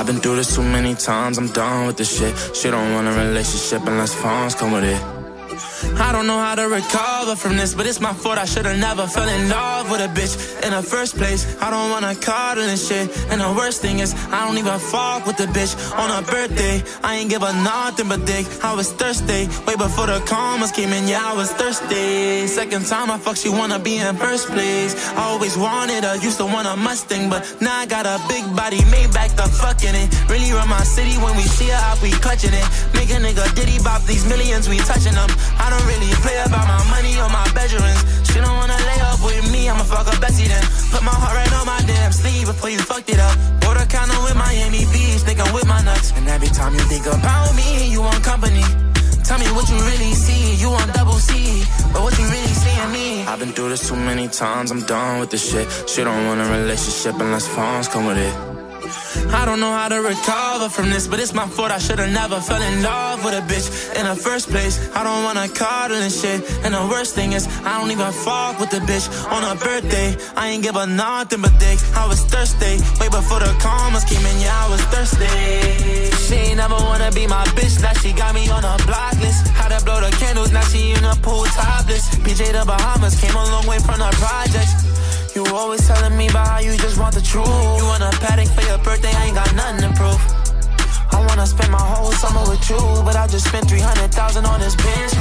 I've 0.00 0.06
been 0.06 0.16
through 0.16 0.36
this 0.36 0.54
too 0.54 0.62
many 0.62 0.94
times, 0.94 1.36
I'm 1.36 1.48
done 1.48 1.86
with 1.86 1.98
this 1.98 2.18
shit. 2.18 2.34
She 2.56 2.70
don't 2.70 2.94
want 2.94 3.06
a 3.06 3.10
relationship 3.10 3.86
unless 3.86 4.14
phones 4.14 4.54
come 4.54 4.72
with 4.72 4.84
it. 4.84 5.19
I 5.98 6.12
don't 6.12 6.26
know 6.26 6.38
how 6.38 6.54
to 6.54 6.68
recover 6.68 7.36
from 7.36 7.56
this, 7.56 7.74
but 7.74 7.86
it's 7.86 8.00
my 8.00 8.12
fault. 8.12 8.38
I 8.38 8.44
should've 8.44 8.78
never 8.78 9.06
fell 9.06 9.28
in 9.28 9.48
love 9.48 9.90
with 9.90 10.00
a 10.00 10.08
bitch 10.08 10.34
in 10.64 10.72
the 10.72 10.82
first 10.82 11.16
place. 11.16 11.46
I 11.60 11.70
don't 11.70 11.90
wanna 11.90 12.14
cuddle 12.14 12.64
and 12.64 12.78
shit. 12.78 13.10
And 13.30 13.40
the 13.40 13.52
worst 13.52 13.80
thing 13.82 14.00
is, 14.00 14.14
I 14.30 14.46
don't 14.46 14.58
even 14.58 14.78
fuck 14.78 15.26
with 15.26 15.36
the 15.36 15.46
bitch 15.46 15.74
on 15.96 16.08
her 16.10 16.22
birthday. 16.30 16.82
I 17.02 17.16
ain't 17.16 17.30
give 17.30 17.42
her 17.42 17.52
nothing 17.52 18.08
but 18.08 18.24
dick. 18.26 18.46
I 18.62 18.74
was 18.74 18.92
thirsty, 18.92 19.48
way 19.66 19.76
before 19.76 20.06
the 20.06 20.20
commas 20.26 20.72
came 20.72 20.92
in. 20.92 21.08
Yeah, 21.08 21.32
I 21.32 21.34
was 21.34 21.50
thirsty. 21.52 22.46
Second 22.46 22.86
time 22.86 23.10
I 23.10 23.18
fuck, 23.18 23.36
she 23.36 23.48
wanna 23.48 23.78
be 23.78 23.96
in 23.96 24.16
first 24.16 24.48
place. 24.48 24.94
I 25.16 25.22
always 25.32 25.56
wanted 25.56 26.04
her, 26.04 26.16
used 26.16 26.38
to 26.38 26.46
want 26.46 26.66
a 26.66 26.76
Mustang, 26.76 27.28
but 27.28 27.42
now 27.60 27.76
I 27.76 27.86
got 27.86 28.06
a 28.06 28.20
big 28.28 28.44
body, 28.56 28.84
made 28.90 29.12
back 29.12 29.30
the 29.36 29.46
fucking 29.62 29.94
it. 29.94 30.08
Really 30.28 30.52
run 30.52 30.68
my 30.68 30.82
city 30.82 31.16
when 31.18 31.36
we 31.36 31.42
see 31.42 31.68
her 31.68 31.80
out, 31.88 32.00
we 32.02 32.10
clutching 32.10 32.54
it. 32.54 32.66
Make 32.94 33.10
a 33.10 33.18
nigga 33.20 33.44
diddy 33.54 33.78
bop 33.82 34.02
these 34.04 34.24
millions, 34.26 34.68
we 34.68 34.78
touching 34.78 35.14
them. 35.14 35.30
I 35.58 35.68
don't 35.70 35.79
really 35.86 36.12
play 36.24 36.38
about 36.44 36.66
my 36.66 36.82
money 36.90 37.14
or 37.22 37.28
my 37.28 37.46
bedrooms. 37.54 38.00
She 38.28 38.38
don't 38.40 38.56
wanna 38.56 38.78
lay 38.88 39.00
up 39.10 39.20
with 39.22 39.44
me, 39.52 39.68
I'ma 39.68 39.84
fuck 39.84 40.06
up 40.08 40.20
Bessie 40.20 40.48
then. 40.48 40.64
Put 40.92 41.02
my 41.02 41.14
heart 41.14 41.34
right 41.36 41.52
on 41.58 41.66
my 41.66 41.80
damn 41.86 42.12
sleeve 42.12 42.46
before 42.46 42.70
you 42.70 42.78
fucked 42.78 43.10
it 43.10 43.20
up. 43.20 43.36
Order 43.66 43.86
counter 43.86 44.18
with 44.24 44.36
Miami 44.36 44.84
Beach, 44.92 45.22
I'm 45.40 45.54
with 45.54 45.66
my 45.66 45.80
nuts. 45.82 46.12
And 46.16 46.28
every 46.28 46.48
time 46.48 46.74
you 46.74 46.84
think 46.92 47.06
about 47.06 47.54
me, 47.54 47.90
you 47.90 48.00
want 48.02 48.22
company. 48.22 48.64
Tell 49.24 49.38
me 49.38 49.46
what 49.54 49.68
you 49.70 49.76
really 49.76 50.12
see, 50.12 50.56
you 50.56 50.70
want 50.70 50.92
double 50.92 51.12
C, 51.12 51.62
but 51.92 52.02
what 52.02 52.18
you 52.18 52.24
really 52.24 52.54
see 52.62 52.76
in 52.82 52.92
me? 52.92 53.22
I've 53.22 53.38
been 53.38 53.52
through 53.52 53.68
this 53.68 53.88
too 53.88 53.94
many 53.94 54.26
times, 54.26 54.72
I'm 54.72 54.84
done 54.86 55.20
with 55.20 55.30
this 55.30 55.48
shit. 55.48 55.68
She 55.88 56.02
don't 56.02 56.26
want 56.26 56.40
a 56.40 56.44
relationship 56.44 57.14
unless 57.20 57.46
phones 57.46 57.86
come 57.86 58.06
with 58.06 58.18
it. 58.18 58.49
I 59.32 59.44
don't 59.44 59.60
know 59.60 59.72
how 59.72 59.88
to 59.88 60.00
recover 60.02 60.68
from 60.68 60.90
this, 60.90 61.06
but 61.06 61.20
it's 61.20 61.32
my 61.32 61.46
fault. 61.46 61.70
I 61.70 61.78
should've 61.78 62.12
never 62.12 62.40
fell 62.40 62.62
in 62.62 62.82
love 62.82 63.24
with 63.24 63.34
a 63.34 63.42
bitch 63.42 63.68
in 63.98 64.06
the 64.06 64.16
first 64.16 64.48
place. 64.48 64.76
I 64.94 65.04
don't 65.04 65.24
wanna 65.24 65.48
cuddle 65.48 65.96
and 65.96 66.12
shit. 66.12 66.40
And 66.64 66.74
the 66.74 66.84
worst 66.90 67.14
thing 67.14 67.32
is, 67.32 67.46
I 67.64 67.78
don't 67.78 67.90
even 67.90 68.12
fuck 68.12 68.58
with 68.58 68.70
the 68.70 68.78
bitch 68.78 69.06
on 69.30 69.42
her 69.42 69.56
birthday. 69.56 70.16
I 70.36 70.48
ain't 70.48 70.62
give 70.62 70.74
her 70.74 70.86
nothing 70.86 71.42
but 71.42 71.58
dick. 71.58 71.78
I 71.94 72.06
was 72.06 72.20
thirsty, 72.24 72.78
way 73.00 73.08
before 73.08 73.40
the 73.40 73.52
commas 73.60 74.04
came 74.04 74.24
in. 74.24 74.36
Yeah, 74.40 74.64
I 74.64 74.68
was 74.70 74.82
thirsty. 74.92 76.10
She 76.26 76.34
ain't 76.34 76.56
never 76.56 76.74
wanna 76.74 77.10
be 77.12 77.26
my 77.26 77.44
bitch. 77.58 77.80
Now 77.82 77.92
she 77.94 78.12
got 78.12 78.34
me 78.34 78.48
on 78.50 78.64
a 78.64 78.76
block 78.86 79.14
list. 79.20 79.48
How 79.58 79.68
to 79.68 79.84
blow 79.84 80.00
the 80.00 80.10
candles, 80.16 80.52
now 80.52 80.62
she 80.62 80.92
in 80.92 81.04
a 81.04 81.14
pool 81.16 81.44
topless. 81.44 82.08
PJ 82.24 82.52
the 82.52 82.64
Bahamas 82.66 83.20
came 83.20 83.34
a 83.34 83.44
long 83.50 83.66
way 83.66 83.78
from 83.78 83.98
the 83.98 84.10
projects. 84.18 84.89
You 85.34 85.46
always 85.54 85.86
telling 85.86 86.16
me 86.16 86.28
about 86.28 86.48
how 86.48 86.58
you 86.58 86.76
just 86.76 86.98
want 86.98 87.14
the 87.14 87.20
truth. 87.22 87.46
You 87.46 87.84
want 87.86 88.02
a 88.02 88.10
paddock 88.18 88.48
for 88.48 88.62
your 88.62 88.78
birthday, 88.78 89.12
I 89.12 89.26
ain't 89.26 89.34
got 89.34 89.54
nothing 89.54 89.88
to 89.88 89.96
prove. 89.96 90.20
I 91.12 91.24
wanna 91.26 91.46
spend 91.46 91.70
my 91.70 91.78
whole 91.78 92.10
summer 92.12 92.42
with 92.50 92.68
you, 92.68 92.80
but 93.04 93.14
I 93.14 93.28
just 93.28 93.46
spent 93.46 93.68
300,000 93.68 94.44
on 94.44 94.58
this 94.58 94.74
Benz. 94.74 95.14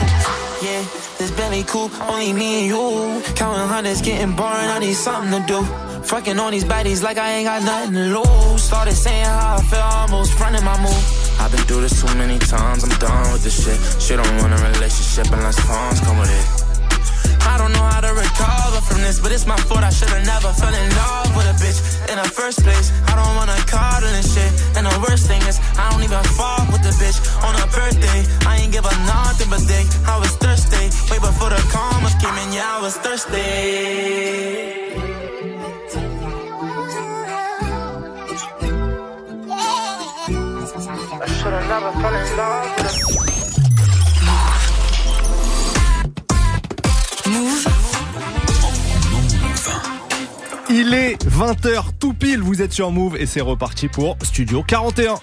Yeah, 0.64 0.84
this 1.20 1.32
Bentley 1.32 1.64
coupe, 1.64 1.94
only 2.10 2.34
me 2.34 2.62
and 2.62 2.68
you. 2.68 3.22
Counting 3.36 3.68
hundreds, 3.68 4.02
getting 4.02 4.36
boring, 4.36 4.70
I 4.76 4.80
need 4.80 4.96
something 4.96 5.32
to 5.42 5.48
do. 5.48 5.64
Fucking 6.04 6.40
on 6.40 6.52
these 6.52 6.64
baddies 6.64 7.04
like 7.04 7.18
I 7.18 7.30
ain't 7.32 7.46
got 7.46 7.62
nothing 7.64 7.94
to 7.94 8.20
lose. 8.20 8.64
Started 8.64 8.96
saying 8.96 9.26
how 9.26 9.58
I 9.58 9.62
feel, 9.62 9.80
almost 9.80 10.34
fronting 10.34 10.64
my 10.64 10.78
move. 10.82 11.40
I've 11.40 11.52
been 11.52 11.62
through 11.62 11.82
this 11.82 12.02
too 12.02 12.14
many 12.18 12.40
times, 12.40 12.84
I'm 12.84 12.98
done 12.98 13.32
with 13.32 13.44
this 13.44 13.64
shit. 13.64 14.02
She 14.02 14.16
don't 14.16 14.38
want 14.38 14.54
a 14.54 14.58
relationship 14.74 15.32
unless 15.32 15.60
phones 15.60 16.02
come 16.02 16.18
with 16.18 16.32
it. 16.32 16.69
I 17.50 17.58
don't 17.58 17.74
know 17.74 17.82
how 17.82 18.02
to 18.02 18.14
recover 18.14 18.80
from 18.86 19.02
this, 19.02 19.20
but 19.20 19.32
it's 19.32 19.48
my 19.48 19.58
fault. 19.66 19.84
I 19.84 19.90
should've 19.90 20.26
never 20.26 20.54
fell 20.54 20.74
in 20.74 20.90
love 21.02 21.36
with 21.36 21.50
a 21.50 21.56
bitch 21.58 21.80
in 22.12 22.18
the 22.22 22.30
first 22.30 22.62
place. 22.62 22.94
I 23.10 23.18
don't 23.18 23.34
wanna 23.36 23.58
coddle 23.66 24.14
and 24.14 24.26
shit. 24.34 24.52
And 24.78 24.86
the 24.86 24.96
worst 25.02 25.26
thing 25.26 25.42
is, 25.50 25.58
I 25.82 25.90
don't 25.90 26.04
even 26.04 26.24
fuck 26.38 26.70
with 26.70 26.84
the 26.86 26.94
bitch 27.02 27.18
on 27.42 27.54
her 27.58 27.70
birthday. 27.74 28.20
I 28.46 28.62
ain't 28.62 28.72
give 28.72 28.86
her 28.86 29.00
nothing 29.10 29.50
but 29.50 29.66
dick. 29.66 29.88
I 30.06 30.20
was 30.22 30.32
thirsty, 30.38 30.94
way 31.10 31.18
before 31.18 31.50
the 31.50 31.62
commas 31.74 32.14
came 32.22 32.38
in. 32.38 32.54
Yeah, 32.54 32.78
I 32.78 32.82
was 32.86 32.96
thirsty. 32.98 33.48
I 41.22 41.28
should've 41.38 41.68
never 41.68 41.92
fell 42.00 42.16
in 42.16 42.38
love 42.38 42.78
with 42.78 43.26
a 43.26 43.29
Il 50.72 50.94
est 50.94 51.18
20h 51.26 51.84
tout 52.00 52.14
pile, 52.14 52.42
vous 52.42 52.62
êtes 52.62 52.74
sur 52.74 52.92
Move 52.92 53.18
et 53.18 53.26
c'est 53.26 53.42
reparti 53.42 53.88
pour 53.88 54.18
Studio 54.24 54.64
41. 54.64 55.16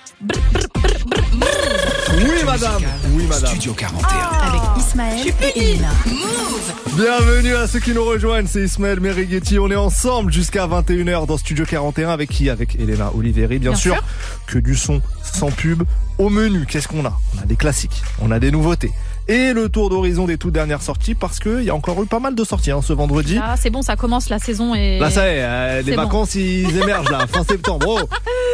Oui 2.18 2.44
madame, 2.44 2.82
oui 3.12 3.26
madame. 3.28 3.50
Studio 3.50 3.72
41 3.72 4.08
avec 4.08 4.60
Ismaël 4.78 5.26
et 5.56 5.76
Bienvenue 6.94 7.54
à 7.54 7.66
ceux 7.66 7.80
qui 7.80 7.92
nous 7.92 8.04
rejoignent, 8.04 8.46
c'est 8.46 8.62
Ismaël 8.62 9.00
Merighetti, 9.00 9.58
on 9.58 9.70
est 9.70 9.76
ensemble 9.76 10.32
jusqu'à 10.32 10.66
21h 10.66 11.26
dans 11.26 11.36
Studio 11.36 11.64
41 11.64 12.10
avec 12.10 12.30
qui? 12.30 12.50
Avec 12.50 12.74
Elena 12.76 13.12
Oliveri 13.14 13.58
bien, 13.58 13.74
sûr. 13.74 13.96
Que 14.46 14.58
du 14.58 14.74
son 14.74 15.00
sans 15.22 15.50
pub 15.50 15.82
au 16.18 16.28
menu, 16.28 16.66
qu'est-ce 16.66 16.88
qu'on 16.88 17.04
a? 17.04 17.18
On 17.36 17.42
a 17.42 17.46
des 17.46 17.56
classiques, 17.56 18.02
on 18.20 18.30
a 18.30 18.38
des 18.38 18.50
nouveautés. 18.50 18.92
Et 19.28 19.52
le 19.52 19.68
tour 19.68 19.90
d'horizon 19.90 20.26
des 20.26 20.38
toutes 20.38 20.52
dernières 20.52 20.82
sorties 20.82 21.14
parce 21.16 21.40
qu'il 21.40 21.62
y 21.64 21.70
a 21.70 21.74
encore 21.74 22.00
eu 22.02 22.06
pas 22.06 22.20
mal 22.20 22.34
de 22.36 22.44
sorties 22.44 22.70
hein, 22.70 22.80
ce 22.80 22.92
vendredi. 22.92 23.34
Là, 23.34 23.56
c'est 23.60 23.70
bon, 23.70 23.82
ça 23.82 23.96
commence 23.96 24.28
la 24.28 24.38
saison 24.38 24.74
et. 24.74 25.00
Là 25.00 25.10
ça 25.10 25.26
y 25.26 25.34
est, 25.36 25.42
euh, 25.42 25.82
les 25.82 25.96
bon. 25.96 26.02
vacances 26.02 26.34
ils 26.36 26.76
émergent 26.82 27.10
là, 27.10 27.26
fin 27.26 27.42
septembre. 27.42 27.86
Oh, 27.88 28.00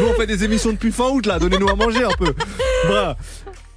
nous 0.01 0.07
on 0.09 0.15
fait 0.15 0.27
des 0.27 0.45
émissions 0.45 0.71
depuis 0.73 0.91
fin 0.91 1.09
août 1.11 1.27
là, 1.27 1.39
donnez-nous 1.39 1.69
à 1.69 1.75
manger 1.75 2.05
un 2.05 2.17
peu. 2.19 2.33
Voilà. 2.87 3.17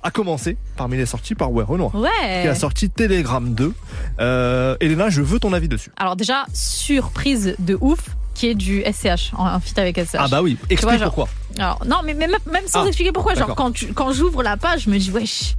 À 0.04 0.12
commencer 0.12 0.56
parmi 0.78 0.96
les 0.98 1.06
sorties 1.08 1.36
par 1.36 1.52
Ouais 1.52 1.64
Renoir. 1.64 1.94
Ouais. 1.96 2.10
Qui 2.44 2.48
a 2.48 2.56
sorti 2.56 2.90
Telegram 2.90 3.54
2. 3.54 3.74
Euh, 4.22 4.78
Elena, 4.80 5.10
je 5.10 5.22
veux 5.22 5.40
ton 5.40 5.52
avis 5.52 5.68
dessus. 5.68 5.92
Alors 5.98 6.16
déjà, 6.16 6.46
surprise 6.54 7.56
de 7.60 7.78
ouf, 7.82 8.00
qui 8.36 8.48
est 8.48 8.56
du 8.56 8.84
SCH, 8.84 9.34
en 9.36 9.46
un 9.48 9.60
feat 9.60 9.78
avec 9.80 9.98
SCH. 9.98 10.16
Ah 10.20 10.28
bah 10.30 10.42
oui, 10.44 10.58
explique 10.70 10.82
vois, 10.82 10.98
genre- 10.98 11.08
pourquoi. 11.08 11.28
Alors 11.58 11.82
non, 11.88 11.98
mais 12.06 12.14
même, 12.14 12.32
même 12.52 12.68
sans 12.68 12.84
Ah, 12.84 12.88
expliquer 12.88 13.12
pourquoi, 13.12 13.34
genre 13.34 13.56
quand, 13.56 13.72
tu- 13.72 13.94
quand 13.94 14.14
j'ouvre 14.14 14.44
la 14.44 14.58
page, 14.58 14.84
je 14.84 14.90
me 14.92 14.98
dis 15.00 15.10
wesh, 15.10 15.56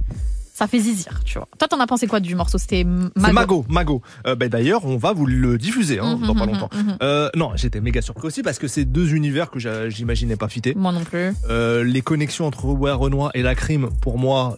ça 0.57 0.65
fait 0.67 0.79
zizir, 0.79 1.19
tu 1.23 1.37
vois. 1.37 1.47
Toi, 1.59 1.67
t'en 1.67 1.79
as 1.79 1.85
pensé 1.85 2.07
quoi 2.07 2.19
du 2.19 2.33
morceau? 2.33 2.57
C'était 2.57 2.83
Mago. 2.83 3.11
C'est 3.25 3.31
Mago, 3.33 3.65
Mago. 3.69 4.01
Euh, 4.25 4.35
ben, 4.35 4.49
D'ailleurs, 4.49 4.85
on 4.85 4.97
va 4.97 5.13
vous 5.13 5.25
le 5.27 5.57
diffuser 5.59 5.99
hein, 5.99 6.17
Mhm, 6.17 6.25
dans 6.27 6.33
pas 6.35 6.45
longtemps. 6.47 6.69
mhm. 6.73 6.97
Euh, 7.03 7.29
non, 7.35 7.51
j'étais 7.55 7.79
méga 7.79 8.01
surpris 8.01 8.27
aussi 8.27 8.41
parce 8.41 8.57
que 8.57 8.67
c'est 8.67 8.85
deux 8.85 9.13
univers 9.13 9.51
que 9.51 9.59
j'imaginais 9.89 10.35
pas 10.35 10.47
fitter. 10.47 10.73
Moi 10.75 10.91
non 10.91 11.03
plus. 11.03 11.33
Euh, 11.49 11.83
les 11.83 12.01
connexions 12.01 12.47
entre 12.47 12.65
Ouais 12.65 12.91
Renoir 12.91 13.29
et 13.35 13.43
la 13.43 13.53
crime, 13.53 13.89
pour 14.01 14.17
moi, 14.17 14.57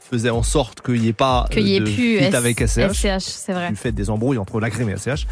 faisaient 0.00 0.30
en 0.30 0.42
sorte 0.42 0.80
qu'il 0.80 1.00
n'y 1.00 1.08
ait 1.08 1.12
pas 1.12 1.46
Qu'il 1.50 1.66
y 1.68 1.76
ait 1.76 1.80
de 1.80 1.84
plus 1.84 2.14
S- 2.16 2.34
avec 2.34 2.60
SCH. 2.60 2.92
SCH, 2.92 3.18
c'est 3.20 3.52
vrai. 3.52 3.68
Du 3.70 3.76
fait 3.76 3.92
des 3.92 4.08
embrouilles 4.10 4.38
entre 4.38 4.60
la 4.60 4.70
crime 4.70 4.88
et 4.88 4.96
SCH. 4.96 5.26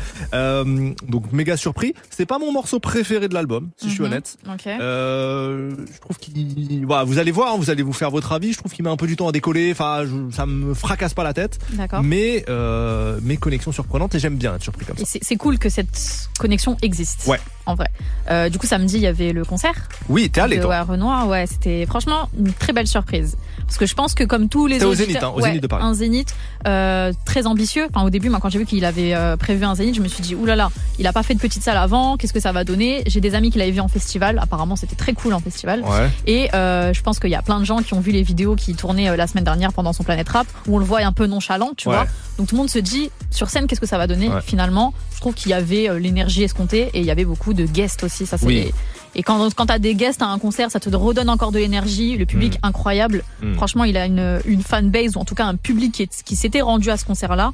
Donc 1.08 1.32
méga 1.32 1.56
surpris. 1.56 1.94
C'est 2.10 2.26
pas 2.26 2.38
mon 2.38 2.52
morceau 2.52 2.80
préféré 2.80 3.28
de 3.28 3.34
l'album, 3.34 3.70
si 3.76 3.88
je 3.88 3.94
suis 3.94 4.02
honnête. 4.02 4.36
Ok. 4.52 4.66
Euh, 4.66 5.70
je 5.92 6.00
trouve 6.00 6.18
qu'il, 6.18 6.84
voilà, 6.86 7.04
vous 7.04 7.18
allez 7.18 7.30
voir, 7.32 7.54
hein, 7.54 7.56
vous 7.58 7.70
allez 7.70 7.82
vous 7.82 7.92
faire 7.92 8.10
votre 8.10 8.32
avis. 8.32 8.52
Je 8.52 8.58
trouve 8.58 8.72
qu'il 8.72 8.84
met 8.84 8.90
un 8.90 8.96
peu 8.96 9.06
du 9.06 9.16
temps 9.16 9.28
à 9.28 9.32
décoller. 9.32 9.70
Enfin, 9.72 10.01
je- 10.05 10.34
ça 10.34 10.46
me 10.46 10.74
fracasse 10.74 11.14
pas 11.14 11.24
la 11.24 11.32
tête. 11.34 11.59
Mais 12.03 12.44
euh, 12.48 13.18
mes 13.22 13.36
connexions 13.36 13.72
surprenantes 13.72 14.14
et 14.14 14.18
j'aime 14.18 14.36
bien 14.36 14.55
être 14.55 14.62
surpris 14.62 14.84
comme 14.86 14.96
ça. 14.98 15.05
C'est 15.20 15.36
cool 15.36 15.59
que 15.59 15.68
cette 15.68 16.28
connexion 16.38 16.76
existe. 16.82 17.26
Ouais. 17.26 17.40
En 17.64 17.76
vrai. 17.76 17.86
Euh, 18.28 18.48
du 18.48 18.59
coup, 18.59 18.66
samedi, 18.66 18.96
il 18.96 19.03
y 19.03 19.07
avait 19.07 19.32
le 19.32 19.44
concert. 19.44 19.88
Oui, 20.09 20.28
t'es 20.30 20.40
allé 20.40 20.59
toi. 20.59 20.70
ouais, 20.70 20.80
Renoir, 20.80 21.28
ouais, 21.28 21.46
c'était 21.46 21.86
franchement 21.86 22.28
une 22.36 22.53
très 22.53 22.72
belle 22.72 22.88
surprise. 22.88 23.36
Parce 23.61 23.78
que 23.78 23.86
je 23.86 23.94
pense 23.94 24.14
que 24.14 24.24
comme 24.24 24.48
tous 24.48 24.66
les 24.66 24.74
C'était 24.76 24.86
au 24.86 24.94
Zénith, 24.94 25.22
hein, 25.22 25.28
au 25.28 25.36
ouais, 25.36 25.42
Zénith 25.44 25.62
de 25.62 25.66
Paris. 25.68 25.84
un 25.84 25.94
zénith 25.94 26.34
euh, 26.66 27.12
très 27.24 27.46
ambitieux. 27.46 27.86
Enfin, 27.94 28.05
au 28.05 28.11
début, 28.11 28.30
moi, 28.30 28.40
quand 28.42 28.48
j'ai 28.50 28.59
vu 28.59 28.66
qu'il 28.66 28.84
avait 28.84 29.14
euh, 29.14 29.36
prévu 29.36 29.64
un 29.64 29.76
zénith, 29.76 29.94
je 29.94 30.00
me 30.00 30.09
suis 30.09 30.22
dit, 30.24 30.34
oulala, 30.34 30.70
il 30.98 31.07
a 31.07 31.12
pas 31.12 31.22
fait 31.22 31.34
de 31.34 31.38
petite 31.38 31.62
salle 31.62 31.76
avant. 31.76 32.16
Qu'est-ce 32.16 32.32
que 32.32 32.40
ça 32.40 32.50
va 32.50 32.64
donner? 32.64 33.05
J'ai 33.07 33.20
des 33.20 33.36
amis 33.36 33.53
qui 33.53 33.59
l'avaient 33.59 33.70
vu 33.70 33.80
en 33.80 33.86
festival. 33.88 34.40
Apparemment, 34.42 34.74
c'était 34.74 34.96
très 34.96 35.12
cool 35.12 35.32
en 35.32 35.38
festival. 35.40 35.82
Ouais. 35.82 36.11
Et 36.26 36.48
je 36.53 37.00
pense 37.03 37.20
qu'il 37.20 37.30
y 37.30 37.36
a 37.36 37.42
plein 37.42 37.61
de 37.61 37.64
gens 37.64 37.78
qui 37.78 37.94
ont 37.94 38.00
vu 38.00 38.11
les 38.11 38.22
vidéos 38.24 38.57
qui 38.57 38.74
tournaient 38.74 39.16
la 39.16 39.26
semaine 39.28 39.44
dernière 39.44 39.72
pendant 39.72 39.91
son 39.93 40.03
Planète 40.05 40.28
Rap, 40.28 40.47
où 40.66 40.76
on 40.76 40.78
le 40.78 40.84
voit 40.84 41.01
un 41.01 41.12
peu 41.12 41.26
nonchalant, 41.26 41.70
tu 41.76 41.88
Ouais. 41.88 41.95
vois. 41.95 42.07
Donc 42.38 42.49
tout 42.49 42.55
le 42.55 42.61
monde 42.61 42.70
se 42.70 42.78
dit, 42.78 43.11
sur 43.30 43.51
scène, 43.51 43.66
qu'est-ce 43.66 43.80
que 43.80 43.86
ça 43.86 43.99
va 43.99 44.07
donner 44.07 44.28
Ouais. 44.28 44.40
Finalement, 44.45 44.95
je 45.14 45.20
trouve 45.20 45.34
qu'il 45.34 45.51
y 45.51 45.55
avait 45.55 45.88
euh, 45.90 45.99
l'énergie 45.99 46.43
escomptée 46.43 46.90
et 46.95 47.01
il 47.01 47.05
y 47.07 47.11
avait 47.11 47.24
beaucoup 47.24 47.53
de 47.55 47.64
guests 47.66 48.05
aussi. 48.05 48.26
Ça, 48.26 48.38
c'est 48.38 48.47
Oui. 48.47 48.72
Et 49.14 49.22
quand, 49.22 49.55
quand 49.55 49.66
t'as 49.66 49.78
des 49.78 49.95
guests 49.95 50.22
à 50.22 50.26
un 50.28 50.38
concert, 50.38 50.70
ça 50.70 50.80
te 50.80 50.88
redonne 50.88 51.28
encore 51.28 51.53
de 51.53 51.59
l'énergie. 51.59 52.16
Le 52.16 52.24
public 52.24 52.59
incroyable. 52.62 53.22
Mm. 53.43 53.55
Franchement, 53.55 53.84
il 53.84 53.97
a 53.99 54.07
une, 54.07 54.40
une 54.47 54.62
fanbase 54.62 55.16
ou 55.16 55.20
en 55.20 55.24
tout 55.26 55.34
cas 55.34 55.45
un 55.45 55.57
public 55.57 55.93
qui, 55.93 56.09
qui 56.24 56.34
s'était 56.34 56.62
rendu 56.62 56.88
à 56.90 56.97
ce 56.97 57.05
concert-là. 57.05 57.53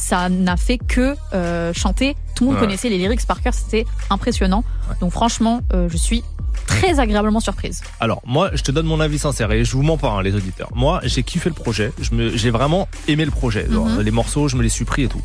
Ça 0.00 0.28
n'a 0.28 0.56
fait 0.56 0.78
que 0.78 1.16
euh, 1.34 1.72
chanter. 1.74 2.16
Tout 2.36 2.44
le 2.44 2.50
monde 2.50 2.54
Ouais. 2.60 2.66
connaissait 2.66 2.88
les 2.88 2.98
lyrics 2.98 3.26
par 3.26 3.42
cœur. 3.42 3.52
C'était 3.52 3.84
impressionnant. 4.10 4.62
Donc 5.00 5.10
franchement, 5.12 5.60
euh, 5.74 5.88
je 5.90 5.96
suis 5.96 6.22
très 6.66 7.00
agréablement 7.00 7.40
surprise. 7.40 7.82
Alors 7.98 8.22
moi, 8.24 8.50
je 8.54 8.62
te 8.62 8.70
donne 8.70 8.86
mon 8.86 9.00
avis 9.00 9.18
sincère 9.18 9.50
et 9.52 9.64
je 9.64 9.72
vous 9.72 9.82
mens 9.82 9.96
pas, 9.96 10.10
hein, 10.10 10.22
les 10.22 10.34
auditeurs. 10.36 10.68
Moi, 10.74 11.00
j'ai 11.02 11.24
kiffé 11.24 11.48
le 11.50 11.54
projet. 11.54 11.92
Je 12.00 12.14
me, 12.14 12.36
j'ai 12.36 12.50
vraiment 12.50 12.88
aimé 13.08 13.24
le 13.24 13.30
projet. 13.32 13.66
Genre, 13.70 13.86
Mhm. 13.86 14.00
Les 14.02 14.10
morceaux, 14.12 14.46
je 14.48 14.56
me 14.56 14.62
les 14.62 14.68
suis 14.68 14.84
pris 14.84 15.02
et 15.02 15.08
tout. 15.08 15.22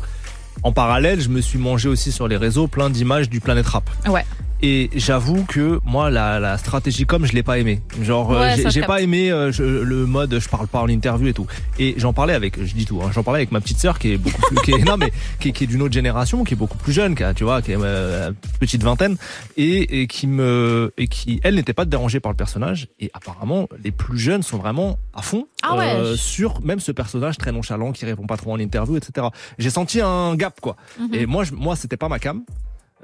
En 0.64 0.72
parallèle, 0.72 1.20
je 1.20 1.28
me 1.28 1.40
suis 1.40 1.58
mangé 1.58 1.88
aussi 1.88 2.10
sur 2.10 2.26
les 2.28 2.36
réseaux 2.36 2.66
plein 2.68 2.90
d'images 2.90 3.28
du 3.30 3.40
Planète 3.40 3.66
Rap. 3.68 3.88
Ouais. 4.08 4.24
Et 4.62 4.88
j'avoue 4.94 5.44
que 5.44 5.80
moi, 5.84 6.10
la, 6.10 6.40
la 6.40 6.56
stratégie 6.58 7.04
com, 7.04 7.26
je 7.26 7.32
l'ai 7.32 7.42
pas 7.42 7.58
aimé. 7.58 7.82
Genre, 8.00 8.32
euh, 8.32 8.40
Ouais, 8.40 8.70
j'ai- 8.70 8.80
pas 8.82 9.02
aimé 9.02 9.30
euh, 9.30 9.52
je- 9.52 9.62
le 9.62 10.06
mode 10.06 10.38
je 10.38 10.48
parle 10.48 10.68
pas 10.68 10.80
en 10.80 10.88
interview 10.88 11.28
et 11.28 11.34
tout. 11.34 11.46
Et 11.78 11.94
j'en 11.98 12.12
parlais 12.12 12.32
avec, 12.34 12.62
je 12.64 12.72
dis 12.74 12.86
tout, 12.86 13.00
hein, 13.02 13.10
j'en 13.12 13.22
parlais 13.22 13.38
avec 13.40 13.52
ma 13.52 13.60
petite 13.60 13.78
sœur 13.78 13.98
qui 13.98 14.12
est 14.12 14.16
beaucoup 14.16 14.40
plus, 14.42 14.56
qui 14.62 14.72
est, 14.72 14.78
non 14.84 14.96
mais 14.96 15.12
qui 15.40 15.48
est, 15.48 15.52
qui 15.52 15.64
est 15.64 15.66
d'une 15.66 15.82
autre 15.82 15.92
génération, 15.92 16.44
qui 16.44 16.54
est 16.54 16.56
beaucoup 16.56 16.78
plus 16.78 16.92
jeune, 16.92 17.14
qui 17.14 17.22
a, 17.24 17.34
tu 17.34 17.44
vois, 17.44 17.60
qui 17.62 17.72
est 17.72 17.76
euh, 17.78 18.32
petite 18.60 18.82
vingtaine 18.82 19.16
et, 19.56 20.00
et 20.02 20.06
qui 20.06 20.26
me 20.26 20.92
et 20.96 21.08
qui 21.08 21.40
elle 21.42 21.56
n'était 21.56 21.74
pas 21.74 21.84
dérangée 21.84 22.20
par 22.20 22.32
le 22.32 22.36
personnage. 22.36 22.88
Et 23.00 23.10
apparemment, 23.12 23.68
les 23.82 23.90
plus 23.90 24.18
jeunes 24.18 24.42
sont 24.42 24.56
vraiment 24.58 24.98
à 25.12 25.20
fond 25.22 25.46
euh, 25.64 25.68
Ah 25.68 25.76
ouais. 25.76 26.16
sur 26.16 26.62
même 26.62 26.80
ce 26.80 26.92
personnage 26.92 27.36
très 27.38 27.52
nonchalant 27.52 27.92
qui 27.92 28.06
répond 28.06 28.26
pas 28.26 28.36
trop 28.36 28.52
en 28.52 28.58
interview, 28.58 28.96
etc. 28.96 29.26
J'ai 29.58 29.70
senti 29.70 30.00
un 30.00 30.34
gap 30.36 30.60
quoi. 30.60 30.76
Mhm. 30.98 31.08
Et 31.14 31.26
moi, 31.26 31.44
je, 31.44 31.52
moi, 31.52 31.76
c'était 31.76 31.96
pas 31.98 32.08
ma 32.08 32.18
cam. 32.18 32.42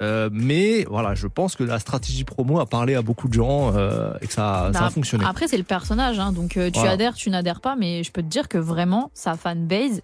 Euh, 0.01 0.31
mais 0.33 0.85
voilà, 0.85 1.15
je 1.15 1.27
pense 1.27 1.57
que 1.57 1.63
la 1.65 1.79
stratégie 1.79 2.25
promo 2.25 2.59
a 2.59 2.67
parlé 2.67 2.95
à 2.95 3.03
beaucoup 3.03 3.29
de 3.29 3.35
gens 3.35 3.75
euh, 3.77 4.13
et 4.23 4.27
que 4.27 4.33
ça, 4.33 4.71
ça 4.73 4.81
Bah, 4.81 4.87
a 4.87 4.91
fonctionné. 4.91 5.25
Après, 5.27 5.47
c'est 5.47 5.59
le 5.59 5.63
personnage, 5.65 6.19
hein, 6.19 6.33
donc 6.33 6.57
euh, 6.57 6.71
tu 6.71 6.79
Voilà. 6.79 6.93
adhères, 6.93 7.15
tu 7.15 7.29
n'adhères 7.31 7.61
pas, 7.61 7.77
mais 7.77 8.03
je 8.03 8.11
peux 8.11 8.23
te 8.23 8.29
dire 8.29 8.49
que 8.49 8.57
vraiment, 8.59 9.11
sa 9.15 9.35
fanbase 9.37 10.01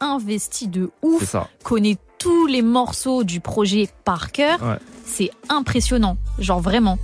investie 0.00 0.68
de 0.68 0.90
ouf, 1.02 1.24
ça. 1.28 1.48
connaît 1.62 1.96
tous 2.18 2.46
les 2.46 2.62
morceaux 2.62 3.24
du 3.24 3.40
projet 3.40 3.88
par 4.04 4.30
cœur. 4.32 4.62
Ouais. 4.62 4.78
C'est 5.04 5.30
impressionnant, 5.48 6.16
genre 6.38 6.60
vraiment. 6.60 6.98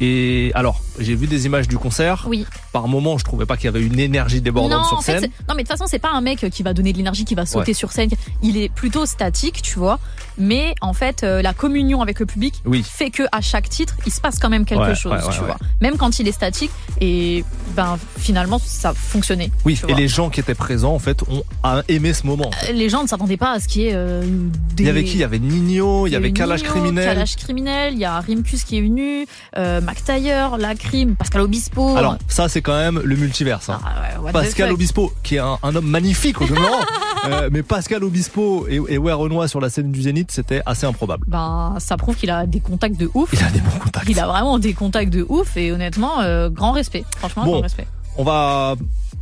Et 0.00 0.50
alors, 0.54 0.80
j'ai 0.98 1.14
vu 1.14 1.26
des 1.26 1.46
images 1.46 1.68
du 1.68 1.76
concert. 1.76 2.24
Oui. 2.28 2.46
Par 2.72 2.88
moment, 2.88 3.18
je 3.18 3.24
trouvais 3.24 3.44
pas 3.46 3.56
qu'il 3.56 3.66
y 3.66 3.68
avait 3.68 3.82
une 3.84 3.98
énergie 3.98 4.40
débordante 4.40 4.80
non, 4.82 4.88
sur 4.88 4.98
en 4.98 5.00
fait, 5.02 5.20
scène. 5.20 5.30
non, 5.48 5.54
mais 5.54 5.62
de 5.62 5.68
toute 5.68 5.76
façon, 5.76 5.84
c'est 5.86 5.98
pas 5.98 6.10
un 6.12 6.20
mec 6.22 6.48
qui 6.50 6.62
va 6.62 6.72
donner 6.72 6.92
de 6.92 6.96
l'énergie, 6.98 7.24
qui 7.24 7.34
va 7.34 7.44
sauter 7.46 7.70
Ouais. 7.72 7.74
sur 7.74 7.92
scène. 7.92 8.10
Il 8.42 8.56
est 8.56 8.68
plutôt 8.70 9.04
statique, 9.06 9.60
tu 9.62 9.78
vois. 9.78 9.98
Mais 10.38 10.74
en 10.80 10.94
fait, 10.94 11.22
euh, 11.22 11.42
la 11.42 11.52
communion 11.52 12.00
avec 12.00 12.18
le 12.18 12.24
public 12.26 12.62
Oui. 12.64 12.82
fait 12.82 13.10
que 13.10 13.24
à 13.30 13.40
chaque 13.42 13.68
titre, 13.68 13.94
il 14.06 14.12
se 14.12 14.20
passe 14.22 14.38
quand 14.38 14.48
même 14.48 14.64
quelque 14.64 14.80
Ouais, 14.80 14.94
chose, 14.94 15.12
ouais, 15.12 15.34
tu 15.34 15.40
vois. 15.40 15.58
Même 15.82 15.96
quand 15.98 16.18
il 16.18 16.26
est 16.28 16.32
statique, 16.32 16.70
et 17.00 17.44
ben 17.76 17.98
finalement, 18.18 18.58
ça 18.64 18.94
fonctionnait. 18.94 19.50
Oui, 19.66 19.78
et 19.88 19.94
les 19.94 20.08
gens 20.08 20.30
qui 20.30 20.40
étaient 20.40 20.54
présents, 20.54 20.94
en 20.94 20.98
fait, 20.98 21.22
ont 21.24 21.42
aimé 21.88 22.14
ce 22.14 22.26
moment. 22.26 22.48
en 22.48 22.52
fait. 22.52 22.72
les 22.72 22.88
gens 22.88 23.02
ne 23.02 23.08
s'attendaient 23.08 23.36
pas 23.36 23.52
à 23.52 23.60
ce 23.60 23.68
qui 23.68 23.86
est 23.86 23.92
euh, 23.94 24.22
des... 24.76 24.84
Il 24.84 24.86
y 24.86 24.88
avait 24.90 25.04
qui? 25.04 25.14
Il 25.14 25.20
y 25.20 25.24
avait 25.24 25.38
Nino, 25.38 26.06
il 26.06 26.12
y 26.12 26.16
avait 26.16 26.32
Kalash 26.32 26.62
Criminel. 26.62 27.04
Kalash 27.04 27.36
Criminel, 27.36 27.92
il 27.94 27.98
y 28.00 28.04
a 28.06 28.18
Rimkus 28.20 28.64
qui 28.64 28.78
est 28.78 28.82
venu, 28.82 29.26
euh, 29.58 29.80
Mac 29.90 30.04
Taylor, 30.04 30.56
La 30.56 30.76
Crime, 30.76 31.16
Pascal 31.16 31.40
Obispo. 31.42 31.96
Alors, 31.96 32.16
ça, 32.28 32.48
c'est 32.48 32.62
quand 32.62 32.78
même 32.78 33.00
le 33.02 33.16
multiverse. 33.16 33.68
hein. 33.70 33.80
Ah 33.84 34.30
Pascal. 34.32 34.70
Obispo, 34.70 35.12
qui 35.24 35.34
est 35.34 35.40
un, 35.40 35.58
un 35.64 35.74
homme 35.74 35.86
magnifique 35.88 36.40
au 36.40 36.46
demeurant. 36.46 36.78
Euh, 37.28 37.50
mais 37.52 37.62
Pascal 37.62 38.02
Obispo 38.02 38.66
et, 38.66 38.76
et 38.88 38.96
Renoir 38.96 39.46
sur 39.46 39.60
la 39.60 39.68
scène 39.68 39.92
du 39.92 40.00
Zénith, 40.00 40.30
c'était 40.30 40.62
assez 40.64 40.86
improbable. 40.86 41.24
ben, 41.28 41.74
ça 41.78 41.98
prouve 41.98 42.16
qu'il 42.16 42.30
a 42.30 42.46
des 42.46 42.60
contacts 42.60 42.96
de 42.98 43.10
ouf. 43.12 43.28
Il 43.34 43.44
a 43.44 43.50
des 43.50 43.60
bons 43.60 43.78
contacts. 43.78 44.06
Il 44.08 44.18
a 44.18 44.26
vraiment 44.26 44.58
des 44.58 44.72
contacts 44.72 45.12
de 45.12 45.26
ouf 45.28 45.54
et 45.58 45.70
honnêtement, 45.70 46.20
euh, 46.22 46.48
grand 46.48 46.72
respect. 46.72 47.04
Franchement, 47.18 47.44
Bon. 47.44 47.50
grand 47.52 47.60
respect. 47.60 47.86
On 48.16 48.24
va 48.24 48.74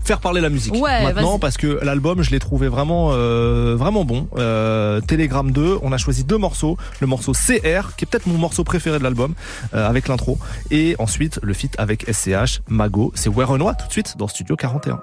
faire 0.04 0.20
parler 0.20 0.40
la 0.40 0.48
musique. 0.48 0.74
Ouais, 0.74 1.04
maintenant 1.04 1.32
vas-y. 1.32 1.40
parce 1.40 1.56
que 1.56 1.80
l'album 1.82 2.22
je 2.22 2.30
l'ai 2.30 2.38
trouvé 2.38 2.68
vraiment 2.68 3.10
euh, 3.12 3.74
vraiment 3.76 4.04
bon. 4.04 4.28
Euh, 4.36 5.00
Telegram 5.00 5.50
2 5.50 5.78
on 5.82 5.92
a 5.92 5.98
choisi 5.98 6.24
deux 6.24 6.38
morceaux. 6.38 6.76
Le 7.00 7.06
morceau 7.06 7.32
CR 7.32 7.94
qui 7.96 8.04
est 8.04 8.08
peut-être 8.10 8.26
mon 8.26 8.38
morceau 8.38 8.64
préféré 8.64 8.98
de 8.98 9.04
l'album 9.04 9.34
euh, 9.74 9.88
avec 9.88 10.08
l'intro. 10.08 10.38
Et 10.70 10.96
ensuite 10.98 11.40
le 11.42 11.52
feat 11.54 11.74
avec 11.78 12.06
SCH 12.10 12.60
Mago. 12.68 13.12
C'est 13.14 13.28
Ouais 13.28 13.44
Renoir 13.44 13.76
tout 13.76 13.86
de 13.86 13.92
suite 13.92 14.16
dans 14.16 14.28
Studio 14.28 14.56
41 14.56 15.00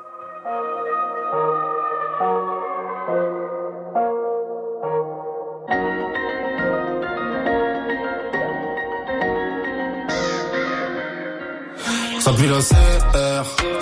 Ça 12.26 12.34
pue 12.34 12.48
la 12.48 12.58
CR, 12.58 13.35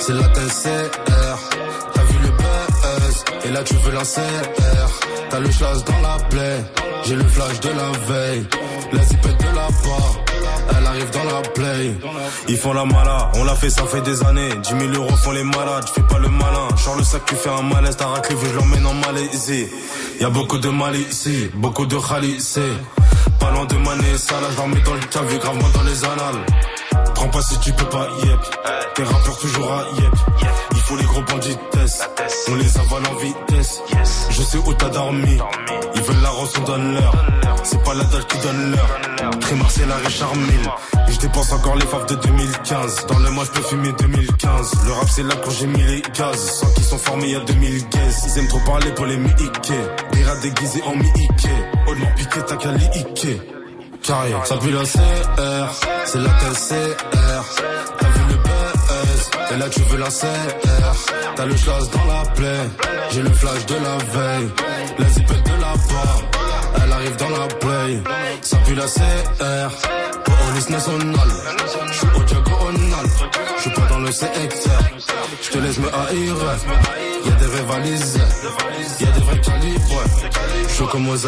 c'est 0.05 0.13
la 0.13 0.27
TCR. 0.27 1.39
T'as 1.93 2.03
vu 2.03 2.17
le 2.23 2.29
buzz, 2.31 3.25
et 3.45 3.51
là 3.51 3.63
tu 3.63 3.75
veux 3.75 3.91
la 3.93 4.03
CR. 4.03 4.89
T'as 5.29 5.39
le 5.39 5.49
chasse 5.49 5.83
dans 5.85 6.01
la 6.01 6.17
plaie, 6.25 6.59
j'ai 7.05 7.15
le 7.15 7.23
flash 7.23 7.59
de 7.61 7.69
la 7.69 7.89
veille. 8.07 8.45
La 8.91 9.03
zipette 9.03 9.39
de 9.39 9.55
la 9.55 9.67
part, 9.83 10.15
elle 10.75 10.85
arrive 10.85 11.09
dans 11.11 11.23
la 11.23 11.41
play. 11.41 11.95
Ils 12.49 12.57
font 12.57 12.73
la 12.73 12.85
mala, 12.85 13.31
on 13.35 13.45
l'a 13.45 13.55
fait, 13.55 13.69
ça 13.69 13.83
fait 13.85 14.01
des 14.01 14.21
années. 14.23 14.49
10 14.61 14.69
000 14.69 14.93
euros 14.93 15.15
font 15.15 15.31
les 15.31 15.43
malades, 15.43 15.87
fais 15.87 16.01
pas 16.03 16.19
le 16.19 16.27
malin. 16.27 16.67
Genre 16.83 16.97
le 16.97 17.03
sac, 17.03 17.21
tu 17.25 17.35
fais 17.35 17.49
un 17.49 17.61
malaise, 17.61 17.95
t'as 17.97 18.07
raclé, 18.07 18.35
je 18.43 18.55
l'emmène 18.59 18.85
en 18.85 18.93
Malaisie. 18.95 19.67
Y 20.19 20.25
a 20.25 20.29
beaucoup 20.29 20.57
de 20.57 20.69
mal 20.69 20.95
ici, 20.97 21.49
beaucoup 21.55 21.85
de 21.85 21.97
khalisés. 21.97 22.77
Pas 23.39 23.51
loin 23.51 23.65
de 23.65 23.77
maner 23.77 24.17
ça, 24.17 24.35
là, 24.41 24.47
j'en 24.57 24.67
mets 24.67 24.81
dans 24.81 24.93
le 24.93 24.99
cave, 24.99 25.39
gravement 25.39 25.69
dans 25.73 25.83
les 25.83 26.03
annales. 26.03 26.45
Prends 27.15 27.29
pas 27.29 27.41
si 27.41 27.59
tu 27.59 27.71
peux 27.73 27.85
pas, 27.85 28.07
yep. 28.25 28.39
Tes 28.95 29.03
rappeurs 29.03 29.37
toujours 29.37 29.71
à 29.71 30.01
yep. 30.01 30.13
Il 30.71 30.79
faut 30.79 30.97
les 30.97 31.05
gros 31.05 31.21
bandits 31.21 31.57
test. 31.71 32.09
On 32.49 32.55
les 32.55 32.77
avale 32.77 33.03
en 33.11 33.15
vitesse. 33.15 33.81
Je 34.29 34.41
sais 34.41 34.57
où 34.57 34.73
t'as 34.73 34.89
dormi. 34.89 35.37
Ils 35.95 36.01
veulent 36.01 36.21
la 36.21 36.29
rose, 36.29 36.53
on 36.59 36.63
donne 36.63 36.93
l'heure. 36.93 37.15
C'est 37.63 37.83
pas 37.83 37.93
la 37.93 38.03
dalle 38.03 38.25
qui 38.25 38.37
donne 38.39 38.71
l'heure. 38.71 39.39
Très 39.39 39.55
Marcel, 39.55 39.87
la 39.87 39.95
Richard 39.97 40.35
Mille. 40.35 40.69
Je 41.07 41.17
dépense 41.19 41.51
encore 41.53 41.75
les 41.75 41.85
faves 41.85 42.05
de 42.07 42.15
2015. 42.15 43.05
Dans 43.07 43.19
le 43.19 43.29
mois, 43.31 43.45
je 43.45 43.51
peux 43.51 43.61
fumer 43.61 43.93
2015. 43.99 44.71
Le 44.85 44.91
rap, 44.91 45.07
c'est 45.09 45.23
là 45.23 45.35
quand 45.43 45.51
j'ai 45.51 45.67
mis 45.67 45.83
les 45.83 46.01
gaz. 46.01 46.37
Sans 46.37 46.67
qu'ils 46.73 46.83
sont 46.83 46.97
formés 46.97 47.27
il 47.27 47.31
y 47.31 47.35
a 47.35 47.39
2000 47.39 47.89
guesses. 47.89 48.23
Ils 48.25 48.39
aiment 48.39 48.47
trop 48.47 48.59
parler 48.59 48.91
pour 48.91 49.05
les 49.05 49.17
mi-ike. 49.17 49.71
Des 50.11 50.23
rats 50.23 50.35
déguisés 50.41 50.83
en 50.83 50.95
mi-ike. 50.95 51.47
Oh, 51.87 51.93
piqué, 52.15 52.39
t'as 52.47 52.55
qu'à 52.57 52.71
ça 54.03 54.57
pue 54.57 54.71
la 54.71 54.83
CR, 54.83 55.71
c'est 56.05 56.19
la 56.19 56.29
TCR. 56.29 57.43
T'as 57.97 58.07
vu 58.07 58.23
le 58.29 58.35
BS, 58.35 59.53
et 59.53 59.57
là 59.57 59.69
tu 59.69 59.79
veux 59.81 59.97
la 59.97 60.07
CR. 60.07 61.35
T'as 61.35 61.45
le 61.45 61.55
schlass 61.55 61.89
dans 61.89 62.05
la 62.05 62.29
plaie, 62.31 62.69
j'ai 63.11 63.21
le 63.21 63.29
flash 63.31 63.65
de 63.65 63.75
la 63.75 63.97
veille. 63.97 64.49
La 64.99 65.07
zipette 65.09 65.43
de 65.43 65.61
la 65.61 65.73
part, 65.89 66.21
elle 66.83 66.91
arrive 66.91 67.15
dans 67.15 67.29
la 67.29 67.47
play. 67.47 68.03
Ça 68.41 68.57
pue 68.57 68.75
la 68.75 68.85
CR, 68.85 69.71
police 70.25 70.69
nationale. 70.69 71.31
J'suis 71.91 72.07
au 72.15 72.23
diagonal, 72.23 73.05
j'suis 73.59 73.71
pas 73.71 73.87
dans 73.89 73.99
le 73.99 74.11
CXR. 74.11 74.83
J'te 75.41 75.55
laisse 75.59 75.79
me 75.79 75.87
haïr, 75.87 76.35
y'a 77.25 77.31
des 77.31 77.45
vrais 77.45 77.63
valises, 77.63 78.19
y'a 78.99 79.07
des 79.07 79.19
vrais 79.21 79.39
calibres. 79.39 80.03
J'suis 80.67 80.87
comme 80.87 81.07
aux 81.09 81.27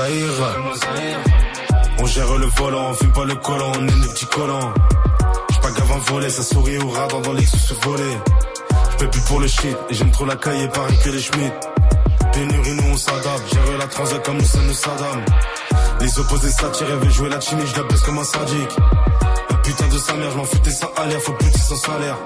on 2.00 2.06
gère 2.06 2.38
le 2.38 2.48
volant, 2.58 2.90
on 2.90 2.94
fume 2.94 3.12
pas 3.12 3.26
le 3.26 3.36
collant, 3.36 3.72
on 3.76 3.88
est 3.88 4.02
des 4.02 4.08
petits 4.10 4.26
collants. 4.28 4.74
Grave 5.76 5.92
à 5.92 6.12
voler, 6.12 6.30
ça 6.30 6.42
sourit 6.42 6.78
au 6.78 6.90
radar 6.90 7.22
dans 7.22 7.34
les 7.34 7.46
sous 7.46 7.76
volés. 7.82 8.18
J'paie 8.92 9.08
plus 9.08 9.22
pour 9.22 9.40
le 9.42 9.48
shit, 9.48 9.76
et 9.90 9.94
j'aime 9.94 10.12
trop 10.12 10.26
la 10.26 10.38
caille, 10.38 10.70
pareil 10.72 10.98
que 11.04 11.10
les 11.10 11.20
Schmitt. 11.20 11.54
Pénurie, 12.32 12.76
nous 12.76 12.94
on 12.94 12.98
s'adapte, 12.98 13.54
gère 13.54 13.78
la 13.78 13.88
transac 13.88 14.24
comme 14.24 14.38
nous 14.38 14.46
sommes 14.46 14.74
Saddam. 14.74 15.26
Les 16.00 16.20
opposés 16.20 16.50
s'attirent, 16.50 16.98
veulent 16.98 17.12
jouer 17.12 17.30
la 17.30 17.42
chimie, 17.42 17.64
je 17.66 17.82
la 17.82 17.84
baisse 17.88 18.02
comme 18.02 18.20
un 18.20 18.24
sadique. 18.24 18.78
Un 19.50 19.56
putain 19.56 19.88
de 19.88 19.98
sa 19.98 20.14
mère, 20.14 20.32
je 20.32 20.38
m'en 20.38 20.46
foutais 20.46 20.72
ça 20.72 20.90
à 20.96 21.06
l'air, 21.08 21.20
faut 21.20 21.34
plus 21.34 21.52
son 21.52 21.76
salaire. 21.76 22.18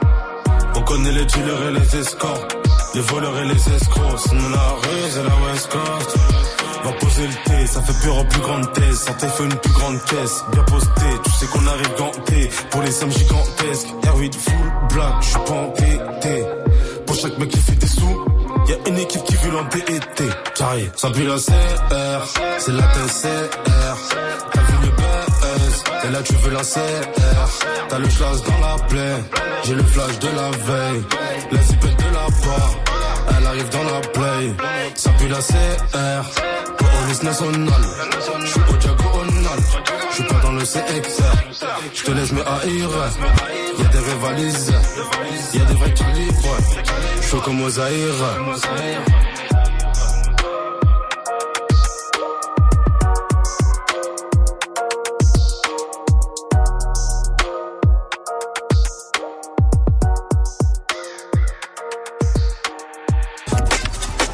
On 0.75 0.81
connaît 0.81 1.11
les 1.11 1.25
dealers 1.25 1.63
et 1.69 1.71
les 1.79 1.95
escorts, 1.95 2.47
les 2.93 3.01
voleurs 3.01 3.37
et 3.39 3.45
les 3.45 3.73
escrocs. 3.75 4.19
Sinon 4.19 4.49
la 4.49 4.69
rue, 4.69 5.09
c'est 5.09 5.23
la 5.23 5.35
West 5.47 5.69
Coast. 5.71 6.17
Va 6.83 6.91
poser 6.93 7.27
le 7.27 7.33
thé, 7.45 7.67
ça 7.67 7.81
fait 7.81 8.07
peur 8.07 8.17
en 8.17 8.25
plus 8.25 8.41
grande 8.41 8.73
thèse. 8.73 8.99
Santé 8.99 9.27
fait 9.27 9.43
une 9.43 9.55
plus 9.55 9.73
grande 9.73 10.03
caisse, 10.05 10.43
bien 10.51 10.63
posté. 10.63 11.05
Tu 11.25 11.31
sais 11.31 11.45
qu'on 11.47 11.67
arrive 11.67 11.95
ganté 11.97 12.49
pour 12.71 12.81
les 12.81 12.91
sommes 12.91 13.11
gigantesques. 13.11 13.87
R8 14.03 14.33
full 14.33 14.71
black, 14.93 15.13
je 15.21 15.27
suis 15.27 15.39
pas 15.39 15.53
entêté. 15.53 16.45
Pour 17.05 17.15
chaque 17.15 17.37
mec 17.37 17.49
qui 17.49 17.59
fait 17.59 17.75
des 17.75 17.87
sous, 17.87 18.25
y 18.67 18.73
a 18.73 18.89
une 18.89 18.97
équipe 18.97 19.23
qui 19.23 19.35
veut 19.35 19.51
l'endetté. 19.51 20.25
Carré, 20.55 20.91
ça 20.95 21.09
pue 21.09 21.25
la 21.25 21.35
CR, 21.35 22.39
c'est 22.59 22.71
la 22.71 22.83
TCR. 22.83 23.97
T'as 24.53 24.61
vu 24.61 24.77
le 24.83 24.91
BS, 24.91 25.83
et 26.05 26.11
là 26.11 26.21
tu 26.23 26.33
veux 26.35 26.51
la 26.51 26.61
CR. 26.61 27.49
T'as 27.89 27.99
le 27.99 28.09
schlass 28.09 28.43
dans 28.43 28.67
la 28.67 28.83
plaie, 28.85 29.23
j'ai 29.63 29.75
le 29.75 29.83
flash 29.83 30.19
de 30.19 30.27
la 30.27 30.49
veille. 30.51 31.03
La 31.51 31.61
zipette 31.61 31.97
de 31.97 32.13
la 32.13 32.25
part, 32.25 32.75
elle 33.37 33.47
arrive 33.47 33.69
dans 33.69 33.83
la 33.83 33.99
play. 33.99 34.53
Ça 34.95 35.09
pue 35.11 35.27
la 35.27 35.39
CR 35.39 36.49
police 37.09 37.23
nationale. 37.23 37.81
J'suis 38.45 38.61
au 38.69 38.77
diagonal, 38.77 39.59
j'suis 40.11 40.23
pas 40.23 40.39
dans 40.43 40.51
le 40.51 40.61
CXR. 40.61 41.23
J'te 41.93 42.09
laisse 42.09 42.31
me 42.31 42.41
haïr. 42.41 42.89
Y'a 43.79 43.85
des 43.85 43.97
vrais 43.97 44.29
valises, 44.29 44.73
y'a 45.53 45.65
des 45.65 45.73
vrais 45.73 45.93
calibres. 45.93 46.57
J'suis 47.21 47.39
comme 47.41 47.61
aux 47.61 47.69
Zaïre. 47.69 48.25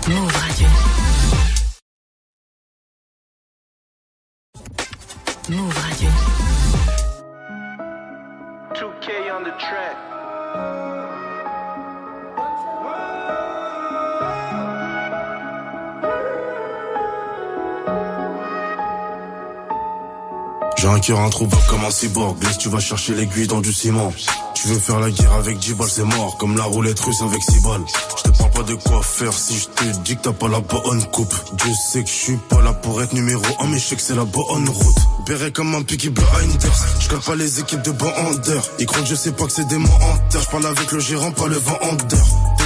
Move 0.07 1.04
un 20.95 20.99
cœur 20.99 21.19
introuvable 21.19 21.61
comme 21.69 21.83
un 21.83 21.91
cyborg. 21.91 22.37
Blesse, 22.37 22.57
tu 22.57 22.69
vas 22.69 22.79
chercher 22.79 23.15
l'aiguille 23.15 23.47
dans 23.47 23.59
du 23.59 23.73
ciment. 23.73 24.13
Tu 24.53 24.67
veux 24.69 24.79
faire 24.79 24.99
la 24.99 25.11
guerre 25.11 25.33
avec 25.33 25.57
10 25.57 25.73
balles, 25.73 25.89
c'est 25.89 26.05
mort. 26.05 26.37
Comme 26.37 26.55
la 26.55 26.63
roulette 26.63 26.99
russe 27.01 27.21
avec 27.21 27.41
6 27.43 27.59
balles. 27.61 27.83
Je 28.17 28.23
te 28.23 28.37
parle 28.37 28.51
pas 28.51 28.63
de 28.63 28.75
quoi 28.75 29.01
faire 29.03 29.33
si 29.33 29.59
je 29.59 29.67
te 29.67 29.97
dis 30.03 30.15
que 30.15 30.21
t'as 30.21 30.31
pas 30.31 30.47
la 30.47 30.61
bonne 30.61 31.03
coupe. 31.07 31.33
Dieu 31.53 31.71
sait 31.91 32.01
que 32.03 32.09
je 32.09 32.15
suis 32.15 32.37
pas 32.49 32.61
là 32.61 32.71
pour 32.71 33.01
être 33.01 33.13
numéro 33.13 33.43
1, 33.59 33.67
mais 33.67 33.77
je 33.77 33.83
sais 33.83 33.95
que 33.97 34.01
c'est 34.01 34.15
la 34.15 34.23
bonne 34.23 34.69
route. 34.69 34.95
Béret 35.27 35.51
comme 35.51 35.75
un 35.75 35.83
picky 35.83 36.09
blinders. 36.09 36.85
Je 36.99 37.09
connais 37.09 37.21
pas 37.21 37.35
les 37.35 37.59
équipes 37.59 37.81
de 37.81 37.91
bandeurs. 37.91 38.63
Ils 38.79 38.85
croient 38.85 39.01
que 39.01 39.09
je 39.09 39.15
sais 39.15 39.33
pas 39.33 39.45
que 39.45 39.51
c'est 39.51 39.67
des 39.67 39.77
menteurs. 39.77 40.41
Je 40.41 40.49
parle 40.49 40.65
avec 40.65 40.91
le 40.93 40.99
gérant, 40.99 41.31
pas 41.31 41.47
le 41.47 41.57
vendeur. 41.57 42.25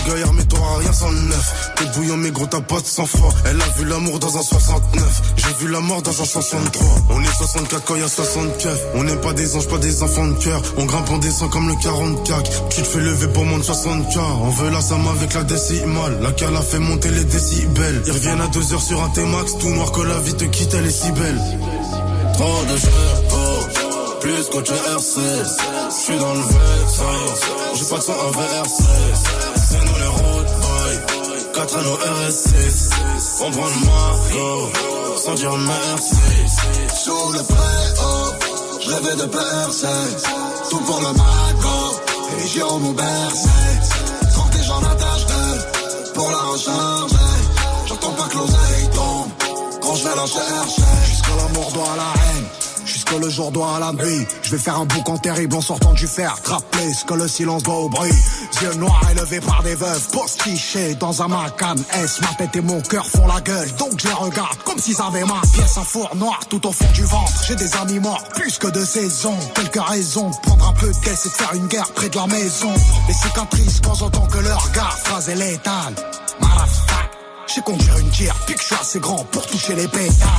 Gaillard, 0.10 0.34
mais 0.34 0.44
t'auras 0.44 0.78
rien 0.80 0.92
sans 0.92 1.12
neuf. 1.12 1.72
T'es 1.76 1.86
bouillant, 1.96 2.18
mais 2.18 2.32
gros, 2.32 2.48
t'as 2.48 2.62
pas 2.62 2.80
de 2.80 2.86
sang 2.86 3.06
froid. 3.06 3.34
Elle 3.46 3.62
a 3.62 3.68
vu 3.78 3.86
l'amour 3.86 4.20
dans 4.20 4.38
un 4.38 4.42
69. 4.42 5.22
J'ai 5.36 5.54
vu 5.60 5.72
la 5.72 5.80
mort 5.80 6.02
dans 6.02 6.22
un 6.22 6.26
63. 6.26 6.88
On 7.12 7.22
est 7.22 7.38
64 7.38 7.86
quand 7.86 7.96
y 7.96 8.02
a 8.02 8.08
60 8.08 8.58
keufs. 8.58 8.80
On 8.96 9.04
n'est 9.04 9.16
pas 9.18 9.34
des 9.34 9.56
anges, 9.56 9.68
pas 9.68 9.78
des 9.78 10.02
enfants 10.02 10.28
de 10.28 10.34
cœur. 10.44 10.62
On 10.78 10.86
grimpe, 10.86 11.10
on 11.12 11.18
descend 11.18 11.50
comme 11.52 11.68
le 11.68 11.76
44. 11.76 12.70
Tu 12.70 12.82
te 12.82 12.88
fais 12.88 13.00
lever 13.00 13.28
pour 13.28 13.46
moins 13.46 13.60
de 13.60 13.64
60k. 13.64 14.20
On 14.42 14.50
veut 14.50 14.70
la 14.70 14.82
Sam 14.82 15.08
avec 15.08 15.34
la 15.34 15.44
décimale. 15.44 16.20
La 16.22 16.32
cale 16.32 16.56
a 16.56 16.62
fait 16.62 16.80
monter 16.80 17.10
les 17.10 17.26
décibels. 17.26 18.02
Ils 18.06 18.12
reviennent 18.12 18.42
à 18.42 18.48
2 18.48 18.74
heures 18.74 18.82
sur 18.82 19.04
un 19.04 19.10
T-Max. 19.10 19.58
Tout 19.60 19.70
noir 19.70 19.92
que 19.92 20.02
la 20.02 20.20
vie 20.20 20.34
te 20.34 20.46
quitte, 20.46 20.74
elle 20.74 20.88
est 20.88 20.92
si 20.92 21.12
belle. 21.12 21.40
Trop 22.34 22.64
de 22.66 22.78
chevaux, 22.78 24.20
plus 24.22 24.46
qu'autre 24.52 24.74
RC. 24.74 25.20
J'suis 25.92 26.18
dans 26.18 26.34
le 26.34 26.42
vexin, 26.42 27.04
j'ai 27.76 27.86
pas 27.86 27.98
de 27.98 28.02
son. 28.02 28.14
C'est 29.70 29.86
nous 29.86 29.98
les 30.00 30.08
road 30.08 30.48
boys, 30.62 31.54
4 31.54 31.78
anneaux 31.78 31.98
RS6. 31.98 32.90
On 33.42 33.52
prend 33.52 33.68
le 33.68 33.80
maillot, 33.86 34.72
sans 35.24 35.36
dire 35.36 35.56
merci. 35.58 36.16
Sous 37.04 37.32
le 37.34 37.44
préau, 37.44 38.34
je 38.82 38.90
rêvais 38.90 39.16
de 39.16 39.26
percer. 39.26 40.08
Tout 40.72 40.80
pour 40.80 41.00
le 41.02 41.14
magot, 41.14 42.00
et 42.40 42.48
Jérôme 42.48 42.88
au 42.88 42.94
bercé. 42.94 43.50
Quand 44.36 44.50
tes 44.50 44.64
gens 44.64 44.82
l'attachent 44.82 45.28
d'eux, 45.28 46.14
pour 46.16 46.32
la 46.32 46.38
recharger. 46.38 47.16
J'entends 47.86 48.14
pas 48.14 48.28
que 48.28 48.38
l'oseille 48.38 48.90
tombe, 48.96 49.30
quand 49.82 49.96
je 49.96 50.04
vais 50.04 50.16
la 50.16 50.26
chercher. 50.26 50.82
Jusqu'à 51.06 51.36
la 51.36 51.48
mort 51.54 51.72
doit 51.74 51.96
la 51.96 52.12
haine. 52.24 52.46
Jusque 53.10 53.24
le 53.24 53.30
jour 53.30 53.52
doit 53.52 53.76
à 53.76 53.80
la 53.80 53.94
nuit. 53.94 54.28
Je 54.44 54.52
vais 54.52 54.58
faire 54.58 54.78
un 54.78 54.86
boucan 54.86 55.18
terrible 55.18 55.56
en 55.56 55.62
sortant 55.62 55.94
du 55.94 56.06
fer. 56.06 56.36
Trappé, 56.44 56.94
ce 56.94 57.06
que 57.06 57.14
le 57.14 57.28
silence 57.28 57.64
doit 57.64 57.78
au 57.78 57.90
bruit. 57.90 58.12
Yeux 58.62 58.74
noirs 58.76 59.02
élevés 59.12 59.40
par 59.40 59.64
des 59.64 59.76
veuves. 59.76 60.08
Postichés 60.12 60.96
dans 60.96 61.22
un 61.22 61.28
Macan 61.28 61.76
S. 62.04 62.20
Ma 62.22 62.28
tête 62.36 62.56
et 62.56 62.62
mon 62.62 62.82
cœur 62.82 63.06
font 63.06 63.26
la 63.28 63.42
gueule. 63.42 63.72
Donc 63.78 63.94
je 63.98 64.08
les 64.08 64.14
regarde 64.14 64.58
comme 64.64 64.78
s'ils 64.78 65.02
avaient 65.02 65.26
ma 65.26 65.42
pièce. 65.54 65.78
Un 65.78 65.84
four 65.84 66.16
noir 66.16 66.40
tout 66.50 66.66
au 66.68 66.72
fond 66.72 66.92
du 66.94 67.04
ventre. 67.04 67.32
J'ai 67.48 67.56
des 67.56 67.76
amis 67.78 68.00
morts, 68.00 68.24
plus 68.36 68.58
que 68.58 68.68
de 68.68 68.84
saison. 68.84 69.36
Quelques 69.56 69.82
raisons 69.82 70.30
prendre 70.44 70.68
un 70.68 70.74
peu 70.74 70.88
de 70.88 70.98
caisse 70.98 71.26
et 71.26 71.30
de 71.30 71.34
faire 71.34 71.54
une 71.56 71.68
guerre 71.68 71.92
près 71.94 72.10
de 72.10 72.16
la 72.16 72.28
maison. 72.28 72.74
Les 73.08 73.14
cicatrices 73.14 73.82
quand 73.84 73.96
j'entends 73.96 74.28
que 74.28 74.40
leur 74.40 74.64
regard 74.68 74.98
phrase 75.00 75.30
est 75.30 75.36
létale. 75.36 75.96
J'ai 77.54 77.62
conduire 77.62 77.98
une 77.98 78.10
tire, 78.12 78.36
puis 78.46 78.54
que 78.54 78.62
je 78.62 78.66
suis 78.68 78.76
assez 78.76 79.00
grand 79.00 79.24
pour 79.32 79.46
toucher 79.48 79.74
les 79.74 79.88
pétales. 79.88 80.30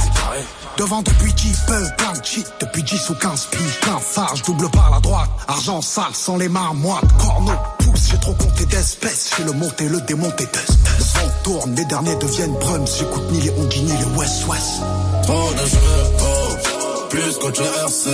Devant 0.77 1.03
depuis 1.03 1.33
10 1.33 1.61
peu, 1.67 1.85
plein 1.99 2.13
de 2.13 2.25
shit, 2.25 2.47
depuis 2.61 2.83
10 2.85 3.11
ou 3.11 3.15
15 3.15 3.47
piges, 3.47 3.81
plein 3.81 3.99
phare, 3.99 4.35
double 4.47 4.71
par 4.71 4.91
la 4.91 5.01
droite. 5.01 5.29
Argent 5.49 5.83
sale, 5.83 6.15
sans 6.15 6.37
les 6.37 6.49
mains 6.49 6.73
moites, 6.75 7.03
corneau, 7.19 7.53
pouce, 7.79 8.11
j'ai 8.11 8.19
trop 8.19 8.35
compté 8.35 8.65
d'espèces. 8.67 9.31
J'ai 9.37 9.45
le 9.45 9.53
monté, 9.53 9.89
le 9.89 10.01
démonté 10.03 10.47
test. 10.47 10.79
Le 10.99 11.05
vent 11.05 11.33
tourne, 11.43 11.75
les 11.75 11.85
derniers 11.87 12.15
deviennent 12.15 12.55
brums, 12.55 12.87
j'écoute 12.87 13.31
ni 13.33 13.41
les 13.41 13.51
Ongi 13.51 13.83
ni 13.83 13.93
les 13.93 14.17
West 14.17 14.47
West. 14.47 14.81
Trop 15.25 15.51
de 15.53 15.69
chevaux, 15.69 17.09
plus 17.11 17.39
qu'autre 17.39 17.63
RC. 17.63 18.11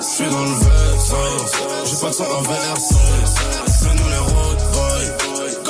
J'suis 0.00 0.30
dans 0.30 0.44
le 0.44 0.54
vexin, 0.54 1.16
j'ai 1.84 1.96
pas 1.96 2.08
de 2.08 2.14
son 2.14 2.24
VRC. 2.24 2.94
C'est 3.66 3.94
nous 3.94 4.08
les 4.08 4.32
boys, 4.32 4.51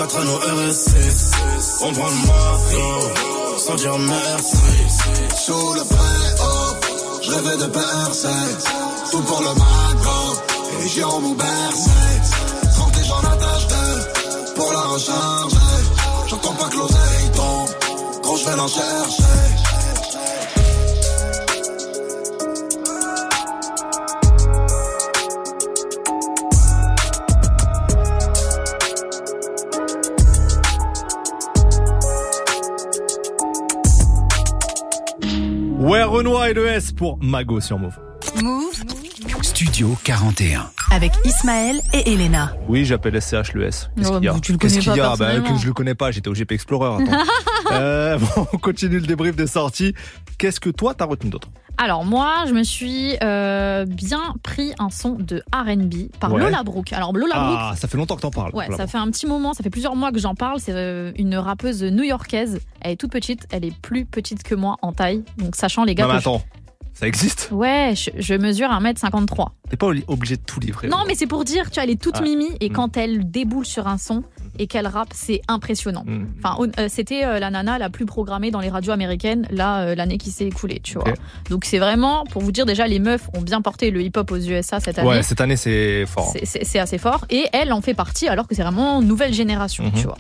4 0.02 0.16
anneaux 0.16 0.38
RS6. 0.38 1.84
On 1.84 1.92
prend 1.92 2.08
le 2.08 2.14
maillot, 2.26 3.56
sans 3.56 3.74
dire 3.76 3.96
merci. 3.98 4.56
Sous 5.36 5.74
le 5.74 5.84
préau, 5.84 7.20
Je 7.22 7.30
rêvais 7.30 7.56
de 7.56 7.66
percer, 7.66 8.28
tout 9.12 9.22
pour 9.22 9.40
le 9.40 9.46
mago. 9.46 10.42
Et 10.82 10.88
Jérôme 10.88 11.26
ou 11.26 11.34
bercé. 11.36 11.90
Tranquille, 12.74 13.04
j'en 13.06 13.30
attache 13.30 13.66
deux 13.68 14.52
pour 14.56 14.72
la 14.72 14.80
recharger. 14.80 15.56
J'entends 16.26 16.54
pas 16.54 16.68
que 16.68 16.76
l'oseille 16.78 17.30
tombe, 17.36 18.22
gros, 18.22 18.36
je 18.38 18.44
vais 18.44 18.56
l'en 18.56 18.66
chercher. 18.66 19.51
Ouais, 35.82 36.04
Renoir 36.04 36.46
et 36.46 36.54
le 36.54 36.68
S 36.68 36.92
pour 36.92 37.18
Mago 37.20 37.60
sur 37.60 37.76
Move. 37.76 37.98
Move 38.40 38.72
Studio 39.42 39.96
41. 40.04 40.70
avec 40.92 41.10
Ismaël 41.24 41.80
et 41.92 42.12
Elena. 42.12 42.52
Oui, 42.68 42.84
j'appelle 42.84 43.20
SCH 43.20 43.52
le 43.54 43.64
S. 43.64 43.90
Qu'est-ce 43.96 44.12
qu'il 44.12 44.22
y 44.22 44.28
a 44.28 44.34
mais 44.34 44.40
tu 44.40 44.52
le 44.52 44.59
Qu'est-ce 44.59 44.74
connais 44.74 44.84
qu'il 44.84 44.96
y 44.96 45.00
a 45.00 45.16
Bah, 45.16 45.40
que 45.40 45.59
je 45.60 45.66
le 45.66 45.72
connais 45.72 45.96
pas, 45.96 46.12
j'étais 46.12 46.28
au 46.28 46.34
GP 46.34 46.52
Explorer. 46.52 47.02
Euh, 47.72 48.18
bon, 48.36 48.46
on 48.52 48.58
continue 48.58 48.98
le 48.98 49.06
débrief 49.06 49.36
des 49.36 49.46
sorties. 49.46 49.94
Qu'est-ce 50.38 50.60
que 50.60 50.70
toi 50.70 50.94
t'as 50.94 51.04
retenu 51.06 51.30
d'autre? 51.30 51.48
Alors 51.78 52.04
moi, 52.04 52.44
je 52.46 52.52
me 52.52 52.62
suis 52.64 53.14
euh, 53.22 53.86
bien 53.86 54.34
pris 54.42 54.72
un 54.78 54.90
son 54.90 55.12
de 55.14 55.42
R&B 55.54 56.10
par 56.20 56.32
Ouais. 56.32 56.40
Lola 56.42 56.62
Brooke. 56.62 56.92
Alors 56.92 57.12
Lola 57.14 57.34
Brooke, 57.34 57.58
Ah, 57.58 57.74
ça 57.76 57.88
fait 57.88 57.96
longtemps 57.96 58.16
que 58.16 58.20
t'en 58.20 58.30
parles. 58.30 58.54
Ouais, 58.54 58.66
ça 58.76 58.86
fait 58.86 58.98
un 58.98 59.10
petit 59.10 59.26
moment, 59.26 59.54
ça 59.54 59.62
fait 59.62 59.70
plusieurs 59.70 59.96
mois 59.96 60.12
que 60.12 60.18
j'en 60.18 60.34
parle. 60.34 60.60
C'est 60.60 60.74
euh, 60.74 61.12
une 61.16 61.34
rappeuse 61.36 61.82
new-yorkaise. 61.82 62.60
Elle 62.82 62.92
est 62.92 62.96
toute 62.96 63.10
petite, 63.10 63.46
elle 63.50 63.64
est 63.64 63.74
plus 63.80 64.04
petite 64.04 64.42
que 64.42 64.54
moi 64.54 64.76
en 64.82 64.92
taille. 64.92 65.24
Donc 65.38 65.56
sachant 65.56 65.84
les 65.84 65.94
gars 65.94 66.04
Non 66.06 66.12
mais 66.12 66.18
que 66.18 66.24
je- 66.24 66.28
attends, 66.28 66.42
ça 66.92 67.06
existe? 67.08 67.48
Ouais, 67.52 67.94
je, 67.96 68.10
je 68.18 68.34
mesure 68.34 68.68
1m53. 68.68 69.48
T'es 69.70 69.76
pas 69.78 69.86
obli- 69.90 70.04
obligé 70.08 70.36
de 70.36 70.42
tout 70.42 70.60
livrer. 70.60 70.88
Non, 70.88 70.98
mais 71.06 71.14
c'est 71.14 71.26
pour 71.26 71.42
dire, 71.44 71.70
tu 71.70 71.74
vois, 71.76 71.84
elle 71.84 71.90
est 71.90 72.00
toute 72.00 72.16
Ah. 72.18 72.22
mimi 72.22 72.48
et 72.60 72.68
Mm. 72.68 72.72
quand 72.74 72.96
elle 72.98 73.30
déboule 73.30 73.64
sur 73.64 73.86
un 73.88 73.96
son 73.96 74.22
et 74.58 74.66
qu'elle 74.66 74.86
rappe, 74.86 75.10
c'est 75.14 75.40
impressionnant. 75.48 76.04
Mm. 76.06 76.26
Enfin, 76.42 76.56
euh, 76.78 76.86
c'était 76.88 77.24
euh, 77.24 77.38
la 77.38 77.50
nana 77.50 77.78
la 77.78 77.88
plus 77.90 78.06
programmée 78.06 78.50
dans 78.50 78.60
les 78.60 78.68
radios 78.68 78.92
américaines 78.92 79.46
là 79.50 79.80
euh, 79.82 79.94
l'année 79.94 80.18
qui 80.18 80.30
s'est 80.30 80.46
écoulée, 80.46 80.80
tu 80.82 80.94
vois. 80.98 81.04
Donc 81.50 81.64
c'est 81.64 81.78
vraiment 81.78 82.24
pour 82.24 82.42
vous 82.42 82.52
dire 82.52 82.66
déjà 82.66 82.86
les 82.86 82.98
meufs 82.98 83.28
ont 83.36 83.40
bien 83.42 83.60
porté 83.62 83.90
le 83.90 84.02
hip-hop 84.02 84.30
aux 84.30 84.36
USA 84.38 84.80
cette 84.80 84.98
année. 84.98 85.08
Ouais, 85.08 85.22
cette 85.22 85.40
année 85.40 85.56
c'est 85.56 86.04
fort. 86.06 86.32
C'est- 86.44 86.78
assez 86.78 86.98
fort. 86.98 87.24
Et 87.30 87.44
elle 87.52 87.72
en 87.72 87.80
fait 87.80 87.94
partie 87.94 88.28
alors 88.28 88.46
que 88.48 88.54
c'est 88.54 88.62
vraiment 88.62 89.00
nouvelle 89.02 89.32
génération, 89.32 89.84
Mhm. 89.84 89.92
tu 89.92 90.02
vois. 90.04 90.18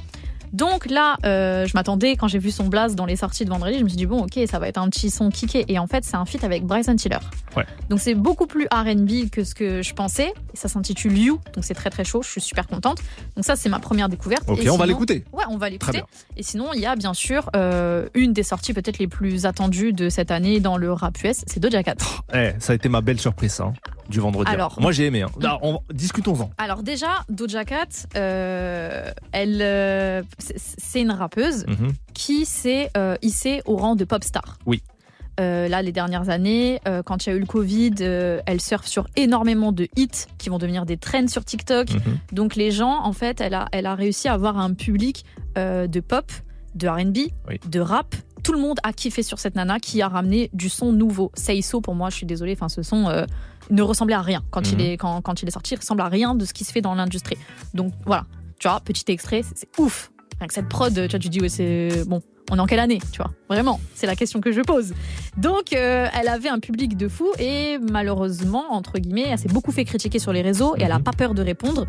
Donc 0.52 0.90
là, 0.90 1.16
euh, 1.24 1.66
je 1.66 1.72
m'attendais, 1.74 2.16
quand 2.16 2.28
j'ai 2.28 2.38
vu 2.38 2.50
son 2.50 2.66
blast 2.66 2.94
dans 2.94 3.06
les 3.06 3.16
sorties 3.16 3.44
de 3.44 3.50
vendredi, 3.50 3.78
je 3.78 3.84
me 3.84 3.88
suis 3.88 3.96
dit, 3.96 4.06
bon, 4.06 4.24
ok, 4.24 4.38
ça 4.50 4.58
va 4.58 4.68
être 4.68 4.78
un 4.78 4.88
petit 4.88 5.10
son 5.10 5.30
kické. 5.30 5.64
Et 5.68 5.78
en 5.78 5.86
fait, 5.86 6.04
c'est 6.04 6.16
un 6.16 6.24
feat 6.24 6.44
avec 6.44 6.64
Bryson 6.64 6.94
Tiller. 6.94 7.18
Ouais. 7.56 7.64
Donc 7.88 8.00
c'est 8.00 8.14
beaucoup 8.14 8.46
plus 8.46 8.66
RB 8.72 9.30
que 9.30 9.44
ce 9.44 9.54
que 9.54 9.82
je 9.82 9.94
pensais. 9.94 10.32
Ça 10.54 10.68
s'intitule 10.68 11.16
You, 11.16 11.40
donc 11.54 11.64
c'est 11.64 11.74
très 11.74 11.90
très 11.90 12.04
chaud, 12.04 12.22
je 12.22 12.28
suis 12.28 12.40
super 12.40 12.66
contente. 12.66 12.98
Donc 13.36 13.44
ça, 13.44 13.56
c'est 13.56 13.68
ma 13.68 13.78
première 13.78 14.08
découverte. 14.08 14.44
Ok, 14.46 14.62
Et 14.62 14.70
on 14.70 14.76
va 14.76 14.86
l'écouter. 14.86 15.24
Ouais, 15.32 15.44
on 15.48 15.56
va 15.56 15.70
l'écouter. 15.70 16.02
Et 16.36 16.42
sinon, 16.42 16.72
il 16.74 16.80
y 16.80 16.86
a 16.86 16.96
bien 16.96 17.14
sûr 17.14 17.48
euh, 17.56 18.08
une 18.14 18.32
des 18.32 18.42
sorties 18.42 18.74
peut-être 18.74 18.98
les 18.98 19.08
plus 19.08 19.46
attendues 19.46 19.92
de 19.92 20.08
cette 20.08 20.30
année 20.30 20.60
dans 20.60 20.76
le 20.76 20.92
rap 20.92 21.16
US, 21.24 21.44
c'est 21.46 21.60
Doja 21.60 21.82
Cat. 21.82 21.96
Eh, 22.34 22.50
ça 22.58 22.72
a 22.72 22.76
été 22.76 22.88
ma 22.88 23.00
belle 23.00 23.20
surprise 23.20 23.60
hein, 23.60 23.72
du 24.08 24.20
vendredi. 24.20 24.50
Alors- 24.50 24.78
Moi 24.80 24.92
j'ai 24.92 25.06
aimé. 25.06 25.22
Hein. 25.22 25.58
On- 25.62 25.80
Discutons-en. 25.92 26.50
Alors 26.58 26.82
déjà, 26.82 27.08
Doja 27.28 27.64
Cat, 27.64 27.86
euh, 28.16 29.10
elle, 29.32 29.60
euh, 29.62 30.22
c'est- 30.38 31.00
une 31.02 31.10
rappeuse 31.10 31.64
Mhm. 31.66 31.92
qui 32.14 32.44
s'est 32.44 32.90
euh, 32.96 33.16
hissée 33.22 33.62
au 33.64 33.76
rang 33.76 33.96
de 33.96 34.04
pop 34.04 34.22
star. 34.24 34.58
Oui. 34.66 34.82
Euh, 35.40 35.66
là, 35.66 35.80
les 35.80 35.92
dernières 35.92 36.28
années, 36.28 36.78
euh, 36.86 37.02
quand 37.02 37.24
il 37.24 37.30
y 37.30 37.32
a 37.32 37.36
eu 37.36 37.40
le 37.40 37.46
Covid, 37.46 37.94
euh, 38.02 38.40
elle 38.46 38.60
surfe 38.60 38.86
sur 38.86 39.06
énormément 39.16 39.72
de 39.72 39.88
hits 39.96 40.26
qui 40.36 40.50
vont 40.50 40.58
devenir 40.58 40.84
des 40.84 40.98
trends 40.98 41.26
sur 41.28 41.44
TikTok. 41.44 41.90
Mhm. 41.94 42.18
Donc 42.32 42.54
les 42.54 42.70
gens, 42.70 43.02
en 43.02 43.12
fait, 43.14 43.40
elle 43.40 43.54
a, 43.54 43.66
elle 43.72 43.86
a 43.86 43.94
réussi 43.94 44.28
à 44.28 44.34
avoir 44.34 44.58
un 44.58 44.74
public 44.74 45.24
euh, 45.56 45.86
de 45.86 46.00
pop, 46.00 46.30
de 46.74 46.86
R&B, 46.88 47.16
Oui. 47.48 47.58
de 47.68 47.80
rap. 47.80 48.14
Tout 48.42 48.52
le 48.52 48.58
monde 48.58 48.78
a 48.82 48.92
kiffé 48.92 49.22
sur 49.22 49.38
cette 49.38 49.54
nana 49.54 49.78
qui 49.80 50.02
a 50.02 50.08
ramené 50.08 50.50
du 50.52 50.68
son 50.68 50.92
nouveau. 50.92 51.30
Say 51.34 51.62
So, 51.62 51.80
pour 51.80 51.94
moi, 51.94 52.10
je 52.10 52.16
suis 52.16 52.26
désolée, 52.26 52.52
enfin, 52.52 52.68
ce 52.68 52.82
son 52.82 53.08
euh, 53.08 53.24
ne 53.70 53.82
ressemblait 53.82 54.14
à 54.14 54.22
rien 54.22 54.42
quand, 54.50 54.70
il 54.72 54.78
Mhm. 54.78 54.80
est, 54.84 54.92
quand, 54.96 55.20
quand 55.22 55.42
il 55.42 55.48
est 55.48 55.52
sorti. 55.52 55.74
Il 55.74 55.78
ressemble 55.78 56.00
à 56.02 56.08
rien 56.08 56.34
de 56.34 56.44
ce 56.44 56.52
qui 56.52 56.64
se 56.64 56.72
fait 56.72 56.80
dans 56.80 56.94
l'industrie. 56.94 57.36
Donc 57.74 57.92
voilà, 58.06 58.24
tu 58.58 58.68
vois, 58.68 58.80
petit 58.80 59.04
extrait, 59.10 59.42
c'est 59.54 59.68
ouf. 59.78 60.10
Cette 60.50 60.68
prod, 60.68 60.92
tu 60.92 61.00
vois, 61.08 61.18
tu 61.20 61.28
dis, 61.28 61.40
ouais, 61.40 61.48
c'est 61.48 62.04
bon. 62.06 62.20
On 62.50 62.56
est 62.56 62.60
en 62.60 62.66
quelle 62.66 62.80
année, 62.80 62.98
tu 63.12 63.18
vois? 63.18 63.30
Vraiment, 63.48 63.80
c'est 63.94 64.06
la 64.08 64.16
question 64.16 64.40
que 64.40 64.50
je 64.50 64.60
pose. 64.60 64.92
Donc, 65.36 65.72
euh, 65.72 66.08
elle 66.12 66.26
avait 66.28 66.48
un 66.48 66.58
public 66.58 66.96
de 66.96 67.06
fou 67.08 67.28
et 67.38 67.78
malheureusement, 67.78 68.64
entre 68.72 68.98
guillemets, 68.98 69.26
elle 69.30 69.38
s'est 69.38 69.48
beaucoup 69.48 69.70
fait 69.70 69.84
critiquer 69.84 70.18
sur 70.18 70.32
les 70.32 70.42
réseaux 70.42 70.74
et 70.76 70.82
elle 70.82 70.92
a 70.92 70.98
pas 70.98 71.12
peur 71.12 71.32
de 71.34 71.42
répondre. 71.42 71.86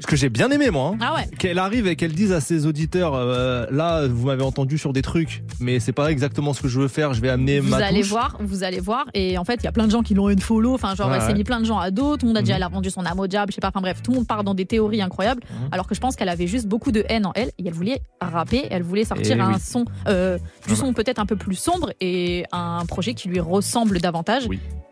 Ce 0.00 0.06
que 0.06 0.14
j'ai 0.16 0.28
bien 0.28 0.50
aimé 0.50 0.70
moi. 0.70 0.92
hein. 0.94 0.98
Ah 1.00 1.14
ouais. 1.16 1.26
Qu'elle 1.38 1.58
arrive 1.58 1.86
et 1.88 1.96
qu'elle 1.96 2.12
dise 2.12 2.32
à 2.32 2.40
ses 2.40 2.66
auditeurs 2.66 3.14
euh, 3.14 3.66
là 3.70 4.06
vous 4.06 4.26
m'avez 4.26 4.42
entendu 4.44 4.78
sur 4.78 4.92
des 4.92 5.02
trucs 5.02 5.42
mais 5.60 5.80
c'est 5.80 5.92
pas 5.92 6.10
exactement 6.12 6.52
ce 6.52 6.62
que 6.62 6.68
je 6.68 6.78
veux 6.80 6.86
faire 6.88 7.14
je 7.14 7.20
vais 7.20 7.28
amener 7.30 7.58
Vous 7.60 7.70
ma 7.70 7.78
allez 7.78 8.00
touche. 8.02 8.10
voir, 8.10 8.36
vous 8.40 8.62
allez 8.62 8.80
voir. 8.80 9.06
Et 9.14 9.38
en 9.38 9.44
fait, 9.44 9.54
il 9.56 9.64
y 9.64 9.66
a 9.66 9.72
plein 9.72 9.86
de 9.86 9.90
gens 9.90 10.02
qui 10.02 10.14
l'ont 10.14 10.28
follow. 10.38 10.74
Enfin, 10.74 10.94
genre, 10.94 11.08
Ouais, 11.08 11.16
elle 11.16 11.22
s'est 11.22 11.28
ouais. 11.28 11.34
mis 11.34 11.44
plein 11.44 11.58
de 11.60 11.64
gens 11.64 11.78
à 11.78 11.90
dos. 11.90 12.16
Tout 12.16 12.26
le 12.26 12.28
monde 12.28 12.36
a 12.38 12.42
dit, 12.42 12.50
Mhm. 12.50 12.56
elle 12.56 12.62
a 12.62 12.68
vendu 12.68 12.90
son 12.90 13.04
âme 13.04 13.18
au 13.18 13.26
diable. 13.26 13.50
Je 13.50 13.56
sais 13.56 13.60
pas. 13.60 13.68
Enfin 13.68 13.80
bref, 13.80 14.00
tout 14.02 14.12
le 14.12 14.18
monde 14.18 14.26
part 14.26 14.44
dans 14.44 14.54
des 14.54 14.66
théories 14.66 15.02
incroyables. 15.02 15.42
Mhm. 15.50 15.68
Alors 15.72 15.86
que 15.88 15.94
je 15.94 16.00
pense 16.00 16.14
qu'elle 16.16 16.28
avait 16.28 16.46
juste 16.46 16.66
beaucoup 16.68 16.92
de 16.92 17.04
haine 17.08 17.26
en 17.26 17.32
elle. 17.34 17.48
Et 17.58 17.66
elle 17.66 17.72
voulait 17.72 18.00
rapper. 18.20 18.66
Elle 18.70 18.82
voulait 18.84 19.04
sortir 19.04 19.36
Eh 19.38 19.40
un 19.42 19.52
oui. 19.54 19.60
son, 19.60 19.84
euh, 20.06 20.38
du 20.68 20.76
son 20.76 20.92
peut-être 20.92 21.18
un 21.18 21.26
peu 21.26 21.36
plus 21.36 21.56
sombre 21.56 21.90
et 22.00 22.44
un 22.52 22.84
projet 22.86 23.14
qui 23.14 23.28
lui 23.28 23.40
ressemble 23.40 23.98
davantage. 24.00 24.44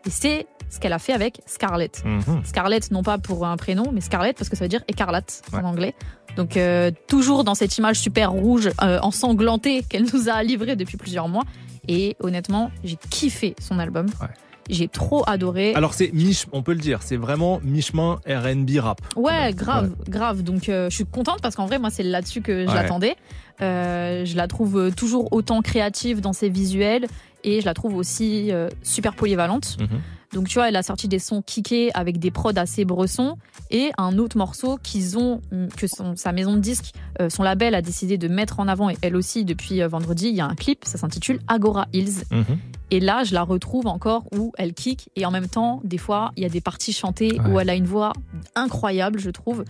Et 0.05 0.09
c'est 0.09 0.47
ce 0.69 0.79
qu'elle 0.79 0.93
a 0.93 0.99
fait 0.99 1.13
avec 1.13 1.41
Scarlett. 1.45 2.03
Mhm. 2.05 2.41
Scarlett, 2.43 2.91
non 2.91 3.03
pas 3.03 3.17
pour 3.17 3.45
un 3.45 3.57
prénom, 3.57 3.91
mais 3.93 4.01
Scarlett 4.01 4.37
parce 4.37 4.49
que 4.49 4.55
ça 4.55 4.65
veut 4.65 4.69
dire 4.69 4.83
écarlate 4.87 5.41
en 5.53 5.63
anglais. 5.63 5.95
Donc 6.35 6.55
euh, 6.57 6.91
toujours 7.07 7.43
dans 7.43 7.55
cette 7.55 7.77
image 7.77 7.99
super 7.99 8.31
rouge, 8.31 8.69
euh, 8.83 8.99
ensanglantée 9.01 9.83
qu'elle 9.83 10.05
nous 10.13 10.29
a 10.29 10.43
livrée 10.43 10.75
depuis 10.75 10.97
plusieurs 10.97 11.27
mois. 11.27 11.43
Et 11.87 12.15
honnêtement, 12.19 12.69
j'ai 12.83 12.97
kiffé 13.09 13.55
son 13.59 13.79
album. 13.79 14.07
J'ai 14.69 14.89
trop 14.89 15.23
adoré. 15.27 15.73
Alors 15.75 15.93
c'est 15.93 16.11
mi 16.13 16.37
on 16.51 16.61
peut 16.61 16.73
le 16.73 16.79
dire 16.79 17.01
c'est 17.01 17.15
vraiment 17.15 17.61
mi-chemin 17.63 18.19
R&B 18.27 18.71
rap. 18.79 18.99
Ouais, 19.15 19.53
grave, 19.53 19.95
grave. 20.09 20.43
Donc 20.43 20.67
euh, 20.67 20.89
je 20.89 20.95
suis 20.95 21.05
contente 21.05 21.39
parce 21.41 21.55
qu'en 21.55 21.65
vrai, 21.65 21.79
moi, 21.79 21.89
c'est 21.89 22.03
là-dessus 22.03 22.41
que 22.41 22.63
je 22.65 22.67
Ouais. 22.67 22.75
l'attendais. 22.75 23.15
Euh, 23.61 24.25
je 24.25 24.35
la 24.35 24.47
trouve 24.47 24.91
toujours 24.95 25.29
autant 25.31 25.61
créative 25.61 26.19
dans 26.19 26.33
ses 26.33 26.49
visuels 26.49 27.07
et 27.45 27.61
je 27.61 27.65
la 27.65 27.73
trouve 27.73 27.95
aussi 27.95 28.51
euh, 28.51 28.67
super 28.83 29.15
polyvalente. 29.15 29.77
Mhm. 29.79 30.01
Donc 30.33 30.47
tu 30.47 30.55
vois, 30.55 30.69
elle 30.69 30.75
a 30.75 30.83
sorti 30.83 31.07
des 31.07 31.19
sons 31.19 31.41
kickés 31.41 31.91
avec 31.93 32.19
des 32.19 32.31
prods 32.31 32.51
assez 32.57 32.85
bressons 32.85 33.37
et 33.71 33.91
un 33.97 34.17
autre 34.17 34.37
morceau 34.37 34.77
qu'ils 34.81 35.17
ont, 35.17 35.41
que 35.75 35.87
son, 35.87 36.15
sa 36.15 36.31
maison 36.31 36.55
de 36.55 36.59
disques, 36.59 36.93
euh, 37.21 37.29
son 37.29 37.43
label 37.43 37.75
a 37.75 37.81
décidé 37.81 38.17
de 38.17 38.27
mettre 38.27 38.59
en 38.59 38.67
avant 38.67 38.89
et 38.89 38.97
elle 39.01 39.15
aussi 39.15 39.45
depuis 39.45 39.81
euh, 39.81 39.87
vendredi, 39.87 40.29
il 40.29 40.35
y 40.35 40.41
a 40.41 40.45
un 40.45 40.55
clip, 40.55 40.85
ça 40.85 40.97
s'intitule 40.97 41.39
Agora 41.47 41.87
Hills. 41.93 42.23
Mhm. 42.31 42.57
Et 42.91 42.99
là, 42.99 43.23
je 43.23 43.33
la 43.33 43.43
retrouve 43.43 43.87
encore 43.87 44.25
où 44.33 44.53
elle 44.57 44.73
kick 44.73 45.09
et 45.15 45.25
en 45.25 45.31
même 45.31 45.47
temps, 45.47 45.81
des 45.83 45.97
fois, 45.97 46.31
il 46.37 46.43
y 46.43 46.45
a 46.45 46.49
des 46.49 46.61
parties 46.61 46.93
chantées 46.93 47.39
où 47.49 47.59
elle 47.59 47.69
a 47.69 47.75
une 47.75 47.85
voix 47.85 48.13
incroyable, 48.55 49.19
je 49.19 49.29
trouve. 49.29 49.65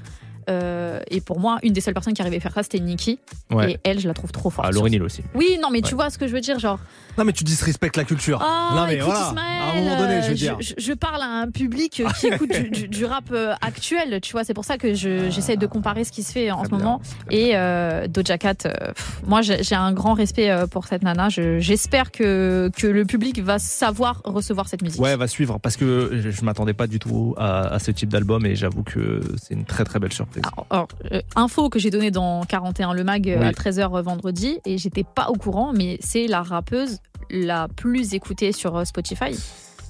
Euh, 0.49 0.99
et 1.10 1.22
pour 1.22 1.40
moi, 1.40 1.57
une 1.64 1.74
des 1.74 1.82
seules 1.82 1.94
personnes 1.94 2.14
qui 2.14 2.22
arrivait 2.22 2.38
à 2.38 2.40
faire 2.40 2.53
ça, 2.53 2.64
c'était 2.64 2.80
Nikki. 2.80 3.19
Ouais. 3.52 3.74
Et 3.74 3.80
elle, 3.84 3.99
je 3.99 4.07
la 4.07 4.14
trouve 4.14 4.32
trop 4.32 4.49
forte. 4.49 4.68
Ah 4.69 4.88
Neal 4.90 5.03
aussi. 5.03 5.22
Oui, 5.36 5.57
non, 5.61 5.69
mais 5.69 5.82
tu 5.82 5.95
vois 5.95 6.10
ce 6.10 6.18
que 6.18 6.28
je 6.28 6.34
veux 6.34 6.41
dire, 6.41 6.60
genre. 6.60 6.80
Non 7.18 7.24
mais 7.26 7.34
tu 7.34 7.44
disrespectes 7.44 7.98
la 7.98 8.03
culture. 8.03 8.40
Oh, 8.45 8.76
non 8.76 8.86
mais 8.86 8.95
écoute, 8.98 9.06
voilà. 9.07 9.30
Ismaël, 9.30 9.61
à 9.61 9.72
un 9.72 9.76
moment 9.82 9.98
donné 9.98 10.22
je 10.22 10.28
veux 10.28 10.32
euh, 10.34 10.36
dire. 10.36 10.57
Je, 10.60 10.74
je 10.78 10.94
parle 10.94 11.19
à 11.24 11.26
un 11.26 11.49
public 11.49 11.91
qui 11.91 12.28
écoute 12.28 12.52
du, 12.52 12.69
du- 12.69 12.88
du 12.88 13.06
rap 13.06 13.24
euh, 13.32 13.56
actuel, 13.61 14.22
tu 14.22 14.34
vois. 14.34 14.44
C'est 14.44 14.53
pour 14.53 14.65
ça 14.65 14.78
que 14.78 14.94
je- 14.94 15.30
j'essaie 15.32 15.57
de 15.57 15.65
comparer 15.65 16.03
ce 16.03 16.11
qui 16.11 16.22
se 16.22 16.32
fait 16.32 16.52
en 16.52 16.64
ce 16.64 16.69
moment. 16.69 17.02
Et 17.32 17.53
euh, 17.56 18.07
Doja 18.07 18.38
Cat, 18.38 18.53
pff, 18.56 19.22
moi 19.26 19.41
j'ai 19.41 19.76
un 19.76 19.94
grand 19.94 20.14
respect 20.14 20.52
pour 20.69 20.86
cette 20.86 21.02
nana. 21.02 21.30
Je- 21.30 21.57
J'espère 21.60 22.11
que, 22.11 22.69
que 22.78 22.86
le 22.86 23.03
public 23.06 23.41
va 23.44 23.57
savoir 23.57 24.22
recevoir 24.24 24.68
cette 24.68 24.84
musique. 24.84 25.02
Ouais, 25.02 25.15
va 25.15 25.28
suivre 25.28 25.60
parce 25.60 25.76
que 25.76 26.11
je, 26.22 26.30
je 26.30 26.45
m'attendais 26.45 26.74
pas 26.76 26.86
du 26.86 26.99
tout 26.99 27.34
à, 27.38 27.61
à 27.74 27.80
ce 27.80 27.90
type 27.90 28.10
d'album 28.10 28.45
et 28.45 28.56
j'avoue 28.56 28.84
que 28.84 29.22
c'est 29.41 29.56
une 29.56 29.65
très 29.65 29.86
très 29.86 29.98
belle 29.98 30.14
surprise. 30.14 30.36
Alors, 30.69 30.88
euh, 31.11 31.22
info 31.35 31.69
que 31.69 31.80
j'ai 31.80 31.89
donnée 31.89 32.11
dans 32.11 32.43
41 32.43 32.93
le 32.93 33.03
mag 33.03 33.30
euh, 33.30 33.38
Oui. 33.39 33.45
à 33.45 33.51
13h 33.51 34.01
vendredi 34.01 34.59
et 34.65 34.77
j'étais 34.77 35.03
pas 35.03 35.30
au 35.30 35.34
courant, 35.35 35.73
mais 35.73 35.97
c'est 36.01 36.27
la 36.27 36.41
rappeuse 36.43 36.99
la 37.30 37.68
plus 37.68 38.14
écoutée 38.14 38.51
sur 38.51 38.76
euh, 38.77 38.84
Spotify. 38.85 39.38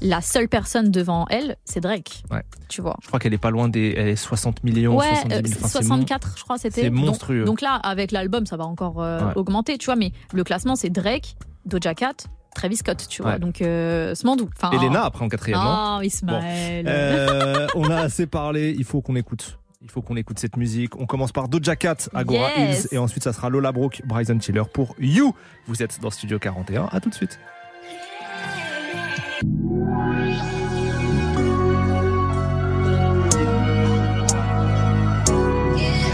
La 0.02 0.22
seule 0.22 0.48
personne 0.48 0.92
devant 0.92 1.26
elle, 1.30 1.56
c'est 1.66 1.80
Drake. 1.80 2.22
Ouais. 2.30 2.44
Tu 2.70 2.82
vois. 2.84 2.98
Je 3.02 3.08
crois 3.08 3.20
qu'elle 3.20 3.34
est 3.34 3.40
pas 3.40 3.50
loin 3.50 3.68
des 3.68 3.96
elle 3.98 4.10
est 4.10 4.16
60 4.16 4.64
millions, 4.64 4.96
Ouais, 4.96 5.08
70 5.08 5.34
euh, 5.34 5.42
000. 5.48 5.58
Enfin, 5.58 5.68
c'est 5.68 5.78
64, 5.80 6.34
je 6.38 6.44
crois, 6.44 6.58
c'était. 6.60 6.82
c'est 6.82 6.90
monstrueux. 6.92 7.46
Donc, 7.46 7.62
là, 7.62 7.74
avec 7.76 8.12
l'album, 8.12 8.46
ça 8.46 8.58
va 8.58 8.66
encore 8.66 9.02
euh, 9.02 9.20
Ouais. 9.30 9.34
augmenter, 9.36 9.78
tu 9.80 9.86
vois. 9.88 9.96
Mais 9.96 10.12
le 10.34 10.44
classement, 10.44 10.76
c'est 10.76 10.92
Drake, 10.92 11.36
Doja 11.66 11.96
Cat, 11.96 12.14
Travis 12.54 12.78
Scott, 12.78 13.08
tu 13.10 13.24
vois. 13.24 13.32
Ouais. 13.34 13.40
Donc, 13.40 13.64
euh, 13.64 14.14
Smandou. 14.14 14.48
Enfin, 14.56 14.70
Elena 14.70 15.04
après 15.04 15.26
en 15.26 15.30
quatrième, 15.30 15.60
non 15.60 15.98
Oh, 15.98 16.02
Ismaël. 16.04 16.86
Bon. 16.86 16.92
Euh, 16.92 17.68
on 17.74 17.90
a 17.90 17.98
assez 18.02 18.28
parlé, 18.28 18.76
il 18.78 18.84
faut 18.86 19.02
qu'on 19.02 19.16
écoute. 19.16 19.58
Il 19.88 19.92
faut 19.92 20.02
qu'on 20.02 20.18
écoute 20.18 20.38
cette 20.38 20.58
musique. 20.58 20.98
On 21.00 21.06
commence 21.06 21.32
par 21.32 21.48
Doja 21.48 21.78
Cat, 21.78 22.10
Agora 22.14 22.50
Yes. 22.58 22.84
Hills, 22.84 22.88
et 22.92 22.98
ensuite 22.98 23.24
ça 23.24 23.32
sera 23.32 23.50
Lola 23.50 23.72
Brooke, 23.72 24.02
Bryson 24.04 24.38
Tiller 24.38 24.64
pour 24.74 24.96
You. 25.00 25.34
Vous 25.66 25.82
êtes 25.82 26.02
dans 26.02 26.10
Studio 26.10 26.40
41. 26.40 26.90
À 26.92 27.00
tout 27.00 27.10
de 27.10 27.16
suite. 27.16 27.40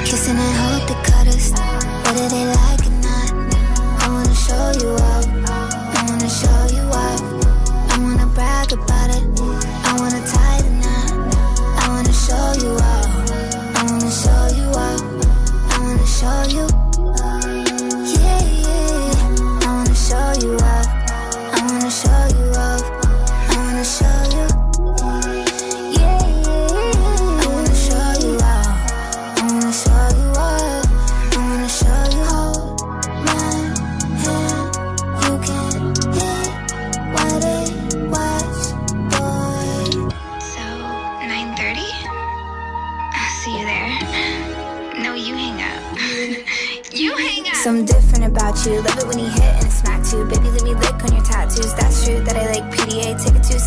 Kissing 0.06 0.38
and 0.38 0.56
hope 0.62 0.88
they 0.88 0.98
cut 1.10 1.28
us, 1.28 1.52
whether 2.06 2.28
they 2.30 2.46
like 2.46 2.86
or 2.86 2.96
not. 3.08 3.30
I 4.04 4.08
wanna 4.14 4.36
show 4.46 4.66
you 4.82 4.92
up, 4.96 5.13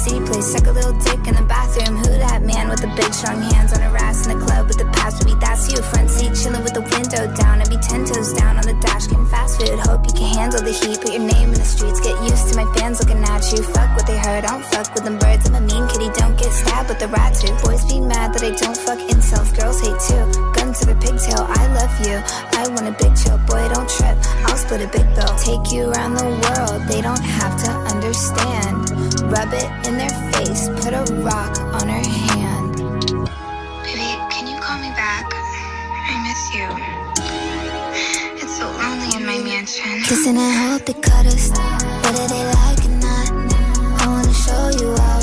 City 0.06 0.24
place. 0.24 0.52
Suck 0.52 0.66
a 0.66 0.70
little 0.70 0.94
dick 1.02 1.26
in 1.26 1.34
the 1.34 1.42
bathroom. 1.50 1.98
Who 1.98 2.06
that 2.22 2.42
man 2.42 2.70
with 2.70 2.78
the 2.78 2.86
big 2.94 3.10
strong 3.10 3.42
hands 3.42 3.74
on 3.74 3.82
her 3.82 3.96
ass 3.98 4.26
in 4.26 4.38
the 4.38 4.44
club 4.46 4.68
with 4.70 4.78
the 4.78 4.86
pass? 4.94 5.18
Baby, 5.18 5.34
that's 5.42 5.66
you. 5.66 5.82
Front 5.82 6.10
seat 6.10 6.30
chilling 6.38 6.62
with 6.62 6.74
the 6.78 6.86
window 6.94 7.26
down. 7.34 7.58
I'd 7.58 7.66
be 7.66 7.76
ten 7.82 8.06
toes 8.06 8.30
down 8.32 8.54
on 8.54 8.62
the 8.62 8.78
dash 8.78 9.10
getting 9.10 9.26
fast 9.26 9.58
food. 9.58 9.74
Hope 9.82 10.06
you 10.06 10.14
can 10.14 10.30
handle 10.30 10.62
the 10.62 10.70
heat. 10.70 11.02
Put 11.02 11.10
your 11.10 11.26
name 11.26 11.50
in 11.50 11.58
the 11.58 11.66
streets. 11.66 11.98
Get 11.98 12.14
used 12.22 12.46
to 12.50 12.54
my 12.54 12.70
fans 12.78 13.02
looking 13.02 13.18
at 13.18 13.42
you. 13.50 13.66
Fuck 13.74 13.98
what 13.98 14.06
they 14.06 14.14
heard. 14.14 14.46
I 14.46 14.54
don't 14.54 14.66
fuck 14.70 14.94
with 14.94 15.02
them 15.02 15.18
birds. 15.18 15.50
I'm 15.50 15.58
a 15.58 15.62
mean 15.66 15.84
kitty. 15.90 16.06
Don't 16.14 16.38
get 16.38 16.54
stabbed 16.54 16.86
with 16.86 17.02
the 17.02 17.10
rat 17.10 17.34
too. 17.34 17.50
Boys 17.66 17.82
be 17.90 17.98
mad 17.98 18.30
that 18.38 18.46
I 18.46 18.54
don't 18.54 18.78
fuck 18.78 19.02
incels. 19.10 19.50
Girls 19.58 19.82
hate 19.82 19.98
too. 20.06 20.22
Gun 20.54 20.70
to 20.70 20.84
the 20.86 20.94
pigtail. 21.02 21.50
I 21.50 21.66
love 21.74 21.94
you. 22.06 22.14
I 22.54 22.62
want 22.70 22.86
a 22.86 22.94
big 22.94 23.10
chill. 23.18 23.42
Boy, 23.50 23.66
don't 23.74 23.90
trip. 23.90 24.14
I'll 24.46 24.54
split 24.54 24.86
a 24.86 24.90
big 24.94 25.06
bill. 25.18 25.34
Take 25.42 25.74
you 25.74 25.90
around 25.90 26.14
the 26.14 26.30
world. 26.46 26.86
They 26.86 27.02
don't 27.02 27.26
have 27.42 27.58
to 27.66 27.70
understand. 27.90 28.85
Rub 29.46 29.54
it 29.54 29.86
in 29.86 29.98
their 29.98 30.32
face. 30.32 30.68
Put 30.82 30.92
a 30.92 31.04
rock 31.22 31.56
on 31.60 31.88
her 31.88 32.02
hand. 32.02 32.76
Baby, 33.84 34.08
can 34.30 34.48
you 34.48 34.58
call 34.60 34.78
me 34.78 34.90
back? 34.90 35.24
I 35.32 36.14
miss 36.26 36.52
you. 36.52 36.66
It's 38.42 38.58
so 38.58 38.66
lonely 38.66 39.16
in 39.16 39.24
my 39.24 39.38
mansion. 39.38 40.02
Kissing 40.02 40.36
and 40.36 40.72
hope 40.72 40.86
they 40.86 40.94
cut 40.94 41.26
us. 41.26 41.50
Whether 41.50 42.26
they 42.26 42.44
like 42.44 42.84
or 42.86 42.96
not. 42.98 43.30
I 44.02 44.06
wanna 44.08 44.34
show 44.34 44.84
you 44.84 44.92
up. 44.94 45.15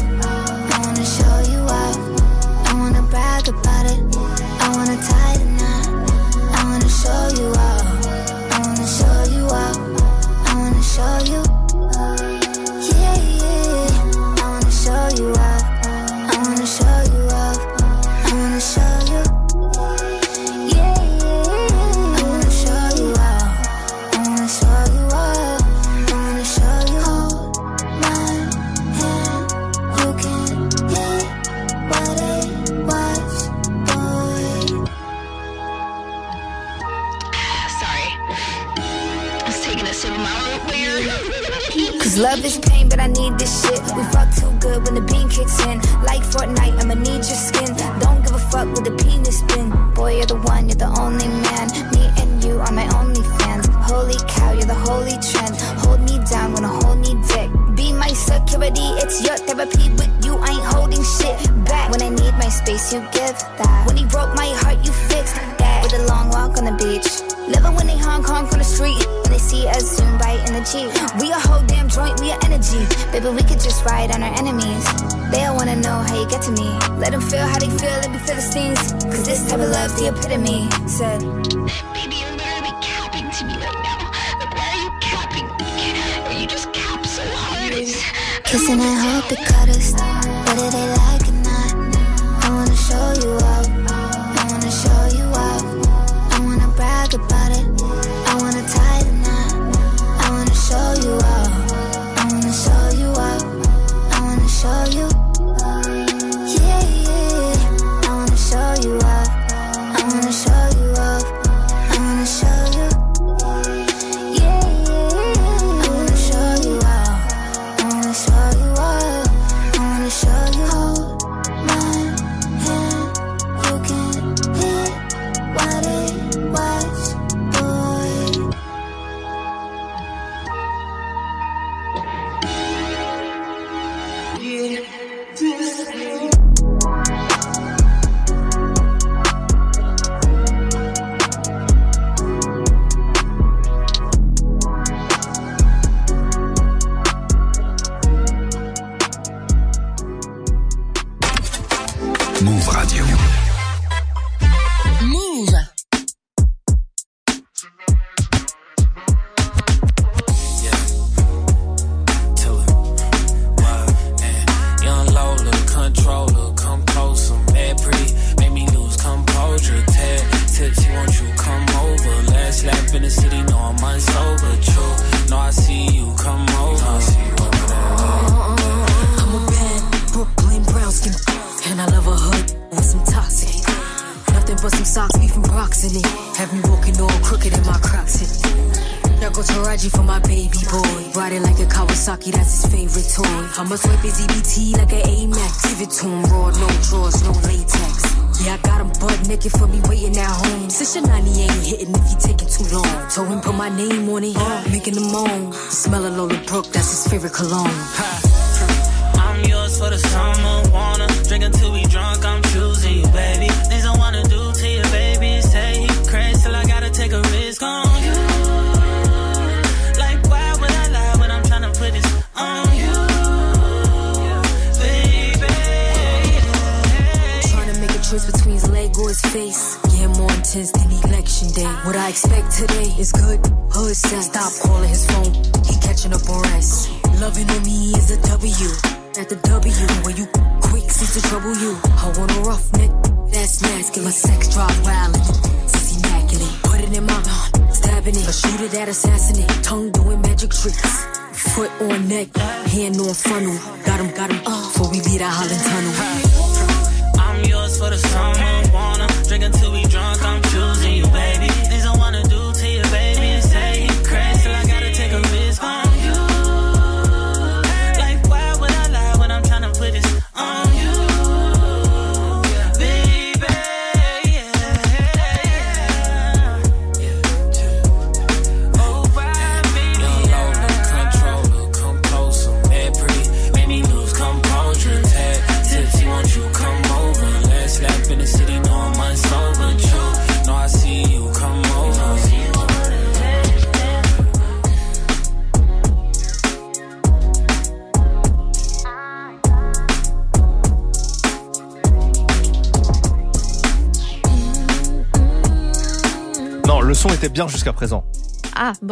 The 80.03 80.09
epitome. 80.09 80.69
Said, 80.87 81.52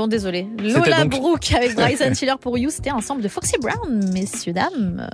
Désolé. 0.07 0.47
Lola 0.59 1.01
donc- 1.03 1.11
Brooke 1.11 1.53
avec 1.53 1.75
Bryson 1.75 2.11
Tiller 2.13 2.33
pour 2.39 2.57
You, 2.57 2.69
c'était 2.69 2.91
ensemble 2.91 3.21
de 3.21 3.27
Foxy 3.27 3.55
Brown, 3.61 4.11
messieurs, 4.13 4.53
dames. 4.53 5.07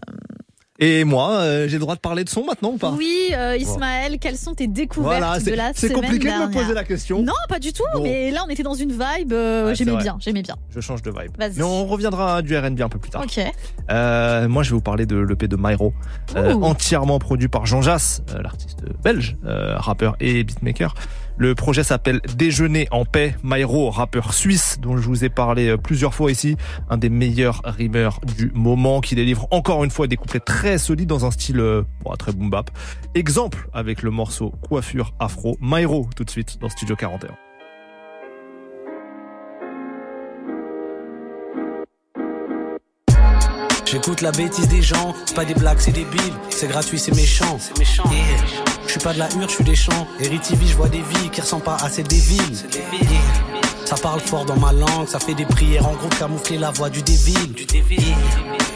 Et 0.80 1.06
moi, 1.06 1.32
euh, 1.40 1.68
j'ai 1.68 1.78
le 1.78 1.80
droit 1.80 1.96
de 1.96 2.00
parler 2.00 2.24
de 2.24 2.30
son 2.30 2.44
maintenant 2.46 2.70
ou 2.74 2.78
pas 2.78 2.92
Oui, 2.92 3.30
euh, 3.34 3.58
Ismaël, 3.58 4.20
quelles 4.20 4.38
sont 4.38 4.54
tes 4.54 4.68
découvertes 4.68 5.18
Voilà, 5.20 5.40
c'est- 5.40 5.50
de 5.50 5.56
la 5.56 5.72
c'est 5.74 5.88
semaine 5.88 6.02
compliqué 6.04 6.28
de 6.28 6.34
me 6.38 6.52
poser 6.52 6.76
la 6.76 6.84
question. 6.84 7.24
Non, 7.24 7.34
pas 7.50 7.58
du 7.58 7.74
tout, 7.74 7.82
Bon. 7.96 8.04
mais 8.04 8.30
là 8.30 8.44
on 8.46 8.50
était 8.52 8.62
dans 8.62 8.76
une 8.76 8.92
vibe, 8.92 9.34
euh, 9.34 9.66
Ouais, 9.66 9.76
c'est 9.76 9.86
j'aimais 9.86 9.98
bien, 9.98 10.18
j'aimais 10.20 10.44
bien. 10.44 10.56
Je 10.70 10.80
change 10.80 11.02
de 11.02 11.10
vibe. 11.10 11.32
Mais 11.40 11.64
on 11.64 11.88
reviendra 11.88 12.36
à 12.38 12.42
du 12.44 12.56
R&B 12.56 12.80
un 12.82 12.90
peu 12.90 13.00
plus 13.00 13.10
tard. 13.10 13.24
Ok. 13.24 13.38
Moi, 13.90 14.62
je 14.62 14.70
vais 14.70 14.76
vous 14.76 14.82
parler 14.82 15.08
de 15.08 15.18
l'EP 15.18 15.48
de 15.48 15.56
Myro, 15.60 15.94
euh, 16.36 16.54
entièrement 16.54 17.20
produit 17.20 17.48
par 17.48 17.66
Jean 17.66 17.82
Jass, 17.82 18.22
euh, 18.34 18.42
l'artiste 18.42 18.84
belge, 19.04 19.38
euh, 19.46 19.78
rappeur 19.78 20.16
et 20.20 20.44
beatmaker. 20.44 20.94
Le 21.40 21.54
projet 21.54 21.84
s'appelle 21.84 22.20
Déjeuner 22.36 22.88
en 22.90 23.06
paix. 23.06 23.36
Myro, 23.44 23.92
rappeur 23.92 24.34
suisse 24.34 24.80
dont 24.82 24.98
je 24.98 25.08
vous 25.08 25.24
ai 25.24 25.30
parlé 25.30 25.70
euh, 25.70 25.78
plusieurs 25.78 26.16
fois 26.16 26.32
ici, 26.32 26.58
un 26.90 26.98
des 26.98 27.10
meilleurs 27.10 27.62
rimeurs 27.64 28.20
du 28.38 28.52
moment, 28.56 29.02
qui 29.02 29.14
délivre 29.14 29.48
encore 29.52 29.84
une 29.84 29.92
fois 29.92 30.08
des 30.08 30.18
couplets 30.18 30.40
très 30.40 30.80
solides 30.80 31.08
dans 31.08 31.26
un 31.26 31.32
style 31.32 31.60
euh, 31.60 31.84
bon, 32.04 32.12
très 32.16 32.32
boom 32.32 32.50
bap. 32.50 32.72
Exemple 33.14 33.70
avec 33.72 34.02
le 34.02 34.10
morceau 34.10 34.52
Coiffure 34.68 35.14
Afro. 35.20 35.58
Myro 35.62 36.10
tout 36.16 36.24
de 36.24 36.30
suite 36.32 36.58
dans 36.60 36.70
Studio 36.70 36.96
41. 36.96 37.47
J'écoute 43.90 44.20
la 44.20 44.32
bêtise 44.34 44.68
des 44.68 44.82
gens, 44.82 45.16
c'est 45.26 45.34
pas 45.34 45.46
des 45.46 45.54
blagues, 45.54 45.80
c'est 45.80 45.94
débile, 45.94 46.34
c'est 46.50 46.68
gratuit, 46.68 47.00
c'est 47.00 47.16
méchant. 47.16 47.58
C'est 47.58 47.78
méchant. 47.80 48.04
Je 48.86 48.92
suis 48.92 49.00
pas 49.00 49.14
de 49.14 49.20
la 49.20 49.30
hure, 49.36 49.48
je 49.48 49.54
suis 49.54 49.64
des 49.64 49.76
champs. 49.76 50.06
Héritivie, 50.20 50.68
je 50.68 50.76
vois 50.76 50.90
des 50.90 51.02
vies 51.02 51.30
qui 51.32 51.40
ressemblent 51.40 51.64
pas 51.64 51.78
à 51.78 51.90
celles 51.90 52.08
des 52.08 52.20
villes. 52.20 52.58
Yeah. 52.74 53.57
Ça 53.88 53.96
parle 53.96 54.20
fort 54.20 54.44
dans 54.44 54.58
ma 54.58 54.74
langue, 54.74 55.08
ça 55.08 55.18
fait 55.18 55.34
des 55.34 55.46
prières 55.46 55.88
en 55.88 55.94
gros 55.94 56.10
camoufler 56.10 56.58
la 56.58 56.72
voix 56.72 56.90
du 56.90 57.02
dévil. 57.02 57.54
Du 57.54 57.66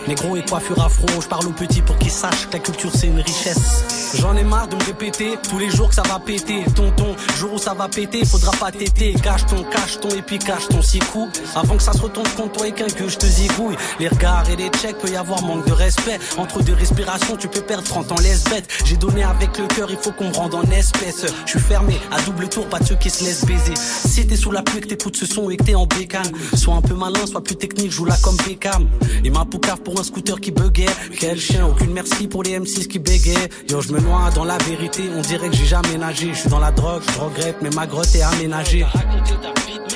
Négro 0.07 0.35
et 0.37 0.41
coiffure 0.43 0.81
afro, 0.81 1.05
je 1.21 1.27
parle 1.27 1.47
aux 1.47 1.51
petits 1.51 1.81
pour 1.81 1.97
qu'ils 1.97 2.11
sachent 2.11 2.47
que 2.47 2.53
la 2.53 2.59
culture 2.59 2.89
c'est 2.95 3.07
une 3.07 3.19
richesse. 3.19 3.83
J'en 4.15 4.35
ai 4.35 4.43
marre 4.43 4.67
de 4.67 4.75
me 4.75 4.83
répéter 4.83 5.37
tous 5.47 5.59
les 5.59 5.69
jours 5.69 5.89
que 5.89 5.95
ça 5.95 6.01
va 6.03 6.19
péter. 6.19 6.63
Tonton, 6.75 7.15
jour 7.37 7.53
où 7.53 7.57
ça 7.57 7.73
va 7.73 7.87
péter, 7.87 8.25
faudra 8.25 8.51
pas 8.53 8.71
téter. 8.71 9.13
Cache 9.21 9.45
ton, 9.45 9.63
cache 9.63 9.99
ton 9.99 10.09
et 10.09 10.21
puis 10.21 10.39
cache 10.39 10.67
ton 10.69 10.81
six 10.81 10.99
coups. 10.99 11.41
Avant 11.55 11.77
que 11.77 11.83
ça 11.83 11.93
se 11.93 12.01
retourne 12.01 12.27
contre 12.35 12.53
toi 12.53 12.67
et 12.67 12.71
qu'un 12.71 12.87
que 12.87 13.07
je 13.07 13.17
te 13.17 13.25
zigouille. 13.25 13.77
Les 13.99 14.07
regards 14.07 14.49
et 14.49 14.55
les 14.55 14.69
checks, 14.69 14.97
peut 14.97 15.09
y 15.09 15.15
avoir 15.15 15.41
manque 15.43 15.65
de 15.65 15.71
respect. 15.71 16.19
Entre 16.37 16.61
deux 16.63 16.73
respirations, 16.73 17.37
tu 17.37 17.47
peux 17.47 17.61
perdre 17.61 17.83
30 17.83 18.11
ans 18.11 18.19
laisse 18.21 18.43
bête. 18.45 18.67
J'ai 18.85 18.97
donné 18.97 19.23
avec 19.23 19.57
le 19.57 19.67
cœur, 19.67 19.87
il 19.89 19.97
faut 19.97 20.11
qu'on 20.11 20.29
me 20.29 20.33
rende 20.33 20.55
en 20.55 20.63
espèce. 20.71 21.25
Je 21.45 21.51
suis 21.51 21.59
fermé 21.59 21.97
à 22.11 22.19
double 22.21 22.49
tour, 22.49 22.67
pas 22.67 22.79
de 22.79 22.85
ceux 22.85 22.95
qui 22.95 23.09
se 23.09 23.23
laissent 23.23 23.45
baiser. 23.45 23.75
Si 23.75 24.25
t'es 24.25 24.35
sous 24.35 24.51
la 24.51 24.63
pluie, 24.63 24.81
que 24.81 24.87
t'écoutes 25.01 25.17
ce 25.17 25.25
son 25.25 25.49
et 25.49 25.75
en 25.75 25.87
bécane, 25.87 26.31
sois 26.55 26.75
un 26.75 26.81
peu 26.81 26.93
malin, 26.93 27.25
sois 27.25 27.43
plus 27.43 27.55
technique, 27.55 27.91
joue 27.91 28.05
là 28.05 28.15
comme 28.21 28.35
Beckham. 28.45 28.87
Et 29.23 29.31
ma 29.31 29.45
poucave 29.45 29.81
pour 29.81 29.99
un 29.99 30.03
scooter 30.03 30.39
qui 30.39 30.51
buguait. 30.51 30.85
Quel 31.19 31.39
chien, 31.39 31.65
aucune 31.65 31.91
merci 31.91 32.27
pour 32.27 32.43
les 32.43 32.59
M6 32.59 32.87
qui 32.87 32.99
bégaient. 32.99 33.49
Yo, 33.67 33.81
je 33.81 33.91
me 33.93 33.99
noie 33.99 34.29
dans 34.35 34.43
la 34.43 34.59
vérité, 34.59 35.03
on 35.15 35.21
dirait 35.21 35.49
que 35.49 35.55
j'ai 35.55 35.65
jamais 35.65 35.97
nagé. 35.97 36.29
Je 36.33 36.41
suis 36.41 36.49
dans 36.49 36.59
la 36.59 36.71
drogue, 36.71 37.01
je 37.15 37.19
regrette, 37.19 37.57
mais 37.63 37.71
ma 37.71 37.87
grotte 37.87 38.13
est 38.13 38.21
aménagée. 38.21 38.85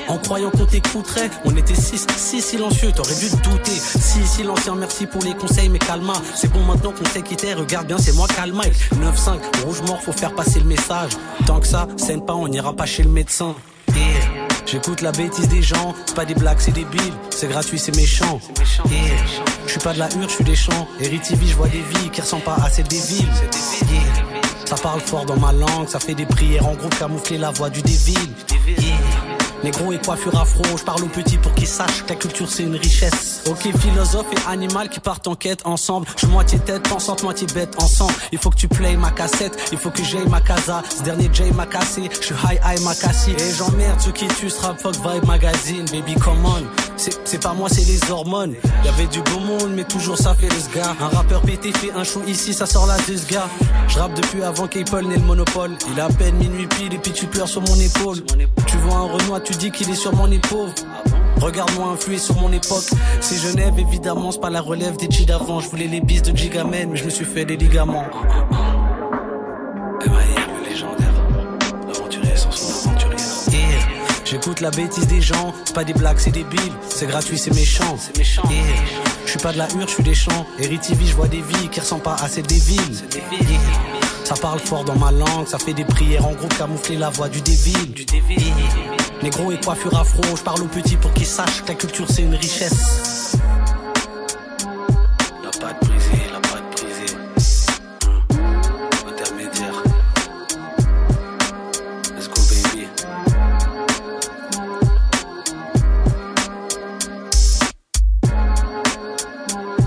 En 0.07 0.17
croyant 0.17 0.49
qu'on 0.49 0.65
t'écouterait, 0.65 1.29
on 1.45 1.55
était 1.55 1.75
six, 1.75 2.07
six 2.17 2.41
silencieux, 2.41 2.91
t'aurais 2.95 3.15
dû 3.15 3.29
te 3.29 3.43
douter. 3.47 3.71
Si 3.71 4.25
silencieux, 4.25 4.73
merci 4.75 5.05
pour 5.05 5.21
les 5.21 5.35
conseils, 5.35 5.69
mais 5.69 5.79
calma. 5.79 6.13
C'est 6.35 6.51
bon 6.51 6.63
maintenant 6.63 6.91
qu'on 6.91 7.05
sait 7.05 7.21
qui 7.21 7.35
regarde 7.53 7.87
bien, 7.87 7.99
c'est 7.99 8.15
moi 8.15 8.27
calma. 8.27 8.63
9-5, 8.63 9.65
rouge 9.65 9.81
mort, 9.83 10.01
faut 10.01 10.13
faire 10.13 10.33
passer 10.33 10.59
le 10.59 10.65
message. 10.65 11.11
Tant 11.45 11.59
que 11.59 11.67
ça, 11.67 11.87
scène 11.97 12.25
pas, 12.25 12.33
on 12.33 12.47
n'ira 12.47 12.73
pas 12.73 12.87
chez 12.87 13.03
le 13.03 13.09
médecin. 13.09 13.55
J'écoute 14.65 15.01
la 15.01 15.11
bêtise 15.11 15.47
des 15.47 15.61
gens, 15.61 15.93
c'est 16.05 16.15
pas 16.15 16.25
des 16.25 16.33
blagues, 16.33 16.57
c'est 16.59 16.71
débile. 16.71 17.13
C'est 17.29 17.47
gratuit, 17.47 17.77
c'est 17.77 17.95
méchant. 17.95 18.39
Yeah. 18.89 19.15
Je 19.65 19.71
suis 19.71 19.79
pas 19.79 19.93
de 19.93 19.99
la 19.99 20.09
hure, 20.15 20.27
je 20.27 20.35
suis 20.35 20.43
des 20.43 20.55
champs. 20.55 20.87
Héritivie, 20.99 21.49
je 21.49 21.55
vois 21.55 21.67
des 21.67 21.81
vies 21.81 22.09
qui 22.09 22.21
ressemblent 22.21 22.43
pas 22.43 22.55
à 22.55 22.69
celles 22.69 22.87
des 22.87 22.99
villes. 22.99 23.29
Yeah. 23.91 24.01
Ça 24.65 24.75
parle 24.75 25.01
fort 25.01 25.25
dans 25.25 25.37
ma 25.37 25.51
langue, 25.51 25.87
ça 25.87 25.99
fait 25.99 26.15
des 26.15 26.25
prières 26.25 26.65
en 26.65 26.73
groupe 26.73 26.97
camoufler 26.97 27.37
la 27.37 27.51
voix 27.51 27.69
du 27.69 27.81
dévil. 27.83 28.33
Yeah. 28.65 29.14
Négro 29.63 29.91
et 29.91 29.97
coiffure 29.97 30.39
afro, 30.39 30.63
je 30.77 30.83
parle 30.83 31.03
aux 31.03 31.07
petits 31.07 31.37
pour 31.37 31.53
qu'ils 31.53 31.67
sachent 31.67 32.03
que 32.03 32.09
la 32.09 32.15
culture 32.15 32.49
c'est 32.49 32.63
une 32.63 32.75
richesse. 32.75 33.41
Ok, 33.49 33.67
philosophe 33.79 34.27
et 34.31 34.51
animal 34.51 34.89
qui 34.89 34.99
partent 34.99 35.27
en 35.27 35.35
quête 35.35 35.61
ensemble. 35.65 36.07
Je 36.17 36.27
moitié 36.27 36.59
tête, 36.59 36.87
pensante, 36.87 37.23
moitié 37.23 37.47
bête 37.53 37.81
ensemble. 37.81 38.13
Il 38.31 38.37
faut 38.37 38.49
que 38.49 38.57
tu 38.57 38.67
playes 38.67 38.97
ma 38.97 39.11
cassette, 39.11 39.57
il 39.71 39.77
faut 39.77 39.89
que 39.89 40.03
j'aille 40.03 40.29
ma 40.29 40.41
casa. 40.41 40.83
Ce 40.95 41.03
dernier 41.03 41.29
Jay 41.33 41.51
m'a 41.51 41.65
cassé, 41.65 42.09
je 42.19 42.25
suis 42.25 42.35
high 42.35 42.59
high 42.65 42.81
m'a 42.81 42.95
cassé. 42.95 43.31
Et 43.31 43.53
j'emmerde 43.57 43.99
ceux 43.99 44.11
qui 44.11 44.27
tuent 44.27 44.53
rap 44.61 44.79
fuck 44.79 44.95
vibe 44.95 45.25
magazine, 45.25 45.85
baby 45.91 46.15
come 46.15 46.45
on. 46.45 46.63
C'est 46.97 47.41
pas 47.41 47.53
moi, 47.53 47.67
c'est 47.69 47.85
les 47.85 48.11
hormones. 48.11 48.55
Y'avait 48.83 49.07
du 49.07 49.21
beau 49.21 49.39
monde, 49.39 49.71
mais 49.75 49.83
toujours 49.83 50.17
ça 50.17 50.33
fait 50.33 50.47
le 50.47 50.59
sga. 50.59 50.95
Un 51.01 51.07
rappeur 51.09 51.41
pété 51.41 51.71
fait 51.73 51.91
un 51.91 52.03
show 52.03 52.21
ici, 52.27 52.53
ça 52.53 52.65
sort 52.65 52.87
la 52.87 52.97
deux 52.99 53.19
gars. 53.29 53.49
Je 53.87 53.99
depuis 54.15 54.43
avant 54.43 54.67
qu'Apple 54.67 55.05
n'ait 55.05 55.17
le 55.17 55.21
monopole. 55.21 55.71
Il 55.91 55.99
a 55.99 56.05
à 56.05 56.09
peine 56.09 56.35
minuit 56.35 56.67
pile 56.67 56.93
et 56.93 56.97
puis 56.97 57.11
tu 57.11 57.25
pleures 57.25 57.47
sur 57.47 57.61
mon 57.61 57.75
épaule. 57.75 58.17
Tu 58.65 58.77
vois 58.77 58.97
un 58.97 59.05
Renoir, 59.05 59.41
tu 59.43 59.54
dis 59.57 59.71
qu'il 59.71 59.89
est 59.89 59.95
sur 59.95 60.13
mon 60.13 60.29
épaule. 60.31 60.69
Regarde-moi 61.41 61.89
influer 61.89 62.17
sur 62.17 62.35
mon 62.35 62.51
époque. 62.51 62.85
C'est 63.21 63.37
Genève, 63.37 63.73
évidemment, 63.77 64.31
c'est 64.31 64.41
pas 64.41 64.49
la 64.49 64.61
relève 64.61 64.97
des 64.97 65.09
G 65.09 65.25
d'avant. 65.25 65.59
Je 65.59 65.69
voulais 65.69 65.87
les 65.87 66.01
bis 66.01 66.21
de 66.21 66.35
Gigaman, 66.35 66.89
mais 66.89 66.97
je 66.97 67.05
me 67.05 67.09
suis 67.09 67.25
fait 67.25 67.45
des 67.45 67.57
ligaments. 67.57 68.05
J'écoute 74.25 74.59
la 74.59 74.71
bêtise 74.71 75.07
des 75.07 75.21
gens, 75.21 75.53
c'est 75.63 75.75
pas 75.75 75.83
des 75.83 75.93
blagues, 75.93 76.17
c'est 76.17 76.31
des 76.31 76.43
billes. 76.43 76.73
C'est 76.89 77.05
gratuit, 77.05 77.37
c'est 77.37 77.53
méchant. 77.53 77.95
C'est 77.97 78.17
méchant. 78.17 78.43
Je 79.25 79.29
suis 79.29 79.39
pas 79.39 79.53
de 79.53 79.57
la 79.57 79.67
hure, 79.71 79.87
je 79.87 79.93
suis 79.93 80.03
des 80.03 80.15
champs. 80.15 80.45
Eritivie, 80.59 81.07
je 81.07 81.15
vois 81.15 81.27
des 81.27 81.41
vies 81.41 81.69
qui 81.69 81.79
ressemblent 81.79 82.03
pas 82.03 82.15
à 82.15 82.27
celles 82.27 82.47
des 82.47 82.59
villes. 82.59 83.01
Yeah. 83.13 83.59
Ça 84.25 84.33
parle 84.35 84.59
fort 84.59 84.83
dans 84.83 84.95
ma 84.95 85.11
langue, 85.11 85.47
ça 85.47 85.59
fait 85.59 85.73
des 85.73 85.85
prières 85.85 86.25
en 86.25 86.33
groupe 86.33 86.57
camoufler 86.57 86.97
la 86.97 87.11
voix 87.11 87.29
du 87.29 87.41
dévil. 87.41 87.93
Négro 89.23 89.51
et 89.51 89.59
coiffure 89.59 89.97
afro, 89.97 90.21
je 90.35 90.43
parle 90.43 90.61
aux 90.61 90.67
petits 90.67 90.97
pour 90.97 91.11
qu'ils 91.13 91.25
sachent 91.25 91.63
que 91.63 91.69
la 91.69 91.75
culture 91.75 92.05
c'est 92.09 92.21
une 92.23 92.35
richesse. 92.35 93.37
La 95.43 95.49
patte 95.49 95.85
brisée, 95.85 96.21
la 96.31 96.39
patte 96.39 96.71
brisée. 96.71 97.15
Hum. 98.05 98.21
Intermédiaire. 99.07 99.83
Let's 102.15 102.27
go 102.27 102.41
baby. 102.49 102.87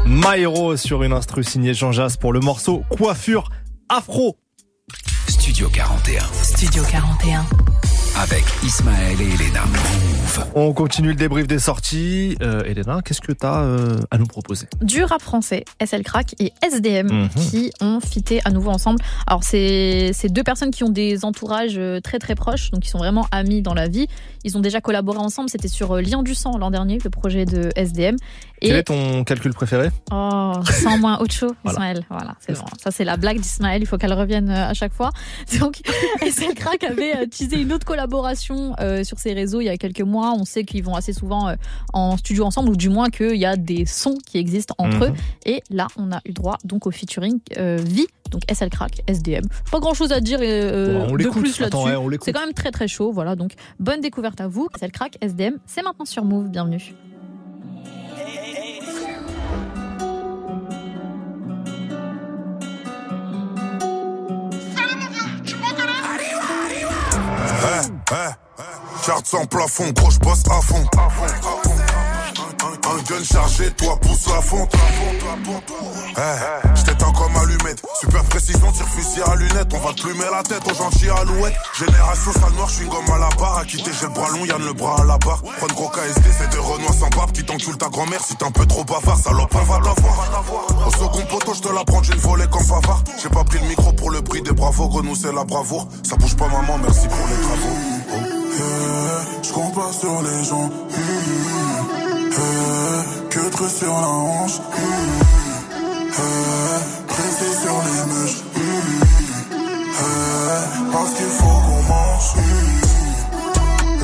Maïro 0.07 0.77
sur 0.77 1.03
une 1.03 1.13
instru 1.13 1.45
signée 1.45 1.75
Jean 1.75 1.93
Jass 1.93 2.17
pour 2.17 2.33
le 2.33 2.41
morceau 2.41 2.83
Coiffure 2.91 3.51
Afro. 3.89 4.37
Studio 5.29 5.69
41. 5.69 6.23
Studio 6.43 6.83
41. 6.91 7.45
Avec 8.21 8.43
Ismaël 8.65 9.21
et 9.21 9.27
Elena. 9.27 9.63
On 10.57 10.73
continue 10.73 11.11
le 11.11 11.15
débrief 11.15 11.47
des 11.47 11.61
sorties. 11.61 12.37
Euh, 12.43 12.65
Elena, 12.65 13.01
qu'est-ce 13.05 13.21
que 13.21 13.31
tu 13.31 13.47
as 13.47 13.65
à 14.11 14.19
nous 14.19 14.27
proposer? 14.27 14.67
Du 14.83 15.05
rap 15.05 15.23
français, 15.23 15.65
SL 15.79 16.03
Crack 16.03 16.35
et 16.41 16.53
SDM, 16.63 17.07
Mhm. 17.07 17.29
qui 17.51 17.71
ont 17.81 18.01
fité 18.01 18.41
à 18.45 18.51
nouveau 18.51 18.71
ensemble. 18.71 18.99
Alors, 19.29 19.45
c'est 19.45 20.11
c'est 20.15 20.29
deux 20.33 20.43
personnes 20.43 20.73
qui 20.73 20.83
ont 20.83 20.89
des 20.91 21.25
entourages 21.25 21.77
euh, 21.79 22.01
très 22.01 22.19
très 22.19 22.35
proches, 22.35 22.71
donc 22.73 22.85
ils 22.85 22.89
sont 22.91 22.99
vraiment 22.99 23.29
amis 23.31 23.63
dans 23.63 23.75
la 23.75 23.87
vie. 23.87 24.09
Ils 24.43 24.57
ont 24.57 24.61
déjà 24.61 24.81
collaboré 24.81 25.19
ensemble, 25.19 25.49
c'était 25.49 25.69
sur 25.69 25.93
euh, 25.97 26.01
Lien 26.01 26.23
du 26.25 26.35
sang 26.35 26.59
l'an 26.59 26.71
dernier, 26.73 26.99
le 27.05 27.11
projet 27.11 27.45
de 27.45 27.71
SDM. 27.77 28.17
Quel 28.61 28.77
est 28.77 28.83
ton 28.85 29.25
calcul 29.25 29.53
préféré 29.55 29.89
Oh, 30.11 30.53
sans 30.83 30.99
moins 30.99 31.19
autre 31.21 31.35
chose, 31.35 31.53
Voilà. 31.65 31.79
Ismaël. 31.79 32.07
Voilà, 32.11 32.35
c'est 32.41 32.55
bon. 32.55 32.65
Ça, 32.83 32.91
c'est 32.91 33.05
la 33.05 33.17
blague 33.17 33.39
d'Ismaël. 33.41 33.81
Il 33.83 33.87
faut 33.87 33.97
qu'elle 33.99 34.13
revienne 34.13 34.51
euh, 34.51 34.69
à 34.69 34.75
chaque 34.75 34.93
fois. 34.93 35.11
Donc, 35.61 35.81
SL 36.23 36.55
Crack 36.55 36.83
avait 36.85 37.17
euh, 37.17 37.27
teasé 37.27 37.61
une 37.61 37.73
autre 37.73 37.87
collaboration 37.87 38.75
euh, 38.81 39.05
sur 39.05 39.19
ses 39.19 39.33
réseaux 39.33 39.61
il 39.61 39.67
y 39.67 39.69
a 39.69 39.77
quelques 39.77 40.01
mois. 40.01 40.35
On 40.39 40.45
sait 40.45 40.65
qu'ils 40.65 40.83
vont 40.85 40.95
assez 40.95 41.13
souvent 41.13 41.49
euh, 41.49 41.55
en 41.93 42.17
studio 42.17 42.45
ensemble, 42.45 42.71
ou 42.71 42.77
du 42.77 42.89
moins 42.89 43.11
qu'il 43.11 43.37
y 43.37 43.47
a 43.47 43.57
des 43.57 43.87
sons 43.87 44.17
qui 44.27 44.39
existent 44.39 44.75
entre 44.79 44.97
Mhm. 44.97 45.03
eux. 45.05 45.13
Et 45.47 45.63
là, 45.71 45.87
on 45.97 46.11
a 46.13 46.21
eu 46.25 46.33
droit 46.33 46.57
donc 46.65 46.87
au 46.87 46.91
featuring 46.91 47.39
euh, 47.59 47.77
Vie, 47.81 48.07
donc 48.31 48.43
SL 48.53 48.71
Crack, 48.71 49.03
SDM. 49.07 49.45
Pas 49.71 49.79
grand 49.81 49.95
chose 49.95 50.13
à 50.13 50.21
dire 50.21 50.39
euh, 50.43 50.99
Bon, 51.07 51.13
on 51.13 51.17
de 51.17 51.29
plus 51.29 51.61
là-dessus. 51.61 51.77
ouais, 51.85 52.19
c'est 52.23 52.33
quand 52.33 52.41
même 52.45 52.55
très 52.55 52.71
très 52.71 52.89
chaud. 52.89 53.13
Voilà, 53.13 53.37
donc 53.37 53.53
bonne 53.79 54.01
découverte 54.01 54.41
à 54.41 54.49
vous. 54.49 54.69
SL 54.79 54.91
Crack, 54.93 55.17
SDM, 55.21 55.55
c'est 55.67 55.83
maintenant 55.83 56.05
sur 56.05 56.25
Move. 56.25 56.49
Bienvenue. 56.49 56.95
Eh, 68.11 68.15
eh, 68.15 68.63
Charte 69.05 69.27
sans 69.27 69.45
plafond, 69.47 69.91
gros, 69.91 70.11
je 70.11 70.19
bosse 70.19 70.43
à 70.51 70.61
fond. 70.63 70.85
Un, 72.61 72.91
un 72.91 73.03
gun 73.03 73.23
chargé, 73.25 73.71
toi 73.73 73.99
pousse 74.01 74.27
la 74.29 74.41
fonte. 74.41 74.73
Eh, 76.17 76.75
je 76.75 76.83
t'éteins 76.85 77.13
comme 77.13 77.37
allumette. 77.37 77.83
Super 78.01 78.25
précision, 78.25 78.73
tire 78.73 78.89
fusil 78.89 79.23
à 79.23 79.35
lunettes. 79.37 79.73
On 79.75 79.79
va 79.79 79.93
te 79.93 80.03
plumer 80.03 80.25
la 80.31 80.43
tête 80.43 80.63
aux 80.71 80.75
gentils 80.75 81.11
alouettes. 81.11 81.55
Génération 81.79 82.33
sale 82.33 82.53
noire, 82.55 82.69
je 82.69 82.75
suis 82.77 82.85
une 82.85 82.91
gomme 82.91 83.11
à 83.15 83.19
la 83.19 83.29
barre. 83.39 83.59
À 83.59 83.65
quitter, 83.65 83.91
j'ai 83.93 84.07
le 84.07 84.13
bras 84.13 84.31
long, 84.31 84.45
Yann 84.47 84.65
le 84.65 84.73
bras 84.73 85.01
à 85.01 85.05
la 85.05 85.19
barre. 85.19 85.43
Prendre 85.43 85.75
gros 85.75 85.89
KSD, 85.89 86.31
c'est 86.39 86.49
des 86.51 86.59
renois 86.59 86.93
sans 86.93 87.11
barbe 87.11 87.33
qui 87.33 87.45
t'enculent 87.45 87.79
ta 87.79 87.89
grand-mère. 87.89 88.23
Si 88.25 88.35
t'es 88.37 88.45
un 88.45 88.51
peu 88.51 88.65
trop 88.67 88.85
bavard, 88.85 89.19
salope, 89.19 89.55
on 89.55 89.59
va 89.65 89.81
t'avoir. 89.81 90.87
Au 90.87 90.91
second 90.91 91.27
poteau, 91.29 91.53
je 91.55 91.61
te 91.61 91.69
la 91.69 91.85
prends 91.85 92.01
d'une 92.01 92.19
volée 92.19 92.47
comme 92.51 92.67
bavard. 92.67 93.03
J'ai 93.23 93.29
pas 93.29 93.45
pris 93.45 93.59
le 93.59 93.67
micro 93.67 93.93
pour 93.93 94.11
le 94.11 94.23
prix 94.23 94.41
des 94.43 94.53
bravos. 94.53 94.89
Grenou, 94.89 95.15
c'est 95.15 95.33
la 95.33 95.45
bravoure. 95.45 95.89
Ça 96.09 96.17
bouge 96.17 96.37
pas, 96.37 96.49
maman, 96.49 96.79
merci 96.79 97.07
pour 97.07 97.27
les 97.29 97.43
travaux. 97.43 97.98
Je 99.43 99.53
compte 99.53 99.75
sur 100.01 100.23
les 100.23 100.45
gens. 100.45 100.71
Que 103.31 103.51
truc 103.51 103.71
sur 103.71 103.93
la 103.93 104.09
hanche. 104.09 104.61
Pressé 107.09 107.53
sur 107.63 107.77
les. 107.85 107.99
Eh, 110.01 110.93
parce 110.93 111.13
qu'il 111.15 111.27
faut 111.27 111.45
qu'on 111.45 111.83
mange. 111.93 112.35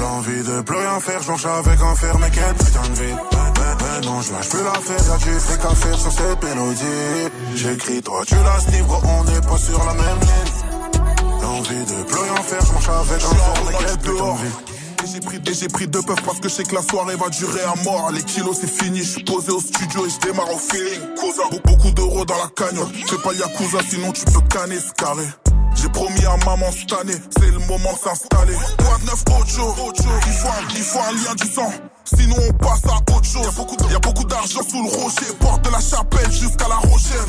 L'envie 0.00 0.42
de 0.42 0.60
plus 0.62 0.76
rien 0.76 1.00
faire, 1.00 1.22
je 1.22 1.48
avec 1.48 1.80
un 1.80 1.94
fer, 1.94 2.18
mais 2.18 2.30
quel 2.32 2.54
putain 2.54 2.88
de 2.88 2.94
vie. 2.94 3.16
Non, 4.04 4.20
je 4.20 4.32
lâche 4.32 4.48
plus 4.48 4.62
l'affaire, 4.62 5.06
y'a 5.08 5.16
du 5.16 5.38
fric 5.38 5.64
à 5.64 5.74
faire 5.74 5.98
sur 5.98 6.12
cette 6.12 6.42
mélodie. 6.42 7.30
J'écris, 7.54 8.02
toi 8.02 8.22
tu 8.26 8.34
la 8.34 8.82
gros, 8.82 9.00
on 9.04 9.24
n'est 9.24 9.40
pas 9.40 9.58
sur 9.58 9.78
la 9.84 9.94
même 9.94 10.20
ligne. 10.20 10.73
De 11.62 12.02
plus 12.05 12.18
rien 12.20 12.35
faire, 12.43 12.66
je 12.66 12.72
marche 12.72 12.89
avec 12.89 13.22
un 13.22 13.28
fer, 13.28 13.62
mais 13.66 13.72
quel 13.78 13.98
putain 13.98 14.12
de 14.12 14.39
vie. 14.39 15.51
Et 15.51 15.55
j'ai 15.55 15.68
pris, 15.68 15.86
deux 15.86 16.02
puffs 16.02 16.22
parce 16.24 16.40
que 16.40 16.48
je 16.48 16.55
sais 16.55 16.64
que 16.64 16.74
la 16.74 16.82
soirée 16.82 17.14
va 17.14 17.28
durer 17.28 17.60
à 17.62 17.74
mort. 17.85 18.10
Les 18.12 18.22
kilos 18.22 18.56
c'est 18.60 18.66
fini, 18.70 18.98
je 18.98 19.10
suis 19.10 19.24
posé 19.24 19.52
au 19.52 19.60
studio 19.60 20.05
et 20.06 20.10
je 20.10 20.18
démarre 20.26 20.52
au 20.52 20.59
feeling. 20.59 21.01
Cousin, 21.16 21.43
Be- 21.52 21.62
beaucoup 21.64 21.90
d'euros 21.93 22.24
dans 22.24 22.36
la 22.39 22.48
cagnotte. 22.56 22.90
Fais 23.09 23.18
pas 23.18 23.32
yakuza 23.35 23.78
sinon 23.89 24.10
tu 24.12 24.24
peux 24.24 24.40
canner 24.52 24.78
ce 24.81 24.93
carré. 24.93 25.24
J'ai 25.85 25.90
promis 25.90 26.24
à 26.24 26.36
maman 26.47 26.70
cette 26.73 26.98
année, 26.98 27.20
c'est 27.39 27.51
le 27.51 27.59
moment 27.59 27.93
de 27.93 27.98
s'installer. 27.98 28.55
Quoi 28.78 28.97
de 29.01 29.05
neuf, 29.05 29.23
Ocho, 29.39 29.93
il 30.27 30.82
faut, 30.82 30.98
un, 30.98 31.12
lien 31.12 31.35
du 31.35 31.47
sang. 31.47 31.70
Sinon 32.05 32.36
on 32.48 32.52
passe 32.55 32.81
à 32.86 32.97
autre 33.15 33.27
chose. 33.27 33.43
Y 33.90 33.94
a 33.94 33.98
beaucoup, 33.98 34.24
d'argent 34.24 34.62
sous 34.66 34.82
le 34.82 34.89
rocher, 34.89 35.27
porte 35.39 35.62
de 35.62 35.70
la 35.70 35.81
chapelle 35.81 36.32
jusqu'à 36.32 36.69
la 36.69 36.77
Rochelle. 36.77 37.28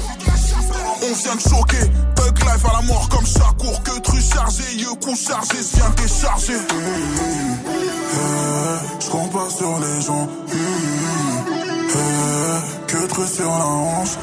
On 1.03 1.14
vient 1.15 1.36
de 1.36 1.41
choquer, 1.41 1.91
Thug 2.15 2.40
life 2.40 2.65
à 2.65 2.73
la 2.76 2.82
mort 2.84 3.10
comme 3.10 3.26
Chakour. 3.26 3.84
Que 3.84 3.99
tru 3.99 4.22
chargé, 4.22 4.64
yeux 4.77 4.95
coup 5.03 5.18
chargé, 5.18 5.57
je 5.57 5.76
viens 5.76 5.90
décharger. 5.90 6.60
Eh, 8.14 9.03
je 9.03 9.10
compte 9.10 9.34
pas 9.34 9.49
sur 9.49 9.80
les 9.80 10.02
gens. 10.02 10.27
Mmh. 10.27 10.56
Eh, 11.90 12.88
que 12.88 13.06
truc 13.07 13.27
sur 13.27 13.49
la 13.49 13.65
hanche. 13.65 14.18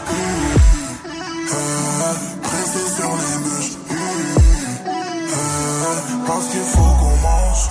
Eh, 6.42 6.50
qu'il 6.50 6.60
faut 6.60 6.78
qu'on 6.78 7.16
mange. 7.22 7.68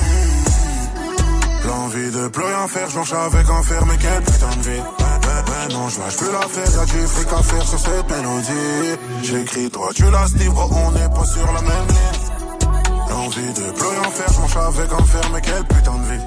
L'envie 1.65 2.11
de 2.11 2.27
plus 2.29 2.43
rien 2.43 2.67
faire, 2.67 2.89
je 2.89 2.95
marche 2.95 3.13
avec 3.13 3.49
un 3.49 3.63
fer, 3.63 3.85
mais 3.85 3.97
quel 3.99 4.21
putain 4.23 4.55
de 4.57 4.69
vie. 4.69 4.83
Mais, 4.99 5.05
mais, 5.25 5.41
mais 5.49 5.73
non, 5.73 5.89
je 5.89 5.99
lâche 5.99 6.17
plus 6.17 6.31
l'affaire, 6.31 6.79
y'a 6.79 6.85
du 6.85 7.07
fric 7.07 7.27
à 7.33 7.43
faire 7.43 7.67
sur 7.67 7.79
cette 7.79 8.09
mélodie. 8.09 8.99
J'écris, 9.23 9.69
toi 9.69 9.89
tu 9.93 10.09
la 10.09 10.27
sniffes, 10.27 10.53
gros, 10.53 10.69
on 10.73 10.91
n'est 10.91 11.09
pas 11.09 11.25
sur 11.25 11.45
la 11.45 11.61
même 11.61 11.87
ligne. 11.87 13.09
L'envie 13.09 13.53
de 13.53 13.71
plus 13.71 13.87
rien 13.87 14.11
faire, 14.11 14.33
je 14.33 14.39
marche 14.39 14.57
avec 14.57 14.91
un 14.91 15.05
fer, 15.05 15.29
mais 15.33 15.41
quel 15.41 15.63
putain 15.65 15.97
de 15.97 16.13
vie. 16.13 16.25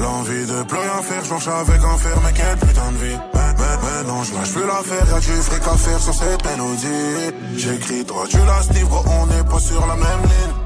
L'envie 0.00 0.46
de 0.46 0.62
plus 0.62 0.78
rien 0.78 1.02
faire, 1.02 1.24
je 1.24 1.50
avec 1.50 1.82
un 1.84 1.98
fer, 1.98 2.16
mais 2.24 2.32
quel 2.34 2.56
putain 2.56 2.92
de 2.92 3.04
vie. 3.04 3.18
Mais, 3.34 3.54
mais, 3.58 4.08
non, 4.08 4.22
je 4.24 4.34
lâche 4.34 4.52
plus 4.52 4.66
l'affaire, 4.66 5.06
y'a 5.10 5.20
du 5.20 5.42
fric 5.42 5.62
à 5.66 5.76
faire 5.76 6.00
sur 6.00 6.14
cette 6.14 6.44
mélodie. 6.44 7.34
J'écris, 7.56 8.04
toi 8.04 8.24
tu 8.28 8.38
la 8.38 8.62
sniffes, 8.62 8.88
gros, 8.88 9.04
on 9.20 9.26
n'est 9.26 9.44
pas 9.44 9.60
sur 9.60 9.86
la 9.86 9.96
même 9.96 10.22
ligne. 10.22 10.61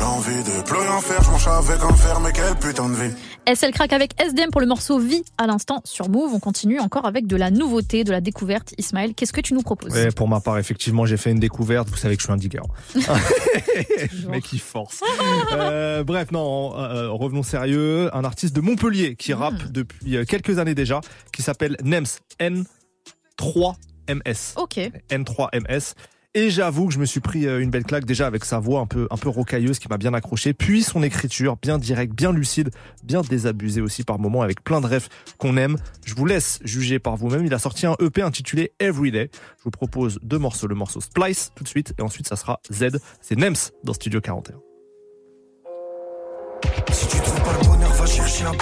L'envie 0.00 0.42
de 0.44 0.62
plus 0.64 0.78
rien 0.78 1.00
faire, 1.00 1.22
je 1.22 1.30
marche 1.30 1.46
avec 1.48 1.82
un 1.82 1.94
fer, 1.94 2.20
mais 2.20 2.32
quel 2.32 2.54
putain 2.56 2.88
de 2.88 2.94
vie. 2.94 3.12
SL 3.52 3.72
Crack 3.72 3.92
avec 3.92 4.20
SDM 4.20 4.50
pour 4.50 4.60
le 4.60 4.66
morceau 4.66 4.98
Vie 4.98 5.24
à 5.38 5.46
l'instant 5.46 5.80
sur 5.84 6.08
Move. 6.08 6.32
On 6.34 6.38
continue 6.38 6.78
encore 6.78 7.06
avec 7.06 7.26
de 7.26 7.36
la 7.36 7.50
nouveauté, 7.50 8.04
de 8.04 8.12
la 8.12 8.20
découverte. 8.20 8.74
Ismaël, 8.78 9.14
qu'est-ce 9.14 9.32
que 9.32 9.40
tu 9.40 9.54
nous 9.54 9.62
proposes 9.62 9.92
Ouais, 9.92 10.10
pour 10.10 10.28
ma 10.28 10.40
part, 10.40 10.58
effectivement, 10.58 11.06
j'ai 11.06 11.16
fait 11.16 11.30
une 11.30 11.40
découverte. 11.40 11.88
Vous 11.88 11.96
savez 11.96 12.16
que 12.16 12.22
je 12.22 12.26
suis 12.26 12.32
un 12.32 12.36
digger. 12.36 12.60
Le 12.94 14.28
mec 14.28 14.44
qui 14.44 14.58
force. 14.58 15.00
Euh, 15.52 16.04
bref, 16.04 16.30
non, 16.30 16.78
euh, 16.78 17.10
revenons 17.10 17.42
sérieux. 17.42 18.14
Un 18.14 18.24
artiste 18.24 18.54
de 18.54 18.60
Montpellier 18.60 19.16
qui 19.16 19.32
rappe 19.32 19.70
depuis 19.72 20.16
euh, 20.16 20.24
quelques 20.24 20.58
années 20.58 20.74
déjà, 20.74 21.00
qui 21.32 21.42
s'appelle 21.42 21.76
Nems, 21.82 22.06
N3MS. 22.40 24.54
Ok. 24.56 24.78
N3MS. 25.10 25.94
Et 26.34 26.50
j'avoue 26.50 26.88
que 26.88 26.92
je 26.92 26.98
me 26.98 27.06
suis 27.06 27.20
pris 27.20 27.46
euh, 27.46 27.58
une 27.58 27.70
belle 27.70 27.84
claque 27.84 28.04
déjà 28.04 28.26
avec 28.26 28.44
sa 28.44 28.58
voix 28.58 28.80
un 28.80 28.86
peu 28.86 29.08
un 29.10 29.16
peu 29.16 29.30
rocailleuse 29.30 29.78
qui 29.78 29.88
m'a 29.88 29.96
bien 29.96 30.12
accroché, 30.12 30.52
puis 30.52 30.82
son 30.82 31.02
écriture 31.02 31.56
bien 31.56 31.78
directe, 31.78 32.12
bien 32.12 32.32
lucide, 32.32 32.70
bien 33.02 33.22
désabusée 33.22 33.80
aussi 33.80 34.04
par 34.04 34.18
moments 34.18 34.42
avec 34.42 34.62
plein 34.62 34.82
de 34.82 34.86
rêves 34.86 35.08
qu'on 35.38 35.56
aime. 35.56 35.78
Je 36.04 36.14
vous 36.14 36.26
laisse 36.26 36.60
juger 36.62 36.98
par 36.98 37.16
vous-même. 37.16 37.46
Il 37.46 37.54
a 37.54 37.58
sorti 37.58 37.86
un 37.86 37.96
EP 37.98 38.20
intitulé 38.20 38.72
Everyday. 38.78 39.30
Je 39.58 39.64
vous 39.64 39.70
propose 39.70 40.18
deux 40.22 40.38
morceaux, 40.38 40.66
le 40.66 40.74
morceau 40.74 41.00
Splice 41.00 41.50
tout 41.54 41.64
de 41.64 41.68
suite 41.68 41.94
et 41.98 42.02
ensuite 42.02 42.28
ça 42.28 42.36
sera 42.36 42.60
Z. 42.70 42.98
C'est 43.22 43.36
Nems 43.36 43.72
dans 43.84 43.94
Studio 43.94 44.20
41. 44.20 44.56
Si 46.92 47.08
tu 47.08 47.16
trouves 47.20 47.42
pas 47.42 47.58
le 47.58 47.66
bonheur, 47.68 47.92
va 47.94 48.06
chercher 48.06 48.44
un 48.44 48.52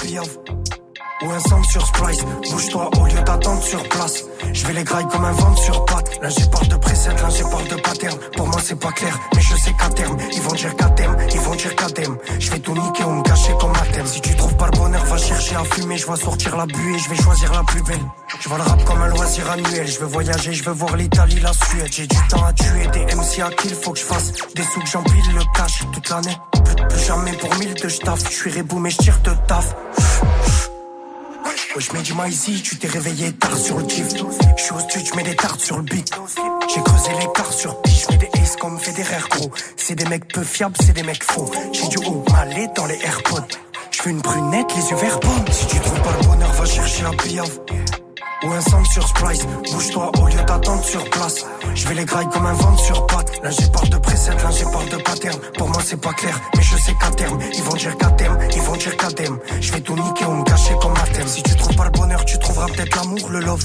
ou 1.22 1.30
un 1.30 1.62
sur 1.64 1.86
Splice. 1.86 2.24
Bouge-toi 2.50 2.90
au 3.00 3.06
lieu 3.06 3.22
d'attendre 3.24 3.62
sur 3.62 3.88
place. 3.88 4.24
Je 4.52 4.66
vais 4.66 4.74
les 4.74 4.84
comme 4.84 5.24
un 5.24 5.32
ventre 5.32 5.58
sur. 5.58 5.84
Peur 6.26 6.62
de 6.66 6.76
j'ai 7.30 7.42
peur 7.42 7.62
de 7.70 7.80
pattern. 7.80 8.18
Pour 8.36 8.48
moi 8.48 8.60
c'est 8.60 8.78
pas 8.78 8.90
clair, 8.90 9.16
mais 9.32 9.40
je 9.40 9.54
sais 9.56 9.72
qu'à 9.78 9.88
terme, 9.90 10.16
ils 10.32 10.42
vont 10.42 10.54
dire 10.54 10.74
qu'à 10.74 10.88
terme, 10.88 11.16
ils 11.32 11.40
vont 11.40 11.54
dire 11.54 11.76
qu'à 11.76 11.86
terme. 11.86 12.18
Je 12.40 12.50
vais 12.50 12.58
tout 12.58 12.74
niquer 12.74 13.04
ou 13.04 13.10
me 13.10 13.22
cacher 13.22 13.52
comme 13.60 13.72
à 13.76 13.86
thème. 13.92 14.06
Si 14.06 14.20
tu 14.20 14.34
trouves 14.34 14.56
pas 14.56 14.66
le 14.66 14.76
bonheur, 14.76 15.04
va 15.04 15.18
chercher 15.18 15.54
à 15.54 15.62
fumer. 15.62 15.96
Je 15.96 16.10
vais 16.10 16.16
sortir 16.16 16.56
la 16.56 16.66
buée, 16.66 16.98
je 16.98 17.08
vais 17.10 17.16
choisir 17.16 17.52
la 17.52 17.62
plus 17.62 17.80
belle. 17.82 18.00
Je 18.40 18.48
vois 18.48 18.58
le 18.58 18.64
rap 18.64 18.84
comme 18.84 19.02
un 19.02 19.08
loisir 19.08 19.48
annuel. 19.48 19.86
Je 19.86 20.00
veux 20.00 20.06
voyager, 20.06 20.52
je 20.52 20.64
veux 20.64 20.72
voir 20.72 20.96
l'Italie, 20.96 21.38
la 21.40 21.52
Suède. 21.52 21.92
J'ai 21.92 22.06
du 22.08 22.16
temps 22.28 22.44
à 22.44 22.52
tuer, 22.52 22.88
des 22.92 23.14
MC 23.14 23.40
à 23.42 23.50
kill, 23.50 23.76
faut 23.76 23.92
que 23.92 23.98
je 24.00 24.04
fasse. 24.04 24.32
Des 24.54 24.64
sous 24.64 24.80
que 24.80 24.88
j'empile 24.88 25.32
le 25.32 25.42
cash 25.54 25.84
toute 25.92 26.08
l'année. 26.10 26.36
Plus, 26.64 26.88
plus 26.88 27.06
jamais 27.06 27.32
pour 27.34 27.54
mille 27.54 27.74
de 27.74 27.88
j'taffe. 27.88 28.28
Je 28.28 28.34
suis 28.34 28.50
rebou, 28.50 28.80
mais 28.80 28.90
je 28.90 28.98
tire 28.98 29.20
de 29.22 29.30
taf. 29.46 29.76
Ouais, 31.76 31.82
je 31.82 31.92
mets 31.92 32.02
du 32.02 32.14
maïsi, 32.14 32.62
tu 32.62 32.78
t'es 32.78 32.88
réveillé 32.88 33.32
tard 33.32 33.54
sur 33.54 33.76
le 33.76 33.84
kiff. 33.84 34.08
Je 34.56 34.62
suis 34.62 34.72
au 34.72 34.78
studio, 34.78 35.12
je 35.12 35.14
mets 35.14 35.22
des 35.24 35.36
tartes 35.36 35.60
sur 35.60 35.76
le 35.76 35.82
beat. 35.82 36.10
J'ai 36.74 36.80
creusé 36.80 37.10
l'écart 37.20 37.52
sur 37.52 37.82
piste, 37.82 38.06
je 38.10 38.16
mets 38.16 38.30
des 38.32 38.40
aces 38.40 38.56
comme 38.56 38.78
Federer 38.78 39.20
gros. 39.28 39.50
C'est 39.76 39.94
des 39.94 40.06
mecs 40.06 40.26
peu 40.26 40.42
fiables, 40.42 40.74
c'est 40.80 40.94
des 40.94 41.02
mecs 41.02 41.22
faux. 41.22 41.50
J'ai 41.74 41.88
du 41.88 41.98
haut 41.98 42.24
malais 42.32 42.70
dans 42.74 42.86
les 42.86 42.98
AirPods. 43.04 43.58
Je 43.90 44.00
fais 44.00 44.08
une 44.08 44.22
brunette, 44.22 44.74
les 44.74 44.88
yeux 44.88 44.96
verts. 44.96 45.20
Si 45.50 45.66
tu 45.66 45.78
trouves 45.80 46.00
pas 46.00 46.12
le 46.18 46.26
bonheur, 46.26 46.52
va 46.54 46.64
chercher 46.64 47.02
la 47.02 47.10
piave. 47.10 47.60
Ou 48.42 48.52
un 48.52 48.60
sample 48.60 48.86
sur 48.88 49.08
Splice, 49.08 49.46
bouge-toi 49.72 50.12
au 50.20 50.26
lieu 50.26 50.42
d'attendre 50.46 50.84
sur 50.84 51.08
place. 51.08 51.46
Je 51.74 51.88
vais 51.88 51.94
les 51.94 52.04
grailler 52.04 52.28
comme 52.30 52.44
un 52.44 52.52
ventre 52.52 52.84
sur 52.84 53.06
patte. 53.06 53.42
Là 53.42 53.50
j'ai 53.50 53.66
peur 53.68 53.88
de 53.88 53.96
preset, 53.96 54.32
là 54.32 54.50
j'ai 54.50 54.64
peur 54.64 54.84
de 54.90 55.02
pattern. 55.02 55.38
Pour 55.56 55.68
moi 55.68 55.82
c'est 55.84 56.00
pas 56.00 56.12
clair, 56.12 56.38
mais 56.54 56.62
je 56.62 56.76
sais 56.76 56.94
qu'à 57.00 57.10
terme, 57.10 57.38
ils 57.54 57.62
vont 57.62 57.76
dire 57.76 57.96
qu'à 57.96 58.10
terme, 58.10 58.38
ils 58.54 58.62
vont 58.62 58.76
dire 58.76 58.96
qu'à 58.96 59.10
terme. 59.10 59.38
Je 59.60 59.72
vais 59.72 59.80
tout 59.80 59.96
niquer 59.96 60.26
ou 60.26 60.34
me 60.34 60.44
cacher 60.44 60.74
comme 60.80 60.94
à 60.96 61.06
terme. 61.06 61.28
Si 61.28 61.42
tu 61.42 61.56
trouves 61.56 61.76
pas 61.76 61.84
le 61.86 61.90
bonheur, 61.92 62.24
tu 62.26 62.38
trouveras 62.38 62.66
peut-être 62.66 62.96
l'amour, 62.96 63.30
le 63.30 63.40
love. 63.40 63.64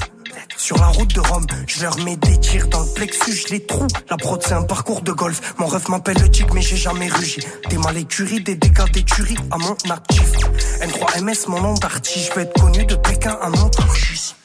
Sur 0.58 0.78
la 0.78 0.88
route 0.88 1.14
de 1.14 1.20
Rome, 1.20 1.48
je 1.68 1.82
leur 1.82 1.98
mets 2.00 2.16
des 2.16 2.40
tirs 2.40 2.68
dans 2.68 2.82
le 2.82 2.94
plexus, 2.94 3.34
je 3.34 3.48
les 3.50 3.66
trouve. 3.66 3.88
La 4.10 4.16
prod 4.16 4.42
c'est 4.42 4.54
un 4.54 4.64
parcours 4.64 5.02
de 5.02 5.12
golf. 5.12 5.54
Mon 5.58 5.66
ref 5.66 5.90
m'appelle 5.90 6.18
le 6.22 6.30
tic, 6.30 6.54
mais 6.54 6.62
j'ai 6.62 6.78
jamais 6.78 7.10
rugi. 7.10 7.42
Des 7.70 7.78
mal 7.78 7.98
écuries, 7.98 8.42
des 8.42 8.56
dégâts 8.56 8.90
des 8.94 9.04
tueries 9.04 9.38
à 9.52 9.58
mon 9.58 9.76
actif. 9.90 10.32
N3MS, 10.82 11.50
mon 11.50 11.62
nom 11.62 11.74
d'artiste, 11.74 12.30
je 12.30 12.34
veux 12.36 12.42
être 12.44 12.60
connu 12.62 12.86
de 12.86 12.96
Pékin 12.96 13.38
à 13.42 13.50
Montargis. 13.50 14.36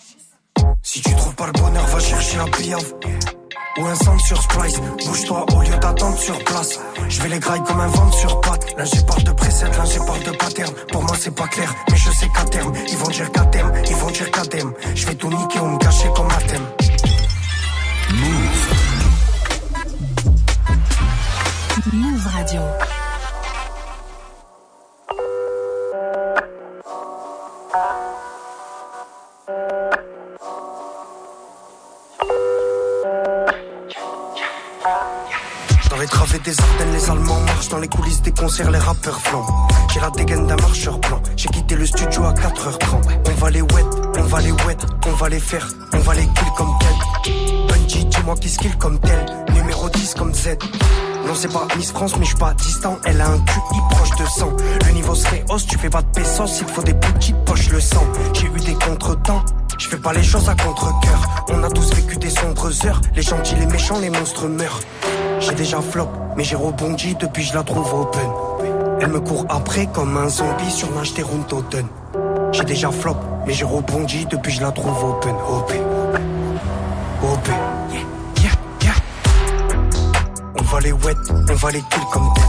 Si 0.82 1.00
tu 1.00 1.14
trouves 1.14 1.34
pas 1.34 1.46
le 1.46 1.52
bonheur, 1.52 1.86
va 1.86 2.00
chercher 2.00 2.38
un 2.38 2.48
piave. 2.48 2.92
Ou 3.78 3.84
un 3.84 3.94
sample 3.94 4.22
sur 4.22 4.42
Splice, 4.42 4.80
bouge-toi 5.04 5.44
au 5.54 5.60
lieu 5.60 5.76
d'attendre 5.78 6.18
sur 6.18 6.38
place. 6.44 6.78
Je 7.08 7.20
vais 7.20 7.28
les 7.28 7.38
grailler 7.38 7.62
comme 7.64 7.80
un 7.80 7.88
ventre 7.88 8.16
sur 8.16 8.40
patte. 8.40 8.74
Là 8.78 8.84
j'ai 8.84 9.02
peur 9.02 9.22
de 9.22 9.32
preset, 9.32 9.66
j'ai 9.92 9.98
peur 9.98 10.18
de 10.24 10.36
pattern. 10.36 10.72
Pour 10.92 11.02
moi 11.02 11.14
c'est 11.18 11.34
pas 11.34 11.46
clair, 11.48 11.74
mais 11.90 11.96
je 11.96 12.10
sais 12.10 12.28
qu'à 12.34 12.44
terme, 12.44 12.72
ils 12.88 12.96
vont 12.96 13.08
dire 13.08 13.30
qu'à 13.32 13.44
terme, 13.44 13.72
ils 13.88 13.96
vont 13.96 14.10
dire 14.10 14.30
qu'à 14.30 14.46
terme. 14.46 14.72
Je 14.94 15.06
vais 15.06 15.14
tout 15.14 15.28
niquer 15.28 15.60
ou 15.60 15.66
me 15.66 15.78
cacher 15.78 16.08
comme 16.14 16.30
à 16.30 16.36
thème. 16.36 16.66
Move 21.92 22.26
Radio. 22.32 22.85
Travées 36.36 36.50
des 36.50 36.60
Ardennes, 36.60 36.92
les 36.92 37.10
Allemands 37.10 37.40
marchent 37.40 37.68
dans 37.68 37.78
les 37.78 37.88
coulisses 37.88 38.20
des 38.22 38.32
concerts, 38.32 38.70
les 38.70 38.78
rappeurs 38.78 39.20
flambent. 39.20 39.50
J'ai 39.92 40.00
la 40.00 40.10
dégaine 40.10 40.46
d'un 40.46 40.56
marcheur 40.56 40.98
blanc. 40.98 41.20
J'ai 41.36 41.48
quitté 41.48 41.76
le 41.76 41.86
studio 41.86 42.24
à 42.24 42.32
4h30. 42.32 43.02
On 43.26 43.34
va 43.40 43.50
les 43.50 43.62
wet, 43.62 43.84
on 44.18 44.22
va 44.22 44.40
les 44.40 44.52
wet, 44.52 44.76
on 45.06 45.12
va 45.12 45.28
les 45.28 45.40
faire, 45.40 45.66
on 45.92 45.98
va 45.98 46.14
les 46.14 46.26
kill 46.26 46.48
comme 46.56 46.72
tel. 46.80 47.32
Bungie, 47.68 48.04
dis-moi 48.04 48.34
qui 48.36 48.50
skill 48.50 48.76
comme 48.76 48.98
tel. 49.00 49.26
Numéro 49.54 49.88
10 49.88 50.14
comme 50.14 50.34
Z. 50.34 50.58
Non, 51.26 51.34
c'est 51.34 51.52
pas 51.52 51.66
Miss 51.76 51.92
France, 51.92 52.16
mais 52.16 52.24
je 52.24 52.30
suis 52.30 52.38
pas 52.38 52.54
distant. 52.54 52.98
Elle 53.04 53.20
a 53.20 53.28
un 53.28 53.38
QI 53.38 53.80
proche 53.90 54.10
de 54.18 54.26
100. 54.26 54.56
Le 54.86 54.92
niveau 54.92 55.14
serait 55.14 55.44
hausse, 55.48 55.66
tu 55.66 55.78
fais 55.78 55.90
pas 55.90 56.02
de 56.02 56.08
il 56.18 56.68
faut 56.68 56.82
des 56.82 56.94
petites 56.94 57.44
poches 57.44 57.70
le 57.70 57.80
sang. 57.80 58.04
J'ai 58.34 58.46
eu 58.46 58.60
des 58.60 58.74
contretemps. 58.74 59.44
Je 59.78 59.88
fais 59.88 59.98
pas 59.98 60.12
les 60.12 60.22
choses 60.22 60.48
à 60.48 60.54
contre-cœur. 60.54 61.44
On 61.48 61.62
a 61.62 61.70
tous 61.70 61.94
vécu 61.94 62.16
des 62.16 62.30
sombres 62.30 62.86
heures. 62.86 63.00
Les 63.14 63.22
gentils, 63.22 63.54
les 63.56 63.66
méchants, 63.66 63.98
les 63.98 64.10
monstres 64.10 64.48
meurent. 64.48 64.80
J'ai 65.40 65.54
déjà 65.54 65.80
flop, 65.80 66.08
mais 66.36 66.44
j'ai 66.44 66.56
rebondi 66.56 67.14
depuis 67.14 67.42
je 67.42 67.54
la 67.54 67.62
trouve 67.62 67.92
open. 67.92 68.30
Elle 69.00 69.08
me 69.08 69.20
court 69.20 69.44
après 69.48 69.86
comme 69.86 70.16
un 70.16 70.28
zombie 70.28 70.70
sur 70.70 70.88
des 71.14 71.22
Runtoten. 71.22 71.86
J'ai 72.52 72.64
déjà 72.64 72.90
flop, 72.90 73.16
mais 73.46 73.52
j'ai 73.52 73.64
rebondi 73.64 74.26
depuis 74.26 74.52
je 74.52 74.62
la 74.62 74.72
trouve 74.72 75.04
open. 75.04 75.34
Open. 75.48 75.82
Open. 77.22 77.54
On 80.58 80.62
va 80.62 80.80
les 80.80 80.92
wet, 80.92 81.16
on 81.50 81.54
va 81.54 81.70
les 81.70 81.80
kill 81.80 82.02
comme 82.12 82.28
tel. 82.34 82.44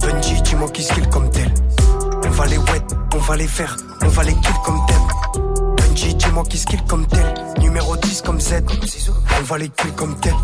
Bungie, 0.00 0.42
dis-moi 0.42 0.68
qui 0.70 0.82
skill 0.82 1.08
comme 1.08 1.30
tel. 1.30 1.52
On 2.24 2.30
va 2.30 2.46
les 2.46 2.58
wet, 2.58 2.82
on 3.14 3.18
va 3.18 3.36
les 3.36 3.46
faire, 3.46 3.76
on 4.02 4.08
va 4.08 4.22
les 4.22 4.34
kill 4.34 4.54
comme 4.64 4.80
tel. 4.86 4.96
Bungie, 5.76 6.14
dis-moi 6.14 6.44
qui 6.48 6.58
skill 6.58 6.82
comme 6.88 7.06
tel. 7.06 7.34
Numéro 7.60 7.96
10 7.96 8.22
comme 8.22 8.40
Z. 8.40 8.62
On 9.38 9.42
va 9.44 9.58
les 9.58 9.68
kill 9.68 9.92
comme 9.92 10.16
tel. 10.20 10.34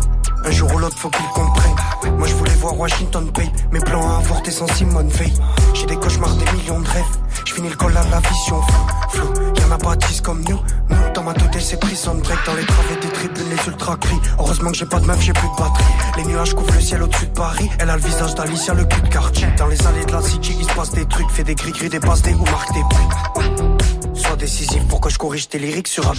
Un 0.43 0.51
jour 0.51 0.73
ou 0.73 0.77
l'autre, 0.77 0.97
faut 0.97 1.09
qu'ils 1.09 1.25
comprennent. 1.27 1.75
Moi, 2.17 2.27
je 2.27 2.35
voulais 2.35 2.53
voir 2.55 2.77
Washington 2.77 3.31
Pay. 3.31 3.51
Mes 3.71 3.79
plans 3.79 4.07
à 4.09 4.17
avorter 4.17 4.51
sans 4.51 4.67
Simone 4.67 5.09
Veil. 5.09 5.33
J'ai 5.73 5.85
des 5.85 5.95
cauchemars, 5.95 6.35
des 6.35 6.51
millions 6.51 6.79
de 6.79 6.87
rêves. 6.87 7.03
Je 7.45 7.53
finis 7.53 7.69
le 7.69 7.75
col 7.75 7.95
à 7.95 8.03
la 8.09 8.19
vision 8.19 8.61
flou. 9.09 9.27
Y'en 9.59 9.71
a 9.71 9.77
pas 9.77 9.95
10 9.95 10.21
comme 10.21 10.43
nous. 10.47 10.59
Nous, 10.89 11.13
dans 11.13 11.23
ma 11.23 11.33
tête, 11.33 11.59
c'est 11.59 11.79
prison 11.79 12.15
break. 12.15 12.39
Dans 12.45 12.53
les 12.53 12.65
travées 12.65 12.95
des 13.01 13.09
tribunes, 13.09 13.49
les 13.49 13.67
ultra 13.67 13.95
cris. 13.97 14.19
Heureusement 14.39 14.71
que 14.71 14.77
j'ai 14.77 14.85
pas 14.85 14.99
de 14.99 15.05
meuf, 15.05 15.21
j'ai 15.21 15.33
plus 15.33 15.47
de 15.47 15.55
batterie. 15.55 15.83
Les 16.17 16.25
nuages 16.25 16.53
couvrent 16.53 16.73
le 16.73 16.81
ciel 16.81 17.03
au-dessus 17.03 17.27
de 17.27 17.31
Paris. 17.31 17.69
Elle 17.79 17.89
a 17.89 17.95
le 17.95 18.01
visage 18.01 18.35
d'Alicia, 18.35 18.73
le 18.73 18.85
cul 18.85 19.01
de 19.01 19.09
quartier. 19.09 19.47
Dans 19.57 19.67
les 19.67 19.87
allées 19.87 20.05
de 20.05 20.11
la 20.11 20.21
city, 20.21 20.55
il 20.59 20.65
se 20.65 20.73
passe 20.73 20.91
des 20.91 21.05
trucs. 21.05 21.29
Fait 21.31 21.43
des 21.43 21.55
gris-gris, 21.55 21.89
des 21.89 21.99
passes, 21.99 22.21
des 22.21 22.33
ou 22.33 22.43
marque 22.45 22.73
des 22.73 22.83
buts. 22.83 24.15
Sois 24.15 24.35
décisif 24.35 24.87
pour 24.87 25.01
que 25.01 25.09
je 25.09 25.17
corrige 25.17 25.49
tes 25.49 25.59
lyriques 25.59 25.87
sur 25.87 26.05
Rap 26.05 26.17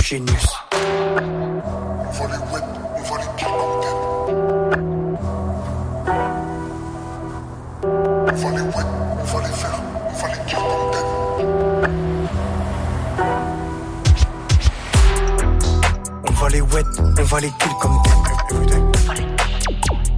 va 8.47 8.52
les 8.52 8.62
wet, 8.62 8.85
on 9.18 9.24
va 9.24 9.40
les 9.40 9.55
faire, 9.55 9.82
on 10.09 10.12
va 10.14 10.28
les 10.28 10.39
kill 10.47 10.59
comme 10.59 10.90
tel. 10.93 11.05
On 16.28 16.32
va 16.32 16.48
les 16.48 16.60
wet, 16.60 16.86
on 17.18 17.24
va 17.24 17.40
les 17.40 17.51
kill 17.51 17.73
comme 17.81 18.02
tel. 18.05 18.14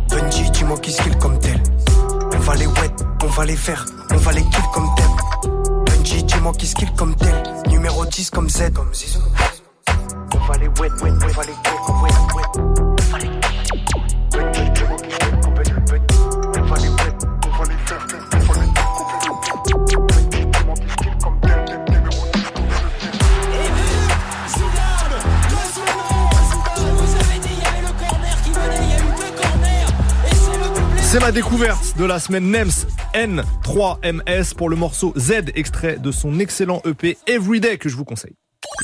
Bungie, 0.09 0.51
dis-moi 0.51 0.79
qui 0.79 0.93
skill 0.93 1.17
comme 1.19 1.39
tel. 1.39 1.63
On 2.35 2.39
va 2.39 2.55
les 2.55 2.67
wet, 2.67 2.93
on 3.23 3.27
va 3.29 3.45
les 3.45 3.57
faire, 3.57 3.85
on 4.11 4.17
va 4.17 4.33
les 4.33 4.43
kill 4.43 4.65
comme 4.75 4.89
tel. 4.97 5.07
Bungie, 5.87 6.25
dis-moi 6.25 6.53
qui 6.53 6.67
skill 6.67 6.93
comme 6.95 7.15
tel. 7.15 7.43
Numéro 7.69 8.05
10 8.05 8.31
comme 8.31 8.51
Z. 8.51 8.73
On 10.35 10.39
va 10.47 10.59
les 10.59 10.69
wet, 10.69 10.91
wet, 11.03 11.13
on 11.13 11.27
va 11.29 11.43
les 11.45 11.53
kill 11.65 11.68
découverte 31.39 31.97
de 31.97 32.05
la 32.05 32.19
semaine 32.19 32.51
NEMS 32.51 32.89
N3MS 33.15 34.57
pour 34.57 34.69
le 34.69 34.75
morceau 34.75 35.15
Z, 35.17 35.53
extrait 35.55 35.97
de 35.97 36.11
son 36.11 36.41
excellent 36.41 36.83
EP 36.85 37.17
Everyday 37.29 37.79
que 37.79 37.89
je 37.89 37.95
vous 37.95 38.05
conseille. 38.05 38.35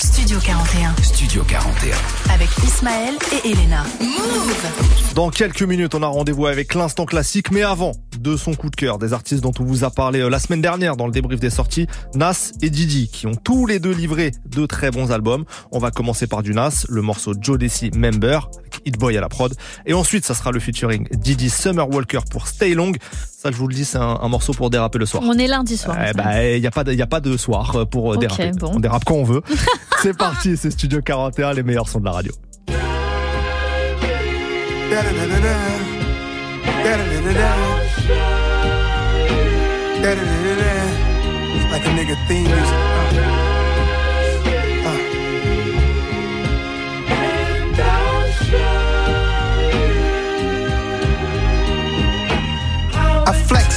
Studio 0.00 0.38
41. 0.38 0.94
Studio 1.02 1.42
41. 1.42 1.96
Avec 2.32 2.48
Ismaël 2.64 3.14
et 3.32 3.50
Elena. 3.50 3.82
Move 4.00 5.14
Dans 5.14 5.30
quelques 5.30 5.64
minutes, 5.64 5.96
on 5.96 6.02
a 6.02 6.06
rendez-vous 6.06 6.46
avec 6.46 6.74
l'instant 6.74 7.06
classique, 7.06 7.50
mais 7.50 7.62
avant, 7.62 7.92
de 8.18 8.36
son 8.36 8.54
coup 8.54 8.70
de 8.70 8.76
cœur, 8.76 8.98
des 8.98 9.12
artistes 9.12 9.42
dont 9.42 9.52
on 9.58 9.64
vous 9.64 9.84
a 9.84 9.90
parlé 9.90 10.20
euh, 10.20 10.30
la 10.30 10.38
semaine 10.38 10.62
dernière 10.62 10.96
dans 10.96 11.06
le 11.06 11.12
débrief 11.12 11.40
des 11.40 11.50
sorties, 11.50 11.86
Nas 12.14 12.52
et 12.62 12.70
Didi, 12.70 13.08
qui 13.08 13.26
ont 13.26 13.34
tous 13.34 13.66
les 13.66 13.80
deux 13.80 13.92
livré 13.92 14.30
de 14.46 14.64
très 14.66 14.90
bons 14.90 15.12
albums. 15.12 15.44
On 15.72 15.78
va 15.78 15.90
commencer 15.90 16.26
par 16.26 16.42
du 16.42 16.54
Nas, 16.54 16.86
le 16.88 17.02
morceau 17.02 17.34
Joe 17.38 17.58
Desi 17.58 17.90
Member, 17.94 18.48
Hit 18.86 18.98
Boy 18.98 19.16
à 19.16 19.20
la 19.20 19.28
prod, 19.28 19.54
et 19.86 19.94
ensuite, 19.94 20.24
ça 20.24 20.34
sera 20.34 20.52
le 20.52 20.60
featuring 20.60 21.06
Didi 21.12 21.50
Summer 21.50 21.88
Walker 21.88 22.20
pour 22.30 22.46
Stay 22.48 22.74
Long. 22.74 22.92
Ça, 23.26 23.50
je 23.50 23.56
vous 23.56 23.68
le 23.68 23.74
dis, 23.74 23.84
c'est 23.84 23.98
un, 23.98 24.18
un 24.22 24.28
morceau 24.28 24.52
pour 24.52 24.70
déraper 24.70 24.98
le 24.98 25.06
soir. 25.06 25.22
On 25.26 25.36
est 25.38 25.46
lundi 25.46 25.76
soir. 25.76 25.96
Eh 26.08 26.12
bah, 26.14 26.44
il 26.44 26.60
n'y 26.60 26.66
a, 26.66 26.70
pas 26.70 26.84
de- 26.84 26.92
y 26.92 27.02
a 27.02 27.06
pas 27.06 27.20
de 27.20 27.36
soir 27.36 27.76
euh, 27.76 27.84
pour 27.84 28.14
euh, 28.14 28.16
déraper. 28.16 28.52
bon. 28.52 28.72
On 28.74 28.80
dérape 28.80 29.04
quand 29.04 29.14
on 29.16 29.24
veut. 29.24 29.42
c'est 30.02 30.16
parti, 30.16 30.56
c'est 30.56 30.70
Studio 30.70 31.00
41, 31.02 31.52
les 31.54 31.62
meilleurs 31.62 31.88
sons 31.88 32.00
de 32.00 32.04
la 32.06 32.12
radio. 32.12 32.32
like 41.70 41.86
a 41.86 41.92
nigga 41.92 42.16
theme 42.28 42.44
music. 42.44 42.93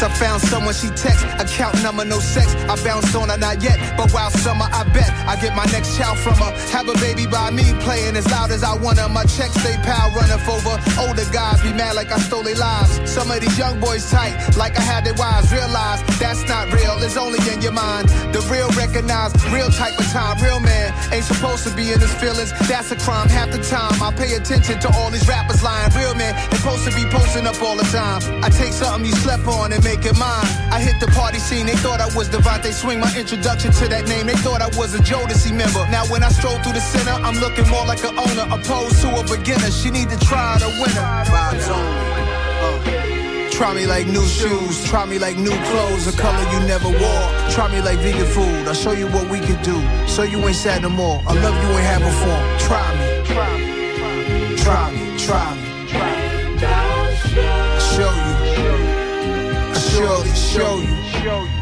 I 0.02 0.08
I 0.08 0.10
found 0.16 0.42
someone 0.42 0.74
she 0.74 0.88
text. 0.96 1.20
Account 1.36 1.84
number, 1.84 2.06
no 2.06 2.20
sex. 2.20 2.48
I 2.72 2.80
bounce 2.82 3.14
on 3.14 3.28
her, 3.28 3.38
not 3.38 3.62
yet. 3.62 3.76
But 3.98 4.10
while 4.14 4.32
summer, 4.32 4.64
I 4.72 4.88
bet 4.96 5.12
I 5.28 5.36
get 5.36 5.54
my 5.54 5.66
next 5.76 5.98
child 5.98 6.18
from 6.20 6.36
her. 6.36 6.52
Have 6.72 6.88
a 6.88 6.94
baby 7.04 7.28
by 7.28 7.52
me, 7.52 7.66
playing 7.84 8.16
as 8.16 8.26
loud 8.32 8.52
as 8.52 8.64
I 8.64 8.74
wanna. 8.78 9.10
My 9.10 9.24
checks, 9.24 9.60
they 9.68 9.76
pal 9.84 10.08
running 10.16 10.40
over. 10.48 10.80
Older 11.04 11.28
guys 11.36 11.62
be 11.62 11.74
mad 11.74 11.96
like 11.96 12.10
I 12.10 12.20
stole 12.20 12.44
their 12.44 12.56
lives. 12.56 13.04
Some 13.12 13.30
of 13.32 13.42
these 13.42 13.58
young 13.58 13.82
boys 13.82 14.10
tight, 14.10 14.32
like 14.56 14.80
I 14.80 14.82
had 14.82 15.04
their 15.04 15.14
wives. 15.16 15.52
Realize 15.52 16.00
that's 16.20 16.48
not 16.48 16.72
real, 16.72 16.96
it's 17.04 17.18
only 17.18 17.40
in 17.52 17.62
your 17.62 17.76
mind. 17.76 18.08
The 18.32 18.40
real 18.48 18.70
recognize, 18.80 19.36
real 19.52 19.70
type 19.70 20.00
of 20.00 20.08
time. 20.08 20.40
Real 20.42 20.62
man 20.62 20.94
ain't 21.12 21.26
supposed 21.26 21.68
to 21.68 21.76
be 21.76 21.92
in 21.92 22.00
his 22.00 22.14
feelings. 22.16 22.54
That's 22.70 22.92
a 22.92 22.96
crime. 22.96 23.28
Half 23.28 23.52
the 23.52 23.60
time, 23.60 23.92
I 24.02 24.14
pay 24.16 24.36
attention 24.36 24.80
to 24.80 24.90
all 24.96 25.12
these 25.12 25.28
rappers 25.28 25.62
lying. 25.64 25.92
Real 26.00 26.16
man 26.16 26.32
supposed 26.56 26.88
to 26.88 26.96
be 26.96 27.04
posting 27.12 27.46
up 27.46 27.60
all 27.62 27.76
the 27.76 27.90
time. 27.92 28.24
I 28.42 28.48
take 28.50 28.72
something 28.72 29.04
you 29.04 29.16
slept 29.20 29.46
on 29.48 29.74
and 29.74 29.84
make 29.88 30.04
it 30.06 30.18
mine. 30.20 30.52
I 30.76 30.80
hit 30.84 31.00
the 31.00 31.08
party 31.16 31.40
scene, 31.40 31.66
they 31.66 31.78
thought 31.84 32.02
I 32.02 32.10
was 32.18 32.28
Devontae 32.28 32.74
Swing. 32.74 33.00
My 33.00 33.12
introduction 33.16 33.72
to 33.80 33.88
that 33.88 34.06
name, 34.08 34.28
they 34.28 34.36
thought 34.44 34.62
I 34.62 34.70
was 34.78 34.94
a 34.94 35.00
Jodeci 35.00 35.52
member. 35.56 35.84
Now 35.90 36.04
when 36.12 36.22
I 36.24 36.30
stroll 36.30 36.60
through 36.62 36.74
the 36.74 36.86
center, 36.94 37.16
I'm 37.28 37.38
looking 37.40 37.68
more 37.70 37.86
like 37.86 38.04
an 38.04 38.14
owner, 38.20 38.46
opposed 38.52 39.00
to 39.04 39.08
a 39.16 39.24
beginner. 39.24 39.72
She 39.72 39.90
need 39.90 40.10
to 40.10 40.20
try 40.20 40.60
the 40.60 40.70
winner. 40.82 41.08
Vibes 41.32 41.68
only. 41.72 42.04
Uh. 42.66 43.08
Try 43.58 43.74
me 43.74 43.88
like 43.88 44.06
new 44.06 44.28
shoes, 44.40 44.86
try 44.86 45.04
me 45.06 45.18
like 45.18 45.38
new 45.38 45.58
clothes, 45.70 46.06
a 46.06 46.14
color 46.16 46.46
you 46.54 46.60
never 46.68 46.90
wore. 46.90 47.28
Try 47.56 47.72
me 47.72 47.82
like 47.82 47.98
vegan 48.06 48.28
food, 48.36 48.68
I'll 48.68 48.76
show 48.76 48.92
you 48.92 49.08
what 49.08 49.26
we 49.32 49.40
can 49.40 49.58
do. 49.64 49.78
So 50.08 50.22
you 50.22 50.38
ain't 50.46 50.56
sad 50.56 50.84
no 50.84 50.90
more. 50.90 51.24
I 51.26 51.34
love 51.34 51.56
you 51.64 51.70
ain't 51.78 51.88
had 51.92 52.02
before. 52.10 52.42
Try 52.68 52.88
me, 53.00 53.10
try 53.34 53.52
me, 53.58 54.58
try 54.58 54.92
me, 54.92 55.18
try 55.18 55.56
me. 55.56 55.77
Surely 59.98 60.36
show 60.36 60.80
you. 60.80 61.57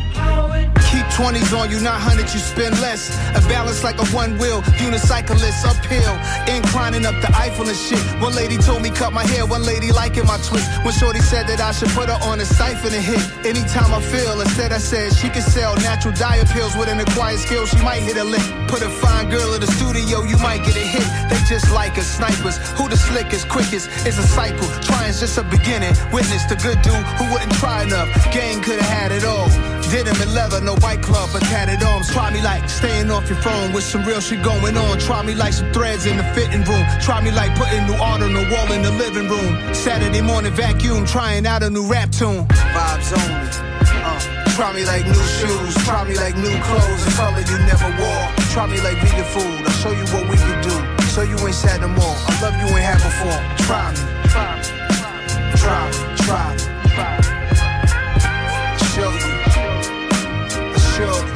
Keep 1.16 1.32
20s 1.32 1.58
on 1.58 1.72
you, 1.72 1.80
not 1.80 2.02
hundred, 2.02 2.28
you 2.34 2.40
spend 2.40 2.76
less. 2.82 3.16
A 3.36 3.42
balance 3.48 3.84
like 3.84 3.96
a 4.02 4.06
one 4.08 4.38
wheel, 4.38 4.62
unicyclist 4.84 5.64
uphill, 5.64 6.16
inclining 6.52 7.06
up 7.06 7.16
the 7.22 7.32
Eiffel 7.36 7.68
and 7.68 7.78
shit. 7.78 8.00
One 8.20 8.36
lady 8.36 8.58
told 8.58 8.82
me 8.82 8.90
cut 8.90 9.14
my 9.14 9.24
hair, 9.24 9.46
one 9.46 9.64
lady 9.64 9.92
liking 9.92 10.26
my 10.26 10.38
twist. 10.44 10.68
When 10.84 10.94
Shorty 10.94 11.20
said 11.20 11.48
that 11.48 11.62
I 11.62 11.72
should 11.72 11.90
put 11.90 12.10
her 12.10 12.20
on 12.24 12.42
a 12.42 12.46
siphon 12.46 12.94
and 12.94 13.04
hit. 13.04 13.24
Anytime 13.46 13.94
I 13.94 14.02
feel, 14.02 14.42
instead 14.42 14.74
I 14.74 14.78
said 14.78 15.14
she 15.14 15.30
could 15.30 15.44
sell 15.44 15.76
natural 15.78 16.14
diet 16.16 16.50
pills 16.50 16.76
with 16.76 16.90
an 16.90 17.00
acquired 17.00 17.40
skill, 17.40 17.66
she 17.66 17.78
might 17.78 18.04
hit 18.04 18.18
a 18.18 18.24
lick. 18.24 18.44
Put 18.68 18.82
a 18.82 18.90
fine 18.90 19.30
girl 19.30 19.54
in 19.54 19.62
the 19.62 19.72
studio, 19.80 20.24
you 20.24 20.38
might 20.40 20.66
get 20.66 20.76
a 20.76 20.84
hit. 20.84 21.08
They 21.30 21.40
just 21.48 21.72
like 21.72 21.98
us, 21.98 22.08
snipers. 22.08 22.58
Who 22.76 22.90
the 22.90 22.98
slickest, 22.98 23.48
quickest? 23.48 23.88
It's 24.06 24.18
a 24.18 24.28
cycle. 24.28 24.68
Trying's 24.82 25.22
just 25.22 25.38
a 25.38 25.44
beginning. 25.44 25.96
Witness 26.12 26.44
the 26.52 26.60
good 26.60 26.82
dude 26.82 27.08
who 27.16 27.32
wouldn't 27.32 27.54
try 27.56 27.84
enough. 27.84 28.10
Gang 28.34 28.62
could 28.62 28.80
have 28.82 28.92
had 28.92 29.12
it 29.14 29.24
all. 29.24 29.48
Denim 29.92 30.20
and 30.20 30.34
leather, 30.34 30.60
no 30.62 30.76
white 30.84 31.05
club, 31.06 31.30
tatted 31.54 31.82
arms. 31.84 32.10
Try 32.12 32.32
me 32.34 32.42
like 32.42 32.70
staying 32.70 33.12
off 33.12 33.30
your 33.30 33.40
phone 33.40 33.72
with 33.72 33.84
some 33.84 34.04
real 34.04 34.20
shit 34.20 34.44
going 34.44 34.76
on. 34.76 35.00
Try 35.00 35.22
me 35.24 35.36
like 35.36 35.54
some 35.54 35.72
threads 35.72 36.06
in 36.06 36.18
the 36.18 36.24
fitting 36.36 36.64
room. 36.64 36.86
Try 37.00 37.22
me 37.22 37.32
like 37.32 37.56
putting 37.56 37.86
new 37.86 37.94
art 37.94 38.22
on 38.22 38.34
the 38.34 38.46
wall 38.52 38.72
in 38.74 38.82
the 38.82 38.92
living 38.92 39.30
room. 39.30 39.74
Saturday 39.74 40.22
morning 40.22 40.54
vacuum, 40.54 41.06
trying 41.06 41.46
out 41.46 41.64
a 41.64 41.70
new 41.70 41.86
rap 41.86 42.10
tune. 42.12 42.46
Vibes 42.48 43.14
only. 43.14 43.48
Uh. 44.04 44.36
Try 44.56 44.72
me 44.72 44.86
like 44.86 45.06
new 45.06 45.26
shoes, 45.38 45.76
try 45.84 46.08
me 46.08 46.16
like 46.16 46.38
new 46.38 46.56
clothes, 46.64 47.04
a 47.08 47.12
color 47.12 47.42
you 47.42 47.58
never 47.68 47.92
wore. 48.00 48.28
Try 48.56 48.66
me 48.68 48.80
like 48.80 48.96
vegan 49.04 49.26
food, 49.26 49.68
I'll 49.68 49.72
show 49.84 49.92
you 49.92 50.06
what 50.16 50.30
we 50.30 50.38
can 50.38 50.64
do. 50.64 51.06
So 51.08 51.24
you 51.24 51.38
ain't 51.46 51.54
sad 51.54 51.82
no 51.82 51.90
more. 51.90 52.16
I 52.28 52.40
love 52.42 52.56
you 52.62 52.68
ain't 52.72 52.88
had 52.88 53.00
before. 53.04 53.40
Try 53.68 53.92
me, 53.92 54.00
try 54.32 54.56
me, 54.56 54.64
try 55.60 55.92
me, 55.92 56.16
try 56.24 56.54
me. 56.56 56.76
Show 56.96 57.35
show, 60.96 61.35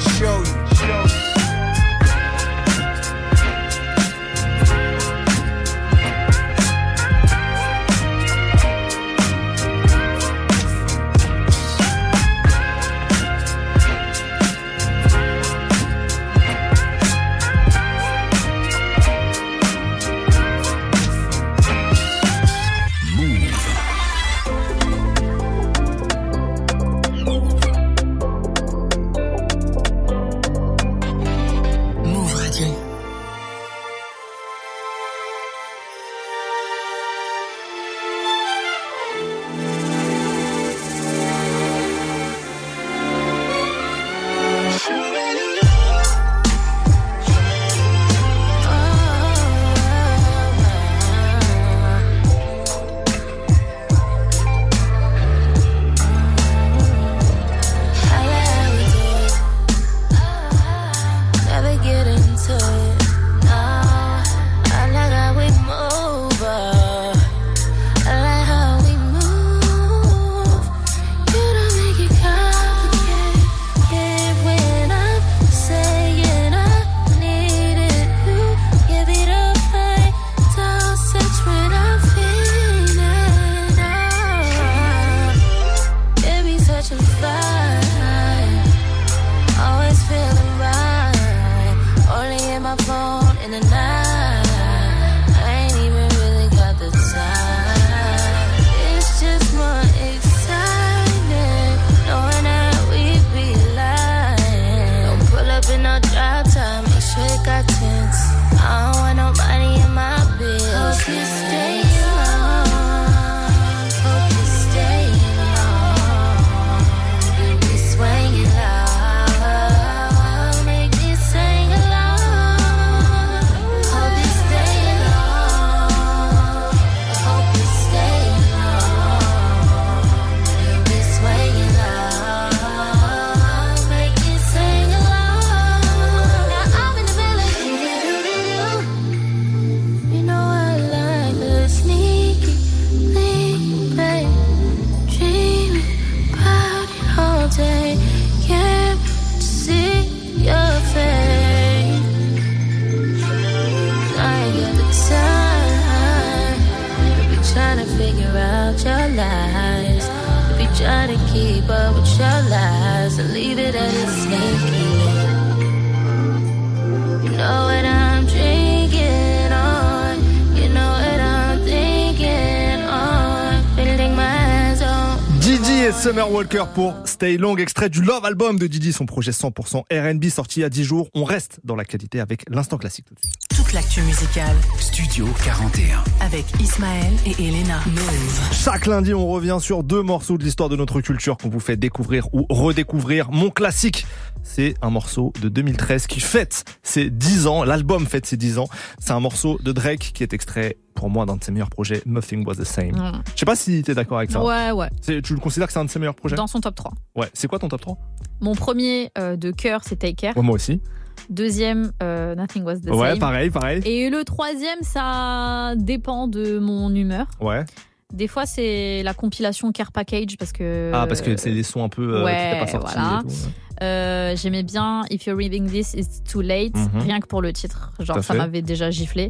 Walker 176.39 176.63
pour 176.73 176.95
Stay 177.03 177.35
Long, 177.35 177.57
extrait 177.57 177.89
du 177.89 178.01
Love 178.01 178.23
Album 178.23 178.57
de 178.57 178.65
Didi, 178.65 178.93
son 178.93 179.05
projet 179.05 179.31
100% 179.31 179.83
R&B 179.91 180.29
sorti 180.29 180.63
a 180.63 180.69
10 180.69 180.85
jours. 180.85 181.09
On 181.13 181.25
reste 181.25 181.59
dans 181.65 181.75
la 181.75 181.83
qualité 181.83 182.21
avec 182.21 182.49
l'instant 182.49 182.77
classique 182.77 183.07
tout 183.07 183.13
de 183.13 183.19
suite. 183.19 183.48
Toute 183.69 183.75
l'actu 183.75 184.01
musicale 184.01 184.55
Studio 184.79 185.27
41. 185.45 186.03
avec 186.21 186.43
Ismaël 186.59 187.13
et 187.27 187.33
Elena. 187.33 187.79
Move. 187.85 188.49
Chaque 188.51 188.87
lundi, 188.87 189.13
on 189.13 189.27
revient 189.27 189.57
sur 189.61 189.83
deux 189.83 190.01
morceaux 190.01 190.39
de 190.39 190.43
l'histoire 190.43 190.69
de 190.69 190.75
notre 190.75 191.01
culture 191.01 191.37
qu'on 191.37 191.49
vous 191.49 191.59
fait 191.59 191.77
découvrir 191.77 192.33
ou 192.33 192.47
redécouvrir. 192.49 193.29
Mon 193.29 193.51
classique, 193.51 194.07
c'est 194.41 194.73
un 194.81 194.89
morceau 194.89 195.33
de 195.39 195.49
2013 195.49 196.07
qui 196.07 196.19
fête 196.19 196.63
ses 196.81 197.11
10 197.11 197.45
ans. 197.45 197.63
L'album 197.63 198.07
fête 198.07 198.25
ses 198.25 198.37
10 198.37 198.57
ans. 198.57 198.69
C'est 198.97 199.11
un 199.11 199.19
morceau 199.19 199.59
de 199.63 199.71
Drake 199.71 200.13
qui 200.15 200.23
est 200.23 200.33
extrait 200.33 200.77
pour 200.95 201.11
moi 201.11 201.27
d'un 201.27 201.35
de 201.35 201.43
ses 201.43 201.51
meilleurs 201.51 201.69
projets, 201.69 202.01
Nothing 202.07 202.47
Was 202.47 202.55
the 202.55 202.63
Same. 202.63 202.95
Mm. 202.95 203.21
Je 203.35 203.39
sais 203.39 203.45
pas 203.45 203.55
si 203.55 203.83
t'es 203.83 203.93
d'accord 203.93 204.17
avec 204.17 204.31
ça. 204.31 204.43
Ouais, 204.43 204.71
ouais. 204.71 204.89
Tu 205.03 205.33
le 205.33 205.39
considères 205.39 205.67
que 205.67 205.73
c'est 205.73 205.79
un 205.79 205.85
de 205.85 205.91
ses 205.91 205.99
meilleurs 205.99 206.15
projets? 206.15 206.35
Dans 206.35 206.47
son 206.47 206.59
top 206.59 206.73
3. 206.73 206.91
Ouais. 207.15 207.27
C'est 207.33 207.47
quoi 207.47 207.59
ton 207.59 207.67
top 207.67 207.81
3 207.81 207.97
Mon 208.41 208.55
premier 208.55 209.11
euh, 209.19 209.35
de 209.35 209.51
cœur, 209.51 209.81
c'est 209.83 209.97
Take 209.97 210.15
Care. 210.15 210.35
Ouais, 210.35 210.41
Moi 210.41 210.55
aussi. 210.55 210.81
Deuxième, 211.29 211.91
euh, 212.01 212.33
Nothing 212.35 212.63
Was 212.63 212.77
the 212.79 212.89
Ouais, 212.89 213.11
Same. 213.11 213.19
pareil, 213.19 213.49
pareil. 213.51 213.81
Et 213.85 214.09
le 214.09 214.23
troisième, 214.23 214.81
ça 214.81 215.73
dépend 215.77 216.27
de 216.27 216.57
mon 216.59 216.93
humeur. 216.93 217.27
Ouais. 217.39 217.63
Des 218.11 218.27
fois, 218.27 218.47
c'est 218.47 219.03
la 219.03 219.13
compilation 219.13 219.71
Care 219.71 219.91
Package 219.91 220.37
parce 220.37 220.51
que. 220.51 220.91
Ah, 220.93 221.05
parce 221.07 221.21
que 221.21 221.37
c'est 221.37 221.51
des 221.53 221.61
sons 221.63 221.83
un 221.83 221.89
peu 221.89 222.01
euh, 222.15 222.19
qui 222.19 222.25
ouais, 222.25 222.49
étaient 222.49 222.59
pas 222.61 222.67
sortis 222.67 222.93
voilà. 222.95 223.19
et 223.19 223.21
tout. 223.23 223.29
ouais. 223.29 223.83
Euh, 223.83 224.35
J'aimais 224.35 224.63
bien 224.63 225.03
If 225.11 225.25
You're 225.27 225.37
Reading 225.37 225.69
This, 225.69 225.93
It's 225.93 226.23
Too 226.23 226.41
Late, 226.41 226.75
Mhm. 226.75 227.01
rien 227.01 227.19
que 227.19 227.27
pour 227.27 227.41
le 227.43 227.53
titre. 227.53 227.91
Genre, 227.99 228.23
ça 228.23 228.33
m'avait 228.33 228.63
déjà 228.63 228.89
giflé. 228.89 229.29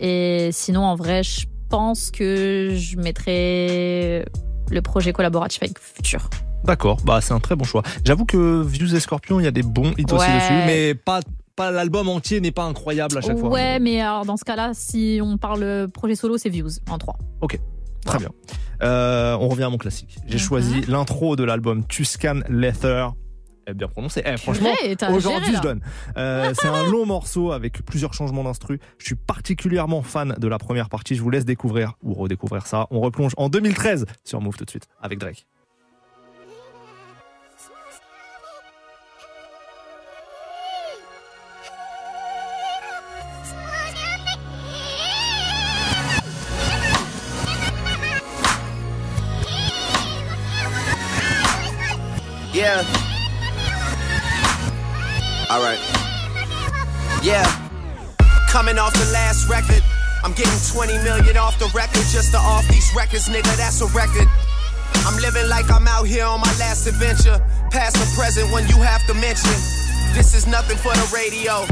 Et 0.00 0.50
sinon, 0.52 0.82
en 0.84 0.96
vrai, 0.96 1.22
je 1.22 1.46
pense 1.68 2.10
que 2.10 2.70
je 2.74 2.96
mettrais 2.96 4.24
le 4.70 4.82
projet 4.82 5.12
collaboratif 5.12 5.62
avec 5.62 5.78
Future. 5.78 6.28
D'accord, 6.64 6.98
bah 7.04 7.20
c'est 7.20 7.32
un 7.32 7.40
très 7.40 7.56
bon 7.56 7.64
choix. 7.64 7.82
J'avoue 8.04 8.24
que 8.24 8.62
Views 8.62 8.94
et 8.94 9.00
Scorpion, 9.00 9.40
il 9.40 9.44
y 9.44 9.46
a 9.46 9.50
des 9.52 9.62
bons 9.62 9.92
hits 9.96 10.04
aussi 10.12 10.26
dessus, 10.32 10.52
mais 10.66 10.94
pas 10.94 11.20
pas 11.56 11.70
l'album 11.72 12.08
entier 12.08 12.40
n'est 12.40 12.52
pas 12.52 12.62
incroyable 12.64 13.18
à 13.18 13.20
chaque 13.20 13.36
fois. 13.38 13.48
Ouais, 13.48 13.80
mais 13.80 14.00
alors 14.00 14.24
dans 14.24 14.36
ce 14.36 14.44
cas-là, 14.44 14.70
si 14.74 15.18
on 15.22 15.38
parle 15.38 15.88
projet 15.92 16.14
solo, 16.14 16.38
c'est 16.38 16.50
Views 16.50 16.70
en 16.88 16.98
3. 16.98 17.16
Ok, 17.40 17.58
très 18.04 18.18
bien. 18.18 18.28
Euh, 18.82 19.36
on 19.40 19.48
revient 19.48 19.64
à 19.64 19.68
mon 19.70 19.76
classique. 19.78 20.18
J'ai 20.28 20.34
Mhm. 20.34 20.40
choisi 20.40 20.80
l'intro 20.82 21.34
de 21.34 21.42
l'album 21.42 21.84
Tuscan 21.86 22.40
Leather. 22.48 23.12
Eh, 23.66 23.74
bien 23.74 23.88
prononcé. 23.88 24.22
Eh, 24.24 24.36
franchement, 24.36 24.70
aujourd'hui 25.10 25.54
je 25.56 25.60
donne. 25.60 25.80
Euh, 26.16 26.54
c'est 26.58 26.68
un 26.68 26.88
long 26.90 27.04
morceau 27.06 27.50
avec 27.52 27.84
plusieurs 27.84 28.14
changements 28.14 28.44
d'instru. 28.44 28.78
Je 28.98 29.06
suis 29.06 29.14
particulièrement 29.16 30.02
fan 30.02 30.36
de 30.38 30.48
la 30.48 30.58
première 30.58 30.88
partie. 30.88 31.16
Je 31.16 31.22
vous 31.22 31.30
laisse 31.30 31.44
découvrir 31.44 31.94
ou 32.04 32.14
redécouvrir 32.14 32.66
ça. 32.68 32.86
On 32.90 33.00
replonge 33.00 33.32
en 33.36 33.48
2013 33.48 34.06
sur 34.24 34.40
Move 34.40 34.56
tout 34.56 34.64
de 34.64 34.70
suite 34.70 34.86
avec 35.02 35.18
Drake. 35.18 35.46
Yeah. 52.68 52.84
All 55.48 55.62
right. 55.64 55.80
Yeah. 57.24 57.48
Coming 58.50 58.76
off 58.76 58.92
the 58.92 59.08
last 59.10 59.48
record, 59.48 59.82
I'm 60.22 60.34
getting 60.34 60.60
20 60.76 61.00
million 61.00 61.38
off 61.38 61.58
the 61.58 61.72
record 61.72 62.04
just 62.12 62.32
to 62.32 62.36
off 62.36 62.68
these 62.68 62.92
records, 62.94 63.26
nigga. 63.30 63.56
That's 63.56 63.80
a 63.80 63.86
record. 63.96 64.28
I'm 65.08 65.16
living 65.16 65.48
like 65.48 65.70
I'm 65.70 65.88
out 65.88 66.04
here 66.04 66.26
on 66.26 66.40
my 66.40 66.52
last 66.60 66.86
adventure. 66.86 67.40
Past 67.70 67.96
or 67.96 68.08
present 68.20 68.52
when 68.52 68.68
you 68.68 68.76
have 68.84 69.00
to 69.06 69.14
mention. 69.14 69.56
This 70.12 70.34
is 70.34 70.46
nothing 70.46 70.76
for 70.76 70.92
the 70.92 71.08
radio, 71.08 71.64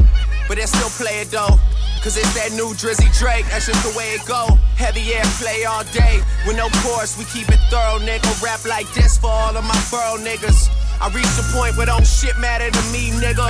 but 0.47 0.57
they 0.57 0.65
still 0.65 0.89
play 0.97 1.21
it 1.21 1.29
though. 1.29 1.61
Cause 2.01 2.17
it's 2.17 2.33
that 2.33 2.53
new 2.57 2.73
Drizzy 2.73 3.09
Drake, 3.19 3.45
that's 3.53 3.67
just 3.67 3.83
the 3.85 3.93
way 3.95 4.17
it 4.17 4.25
go. 4.25 4.57
Heavy 4.77 5.13
air 5.13 5.25
play 5.37 5.65
all 5.65 5.83
day, 5.93 6.21
with 6.47 6.57
no 6.57 6.69
chorus, 6.81 7.17
we 7.17 7.25
keep 7.25 7.49
it 7.49 7.61
thorough, 7.69 7.99
nigga. 8.01 8.41
Rap 8.41 8.65
like 8.65 8.91
this 8.93 9.17
for 9.17 9.29
all 9.29 9.55
of 9.57 9.63
my 9.63 9.77
borough 9.91 10.17
niggas. 10.17 10.86
I 10.99 11.09
reached 11.13 11.37
a 11.37 11.45
point 11.53 11.77
where 11.77 11.85
don't 11.85 12.05
shit 12.05 12.37
matter 12.37 12.69
to 12.69 12.83
me, 12.91 13.11
nigga. 13.21 13.45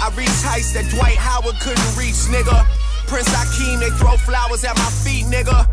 I 0.00 0.08
reached 0.16 0.42
heights 0.44 0.72
that 0.74 0.88
Dwight 0.90 1.16
Howard 1.16 1.56
couldn't 1.60 1.92
reach, 1.96 2.28
nigga. 2.28 2.64
Prince 3.08 3.28
Akeem, 3.34 3.80
they 3.80 3.90
throw 3.96 4.16
flowers 4.16 4.64
at 4.64 4.76
my 4.76 4.90
feet, 5.04 5.24
nigga. 5.26 5.66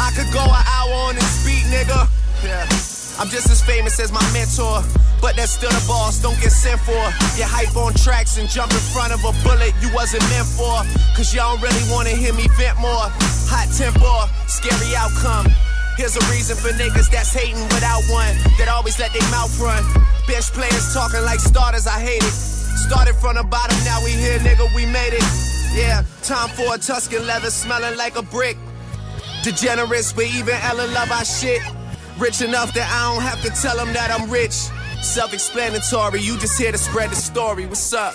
I 0.00 0.10
could 0.12 0.30
go 0.32 0.42
an 0.44 0.64
hour 0.64 1.08
on 1.08 1.14
this 1.14 1.44
beat, 1.44 1.64
nigga. 1.72 2.08
Yeah. 2.44 2.68
I'm 3.16 3.28
just 3.28 3.48
as 3.48 3.62
famous 3.62 4.00
as 4.00 4.10
my 4.10 4.24
mentor, 4.32 4.82
but 5.22 5.36
that's 5.36 5.52
still 5.52 5.70
the 5.70 5.84
boss. 5.86 6.20
Don't 6.20 6.38
get 6.40 6.50
sent 6.50 6.80
for. 6.80 6.98
Get 7.38 7.46
hype 7.46 7.76
on 7.76 7.94
tracks 7.94 8.38
and 8.38 8.48
jump 8.48 8.72
in 8.72 8.84
front 8.90 9.14
of 9.14 9.22
a 9.22 9.32
bullet 9.46 9.72
you 9.80 9.88
wasn't 9.94 10.22
meant 10.34 10.46
for. 10.46 10.82
Cause 11.14 11.32
y'all 11.32 11.54
don't 11.54 11.62
really 11.62 11.86
wanna 11.90 12.10
hear 12.10 12.34
me 12.34 12.48
vent 12.58 12.76
more. 12.82 13.06
Hot 13.54 13.70
temper, 13.70 14.18
scary 14.50 14.96
outcome. 14.98 15.46
Here's 15.96 16.16
a 16.16 16.24
reason 16.30 16.56
for 16.56 16.74
niggas 16.74 17.08
that's 17.10 17.32
hating 17.32 17.62
without 17.70 18.02
one, 18.10 18.34
that 18.58 18.66
always 18.68 18.98
let 18.98 19.12
their 19.12 19.28
mouth 19.30 19.54
run. 19.60 19.82
Bench 20.26 20.50
players 20.50 20.92
talking 20.92 21.22
like 21.22 21.38
starters, 21.38 21.86
I 21.86 22.00
hate 22.00 22.22
it. 22.22 22.34
Started 22.86 23.14
from 23.14 23.36
the 23.36 23.44
bottom, 23.44 23.76
now 23.84 24.02
we 24.02 24.10
here, 24.10 24.38
nigga, 24.40 24.66
we 24.74 24.86
made 24.86 25.14
it. 25.14 25.22
Yeah, 25.72 26.02
time 26.22 26.48
for 26.50 26.74
a 26.74 26.78
Tuscan 26.78 27.24
leather 27.26 27.50
smelling 27.50 27.96
like 27.96 28.16
a 28.16 28.22
brick. 28.22 28.56
Degenerates, 29.44 30.12
but 30.12 30.26
even 30.26 30.54
Ella 30.62 30.86
love 30.88 31.12
our 31.12 31.24
shit. 31.24 31.62
Rich 32.18 32.42
enough 32.42 32.74
that 32.74 32.90
I 32.90 33.14
don't 33.14 33.22
have 33.22 33.40
to 33.42 33.50
tell 33.62 33.76
them 33.76 33.92
that 33.92 34.10
I'm 34.10 34.28
rich. 34.28 34.54
Self 35.02 35.32
explanatory, 35.32 36.20
you 36.20 36.36
just 36.38 36.58
here 36.58 36.72
to 36.72 36.78
spread 36.78 37.10
the 37.10 37.16
story. 37.16 37.66
What's 37.66 37.92
up? 37.92 38.14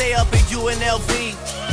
Say 0.00 0.14
up 0.14 0.32
in 0.32 0.40
UNLV. 0.48 1.12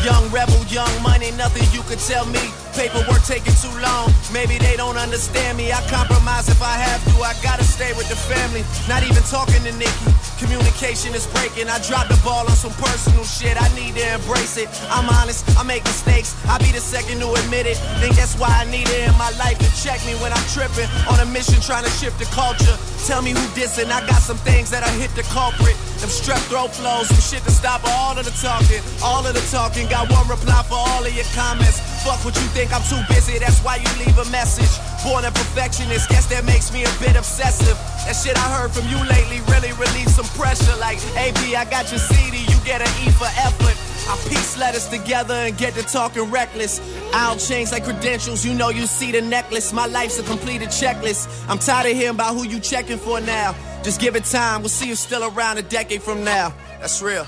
Young 0.04 0.28
rebel, 0.36 0.60
young 0.68 0.92
money, 1.02 1.32
nothing 1.40 1.64
you 1.72 1.82
could 1.88 2.00
tell 2.00 2.26
me. 2.28 2.44
Paperwork 2.76 3.24
taking 3.24 3.56
too 3.64 3.74
long, 3.80 4.12
maybe 4.36 4.60
they 4.60 4.76
don't 4.76 5.00
understand 5.00 5.58
me. 5.58 5.72
I 5.72 5.80
compromise 5.88 6.52
if 6.52 6.62
I 6.62 6.76
have 6.76 7.02
to, 7.10 7.16
I 7.24 7.34
gotta 7.42 7.64
stay 7.64 7.92
with 7.96 8.08
the 8.12 8.20
family. 8.30 8.62
Not 8.92 9.02
even 9.08 9.24
talking 9.32 9.64
to 9.64 9.72
Nikki, 9.80 10.12
communication 10.44 11.16
is 11.16 11.26
breaking. 11.34 11.72
I 11.72 11.80
dropped 11.88 12.12
the 12.12 12.20
ball 12.22 12.46
on 12.46 12.58
some 12.60 12.76
personal 12.78 13.24
shit, 13.24 13.56
I 13.56 13.68
need 13.80 13.96
to 13.96 14.06
embrace 14.20 14.58
it. 14.60 14.68
I'm 14.92 15.08
honest, 15.18 15.48
I 15.58 15.64
make 15.64 15.84
mistakes, 15.88 16.36
I'll 16.52 16.60
be 16.60 16.72
the 16.76 16.84
second 16.84 17.24
to 17.24 17.32
admit 17.32 17.66
it. 17.66 17.80
Think 18.04 18.20
that's 18.20 18.36
why 18.36 18.52
I 18.52 18.70
need 18.70 18.92
it 18.92 19.08
in 19.08 19.16
my 19.18 19.32
life 19.40 19.58
to 19.58 19.70
check 19.82 20.04
me 20.06 20.14
when 20.20 20.36
I'm 20.36 20.48
tripping. 20.52 20.90
On 21.10 21.18
a 21.24 21.28
mission 21.32 21.58
trying 21.64 21.88
to 21.88 21.94
shift 21.96 22.20
the 22.20 22.28
culture. 22.36 22.76
Tell 23.08 23.24
me 23.24 23.32
who 23.32 23.44
dissing, 23.56 23.90
I 23.90 24.06
got 24.06 24.22
some 24.22 24.38
things 24.44 24.70
that 24.70 24.84
I 24.84 24.92
hit 25.00 25.16
the 25.16 25.24
culprit. 25.32 25.80
Them 25.98 26.14
strep 26.14 26.38
throat 26.46 26.70
flows, 26.78 27.10
some 27.10 27.18
shit 27.18 27.44
to 27.46 27.52
stop 27.52 27.82
all 27.98 28.14
of 28.18 28.24
the 28.24 28.36
talking. 28.38 28.82
All 29.02 29.26
of 29.26 29.34
the 29.34 29.42
talking, 29.50 29.90
got 29.90 30.06
one 30.12 30.28
reply 30.28 30.62
for 30.70 30.78
all 30.78 31.04
of 31.04 31.14
your 31.14 31.26
comments. 31.34 31.82
Fuck 32.06 32.24
what 32.24 32.36
you 32.38 32.48
think, 32.54 32.70
I'm 32.70 32.86
too 32.86 33.02
busy, 33.10 33.40
that's 33.40 33.60
why 33.66 33.78
you 33.82 33.90
leave 34.06 34.18
a 34.18 34.30
message. 34.30 34.70
Born 35.04 35.26
a 35.26 35.32
perfectionist, 35.32 36.10
guess 36.10 36.28
that 36.28 36.46
makes 36.46 36.72
me 36.72 36.86
a 36.86 36.94
bit 37.02 37.16
obsessive. 37.18 37.78
That 38.06 38.14
shit 38.14 38.38
I 38.38 38.48
heard 38.54 38.72
from 38.72 38.86
you 38.94 39.02
lately 39.10 39.42
really 39.50 39.74
relieved 39.74 40.14
some 40.14 40.30
pressure. 40.38 40.78
Like, 40.78 41.02
AB, 41.18 41.56
I 41.56 41.66
got 41.66 41.90
your 41.90 42.00
CD, 42.00 42.46
you 42.46 42.58
get 42.62 42.82
an 42.86 42.94
E 43.02 43.10
for 43.10 43.26
effort. 43.42 43.74
I 44.08 44.16
piece 44.30 44.58
letters 44.58 44.88
together 44.88 45.34
and 45.34 45.58
get 45.58 45.74
to 45.74 45.84
talking 45.84 46.30
reckless. 46.32 46.80
I'll 47.12 47.38
change 47.38 47.72
like 47.72 47.84
credentials, 47.84 48.46
you 48.46 48.54
know 48.54 48.70
you 48.70 48.86
see 48.86 49.12
the 49.12 49.22
necklace. 49.22 49.74
My 49.74 49.88
life's 49.88 50.18
a 50.20 50.24
completed 50.24 50.70
checklist. 50.70 51.28
I'm 51.50 51.60
tired 51.60 51.92
of 51.92 51.98
hearing 51.98 52.16
about 52.16 52.36
who 52.36 52.48
you 52.48 52.60
checking 52.60 52.98
for 52.98 53.20
now. 53.20 53.56
Just 53.88 54.02
give 54.02 54.18
it 54.18 54.26
time, 54.26 54.64
we'll 54.64 54.68
see 54.68 54.90
you 54.90 54.96
still 54.96 55.24
around 55.24 55.60
a 55.60 55.62
decade 55.62 56.04
from 56.04 56.26
now. 56.26 56.54
That's 56.82 57.02
real. 57.02 57.26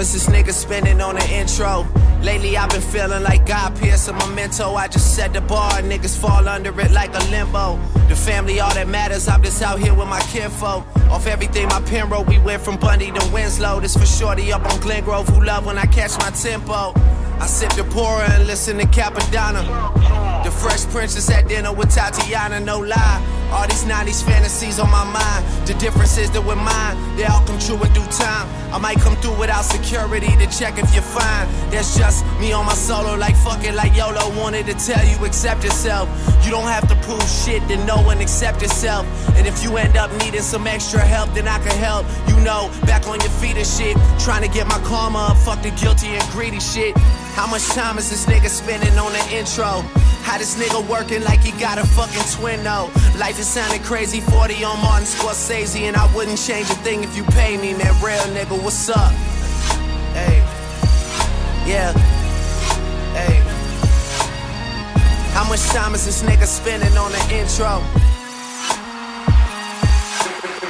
Is 0.00 0.12
this 0.12 0.26
nigga 0.26 0.52
spending 0.52 1.00
on 1.00 1.14
the 1.14 1.30
intro? 1.30 1.86
Lately 2.22 2.56
I've 2.56 2.70
been 2.70 2.80
feeling 2.80 3.22
like 3.22 3.46
God 3.46 3.76
piercing 3.78 4.14
a 4.14 4.26
memento. 4.26 4.74
I 4.74 4.88
just 4.88 5.14
set 5.14 5.32
the 5.32 5.40
bar, 5.40 5.70
niggas 5.82 6.18
fall 6.18 6.48
under 6.48 6.78
it 6.80 6.90
like 6.90 7.14
a 7.14 7.22
limbo. 7.30 7.78
The 8.08 8.16
family, 8.16 8.60
all 8.60 8.72
that 8.74 8.88
matters. 8.88 9.28
I'm 9.28 9.42
just 9.42 9.62
out 9.62 9.78
here 9.78 9.94
with 9.94 10.08
my 10.08 10.20
kinfolk. 10.32 10.84
Off 11.10 11.26
everything 11.26 11.68
my 11.68 11.80
pen 11.82 12.08
wrote, 12.08 12.26
we 12.26 12.38
went 12.38 12.62
from 12.62 12.76
Bundy 12.78 13.12
to 13.12 13.30
Winslow. 13.32 13.80
This 13.80 13.96
for 13.96 14.06
shorty 14.06 14.52
up 14.52 14.64
on 14.64 14.80
Glen 14.80 15.04
Grove 15.04 15.28
who 15.28 15.44
love 15.44 15.66
when 15.66 15.78
I 15.78 15.86
catch 15.86 16.18
my 16.18 16.30
tempo. 16.30 16.92
I 17.38 17.46
sip 17.46 17.72
the 17.74 17.84
pourer 17.84 18.22
and 18.22 18.46
listen 18.46 18.78
to 18.78 18.86
Capadonna. 18.86 20.33
The 20.44 20.50
Fresh 20.50 20.84
Princess 20.92 21.30
at 21.30 21.48
dinner 21.48 21.72
with 21.72 21.88
Tatiana, 21.88 22.60
no 22.60 22.78
lie. 22.78 23.48
All 23.50 23.66
these 23.66 23.84
90s 23.84 24.22
fantasies 24.22 24.78
on 24.78 24.90
my 24.90 25.04
mind. 25.04 25.66
The 25.66 25.72
difference 25.74 26.18
is 26.18 26.30
that 26.32 26.44
with 26.44 26.58
mine, 26.58 27.16
they 27.16 27.24
all 27.24 27.40
come 27.46 27.58
true 27.58 27.80
in 27.82 27.90
due 27.94 28.04
time. 28.12 28.46
I 28.68 28.76
might 28.76 28.98
come 29.00 29.16
through 29.16 29.38
without 29.38 29.64
security 29.64 30.36
to 30.36 30.46
check 30.52 30.76
if 30.76 30.92
you're 30.92 31.02
fine. 31.02 31.48
That's 31.70 31.96
just 31.96 32.26
me 32.40 32.52
on 32.52 32.66
my 32.66 32.74
solo, 32.74 33.16
like 33.16 33.36
fuck 33.36 33.64
it, 33.64 33.74
like 33.74 33.96
YOLO 33.96 34.36
wanted 34.36 34.66
to 34.66 34.74
tell 34.74 35.02
you, 35.06 35.16
accept 35.24 35.64
yourself. 35.64 36.10
You 36.44 36.50
don't 36.50 36.68
have 36.68 36.86
to 36.88 36.96
prove 37.06 37.24
shit 37.24 37.66
to 37.68 37.82
no 37.86 37.96
one 38.02 38.18
accept 38.20 38.60
yourself. 38.60 39.06
And 39.36 39.46
if 39.46 39.64
you 39.64 39.78
end 39.78 39.96
up 39.96 40.12
needing 40.20 40.42
some 40.42 40.66
extra 40.66 41.00
help, 41.00 41.32
then 41.32 41.48
I 41.48 41.56
can 41.64 41.76
help. 41.78 42.04
You 42.28 42.36
know, 42.44 42.68
back 42.84 43.06
on 43.08 43.18
your 43.20 43.32
feet 43.40 43.56
and 43.56 43.66
shit. 43.66 43.96
Trying 44.20 44.42
to 44.42 44.52
get 44.52 44.66
my 44.66 44.78
karma 44.84 45.32
up, 45.32 45.38
fuck 45.38 45.62
the 45.62 45.70
guilty 45.70 46.08
and 46.08 46.30
greedy 46.32 46.60
shit. 46.60 46.94
How 47.34 47.48
much 47.48 47.66
time 47.70 47.98
is 47.98 48.08
this 48.08 48.26
nigga 48.26 48.48
spending 48.48 48.96
on 48.96 49.12
the 49.12 49.36
intro? 49.36 49.82
How 50.22 50.38
this 50.38 50.56
nigga 50.56 50.88
working 50.88 51.22
like 51.24 51.40
he 51.40 51.50
got 51.60 51.78
a 51.78 51.84
fucking 51.84 52.22
twin 52.30 52.62
though? 52.62 52.90
Life 53.18 53.40
is 53.40 53.48
sounding 53.48 53.82
crazy, 53.82 54.20
40 54.20 54.62
on 54.62 54.80
Martin 54.80 55.04
Scorsese, 55.04 55.80
and 55.82 55.96
I 55.96 56.06
wouldn't 56.14 56.38
change 56.38 56.70
a 56.70 56.74
thing 56.86 57.02
if 57.02 57.16
you 57.16 57.24
pay 57.24 57.56
me, 57.56 57.74
man. 57.74 57.92
Real 58.00 58.22
nigga, 58.32 58.56
what's 58.62 58.88
up? 58.88 59.12
Hey, 60.14 60.38
yeah, 61.66 61.92
hey. 63.18 63.42
How 65.34 65.46
much 65.48 65.62
time 65.66 65.94
is 65.94 66.04
this 66.04 66.22
nigga 66.22 66.46
spending 66.46 66.96
on 66.96 67.10
the 67.10 67.34
intro? 67.34 67.82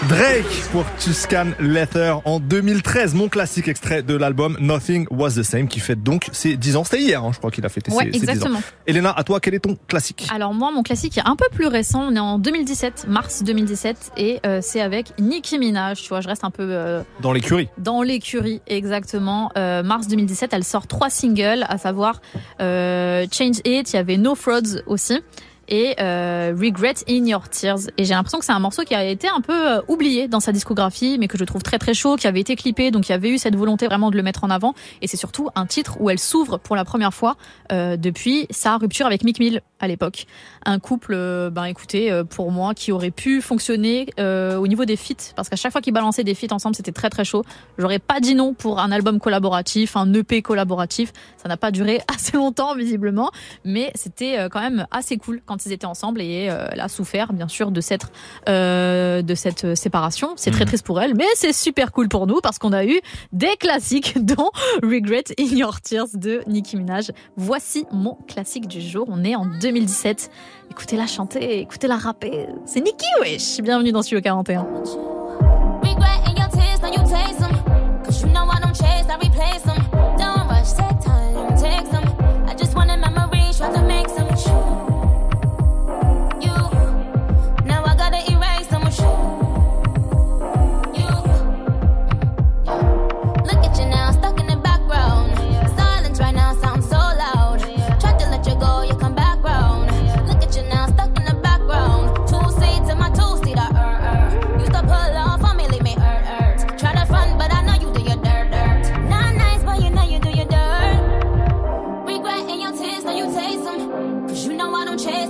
Drake 0.08 0.44
pour 0.70 0.84
Tuscan 0.98 1.46
Leather 1.60 2.20
en 2.26 2.38
2013, 2.38 3.14
mon 3.14 3.28
classique 3.28 3.68
extrait 3.68 4.02
de 4.02 4.14
l'album 4.14 4.56
Nothing 4.60 5.06
Was 5.10 5.30
the 5.36 5.42
Same 5.42 5.66
qui 5.66 5.80
fête 5.80 6.02
donc 6.02 6.28
ses 6.32 6.56
10 6.56 6.76
ans. 6.76 6.84
C'était 6.84 7.00
hier, 7.02 7.24
hein, 7.24 7.30
je 7.32 7.38
crois 7.38 7.50
qu'il 7.50 7.64
a 7.64 7.68
fêté 7.70 7.90
Ouais, 7.90 8.04
ses, 8.12 8.12
ses 8.12 8.18
10 8.20 8.28
ans. 8.28 8.32
exactement. 8.32 8.60
Elena, 8.86 9.12
à 9.16 9.24
toi, 9.24 9.40
quel 9.40 9.54
est 9.54 9.60
ton 9.60 9.78
classique? 9.88 10.26
Alors 10.34 10.52
moi, 10.52 10.70
mon 10.72 10.82
classique 10.82 11.16
est 11.16 11.26
un 11.26 11.36
peu 11.36 11.46
plus 11.52 11.66
récent. 11.68 12.02
On 12.10 12.14
est 12.16 12.18
en 12.20 12.38
2017, 12.38 13.06
mars 13.08 13.42
2017, 13.44 14.12
et 14.18 14.40
euh, 14.44 14.58
c'est 14.62 14.82
avec 14.82 15.18
Nicki 15.18 15.58
Minaj. 15.58 16.02
Tu 16.02 16.08
vois, 16.10 16.20
je 16.20 16.28
reste 16.28 16.44
un 16.44 16.50
peu 16.50 16.66
euh, 16.68 17.02
Dans 17.20 17.32
l'écurie. 17.32 17.68
dans 17.78 18.02
l'écurie, 18.02 18.60
exactement. 18.66 19.50
Euh, 19.56 19.82
mars 19.82 20.06
2017, 20.08 20.50
elle 20.52 20.64
sort 20.64 20.86
trois 20.86 21.08
singles, 21.08 21.64
à 21.68 21.78
savoir 21.78 22.20
Change 22.60 23.58
It. 23.64 23.92
Il 23.92 23.94
y 23.94 23.98
avait 23.98 24.18
No 24.18 24.34
Frauds 24.34 24.82
aussi. 24.86 25.20
Et 25.68 25.94
euh, 26.00 26.54
Regret 26.58 26.94
in 27.08 27.26
Your 27.26 27.48
Tears. 27.48 27.88
Et 27.98 28.04
j'ai 28.04 28.14
l'impression 28.14 28.38
que 28.38 28.44
c'est 28.44 28.52
un 28.52 28.58
morceau 28.58 28.82
qui 28.82 28.94
a 28.94 29.04
été 29.04 29.28
un 29.28 29.40
peu 29.40 29.76
euh, 29.76 29.80
oublié 29.88 30.28
dans 30.28 30.40
sa 30.40 30.52
discographie, 30.52 31.16
mais 31.18 31.28
que 31.28 31.38
je 31.38 31.44
trouve 31.44 31.62
très 31.62 31.78
très 31.78 31.94
chaud, 31.94 32.16
qui 32.16 32.26
avait 32.26 32.40
été 32.40 32.56
clippé, 32.56 32.90
donc 32.90 33.08
il 33.08 33.12
y 33.12 33.14
avait 33.14 33.30
eu 33.30 33.38
cette 33.38 33.56
volonté 33.56 33.86
vraiment 33.86 34.10
de 34.10 34.16
le 34.16 34.22
mettre 34.22 34.44
en 34.44 34.50
avant. 34.50 34.74
Et 35.02 35.06
c'est 35.06 35.16
surtout 35.16 35.48
un 35.54 35.66
titre 35.66 35.96
où 36.00 36.10
elle 36.10 36.18
s'ouvre 36.18 36.58
pour 36.58 36.76
la 36.76 36.84
première 36.84 37.14
fois 37.14 37.36
euh, 37.72 37.96
depuis 37.96 38.46
sa 38.50 38.76
rupture 38.76 39.06
avec 39.06 39.24
Mick 39.24 39.38
Mill 39.38 39.62
à 39.80 39.88
l'époque. 39.88 40.26
Un 40.66 40.78
couple, 40.78 41.12
euh, 41.14 41.50
ben 41.50 41.64
écoutez, 41.64 42.10
euh, 42.10 42.24
pour 42.24 42.50
moi, 42.50 42.74
qui 42.74 42.92
aurait 42.92 43.10
pu 43.10 43.42
fonctionner 43.42 44.08
euh, 44.18 44.56
au 44.56 44.66
niveau 44.66 44.84
des 44.84 44.96
feats, 44.96 45.32
parce 45.36 45.48
qu'à 45.48 45.56
chaque 45.56 45.72
fois 45.72 45.80
qu'ils 45.80 45.92
balançaient 45.92 46.24
des 46.24 46.34
feats 46.34 46.52
ensemble, 46.52 46.74
c'était 46.74 46.92
très 46.92 47.10
très 47.10 47.24
chaud. 47.24 47.42
J'aurais 47.78 47.98
pas 47.98 48.20
dit 48.20 48.34
non 48.34 48.54
pour 48.54 48.78
un 48.80 48.90
album 48.90 49.18
collaboratif, 49.18 49.96
un 49.96 50.12
EP 50.14 50.42
collaboratif. 50.42 51.12
Ça 51.36 51.48
n'a 51.48 51.56
pas 51.56 51.70
duré 51.70 52.00
assez 52.14 52.36
longtemps 52.36 52.74
visiblement, 52.74 53.30
mais 53.64 53.92
c'était 53.94 54.38
euh, 54.38 54.48
quand 54.48 54.60
même 54.60 54.86
assez 54.90 55.18
cool 55.18 55.40
quand 55.44 55.66
ils 55.66 55.72
étaient 55.72 55.86
ensemble 55.86 56.20
et 56.20 56.48
euh, 56.48 56.66
elle 56.70 56.80
a 56.80 56.88
souffert 56.88 57.32
bien 57.32 57.48
sûr 57.48 57.70
de 57.70 57.80
cette 57.80 58.06
euh, 58.48 59.22
de 59.22 59.34
cette 59.34 59.74
séparation. 59.74 60.32
C'est 60.36 60.50
très 60.50 60.64
triste 60.64 60.86
pour 60.86 61.00
elle, 61.00 61.14
mais 61.14 61.26
c'est 61.34 61.52
super 61.52 61.92
cool 61.92 62.08
pour 62.08 62.26
nous 62.26 62.40
parce 62.42 62.58
qu'on 62.58 62.72
a 62.72 62.84
eu 62.84 63.00
des 63.32 63.56
classiques 63.58 64.18
dont 64.24 64.50
Regret 64.82 65.24
in 65.38 65.56
Your 65.56 65.80
Tears 65.80 66.08
de 66.14 66.42
Nicki 66.46 66.76
Minaj. 66.76 67.10
Voici 67.36 67.84
mon 67.92 68.14
classique 68.28 68.66
du 68.66 68.80
jour. 68.80 69.06
On 69.10 69.24
est 69.24 69.34
en 69.34 69.46
2017. 69.46 70.30
Écoutez-la 70.76 71.06
chanter, 71.06 71.60
écoutez-la 71.60 71.96
rapper. 71.96 72.48
C'est 72.66 72.80
Nicki, 72.80 73.06
wesh. 73.20 73.60
Bienvenue 73.60 73.92
dans 73.92 74.02
Studio 74.02 74.20
41. 74.20 74.66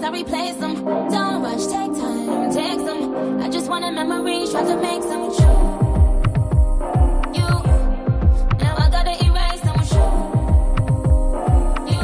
I 0.04 0.10
don't 0.10 0.26
chase, 0.28 0.34
I 0.34 0.36
replace 0.36 0.56
them. 0.56 0.84
Don't 0.84 1.42
rush, 1.42 1.66
take 1.66 1.92
time, 1.98 2.50
take 2.52 2.80
some. 2.80 3.40
I 3.40 3.48
just 3.48 3.68
want 3.70 3.84
a 3.84 3.90
memory, 3.90 4.46
try 4.50 4.62
to 4.62 4.76
make 4.76 5.02
some 5.02 5.26
with 5.26 5.38
you. 5.40 5.46
You, 7.40 7.48
now 8.60 8.74
I 8.76 8.88
gotta 8.90 9.14
erase 9.24 9.60
them 9.62 9.76
with 9.78 9.92
you. 9.92 10.08
You, 11.88 12.02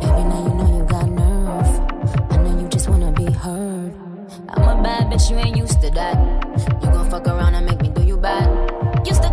baby, 0.00 0.22
now 0.28 0.40
you 0.46 0.54
know 0.54 0.68
you 0.76 0.84
got 0.84 1.08
nerve. 1.08 1.70
I 2.30 2.36
know 2.36 2.60
you 2.60 2.68
just 2.68 2.88
wanna 2.88 3.12
be 3.12 3.32
heard. 3.32 3.94
I'm 4.50 4.62
a 4.62 4.82
bad 4.82 5.10
bitch, 5.10 5.30
you 5.30 5.36
ain't 5.38 5.56
used 5.56 5.80
to 5.80 5.90
that. 5.92 6.16
You 6.82 6.90
gon' 6.90 7.08
fuck 7.10 7.26
around 7.26 7.54
and 7.54 7.64
make 7.66 7.80
me 7.80 7.88
do 7.88 8.02
you 8.02 8.18
bad. 8.18 8.48
Used 9.06 9.22
to 9.22 9.30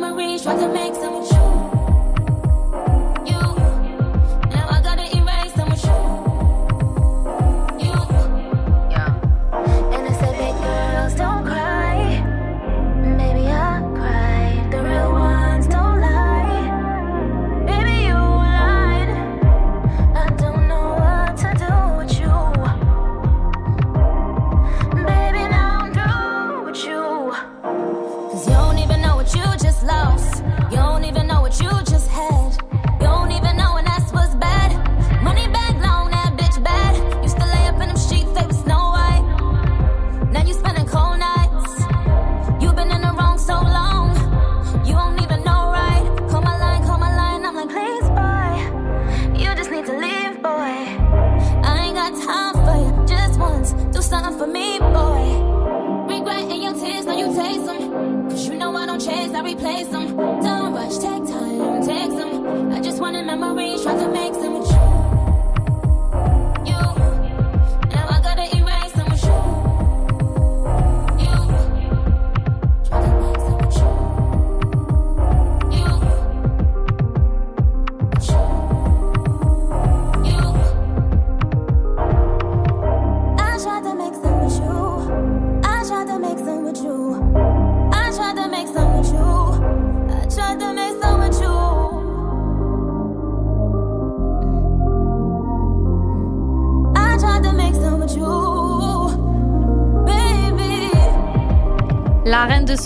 just 0.00 0.14
want 0.14 0.14
a 0.14 0.22
memory, 0.22 0.38
try 0.38 0.56
to 0.56 0.68
make 0.72 0.94
some 0.94 1.18
with 1.18 1.37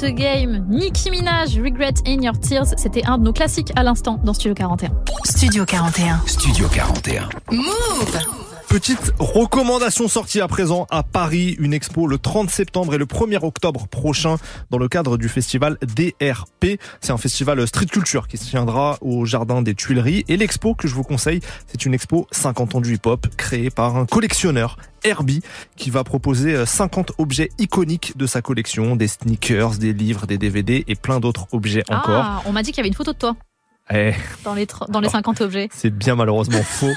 ce 0.02 0.06
game, 0.08 0.66
Nicki 0.68 1.12
Minaj, 1.12 1.56
Regret 1.60 1.94
in 2.08 2.22
Your 2.22 2.36
Tears, 2.36 2.74
c'était 2.76 3.04
un 3.04 3.18
de 3.18 3.22
nos 3.22 3.32
classiques 3.32 3.70
à 3.76 3.84
l'instant 3.84 4.18
dans 4.24 4.34
Studio 4.34 4.52
41. 4.52 4.90
Studio 5.24 5.64
41. 5.64 6.20
Studio 6.26 6.66
41. 6.66 7.28
Move 7.52 7.62
Petite 8.72 9.12
recommandation 9.18 10.08
sortie 10.08 10.40
à 10.40 10.48
présent 10.48 10.86
à 10.88 11.02
Paris, 11.02 11.54
une 11.58 11.74
expo 11.74 12.06
le 12.06 12.16
30 12.16 12.48
septembre 12.48 12.94
et 12.94 12.98
le 12.98 13.04
1er 13.04 13.44
octobre 13.44 13.86
prochain 13.86 14.36
dans 14.70 14.78
le 14.78 14.88
cadre 14.88 15.18
du 15.18 15.28
festival 15.28 15.76
DRP. 15.82 16.80
C'est 17.02 17.12
un 17.12 17.18
festival 17.18 17.66
street 17.66 17.84
culture 17.84 18.26
qui 18.28 18.38
se 18.38 18.48
tiendra 18.48 18.96
au 19.02 19.26
jardin 19.26 19.60
des 19.60 19.74
Tuileries 19.74 20.24
et 20.26 20.38
l'expo 20.38 20.74
que 20.74 20.88
je 20.88 20.94
vous 20.94 21.02
conseille, 21.02 21.40
c'est 21.66 21.84
une 21.84 21.92
expo 21.92 22.26
50 22.30 22.76
ans 22.76 22.80
du 22.80 22.94
hip-hop 22.94 23.26
créée 23.36 23.68
par 23.68 23.98
un 23.98 24.06
collectionneur 24.06 24.78
Herbie 25.04 25.42
qui 25.76 25.90
va 25.90 26.02
proposer 26.02 26.54
euh, 26.54 26.64
50 26.64 27.12
objets 27.18 27.50
iconiques 27.58 28.16
de 28.16 28.24
sa 28.24 28.40
collection, 28.40 28.96
des 28.96 29.08
sneakers, 29.08 29.76
des 29.76 29.92
livres, 29.92 30.26
des 30.26 30.38
DVD 30.38 30.82
et 30.88 30.94
plein 30.94 31.20
d'autres 31.20 31.46
objets 31.52 31.84
encore. 31.90 32.24
Ah, 32.24 32.42
on 32.46 32.52
m'a 32.52 32.62
dit 32.62 32.70
qu'il 32.70 32.78
y 32.78 32.80
avait 32.80 32.88
une 32.88 32.94
photo 32.94 33.12
de 33.12 33.18
toi 33.18 33.36
Eh, 33.94 34.12
dans 34.44 34.54
les, 34.54 34.66
dans 34.88 35.00
les 35.00 35.08
50 35.08 35.40
objets. 35.42 35.68
c'est 35.72 35.90
bien 35.90 36.14
malheureusement 36.14 36.62
faux, 36.62 36.92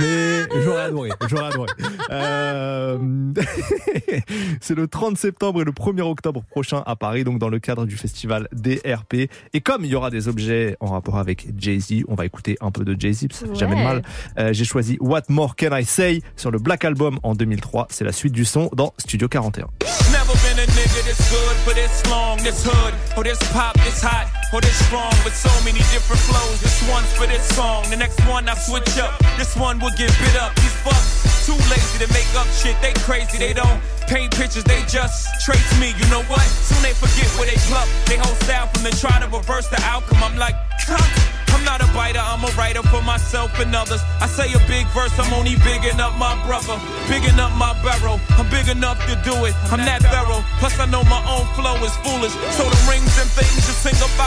mais 0.00 0.62
j'aurais 0.64 0.82
adoré, 0.84 1.10
j'aurais 1.28 1.46
adoré. 1.46 1.68
Euh, 2.10 2.98
c'est 4.60 4.74
le 4.74 4.88
30 4.88 5.18
septembre 5.18 5.60
et 5.60 5.64
le 5.64 5.72
1er 5.72 6.02
octobre 6.02 6.42
prochain 6.50 6.82
à 6.86 6.96
Paris, 6.96 7.24
donc 7.24 7.38
dans 7.38 7.48
le 7.48 7.58
cadre 7.58 7.84
du 7.86 7.96
festival 7.96 8.48
DRP. 8.52 9.28
Et 9.52 9.60
comme 9.60 9.84
il 9.84 9.90
y 9.90 9.94
aura 9.94 10.10
des 10.10 10.28
objets 10.28 10.76
en 10.80 10.86
rapport 10.86 11.18
avec 11.18 11.48
Jay-Z, 11.58 12.04
on 12.08 12.14
va 12.14 12.24
écouter 12.24 12.56
un 12.60 12.70
peu 12.70 12.84
de 12.84 12.98
Jay-Z, 12.98 13.26
ça 13.32 13.46
fait 13.46 13.54
jamais 13.54 13.76
de 13.76 13.82
mal. 13.82 14.02
Euh, 14.38 14.52
J'ai 14.52 14.64
choisi 14.64 14.96
What 15.00 15.22
More 15.28 15.54
Can 15.56 15.76
I 15.76 15.84
Say 15.84 16.22
sur 16.36 16.50
le 16.50 16.58
Black 16.58 16.84
Album 16.84 17.18
en 17.22 17.34
2003. 17.34 17.88
C'est 17.90 18.04
la 18.04 18.12
suite 18.12 18.32
du 18.32 18.44
son 18.44 18.70
dans 18.74 18.94
Studio 18.98 19.28
41. 19.28 19.68
Never 20.10 20.34
been 20.44 20.58
a 20.58 20.66
nigga 20.66 21.02
this 21.04 21.30
good 21.30 21.56
for 21.64 21.74
this 21.74 22.02
long, 22.10 22.36
this 22.38 22.64
hood, 22.64 22.94
or 23.16 23.22
this 23.24 23.38
pop, 23.52 23.74
this 23.84 24.02
hot, 24.02 24.26
or 24.52 24.60
this 24.60 24.76
strong, 24.86 25.12
with 25.24 25.34
so 25.34 25.50
many 25.64 25.80
different 25.90 26.20
flows. 26.20 26.60
This 26.60 26.76
one's 26.88 27.10
for 27.16 27.26
this 27.26 27.42
song, 27.56 27.88
the 27.88 27.96
next 27.96 28.20
one 28.28 28.48
I 28.48 28.54
switch 28.54 28.98
up. 28.98 29.18
This 29.38 29.56
one 29.56 29.80
will 29.80 29.94
get 29.96 30.12
bit 30.20 30.36
up. 30.36 30.54
These 30.56 30.76
fucks 30.84 31.46
too 31.46 31.58
lazy 31.72 32.04
to 32.04 32.08
make 32.12 32.28
up 32.36 32.46
shit. 32.52 32.76
They 32.80 32.92
crazy, 33.02 33.38
they 33.38 33.52
don't 33.52 33.80
paint 34.06 34.36
pictures, 34.36 34.64
they 34.64 34.82
just 34.86 35.26
trace 35.44 35.72
me. 35.80 35.94
You 35.98 36.06
know 36.10 36.22
what? 36.28 36.44
Soon 36.68 36.82
they 36.82 36.92
forget 36.92 37.26
where 37.40 37.48
they 37.48 37.58
pluck. 37.66 37.88
They 38.06 38.16
whole 38.16 38.36
style 38.44 38.68
from 38.68 38.84
the 38.84 38.92
try 38.96 39.18
to 39.18 39.26
reverse 39.26 39.68
the 39.68 39.80
outcome. 39.82 40.22
I'm 40.22 40.36
like, 40.36 40.54
huh. 40.84 41.32
I'm 41.52 41.78
not 41.78 41.78
a 41.78 41.86
biter, 41.94 42.18
I'm 42.18 42.42
a 42.42 42.50
writer 42.58 42.82
for 42.90 43.02
myself 43.02 43.54
and 43.60 43.70
others. 43.70 44.02
I 44.18 44.26
say 44.26 44.50
a 44.50 44.58
big 44.66 44.82
verse, 44.90 45.14
I'm 45.14 45.30
only 45.32 45.54
bigging 45.62 46.00
up 46.00 46.18
my 46.18 46.34
brother, 46.42 46.74
bigging 47.06 47.38
up 47.38 47.54
my 47.54 47.70
barrel. 47.86 48.18
I'm 48.34 48.50
big 48.50 48.66
enough 48.66 48.98
to 49.06 49.14
do 49.22 49.30
it, 49.46 49.54
I'm 49.70 49.78
that 49.86 50.02
thorough. 50.02 50.42
Plus, 50.58 50.74
I 50.80 50.86
know 50.90 51.04
my 51.06 51.22
own 51.22 51.46
flow 51.54 51.78
is 51.86 51.94
foolish. 52.02 52.34
So 52.58 52.66
the 52.66 52.80
rings 52.90 53.14
and 53.14 53.30
things 53.30 53.61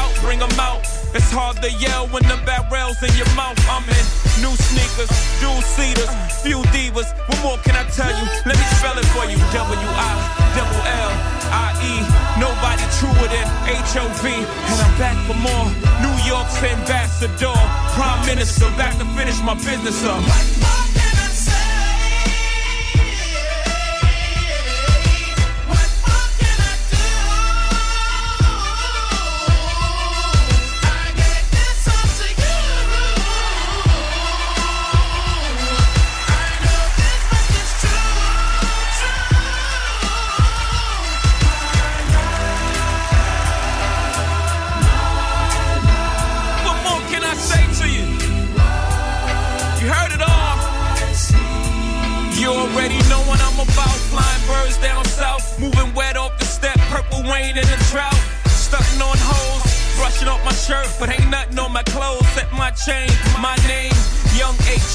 about, 0.06 0.22
bring 0.22 0.40
them 0.40 0.60
out. 0.60 0.82
It's 1.14 1.32
hard 1.32 1.58
to 1.62 1.72
yell 1.72 2.08
when 2.08 2.24
the 2.24 2.38
barrel's 2.46 3.02
in 3.02 3.14
your 3.16 3.30
mouth. 3.36 3.58
I'm 3.70 3.84
in 3.88 4.06
new 4.44 4.54
sneakers, 4.56 5.10
dual 5.40 5.62
seaters, 5.62 6.10
few 6.44 6.62
divas. 6.76 7.10
What 7.28 7.40
more 7.42 7.58
can 7.64 7.76
I 7.76 7.88
tell 7.90 8.12
you? 8.12 8.26
Let 8.46 8.56
me 8.58 8.66
spell 8.78 8.98
it 8.98 9.08
for 9.16 9.26
you 9.26 9.38
W 9.38 9.90
I 9.96 10.12
double 10.54 10.84
L 10.86 11.14
I 11.52 11.72
E. 11.82 11.94
Nobody 12.38 12.84
truer 13.00 13.30
than 13.32 13.48
H 13.66 13.96
O 13.98 14.06
V. 14.22 14.28
And 14.34 14.78
I'm 14.84 14.94
back 15.00 15.18
for 15.28 15.38
more. 15.40 15.68
New 16.04 16.16
York's 16.28 16.62
ambassador, 16.62 17.56
prime 17.96 18.26
minister, 18.26 18.68
back 18.76 18.98
to 19.00 19.06
finish 19.16 19.40
my 19.42 19.56
business 19.56 20.04
up. 20.04 20.22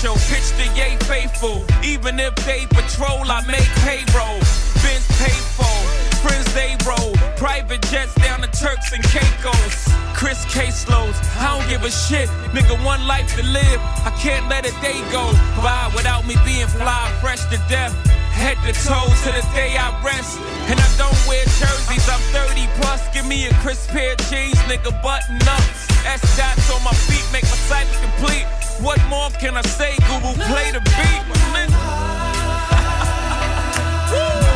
H.O. 0.01 0.15
Pitch 0.33 0.49
the 0.57 0.65
yay 0.73 0.97
faithful. 1.05 1.61
Even 1.85 2.19
if 2.19 2.35
they 2.47 2.65
patrol, 2.73 3.21
I 3.29 3.45
make 3.45 3.69
payroll. 3.85 4.41
Benz 4.81 5.05
paid 5.21 5.45
for, 5.53 5.77
friends 6.25 6.49
they 6.57 6.73
roll. 6.89 7.13
Private 7.37 7.83
jets 7.93 8.15
down 8.15 8.41
to 8.41 8.49
Turks 8.49 8.93
and 8.93 9.05
Caicos. 9.05 9.93
Chris 10.17 10.41
caseloads, 10.47 11.21
I 11.37 11.53
don't 11.53 11.69
give 11.69 11.85
a 11.85 11.91
shit. 11.91 12.31
Nigga, 12.57 12.83
one 12.83 13.07
life 13.07 13.29
to 13.37 13.45
live. 13.45 13.81
I 14.09 14.11
can't 14.17 14.49
let 14.49 14.65
a 14.65 14.73
day 14.81 15.05
go 15.13 15.37
by 15.61 15.93
without 15.95 16.27
me 16.27 16.35
being 16.47 16.69
fly, 16.81 17.13
fresh 17.21 17.45
to 17.53 17.61
death. 17.69 17.93
Head 18.33 18.57
to 18.65 18.73
toe 18.73 19.05
to 19.05 19.31
the 19.37 19.45
day 19.53 19.77
I 19.77 19.93
rest. 20.01 20.41
And 20.73 20.81
I 20.81 20.89
don't 20.97 21.21
wear 21.29 21.45
jerseys, 21.61 22.09
I'm 22.09 22.25
30 22.33 22.73
plus. 22.81 23.05
Give 23.13 23.27
me 23.27 23.49
a 23.49 23.53
crisp 23.61 23.91
pair 23.91 24.13
of 24.13 24.19
jeans, 24.33 24.57
nigga, 24.65 24.97
button 25.03 25.37
ups. 25.45 25.93
S 26.09 26.25
dots 26.39 26.73
on 26.73 26.83
my 26.85 26.95
feet 27.05 27.27
make 27.37 27.45
my 27.45 27.61
cycle 27.69 28.01
complete. 28.01 28.49
What 28.83 28.99
more 29.09 29.29
can 29.37 29.57
I 29.57 29.63
say? 29.63 29.93
Google, 30.09 30.33
play 30.49 30.73
the 30.73 30.81
beat. 30.81 31.23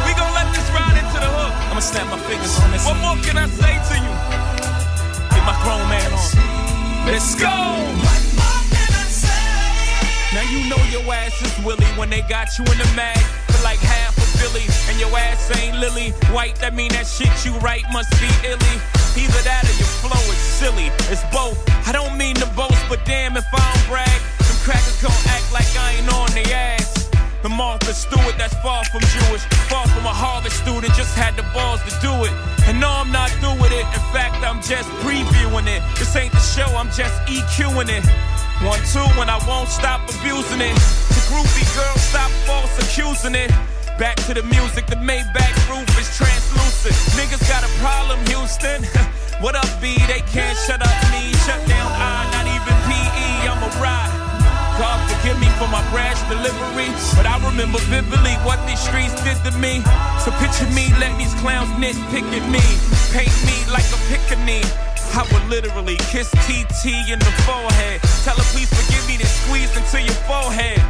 We 0.05 0.13
gon' 0.17 0.33
let 0.35 0.49
this 0.57 0.65
ride 0.73 0.97
into 0.97 1.19
the 1.21 1.29
hook. 1.29 1.53
I'ma 1.71 1.81
snap 1.81 2.09
my 2.11 2.19
fingers 2.25 2.57
on 2.65 2.71
this. 2.73 2.85
What 2.87 2.97
more 3.05 3.17
can 3.21 3.37
I 3.37 3.47
say 3.53 3.77
to 3.77 3.95
you? 4.01 4.13
Get 5.29 5.45
my 5.45 5.55
grown 5.63 5.85
man 5.93 6.09
on. 6.09 6.25
Let's 7.07 7.35
go. 7.37 7.53
What 7.53 8.25
more 8.41 8.65
can 8.73 8.91
I 8.97 9.05
say? 9.13 9.29
Now 10.33 10.45
you 10.49 10.61
know 10.73 10.81
your 10.89 11.05
ass 11.13 11.37
is 11.45 11.53
Willy 11.65 11.87
when 12.01 12.09
they 12.09 12.23
got 12.23 12.49
you 12.59 12.65
in 12.65 12.79
the 12.79 12.89
mag 12.97 13.21
for 13.53 13.63
like 13.63 13.79
half 13.79 14.17
a 14.17 14.25
Billy, 14.41 14.65
and 14.89 14.99
your 14.99 15.13
ass 15.17 15.53
ain't 15.61 15.77
Lily 15.79 16.11
White. 16.33 16.57
That 16.57 16.75
mean 16.75 16.91
that 16.93 17.07
shit 17.07 17.33
you 17.45 17.53
write 17.61 17.85
must 17.93 18.11
be 18.21 18.29
illy. 18.49 18.77
Either 19.17 19.43
that 19.47 19.63
or 19.69 19.77
your 19.79 19.93
flow 20.03 20.21
is 20.33 20.43
silly. 20.59 20.91
It's 21.13 21.23
both. 21.31 21.61
I 21.87 21.93
don't 21.93 22.19
mean 22.19 22.35
to 22.37 22.47
boast, 22.57 22.84
but 22.89 23.05
damn 23.05 23.37
if 23.37 23.47
I 23.53 23.59
don't 23.59 23.87
brag, 23.89 24.21
them 24.39 24.59
crackers 24.65 25.01
gon' 25.01 25.13
act 25.29 25.53
like 25.53 25.69
I 25.77 25.99
ain't 25.99 26.13
on 26.13 26.31
their 26.33 26.55
ass. 26.55 27.09
The 27.43 27.49
Martha 27.49 27.93
Stewart 27.93 28.37
that's 28.39 28.55
far 28.65 28.85
from 28.89 29.01
Jewish, 29.01 29.45
far 29.69 29.87
from 29.89 30.07
a 30.09 30.15
Harvard 30.15 30.53
student, 30.53 30.95
just 30.95 31.15
had 31.15 31.37
the 31.37 31.45
balls 31.53 31.85
to 31.85 31.93
do 32.01 32.13
it. 32.25 32.33
And 32.65 32.81
no, 32.81 32.89
I'm 32.89 33.13
not 33.13 33.29
through 33.37 33.61
with 33.61 33.73
it. 33.73 33.85
In 33.93 34.05
fact, 34.17 34.41
I'm 34.41 34.65
just 34.65 34.89
previewing 35.05 35.69
it. 35.69 35.85
This 35.99 36.17
ain't 36.17 36.33
the 36.33 36.41
show, 36.41 36.65
I'm 36.73 36.89
just 36.89 37.13
EQing 37.29 37.93
it. 37.93 38.05
One, 38.65 38.81
two, 38.89 39.05
and 39.21 39.29
I 39.29 39.37
won't 39.45 39.69
stop 39.69 40.09
abusing 40.09 40.65
it. 40.65 40.73
The 41.13 41.21
groupie 41.29 41.69
girl, 41.77 41.97
stop 42.01 42.31
false 42.49 42.73
accusing 42.81 43.35
it. 43.35 43.53
Back 43.99 44.17
to 44.25 44.33
the 44.33 44.43
music, 44.43 44.87
the 44.87 44.97
Maybach 44.97 45.55
roof 45.69 45.87
is 46.01 46.09
translucent. 46.17 46.97
Niggas 47.13 47.45
got 47.47 47.63
a 47.63 47.71
problem, 47.79 48.19
Houston. 48.33 48.83
what 49.45 49.55
up, 49.55 49.69
B? 49.81 50.01
They 50.09 50.25
can't 50.33 50.57
shut 50.67 50.81
up 50.81 50.97
me. 51.13 51.31
Shut 51.45 51.61
down 51.69 51.93
I, 51.93 52.34
a 53.65 53.71
ride. 53.81 54.13
God 54.77 54.99
forgive 55.09 55.39
me 55.39 55.49
for 55.57 55.69
my 55.71 55.81
brash 55.95 56.19
delivery, 56.29 56.91
but 57.17 57.25
I 57.25 57.39
remember 57.47 57.79
vividly 57.89 58.35
what 58.43 58.59
these 58.67 58.81
streets 58.81 59.15
did 59.23 59.39
to 59.47 59.53
me. 59.57 59.81
So 60.21 60.35
picture 60.43 60.69
me 60.75 60.91
let 61.01 61.17
these 61.17 61.33
clowns 61.41 61.71
nitpick 61.79 62.27
at 62.35 62.47
me, 62.51 62.65
paint 63.15 63.33
me 63.49 63.57
like 63.71 63.87
a 63.95 64.01
pickaninny. 64.11 64.67
I 65.15 65.23
would 65.31 65.47
literally 65.49 65.97
kiss 66.11 66.29
TT 66.43 67.07
in 67.07 67.23
the 67.23 67.33
forehead. 67.47 68.03
Tell 68.27 68.35
her 68.35 68.49
please 68.51 68.67
forgive 68.67 69.07
me 69.07 69.17
to 69.23 69.27
squeeze 69.27 69.71
into 69.79 70.03
your 70.03 70.19
forehead. 70.27 70.83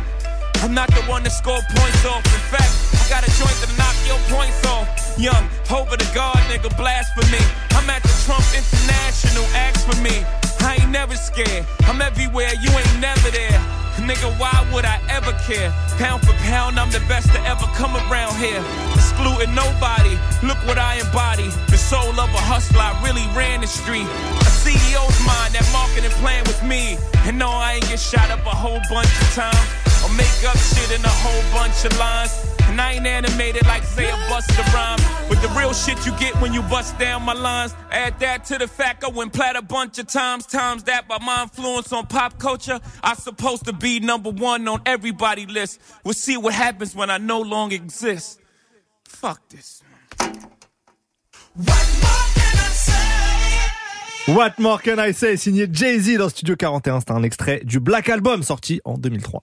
I'm 0.64 0.72
not 0.72 0.88
the 0.96 1.02
one 1.05 1.22
to 1.24 1.30
score 1.30 1.60
points 1.76 2.05
off. 2.09 2.24
In 2.24 2.44
fact, 2.48 2.72
I 2.96 3.05
got 3.12 3.20
a 3.20 3.30
joint 3.36 3.59
to 3.60 3.68
knock 3.76 3.94
your 4.09 4.18
points 4.32 4.64
off. 4.64 4.88
Young, 5.20 5.44
over 5.68 5.96
the 5.96 6.09
guard, 6.14 6.40
nigga, 6.48 6.74
blasphemy. 6.80 7.44
I'm 7.76 7.88
at 7.90 8.02
the 8.02 8.14
Trump 8.24 8.48
International, 8.56 9.44
ask 9.52 9.84
for 9.84 10.01
me. 10.01 10.24
I 10.65 10.77
ain't 10.81 10.91
never 10.91 11.15
scared. 11.15 11.66
I'm 11.85 12.01
everywhere, 12.01 12.51
you 12.61 12.70
ain't 12.70 13.01
never 13.01 13.31
there. 13.31 13.61
Nigga, 14.01 14.28
why 14.41 14.53
would 14.73 14.85
I 14.85 15.01
ever 15.09 15.32
care? 15.47 15.70
Pound 15.97 16.23
for 16.27 16.32
pound, 16.45 16.81
I'm 16.81 16.91
the 16.91 17.01
best 17.09 17.32
to 17.32 17.41
ever 17.47 17.65
come 17.77 17.95
around 17.97 18.36
here. 18.36 18.62
Excluding 18.95 19.55
nobody, 19.55 20.16
look 20.43 20.59
what 20.66 20.78
I 20.78 20.97
embody. 21.01 21.49
The 21.69 21.78
soul 21.78 22.12
of 22.19 22.28
a 22.32 22.43
hustler, 22.43 22.81
I 22.81 22.93
really 23.05 23.24
ran 23.36 23.61
the 23.61 23.66
street. 23.66 24.05
A 24.05 24.51
CEO's 24.65 25.20
mind, 25.24 25.55
that 25.55 25.69
marketing 25.73 26.11
plan 26.20 26.45
was 26.45 26.61
me. 26.62 26.99
And 27.24 27.39
no, 27.39 27.49
I 27.49 27.74
ain't 27.74 27.89
get 27.89 28.01
shot 28.01 28.31
up 28.31 28.45
a 28.45 28.57
whole 28.57 28.81
bunch 28.91 29.12
of 29.20 29.28
times. 29.32 29.69
Or 30.05 30.11
make 30.16 30.36
up 30.45 30.57
shit 30.57 30.91
in 30.93 31.05
a 31.05 31.15
whole 31.24 31.45
bunch 31.53 31.85
of 31.85 31.97
lines. 31.99 32.53
And 32.69 32.81
I 32.81 32.93
ain't 32.95 33.07
animated 33.07 33.66
like 33.66 33.85
say 33.85 34.09
a 34.09 34.16
bust 34.28 34.51
a 34.51 34.62
rhyme. 34.74 34.99
But 35.28 35.41
the 35.43 35.49
real 35.57 35.73
shit 35.73 36.05
you 36.07 36.12
get 36.19 36.35
when 36.41 36.53
you 36.53 36.62
bust 36.62 36.99
down 36.99 37.23
my 37.23 37.32
lines. 37.32 37.74
Add 37.91 38.19
that 38.20 38.45
to 38.47 38.59
the 38.59 38.69
fact 38.69 39.05
I 39.05 39.09
went 39.09 39.32
plat 39.32 39.57
a 39.57 39.62
bunch 39.62 39.99
of 39.99 40.07
times. 40.07 40.47
Times 40.47 40.85
that 40.85 41.07
by 41.09 41.19
my 41.19 41.43
influence 41.43 41.93
on 41.93 42.07
pop 42.07 42.39
culture. 42.39 42.81
I 43.03 43.15
supposed 43.15 43.65
to 43.66 43.73
be 43.73 44.01
number 44.01 44.31
one 44.31 44.66
on 44.69 44.81
everybody 44.86 45.47
list. 45.47 45.81
We'll 46.05 46.15
see 46.15 46.36
what 46.36 46.55
happens 46.55 46.95
when 46.95 47.11
I 47.11 47.19
no 47.19 47.41
longer 47.41 47.77
exist. 47.77 48.41
Fuck 49.05 49.49
this. 49.49 49.82
What 54.27 54.59
more 54.59 54.78
can 54.78 54.99
I 54.99 55.12
say 55.12 55.36
signé 55.36 55.69
Jay-Z 55.70 56.16
dans 56.16 56.31
Studio 56.31 56.57
41. 56.57 57.01
C'est 57.01 57.11
un 57.11 57.23
extrait 57.23 57.61
du 57.62 57.78
Black 57.78 58.09
Album 58.09 58.43
sorti 58.43 58.81
en 58.85 58.97
2003. 58.97 59.43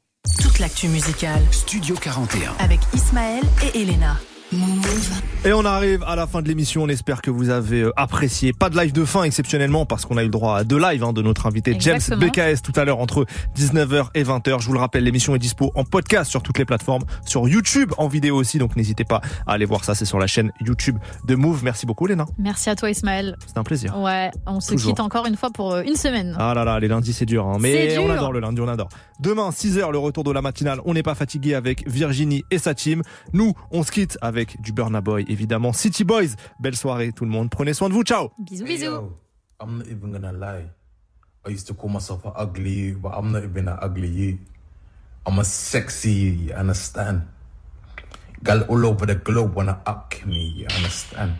Toute 0.52 0.60
l'actu 0.60 0.90
musicale. 0.90 1.42
Studio 1.52 1.96
41. 1.96 2.56
Avec 2.60 2.82
Ismaël 2.94 3.42
et 3.64 3.82
Elena. 3.84 4.18
Et 5.44 5.54
on 5.54 5.66
arrive 5.66 6.04
à 6.06 6.16
la 6.16 6.28
fin 6.28 6.42
de 6.42 6.48
l'émission. 6.48 6.84
On 6.84 6.88
espère 6.88 7.22
que 7.22 7.32
vous 7.32 7.50
avez 7.50 7.82
euh, 7.82 7.92
apprécié. 7.96 8.54
Pas 8.54 8.70
de 8.70 8.78
live 8.78 8.92
de 8.92 9.06
fin 9.06 9.24
exceptionnellement 9.24 9.86
parce 9.86 10.06
qu'on 10.06 10.18
a 10.18 10.22
eu 10.22 10.26
le 10.26 10.32
droit 10.32 10.58
à 10.58 10.64
deux 10.64 10.80
lives 10.80 11.04
hein, 11.04 11.14
de 11.14 11.22
notre 11.22 11.48
invité 11.48 11.72
Exactement. 11.72 12.22
James 12.22 12.54
BKS 12.54 12.62
tout 12.62 12.74
à 12.76 12.86
l'heure 12.86 13.00
entre 13.00 13.26
19h 13.58 14.10
et 14.14 14.24
20h. 14.24 14.60
Je 14.62 14.68
vous 14.68 14.74
le 14.74 14.80
rappelle, 14.80 15.04
l'émission 15.04 15.34
est 15.34 15.40
dispo 15.40 15.72
en 15.74 15.84
podcast 15.84 16.30
sur 16.30 16.44
toutes 16.44 16.60
les 16.60 16.66
plateformes, 16.66 17.04
sur 17.26 17.48
YouTube 17.48 17.92
en 17.98 18.08
vidéo 18.08 18.36
aussi. 18.36 18.58
Donc 18.60 18.76
n'hésitez 18.76 19.06
pas 19.06 19.22
à 19.48 19.54
aller 19.54 19.66
voir 19.66 19.84
ça. 19.84 19.96
C'est 19.96 20.06
sur 20.06 20.20
la 20.20 20.28
chaîne 20.28 20.52
YouTube 20.60 20.98
de 21.26 21.36
Move. 21.36 21.64
Merci 21.64 21.86
beaucoup, 21.86 22.06
Léna. 22.06 22.26
Merci 22.38 22.70
à 22.70 22.76
toi, 22.76 22.92
Ismaël. 22.92 23.38
C'était 23.46 23.60
un 23.60 23.64
plaisir. 23.64 23.98
Ouais, 23.98 24.32
on 24.46 24.60
se 24.60 24.72
Toujours. 24.74 24.92
quitte 24.92 25.00
encore 25.00 25.26
une 25.26 25.38
fois 25.38 25.50
pour 25.50 25.74
euh, 25.74 25.82
une 25.84 25.96
semaine. 25.96 26.36
Ah 26.38 26.54
là 26.54 26.66
là, 26.66 26.80
les 26.80 26.88
lundis 26.88 27.14
c'est 27.14 27.26
dur, 27.26 27.48
hein. 27.48 27.58
mais 27.60 27.98
on 27.98 28.10
adore 28.10 28.34
le 28.34 28.42
lundi, 28.42 28.62
on 28.62 28.68
adore. 28.68 28.90
Demain 29.20 29.50
6h, 29.50 29.92
le 29.92 29.98
retour 29.98 30.24
de 30.24 30.32
la 30.32 30.42
matinale, 30.42 30.82
on 30.86 30.94
n'est 30.94 31.04
pas 31.04 31.16
fatigué 31.16 31.56
avec 31.56 31.88
Virginie 31.88 32.44
et 32.52 32.58
sa 32.58 32.74
team. 32.74 33.02
Nous, 33.34 33.54
on 33.72 33.84
se 33.84 33.92
quitte 33.92 34.18
avec 34.22 34.41
du 34.60 34.72
Burna 34.74 35.02
Boy, 35.02 35.26
évidemment. 35.28 35.74
City 35.74 36.04
Boys, 36.04 36.36
belle 36.60 36.76
soirée 36.76 37.12
tout 37.12 37.26
le 37.26 37.32
monde, 37.32 37.50
prenez 37.50 37.74
soin 37.74 37.90
de 37.90 37.94
vous, 37.94 38.04
ciao 38.04 38.32
Bisous, 38.40 38.66
Hey, 38.66 38.74
bisous. 38.78 38.86
yo, 38.86 39.18
I'm 39.62 39.78
not 39.78 39.86
even 39.88 40.12
gonna 40.12 40.32
lie. 40.34 40.66
I 41.46 41.50
used 41.52 41.68
to 41.68 41.74
call 41.74 41.90
myself 41.90 42.24
an 42.26 42.34
ugly 42.36 42.70
you, 42.72 42.98
but 43.00 43.14
I'm 43.18 43.32
not 43.32 43.44
even 43.44 43.68
an 43.68 43.78
ugly 43.82 44.08
you. 44.08 44.38
I'm 45.26 45.40
a 45.40 45.44
sexy 45.44 46.12
you, 46.12 46.32
you 46.32 46.54
understand? 46.54 47.22
Gal 48.44 48.62
all 48.70 48.86
over 48.86 49.06
the 49.06 49.16
globe 49.16 49.56
wanna 49.56 49.80
up 49.86 50.14
me, 50.26 50.54
you 50.58 50.66
understand? 50.76 51.34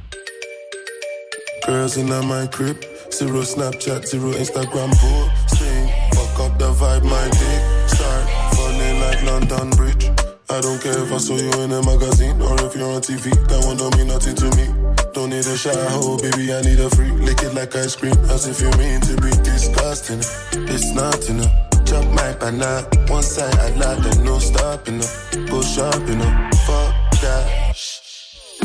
Girls 1.66 1.98
in 1.98 2.08
my 2.10 2.48
crib, 2.48 2.78
zero 3.12 3.42
Snapchat, 3.42 4.06
zero 4.08 4.32
Instagram 4.34 4.92
posting. 4.98 5.88
Fuck 6.14 6.40
up 6.52 6.58
the 6.60 6.72
vibe, 6.74 7.04
my 7.04 7.30
dick 7.30 7.90
start 7.90 8.30
falling 8.56 9.00
like 9.00 9.24
London 9.24 9.70
Bridge. 9.72 10.11
I 10.52 10.60
don't 10.60 10.82
care 10.82 11.00
if 11.00 11.14
I 11.14 11.18
saw 11.18 11.36
you 11.38 11.50
in 11.64 11.72
a 11.72 11.82
magazine 11.82 12.42
or 12.42 12.60
if 12.66 12.76
you're 12.76 12.92
on 12.92 13.00
TV. 13.00 13.32
That 13.48 13.64
one 13.64 13.78
don't 13.78 13.96
mean 13.96 14.08
nothing 14.08 14.36
to 14.36 14.52
me. 14.60 14.68
Don't 15.14 15.30
need 15.30 15.48
a 15.48 15.56
shower, 15.56 15.88
oh, 16.04 16.20
baby, 16.20 16.52
I 16.52 16.60
need 16.60 16.78
a 16.78 16.90
freak. 16.92 17.14
Lick 17.24 17.42
it 17.42 17.56
like 17.56 17.74
ice 17.74 17.96
cream, 17.96 18.12
as 18.28 18.48
if 18.52 18.60
you 18.60 18.68
mean 18.76 19.00
to 19.00 19.16
be 19.24 19.32
disgusting. 19.48 20.20
It's 20.68 20.92
not 20.92 21.24
enough. 21.30 21.56
Chop 21.88 22.04
my 22.12 22.36
banana, 22.36 22.84
one 23.08 23.24
side 23.24 23.56
I 23.64 23.70
like, 23.80 24.04
then 24.04 24.26
no 24.26 24.40
stopping 24.40 25.00
up. 25.00 25.08
Go 25.48 25.62
shopping 25.62 26.20
up, 26.20 26.56
fuck 26.68 26.92
that. 27.24 27.48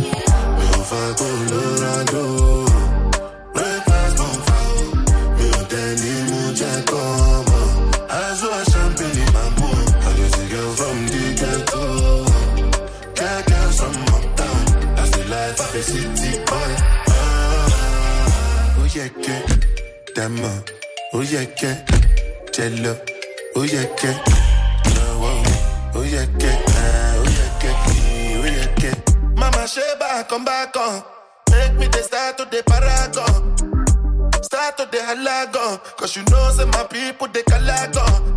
Me 0.03 0.11
on 0.11 0.83
fire, 0.91 1.15
Colorado. 1.15 2.67
Breakfast 3.55 4.17
bonfire. 4.19 4.91
Me 5.39 5.47
on 5.55 5.65
dandy, 5.71 6.15
Dama. 20.17 20.65
Oh 21.13 21.21
yeah, 21.21 21.45
que. 21.45 21.77
Jello. 22.51 22.97
Oh 23.55 23.65
yeah, 23.65 23.85
que. 23.97 24.09
Oh, 24.97 25.43
oh 25.95 26.03
yeah, 26.05 26.25
que. 26.39 26.49
Ah, 26.49 27.17
oh 27.19 27.29
yeah. 27.29 27.75
Oh. 28.89 29.35
Mama 29.37 29.67
Sheba, 29.69 30.25
come 30.27 30.45
back 30.47 30.75
on. 30.75 31.03
Make 31.51 31.75
me 31.75 31.87
the 31.89 32.03
start 32.03 32.39
to 32.39 32.47
the 32.47 32.63
paragon. 32.65 33.57
Start 34.43 34.79
to 34.79 34.89
the 34.91 34.99
halagon. 35.05 35.79
Cause 35.99 36.17
you 36.17 36.23
know, 36.31 36.51
say 36.51 36.65
my 36.65 36.85
people, 36.85 37.29
they 37.29 37.43
calagon. 37.43 38.35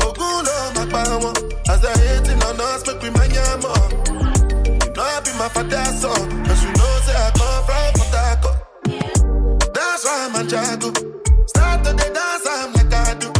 Oguno, 0.00 0.56
my 0.74 0.86
power. 0.88 1.32
As 1.68 1.82
they 1.82 1.92
hating 2.08 2.42
on 2.44 2.58
us, 2.60 2.86
make 2.86 3.02
we 3.02 3.10
mania 3.10 3.58
more. 3.60 3.88
You 4.64 4.92
know, 4.96 5.02
I 5.04 5.20
be 5.20 5.32
my 5.36 5.48
father's 5.52 6.00
son. 6.00 6.44
Cause 6.46 6.62
you 6.64 6.72
know, 6.72 6.83
That's 10.04 10.34
why 10.34 10.38
I'm 10.38 10.46
a 10.46 10.50
jago. 10.50 10.92
Start 11.46 11.84
the 11.84 11.92
dance, 11.96 12.46
I'm 12.46 12.72
like 12.74 12.92
I 12.92 13.14
do. 13.14 13.32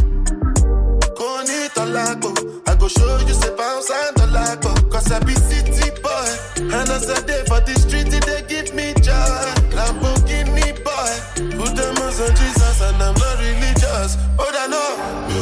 Koni 1.13 1.69
tolago. 1.77 2.33
I 2.67 2.75
go 2.75 2.87
show 2.87 3.19
you, 3.19 3.33
say 3.35 3.55
bounce 3.55 3.91
and 3.91 4.15
tolago. 4.15 4.73
Cause 4.89 5.11
I 5.11 5.19
be 5.19 5.33
city 5.33 5.91
boy. 6.01 6.29
And 6.57 6.89
as 6.89 7.07
I 7.07 7.21
day 7.27 7.43
for 7.45 7.61
the 7.61 7.75
street, 7.77 8.09
they 8.09 8.41
give 8.49 8.73
me 8.73 8.95
joy. 9.05 9.45
Lamborghini 9.77 10.73
boy. 10.81 11.13
Put 11.53 11.75
them 11.75 12.01
on 12.01 12.11
Jesus 12.33 12.81
and 12.81 12.97
I'm 12.97 13.13
not 13.13 13.37
religious. 13.37 14.17
Oh, 14.39 14.49
I 14.49 14.65
know. 14.65 15.25
Me 15.29 15.35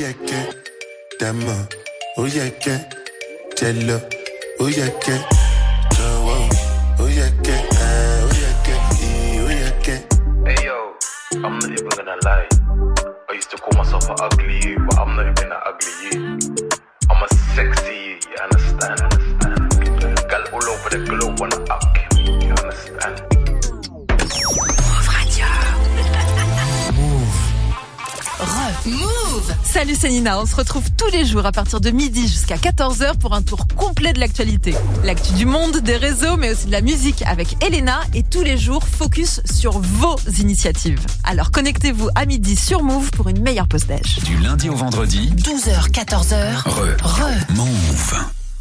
Yeah, 0.00 0.14
que. 0.14 0.48
Dama. 1.18 1.68
Oh 2.16 2.24
yeah, 2.24 2.48
que. 2.48 2.72
Jello. 3.54 4.00
Oh 4.58 4.66
yeah, 4.66 4.88
yeah. 5.06 5.20
Ah, 5.92 6.96
oh 7.00 7.06
yeah, 7.06 7.28
que. 7.44 7.52
Eh, 7.52 8.24
Oh 9.44 9.50
yeah. 9.50 10.00
Hey 10.46 10.64
yo, 10.64 10.94
I'm 11.44 11.58
not 11.58 11.64
even 11.70 11.86
gonna 11.86 12.16
lie. 12.24 12.48
I 13.28 13.34
used 13.34 13.50
to 13.50 13.58
call 13.58 13.76
myself 13.76 14.08
an 14.08 14.16
ugly 14.20 14.58
you, 14.64 14.78
but 14.88 14.98
I'm 14.98 15.16
not 15.16 15.26
even 15.28 15.52
an 15.52 15.60
ugly 15.66 15.92
you. 16.00 16.38
I'm 17.10 17.22
a 17.22 17.28
sexy 17.52 17.92
you, 17.92 18.16
you 18.24 18.38
understand? 18.40 19.00
Gal 20.30 20.44
all 20.54 20.64
over 20.64 20.88
the 20.88 21.04
globe 21.06 21.29
Salut, 29.72 29.94
c'est 29.96 30.08
Nina. 30.08 30.40
On 30.40 30.46
se 30.46 30.56
retrouve 30.56 30.82
tous 30.96 31.08
les 31.12 31.24
jours 31.24 31.46
à 31.46 31.52
partir 31.52 31.80
de 31.80 31.90
midi 31.90 32.26
jusqu'à 32.26 32.56
14h 32.56 33.18
pour 33.18 33.34
un 33.34 33.42
tour 33.42 33.68
complet 33.76 34.12
de 34.12 34.18
l'actualité. 34.18 34.74
L'actu 35.04 35.32
du 35.34 35.46
monde, 35.46 35.76
des 35.78 35.96
réseaux, 35.96 36.36
mais 36.36 36.50
aussi 36.50 36.66
de 36.66 36.72
la 36.72 36.80
musique 36.80 37.22
avec 37.22 37.56
Elena 37.64 38.00
et 38.12 38.24
tous 38.24 38.42
les 38.42 38.58
jours 38.58 38.82
focus 38.82 39.40
sur 39.44 39.78
vos 39.78 40.16
initiatives. 40.40 40.98
Alors 41.22 41.52
connectez-vous 41.52 42.08
à 42.16 42.26
midi 42.26 42.56
sur 42.56 42.82
Move 42.82 43.12
pour 43.12 43.28
une 43.28 43.40
meilleure 43.42 43.68
pause 43.68 43.86
déj. 43.86 44.18
Du 44.24 44.38
lundi 44.38 44.68
au 44.68 44.74
vendredi, 44.74 45.30
12h, 45.36 45.88
14h. 45.92 46.62
re, 46.64 46.96
Re. 47.04 47.54
move. 47.54 48.39